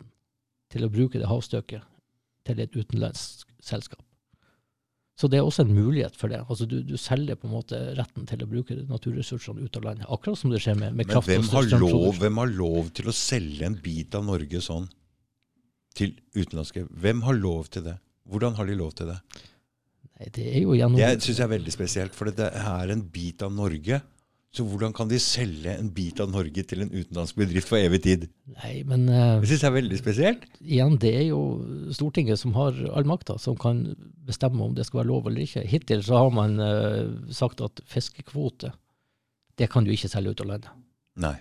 til 0.75 0.87
å 0.87 0.91
bruke 0.93 1.21
det 1.21 1.31
havstøket 1.31 1.87
til 2.45 2.61
et 2.61 2.75
utenlandsk 2.77 3.49
selskap. 3.65 4.03
Så 5.15 5.29
det 5.31 5.39
er 5.39 5.47
også 5.47 5.63
en 5.63 5.75
mulighet 5.77 6.17
for 6.19 6.33
det. 6.33 6.41
Altså 6.43 6.67
du, 6.67 6.81
du 6.83 6.97
selger 6.99 7.39
på 7.39 7.47
en 7.47 7.55
måte 7.55 7.79
retten 7.95 8.27
til 8.27 8.43
å 8.43 8.49
bruke 8.51 8.75
naturressursene 8.89 9.63
ut 9.63 9.79
av 9.79 9.87
landet. 9.87 10.09
Akkurat 10.11 10.41
som 10.41 10.51
det 10.51 10.59
skjer 10.65 10.75
med, 10.81 10.97
med 10.99 11.07
Men 11.07 11.23
hvem 11.29 11.47
har, 11.53 11.69
lov, 11.79 12.19
hvem 12.19 12.41
har 12.43 12.51
lov 12.51 12.91
til 12.99 13.11
å 13.11 13.15
selge 13.15 13.69
en 13.69 13.79
bit 13.83 14.17
av 14.19 14.27
Norge 14.27 14.63
sånn 14.65 14.89
til 15.95 16.17
utenlandske? 16.35 16.89
Hvem 16.91 17.23
har 17.29 17.39
lov 17.39 17.71
til 17.71 17.87
det? 17.87 17.95
Hvordan 18.27 18.59
har 18.59 18.67
de 18.67 18.79
lov 18.81 18.91
til 18.99 19.13
det? 19.13 19.21
Nei, 20.15 20.33
det 20.35 20.49
er 20.51 20.61
jo 20.65 20.75
gjennom 20.75 20.99
Det 20.99 21.13
syns 21.23 21.39
jeg 21.39 21.47
er 21.47 21.55
veldig 21.55 21.75
spesielt, 21.75 22.19
for 22.19 22.35
det 22.35 22.51
er 22.51 22.95
en 22.95 23.07
bit 23.15 23.47
av 23.47 23.55
Norge. 23.55 24.01
Så 24.55 24.63
hvordan 24.63 24.93
kan 24.95 25.09
de 25.11 25.19
selge 25.19 25.73
en 25.75 25.89
bit 25.91 26.21
av 26.23 26.29
Norge 26.31 26.63
til 26.63 26.85
en 26.85 26.93
utenlandsk 26.93 27.39
bedrift 27.41 27.67
for 27.67 27.83
evig 27.83 27.99
tid? 28.05 28.27
Nei, 28.61 28.85
men 28.87 29.09
eh, 29.11 29.41
Det 29.43 29.51
syns 29.51 29.65
jeg 29.65 29.71
er 29.73 29.77
veldig 29.81 29.99
spesielt. 29.99 30.45
igjen, 30.63 30.95
det 31.03 31.11
er 31.11 31.25
jo 31.27 31.41
Stortinget 31.97 32.39
som 32.39 32.55
har 32.55 32.79
all 32.95 33.09
makta, 33.09 33.35
som 33.43 33.57
kan 33.59 33.83
bestemme 34.29 34.63
om 34.63 34.77
det 34.77 34.87
skal 34.87 35.01
være 35.03 35.11
lov 35.11 35.27
eller 35.27 35.43
ikke. 35.43 35.65
Hittil 35.67 36.05
så 36.07 36.21
har 36.23 36.31
man 36.35 36.55
uh, 36.63 37.33
sagt 37.35 37.65
at 37.67 37.83
fiskekvote, 37.91 38.71
det 39.59 39.69
kan 39.73 39.87
du 39.87 39.91
ikke 39.91 40.11
selge 40.13 40.35
ut 40.35 40.45
av 40.45 40.53
landet. 40.53 40.77
Nei. 41.19 41.35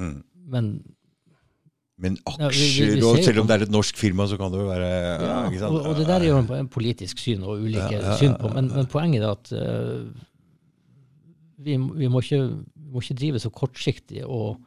Mm. 0.00 0.22
Men 0.48 0.70
Men 1.96 2.16
aksjer, 2.28 2.98
og 3.04 3.20
selv 3.24 3.40
om 3.40 3.46
det 3.48 3.54
er 3.56 3.66
et 3.66 3.72
norsk 3.72 3.96
firma, 4.00 4.26
så 4.28 4.36
kan 4.40 4.52
det 4.52 4.58
jo 4.60 4.66
være 4.68 4.88
ja, 4.88 5.68
og, 5.68 5.76
og 5.80 5.94
det 5.96 6.04
der 6.08 6.24
er 6.24 6.28
jo 6.28 6.40
en, 6.42 6.48
en 6.58 6.68
politisk 6.68 7.20
syn 7.20 7.44
og 7.44 7.62
ulike 7.64 7.94
Ja, 7.94 8.02
ja, 8.02 8.16
syn 8.20 8.34
på, 8.40 8.50
men, 8.52 8.68
men 8.72 8.88
poenget 8.92 9.24
er 9.24 9.32
at 9.32 9.52
eh, 9.56 10.26
vi, 11.58 11.76
vi, 11.76 12.08
må 12.08 12.20
ikke, 12.22 12.40
vi 12.74 12.90
må 12.92 13.00
ikke 13.02 13.18
drive 13.18 13.40
så 13.42 13.50
kortsiktig 13.50 14.24
og, 14.26 14.58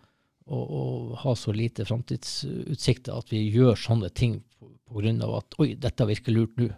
og, 0.50 0.64
og 0.80 1.18
ha 1.24 1.36
så 1.38 1.54
lite 1.54 1.86
framtidsutsikter 1.86 3.18
at 3.18 3.30
vi 3.34 3.44
gjør 3.54 3.76
sånne 3.80 4.10
ting 4.16 4.40
av 4.90 5.36
at 5.38 5.60
oi, 5.62 5.76
dette 5.78 6.06
virker 6.10 6.34
lurt 6.34 6.56
nå. 6.58 6.70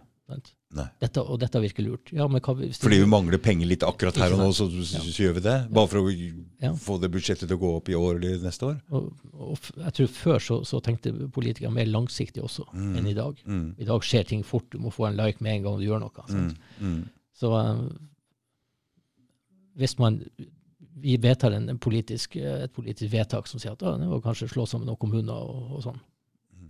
Dette, 1.02 1.20
og 1.20 1.36
dette 1.42 1.60
virker 1.60 1.84
lurt. 1.84 2.08
Ja, 2.16 2.24
men 2.30 2.40
hva, 2.40 2.54
hvis 2.56 2.78
Fordi 2.80 2.98
vi 3.02 3.08
mangler 3.10 3.40
penger 3.42 3.68
litt 3.68 3.82
akkurat 3.84 4.16
her 4.16 4.32
og 4.32 4.38
nå, 4.40 4.46
så, 4.56 4.64
Ja. 4.70 5.00
gjør 5.04 5.34
vi 5.36 5.40
det. 5.44 5.56
Bare 5.68 5.88
for 5.90 5.98
å 6.00 6.12
Ja. 6.62 6.70
få 6.72 6.98
det 7.00 7.10
budsjettet 7.12 7.48
til 7.48 7.56
å 7.58 7.60
gå 7.60 7.72
opp 7.76 7.88
i 7.88 7.94
år 7.98 8.16
eller 8.16 8.38
neste 8.40 8.64
år. 8.70 8.80
Og, 8.90 9.12
og 9.34 9.58
jeg 9.76 9.92
tror 9.92 10.06
før 10.08 10.38
så, 10.40 10.64
så 10.64 10.80
tenkte 10.80 11.12
politikere 11.28 11.70
mer 11.72 11.84
langsiktig 11.86 12.40
også 12.42 12.64
Mm. 12.72 12.96
enn 12.96 13.06
i 13.08 13.12
dag. 13.14 13.36
Mm. 13.44 13.74
I 13.78 13.84
dag 13.84 14.00
skjer 14.00 14.24
ting 14.26 14.42
fort, 14.42 14.70
du 14.70 14.78
må 14.78 14.90
få 14.92 15.08
en 15.08 15.16
like 15.16 15.40
med 15.42 15.56
en 15.58 15.62
gang 15.64 15.78
du 15.78 15.84
gjør 15.84 16.00
noe. 16.00 16.24
Mm. 16.30 16.56
Mm. 16.80 17.08
Så 17.36 17.52
eh, 17.52 17.88
hvis 19.78 19.98
man 19.98 20.20
vi 21.02 21.16
vedtar 21.18 21.54
en, 21.56 21.68
en 21.72 21.78
politisk, 21.82 22.36
eh, 22.36 22.64
et 22.66 22.72
politisk 22.74 23.10
vedtak 23.12 23.46
som 23.50 23.58
sier 23.58 23.72
at 23.72 23.82
«Å, 23.82 23.96
det 23.98 24.06
var 24.10 24.20
kanskje 24.22 24.48
slå 24.52 24.66
sammen 24.68 24.86
noen 24.86 24.98
kommuner 25.00 25.32
og, 25.34 25.70
og 25.78 25.82
sånn, 25.86 26.00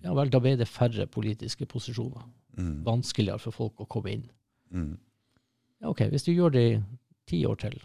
ja 0.04 0.14
vel, 0.16 0.30
da 0.32 0.40
ble 0.42 0.54
det 0.56 0.68
færre 0.70 1.04
politiske 1.10 1.66
posisjoner. 1.68 2.22
Mm. 2.58 2.82
Vanskeligere 2.86 3.38
for 3.42 3.52
folk 3.54 3.82
å 3.84 3.86
komme 3.90 4.12
inn. 4.14 4.24
Mm. 4.72 4.94
Ja, 5.82 5.90
ok, 5.92 6.04
hvis 6.12 6.24
du 6.26 6.32
gjør 6.32 6.54
det 6.54 6.62
i 6.70 6.78
ti 7.28 7.42
år 7.46 7.58
til, 7.60 7.76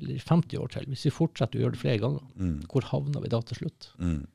eller 0.00 0.18
50 0.20 0.58
år 0.60 0.72
til, 0.74 0.88
hvis 0.92 1.06
vi 1.08 1.12
fortsetter 1.14 1.60
å 1.60 1.62
gjøre 1.66 1.76
det 1.76 1.80
flere 1.84 2.02
ganger, 2.02 2.24
Mm. 2.36 2.56
hvor 2.72 2.84
havner 2.90 3.22
vi 3.24 3.28
da 3.32 3.40
til 3.42 3.56
slutt? 3.62 3.90
Mm. 4.00 4.26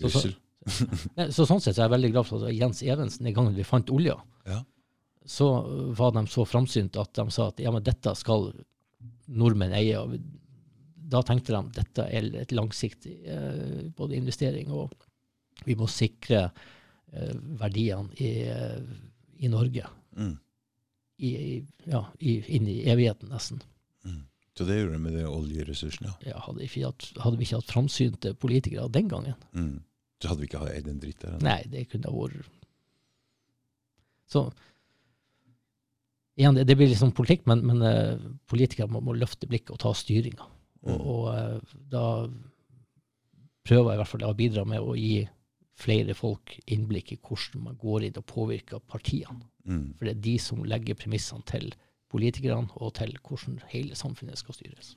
Så- 0.00 0.10
så-. 0.16 0.34
Så 1.36 1.46
sånn 1.48 1.60
sett 1.62 1.76
så 1.76 1.84
er 1.84 1.88
jeg 1.88 1.94
veldig 1.94 2.10
glad 2.12 2.26
for 2.28 2.44
at 2.44 2.52
Jens 2.52 2.82
Evensen, 2.84 3.24
den 3.24 3.34
gangen 3.36 3.54
vi 3.56 3.64
fant 3.64 3.88
olja, 3.94 4.18
Ja. 4.46 4.62
så 5.24 5.46
var 5.96 6.10
de 6.12 6.26
så 6.28 6.44
framsynte 6.44 7.00
at 7.00 7.14
de 7.14 7.30
sa 7.30 7.48
at 7.48 7.60
ja, 7.60 7.70
men 7.72 7.82
dette 7.86 8.12
skal 8.16 8.50
nordmenn 9.30 9.74
eier. 9.76 10.02
og 10.04 10.18
Da 11.10 11.22
tenkte 11.26 11.54
de 11.54 11.60
at 11.60 11.72
dette 11.78 12.06
er 12.10 12.28
et 12.42 12.52
langsiktig 12.54 13.16
eh, 13.26 13.88
både 13.96 14.18
investering 14.18 14.70
og 14.74 14.94
vi 15.66 15.76
må 15.76 15.88
sikre 15.90 16.46
eh, 17.12 17.34
verdiene 17.60 18.14
i, 18.16 18.30
eh, 18.48 18.80
i 19.44 19.50
Norge. 19.52 19.84
Mm. 20.16 20.36
I, 21.20 21.30
ja, 21.84 22.00
i, 22.18 22.38
inn 22.56 22.68
i 22.70 22.78
evigheten, 22.88 23.28
nesten. 23.28 23.60
Mm. 24.08 24.22
Så 24.56 24.64
det 24.64 24.78
gjorde 24.78 24.96
de 24.96 25.02
med 25.04 25.18
de 25.18 25.26
oljeressursene. 25.28 26.14
ja. 26.24 26.32
Ja, 26.32 26.40
hadde, 26.46 26.64
hatt, 26.64 27.10
hadde 27.20 27.36
vi 27.36 27.44
ikke 27.44 27.60
hatt 27.60 27.74
framsynte 27.74 28.34
politikere 28.34 28.88
den 28.92 29.08
gangen, 29.12 29.36
Mm. 29.52 29.82
Så 30.20 30.28
hadde 30.28 30.42
vi 30.42 30.48
ikke 30.50 30.58
hatt 30.60 30.74
eid 30.76 30.88
en 30.88 30.98
dritt 31.00 31.22
der. 31.22 31.36
Nei, 31.40 31.62
det 31.72 31.86
kunne 31.88 32.10
ha 32.10 32.12
vært 32.12 32.48
Så 34.28 34.42
igjen, 36.40 36.56
det, 36.56 36.64
det 36.68 36.76
blir 36.78 36.88
liksom 36.90 37.12
politikk, 37.16 37.44
men, 37.50 37.62
men 37.68 37.84
eh, 37.86 38.22
politikere 38.50 38.88
må, 38.90 39.02
må 39.04 39.14
løfte 39.16 39.48
blikket 39.50 39.74
og 39.76 39.82
ta 39.84 39.94
styringa. 39.96 40.46
Og, 40.46 40.56
Mm. 40.80 41.00
og 41.12 41.24
eh, 41.34 41.74
da 41.92 42.04
prøver 43.68 43.90
jeg 43.90 43.98
i 43.98 44.00
hvert 44.00 44.08
fall 44.08 44.22
å 44.24 44.36
bidra 44.38 44.62
med 44.64 44.80
å 44.80 44.94
gi 44.96 45.26
flere 45.80 46.14
folk 46.16 46.54
innblikk 46.72 47.12
i 47.12 47.18
hvordan 47.20 47.66
man 47.66 47.76
går 47.80 48.06
inn 48.06 48.18
og 48.20 48.26
påvirker 48.28 48.80
partiene. 48.88 49.44
Mm. 49.68 49.94
For 49.98 50.08
det 50.08 50.14
er 50.14 50.22
de 50.24 50.34
som 50.40 50.64
legger 50.64 50.96
premissene 50.96 51.44
til 51.48 51.70
politikerne, 52.10 52.72
og 52.80 52.94
til 52.98 53.12
hvordan 53.20 53.60
hele 53.70 53.96
samfunnet 53.96 54.40
skal 54.40 54.56
styres. 54.56 54.94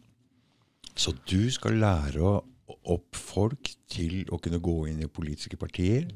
Så 0.96 1.14
du 1.30 1.52
skal 1.52 1.78
lære 1.84 2.24
opp 2.24 3.18
folk 3.18 3.74
til 3.92 4.24
å 4.32 4.40
kunne 4.42 4.62
gå 4.64 4.78
inn 4.90 5.04
i 5.04 5.12
politiske 5.12 5.60
partier. 5.60 6.08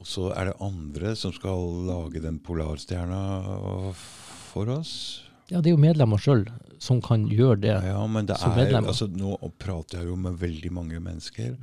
Og 0.00 0.08
så 0.08 0.30
er 0.32 0.48
det 0.48 0.60
andre 0.64 1.12
som 1.18 1.32
skal 1.36 1.66
lage 1.84 2.22
den 2.24 2.38
polarstjerna 2.40 3.20
for 4.50 4.72
oss. 4.72 4.94
Ja, 5.50 5.60
det 5.60 5.72
er 5.72 5.74
jo 5.74 5.82
medlemmer 5.82 6.20
sjøl 6.22 6.46
som 6.80 7.02
kan 7.04 7.26
gjøre 7.28 7.58
det. 7.60 7.76
Ja, 7.84 8.00
men 8.08 8.28
det 8.28 8.38
Som 8.40 8.56
er, 8.56 8.72
altså, 8.80 9.10
nå 9.10 9.34
prater 9.60 10.00
jeg 10.00 10.08
jo 10.08 10.16
med 10.16 10.38
veldig 10.40 10.72
mange 10.72 11.00
mennesker. 11.04 11.58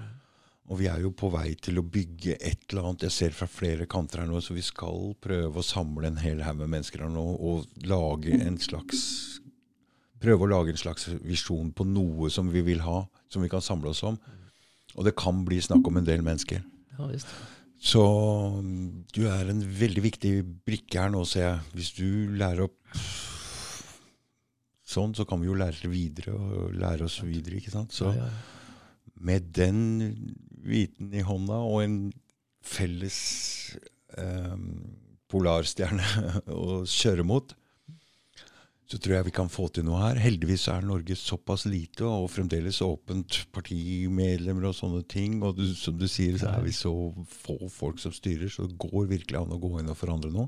Og 0.67 0.81
vi 0.81 0.89
er 0.91 0.99
jo 1.01 1.13
på 1.15 1.29
vei 1.31 1.55
til 1.63 1.79
å 1.79 1.85
bygge 1.87 2.35
et 2.35 2.67
eller 2.69 2.89
annet. 2.89 3.07
Jeg 3.07 3.15
ser 3.15 3.35
fra 3.35 3.47
flere 3.49 3.87
kanter 3.89 4.21
her 4.21 4.29
nå, 4.29 4.41
så 4.43 4.53
vi 4.53 4.65
skal 4.65 5.15
prøve 5.23 5.63
å 5.63 5.65
samle 5.65 6.11
en 6.11 6.19
hel 6.21 6.43
haug 6.43 6.59
med 6.59 6.73
mennesker 6.75 7.05
her 7.05 7.13
nå 7.13 7.23
og 7.23 7.85
lage 7.87 8.37
en 8.37 8.59
slags 8.61 9.05
Prøve 10.17 10.47
å 10.47 10.49
lage 10.49 10.73
en 10.73 10.79
slags 10.81 11.03
visjon 11.21 11.67
på 11.77 11.85
noe 11.85 12.31
som 12.33 12.47
vi 12.49 12.63
vil 12.65 12.79
ha, 12.81 13.03
som 13.29 13.43
vi 13.45 13.51
kan 13.51 13.61
samle 13.61 13.91
oss 13.91 13.99
om. 14.01 14.15
Og 14.97 15.05
det 15.05 15.13
kan 15.13 15.43
bli 15.45 15.59
snakk 15.61 15.85
om 15.85 15.99
en 15.99 16.07
del 16.07 16.23
mennesker. 16.25 16.63
Ja, 16.97 17.05
visst. 17.11 17.29
Så 17.77 18.03
du 19.13 19.21
er 19.29 19.49
en 19.51 19.61
veldig 19.61 20.03
viktig 20.03 20.31
brikke 20.65 21.01
her 21.01 21.11
nå, 21.13 21.23
ser 21.29 21.45
jeg. 21.45 21.65
Hvis 21.77 21.91
du 21.97 22.07
lærer 22.37 22.65
opp 22.65 22.97
sånn, 24.87 25.13
så 25.17 25.27
kan 25.27 25.41
vi 25.41 25.49
jo 25.49 25.57
lære 25.57 25.91
videre 25.91 26.33
og 26.33 26.73
lære 26.77 27.05
oss 27.07 27.19
videre, 27.25 27.59
ikke 27.59 27.73
sant? 27.73 27.93
Så 27.93 28.13
med 29.17 29.51
den 29.55 29.81
viten 30.67 31.13
i 31.13 31.25
hånda 31.25 31.59
og 31.65 31.81
en 31.83 31.97
felles 32.65 33.17
eh, 34.17 34.57
polarstjerne 35.31 36.33
å 36.53 36.81
kjøre 36.87 37.25
mot, 37.27 37.53
så 38.87 38.97
tror 38.97 39.17
jeg 39.17 39.27
vi 39.27 39.35
kan 39.35 39.49
få 39.51 39.65
til 39.75 39.83
noe 39.83 39.99
her. 39.99 40.19
Heldigvis 40.23 40.69
er 40.71 40.85
Norge 40.87 41.15
såpass 41.19 41.65
lite 41.67 42.07
og 42.07 42.29
fremdeles 42.31 42.79
åpent 42.85 43.41
partimedlemmer 43.55 44.69
og 44.69 44.77
sånne 44.77 45.01
ting. 45.11 45.41
Og 45.43 45.57
du, 45.57 45.65
som 45.75 45.97
du 45.99 46.05
sier, 46.07 46.37
så 46.39 46.53
er 46.53 46.63
vi 46.63 46.71
så 46.75 46.93
få 47.43 47.57
folk 47.71 47.99
som 47.99 48.15
styrer, 48.15 48.47
så 48.47 48.69
det 48.69 48.79
går 48.79 49.09
virkelig 49.11 49.41
an 49.41 49.51
å 49.51 49.59
gå 49.59 49.73
inn 49.81 49.91
og 49.91 49.99
forandre 49.99 50.31
noe. 50.31 50.47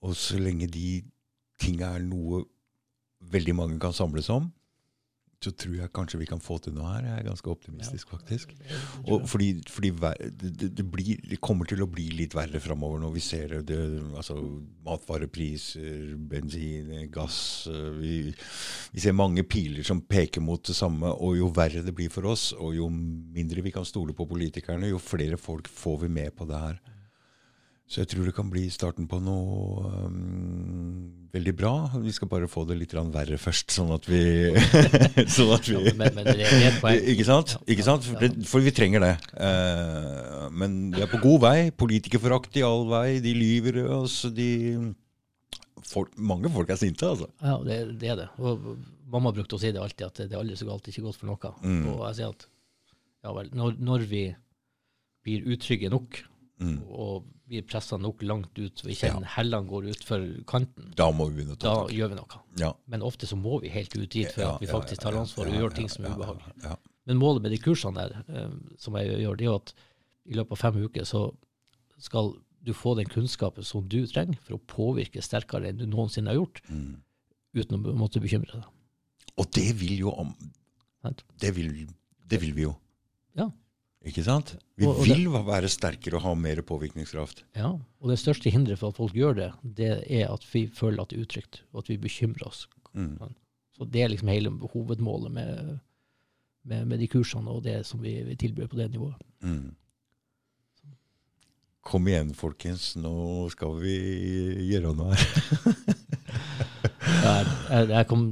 Og 0.00 0.16
så 0.16 0.40
lenge 0.40 0.70
de 0.72 1.02
tinga 1.60 1.92
er 1.98 2.06
noe 2.06 2.46
veldig 3.28 3.56
mange 3.58 3.80
kan 3.82 3.92
samles 3.92 4.30
om, 4.32 4.48
så 5.38 5.52
tror 5.54 5.74
jeg 5.76 5.92
kanskje 5.94 6.18
vi 6.18 6.26
kan 6.26 6.40
få 6.42 6.56
til 6.62 6.74
noe 6.74 6.88
her. 6.90 7.04
Jeg 7.06 7.20
er 7.20 7.26
ganske 7.28 7.50
optimistisk, 7.52 8.10
faktisk. 8.10 8.54
Og 9.06 9.22
fordi, 9.30 9.52
fordi 9.70 9.92
det, 10.34 10.70
det, 10.74 10.86
blir, 10.90 11.20
det 11.22 11.38
kommer 11.44 11.68
til 11.68 11.84
å 11.84 11.90
bli 11.90 12.08
litt 12.18 12.34
verre 12.34 12.58
framover 12.62 12.98
når 13.04 13.14
vi 13.14 13.22
ser 13.22 13.54
det, 13.66 13.78
altså 14.18 14.34
matvarepriser, 14.86 16.16
bensin, 16.30 16.90
gass 17.14 17.38
eh, 17.70 17.88
vi, 18.00 18.12
vi 18.90 19.04
ser 19.04 19.14
mange 19.14 19.46
piler 19.46 19.86
som 19.86 20.02
peker 20.02 20.42
mot 20.42 20.64
det 20.66 20.74
samme. 20.74 21.14
Og 21.22 21.38
jo 21.38 21.52
verre 21.54 21.86
det 21.86 21.94
blir 21.94 22.10
for 22.10 22.26
oss, 22.34 22.50
og 22.58 22.74
jo 22.74 22.90
mindre 22.90 23.62
vi 23.62 23.74
kan 23.74 23.86
stole 23.86 24.16
på 24.18 24.26
politikerne, 24.26 24.90
jo 24.90 24.98
flere 24.98 25.38
folk 25.38 25.70
får 25.70 26.02
vi 26.02 26.14
med 26.18 26.34
på 26.34 26.50
det 26.50 26.66
her. 26.66 26.82
Så 27.88 28.02
jeg 28.02 28.10
tror 28.12 28.26
det 28.28 28.34
kan 28.36 28.50
bli 28.52 28.66
starten 28.68 29.06
på 29.08 29.16
noe 29.24 29.88
um, 30.04 31.28
veldig 31.32 31.54
bra. 31.56 31.70
Vi 32.02 32.12
skal 32.12 32.28
bare 32.28 32.48
få 32.50 32.66
det 32.68 32.76
litt 32.76 32.92
verre 32.92 33.38
først, 33.40 33.72
sånn 33.72 33.94
at 33.94 34.04
vi, 34.10 34.20
sånn 35.36 35.54
at 35.56 35.70
vi 35.70 35.78
Ja, 35.78 35.94
men, 35.96 36.18
men. 36.18 36.28
Ikke 37.14 37.24
sant? 37.24 37.54
Ikke 37.64 37.86
sant? 37.86 38.04
For, 38.04 38.20
det, 38.20 38.44
for 38.50 38.60
vi 38.64 38.74
trenger 38.76 39.06
det. 39.06 39.14
Uh, 39.32 40.50
men 40.52 40.76
vi 40.92 41.00
er 41.00 41.08
på 41.08 41.22
god 41.22 41.40
vei. 41.46 41.56
Politikerforakt 41.72 42.60
i 42.60 42.66
all 42.68 42.84
vei. 42.92 43.06
De 43.24 43.32
lyver 43.32 43.80
oss. 43.96 44.20
De 44.36 44.50
folk, 45.88 46.12
Mange 46.20 46.52
folk 46.52 46.68
er 46.74 46.80
sinte, 46.80 47.08
altså. 47.08 47.30
Ja, 47.40 47.56
det, 47.64 47.80
det 48.04 48.12
er 48.12 48.20
det. 48.20 48.28
Og 48.36 48.68
mamma 49.08 49.32
brukte 49.32 49.56
å 49.56 49.62
si 49.64 49.72
det 49.72 49.80
alltid, 49.80 50.10
at 50.10 50.22
det 50.26 50.36
er 50.36 50.42
aldri 50.42 50.60
så 50.60 50.68
galt, 50.68 50.92
ikke 50.92 51.06
godt 51.08 51.22
for 51.22 51.32
noe. 51.32 51.54
Mm. 51.64 51.82
Og 51.94 52.04
jeg 52.10 52.20
sier 52.20 52.36
at 52.36 52.48
ja 53.24 53.32
vel, 53.34 53.48
når, 53.56 53.80
når 53.80 54.04
vi 54.12 54.26
blir 55.24 55.48
utrygge 55.56 55.88
nok, 55.94 56.20
Mm. 56.58 56.80
og 56.90 57.22
blir 57.48 57.64
pressa 57.66 57.96
nok 58.00 58.22
langt 58.26 58.58
ut, 58.58 58.82
og 58.84 58.90
ikke 58.92 59.10
ja. 59.10 59.20
hellene 59.36 59.68
går 59.68 59.88
utfor 59.94 60.24
kanten, 60.48 60.90
Da 60.98 61.08
da 61.64 61.74
gjør 61.92 62.12
vi 62.12 62.18
noe. 62.18 62.40
Ja. 62.60 62.72
Men 62.92 63.04
ofte 63.06 63.28
så 63.30 63.38
må 63.40 63.60
vi 63.62 63.72
helt 63.72 63.94
ut 63.96 64.08
dit 64.12 64.30
for 64.34 64.44
at 64.52 64.62
vi 64.62 64.70
faktisk 64.70 65.02
tar 65.04 65.16
ansvar 65.18 65.50
og 65.50 65.58
gjør 65.58 65.76
ting 65.76 65.90
som 65.92 66.04
er 66.04 66.12
ja, 66.12 66.18
ubehagelig. 66.18 66.54
Ja, 66.64 66.76
Men 67.08 67.20
målet 67.22 67.44
med 67.46 67.54
de 67.54 67.60
kursene 67.64 68.04
der, 68.04 68.18
eh, 68.28 68.56
som 68.78 68.98
jeg 69.00 69.20
gjør, 69.24 69.38
det 69.40 69.48
er 69.48 69.56
at 69.56 69.74
i 70.28 70.36
løpet 70.36 70.58
av 70.58 70.62
fem 70.66 70.80
uker 70.84 71.08
så 71.08 71.22
skal 71.98 72.34
du 72.64 72.74
få 72.76 72.94
den 72.98 73.08
kunnskapen 73.08 73.64
som 73.64 73.86
du 73.88 74.02
trenger 74.10 74.40
for 74.44 74.58
å 74.58 74.64
påvirke 74.68 75.22
sterkere 75.24 75.70
enn 75.70 75.78
du 75.80 75.86
noensinne 75.88 76.32
har 76.32 76.40
gjort, 76.40 76.60
mm. 76.68 76.92
uten 77.56 77.78
å 77.78 77.96
måtte 77.96 78.22
bekymre 78.22 78.60
deg. 78.60 78.68
Og 79.38 79.48
det 79.54 79.70
vil 79.78 79.96
jo 80.02 80.12
om 80.12 80.34
det 81.40 81.54
vil, 81.56 81.86
det 82.28 82.40
vil 82.42 82.52
vi 82.56 82.66
jo. 82.66 82.74
Ja. 83.38 83.46
Ikke 84.06 84.22
sant? 84.22 84.54
Vi 84.78 84.86
Og- 84.86 85.00
og 85.00 85.04
vil 85.06 85.26
være 85.28 85.68
sterkere 85.68 86.16
og 86.16 86.22
ha 86.22 86.34
mer 86.34 86.62
påvirkningskraft. 86.62 87.42
Ja, 87.56 87.72
og 88.00 88.08
det 88.08 88.18
største 88.18 88.50
hinderet 88.50 88.78
for 88.78 88.88
at 88.88 88.96
folk 88.96 89.12
gjør 89.12 89.34
det, 89.34 89.52
det 89.62 90.04
er 90.10 90.30
at 90.32 90.44
vi 90.52 90.66
føler 90.68 91.02
at 91.02 91.08
det 91.10 91.18
er 91.18 91.22
utrygt, 91.26 91.62
og 91.72 91.82
at 91.82 91.88
vi 91.88 91.96
bekymrer 91.96 92.46
oss. 92.46 92.68
Mm. 92.94 93.18
Så 93.76 93.84
det 93.90 94.02
er 94.02 94.08
liksom 94.08 94.28
hele 94.28 94.50
hovedmålet 94.50 95.32
med, 95.32 95.78
med, 96.64 96.86
med 96.86 96.98
de 96.98 97.08
kursene 97.08 97.50
og 97.50 97.62
det 97.64 97.84
som 97.86 98.00
vi, 98.02 98.22
vi 98.22 98.36
tilbyr 98.36 98.66
på 98.68 98.76
det 98.76 98.90
nivået. 98.90 99.14
Mm. 99.42 99.74
Kom 101.82 102.06
igjen, 102.08 102.34
folkens. 102.34 102.96
Nå 102.96 103.48
skal 103.50 103.78
vi 103.80 103.94
gjøre 104.70 104.94
noe 104.94 105.14
her. 105.14 105.74
Jeg, 107.08 107.88
jeg, 107.90 108.06
kom, 108.08 108.22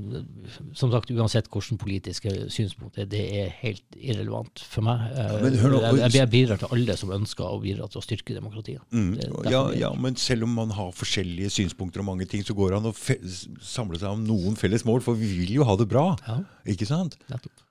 som 0.77 0.93
sagt, 0.93 1.11
uansett 1.13 1.49
hvilke 1.53 1.77
politiske 1.81 2.33
synspunkter, 2.53 3.09
det 3.11 3.23
er 3.41 3.53
helt 3.61 3.99
irrelevant 3.99 4.63
for 4.71 4.87
meg. 4.87 5.05
Jeg, 5.17 5.53
nå, 5.61 5.81
jeg, 5.83 6.01
jeg, 6.01 6.15
jeg 6.17 6.31
bidrar 6.33 6.63
til 6.63 6.75
alle 6.77 6.97
som 7.01 7.13
ønsker 7.17 7.47
å 7.49 7.61
bidra 7.63 7.89
til 7.93 8.01
å 8.01 8.05
styrke 8.05 8.37
demokratiet. 8.37 8.85
Mm. 8.95 9.15
Ja, 9.51 9.63
ja, 9.77 9.93
men 9.99 10.19
selv 10.21 10.49
om 10.49 10.57
man 10.59 10.75
har 10.77 10.95
forskjellige 10.97 11.53
synspunkter 11.59 12.05
og 12.05 12.11
mange 12.11 12.29
ting, 12.31 12.45
så 12.47 12.57
går 12.57 12.75
det 12.75 12.81
an 12.81 12.91
å 12.93 12.97
samle 13.65 14.01
seg 14.03 14.11
om 14.13 14.27
noen 14.27 14.59
felles 14.61 14.87
mål, 14.89 15.03
for 15.05 15.19
vi 15.19 15.33
vil 15.43 15.59
jo 15.59 15.69
ha 15.69 15.79
det 15.81 15.89
bra. 15.91 16.09
Ja, 16.27 16.41
Ikke 16.77 16.89
sant? 16.89 17.19
nettopp. 17.33 17.65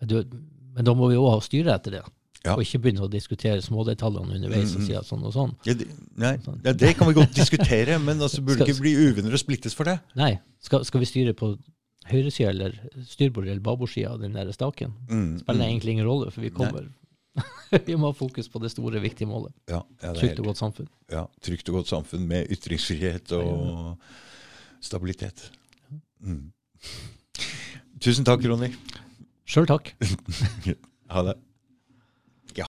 Men, 0.00 0.08
du, 0.08 0.40
men 0.76 0.86
da 0.86 0.96
må 0.96 1.10
vi 1.10 1.18
òg 1.20 1.44
styre 1.44 1.76
etter 1.76 1.98
det, 1.98 2.04
Ja. 2.40 2.54
og 2.54 2.62
ikke 2.64 2.78
begynne 2.80 3.04
å 3.04 3.10
diskutere 3.12 3.60
smådetaljene 3.60 4.38
underveis 4.38 4.70
og 4.72 4.80
mm. 4.80 4.84
si 4.86 4.94
at 4.96 5.04
sånn 5.04 5.26
og 5.28 5.34
sånn. 5.34 5.50
Ja, 5.68 5.74
det, 5.76 5.90
nei, 6.16 6.38
ja, 6.64 6.72
det 6.72 6.94
kan 6.96 7.10
vi 7.10 7.18
godt 7.18 7.34
diskutere, 7.36 7.98
men 8.00 8.16
altså, 8.16 8.40
burde 8.40 8.62
Skal- 8.62 8.72
ikke 8.72 8.84
bli 8.86 8.94
uvenner 8.96 9.36
og 9.36 9.42
splittes 9.42 9.76
for 9.76 9.90
det. 9.90 9.98
Nei, 10.16 10.38
skal, 10.64 10.86
skal 10.88 11.02
vi 11.04 11.08
styre 11.10 11.34
på 11.36 11.50
høyresida 12.08 12.54
eller 12.54 12.78
styrbord 13.04 13.44
eller 13.44 13.60
babordsida 13.64 14.14
av 14.14 14.24
den 14.24 14.38
der 14.38 14.48
staken? 14.56 14.94
Mm, 15.10 15.34
Spiller 15.42 15.60
mm. 15.60 15.66
egentlig 15.68 15.94
ingen 15.98 16.08
rolle, 16.08 16.30
for 16.32 16.46
vi 16.46 16.52
kommer 16.54 16.88
Vi 17.86 17.94
må 17.94 18.08
ha 18.08 18.16
fokus 18.16 18.48
på 18.50 18.58
det 18.58 18.72
store, 18.72 19.02
viktige 19.04 19.28
målet. 19.28 19.52
Ja, 19.70 19.84
Trygt 20.16 20.40
og 20.40 20.48
godt 20.50 20.58
samfunn. 20.58 20.88
ja, 21.12 21.26
trygt 21.44 21.68
og 21.70 21.80
godt 21.80 21.92
samfunn 21.92 22.24
med 22.26 22.50
ytringsfrihet 22.50 23.36
og 23.36 24.00
stabilitet. 24.80 25.50
Mm. 26.24 26.50
Tusen 28.00 28.24
takk, 28.24 28.42
Ronny. 28.48 28.72
Sjøl 29.44 29.68
takk. 29.68 29.92
Ha 31.10 31.22
det. 31.26 31.32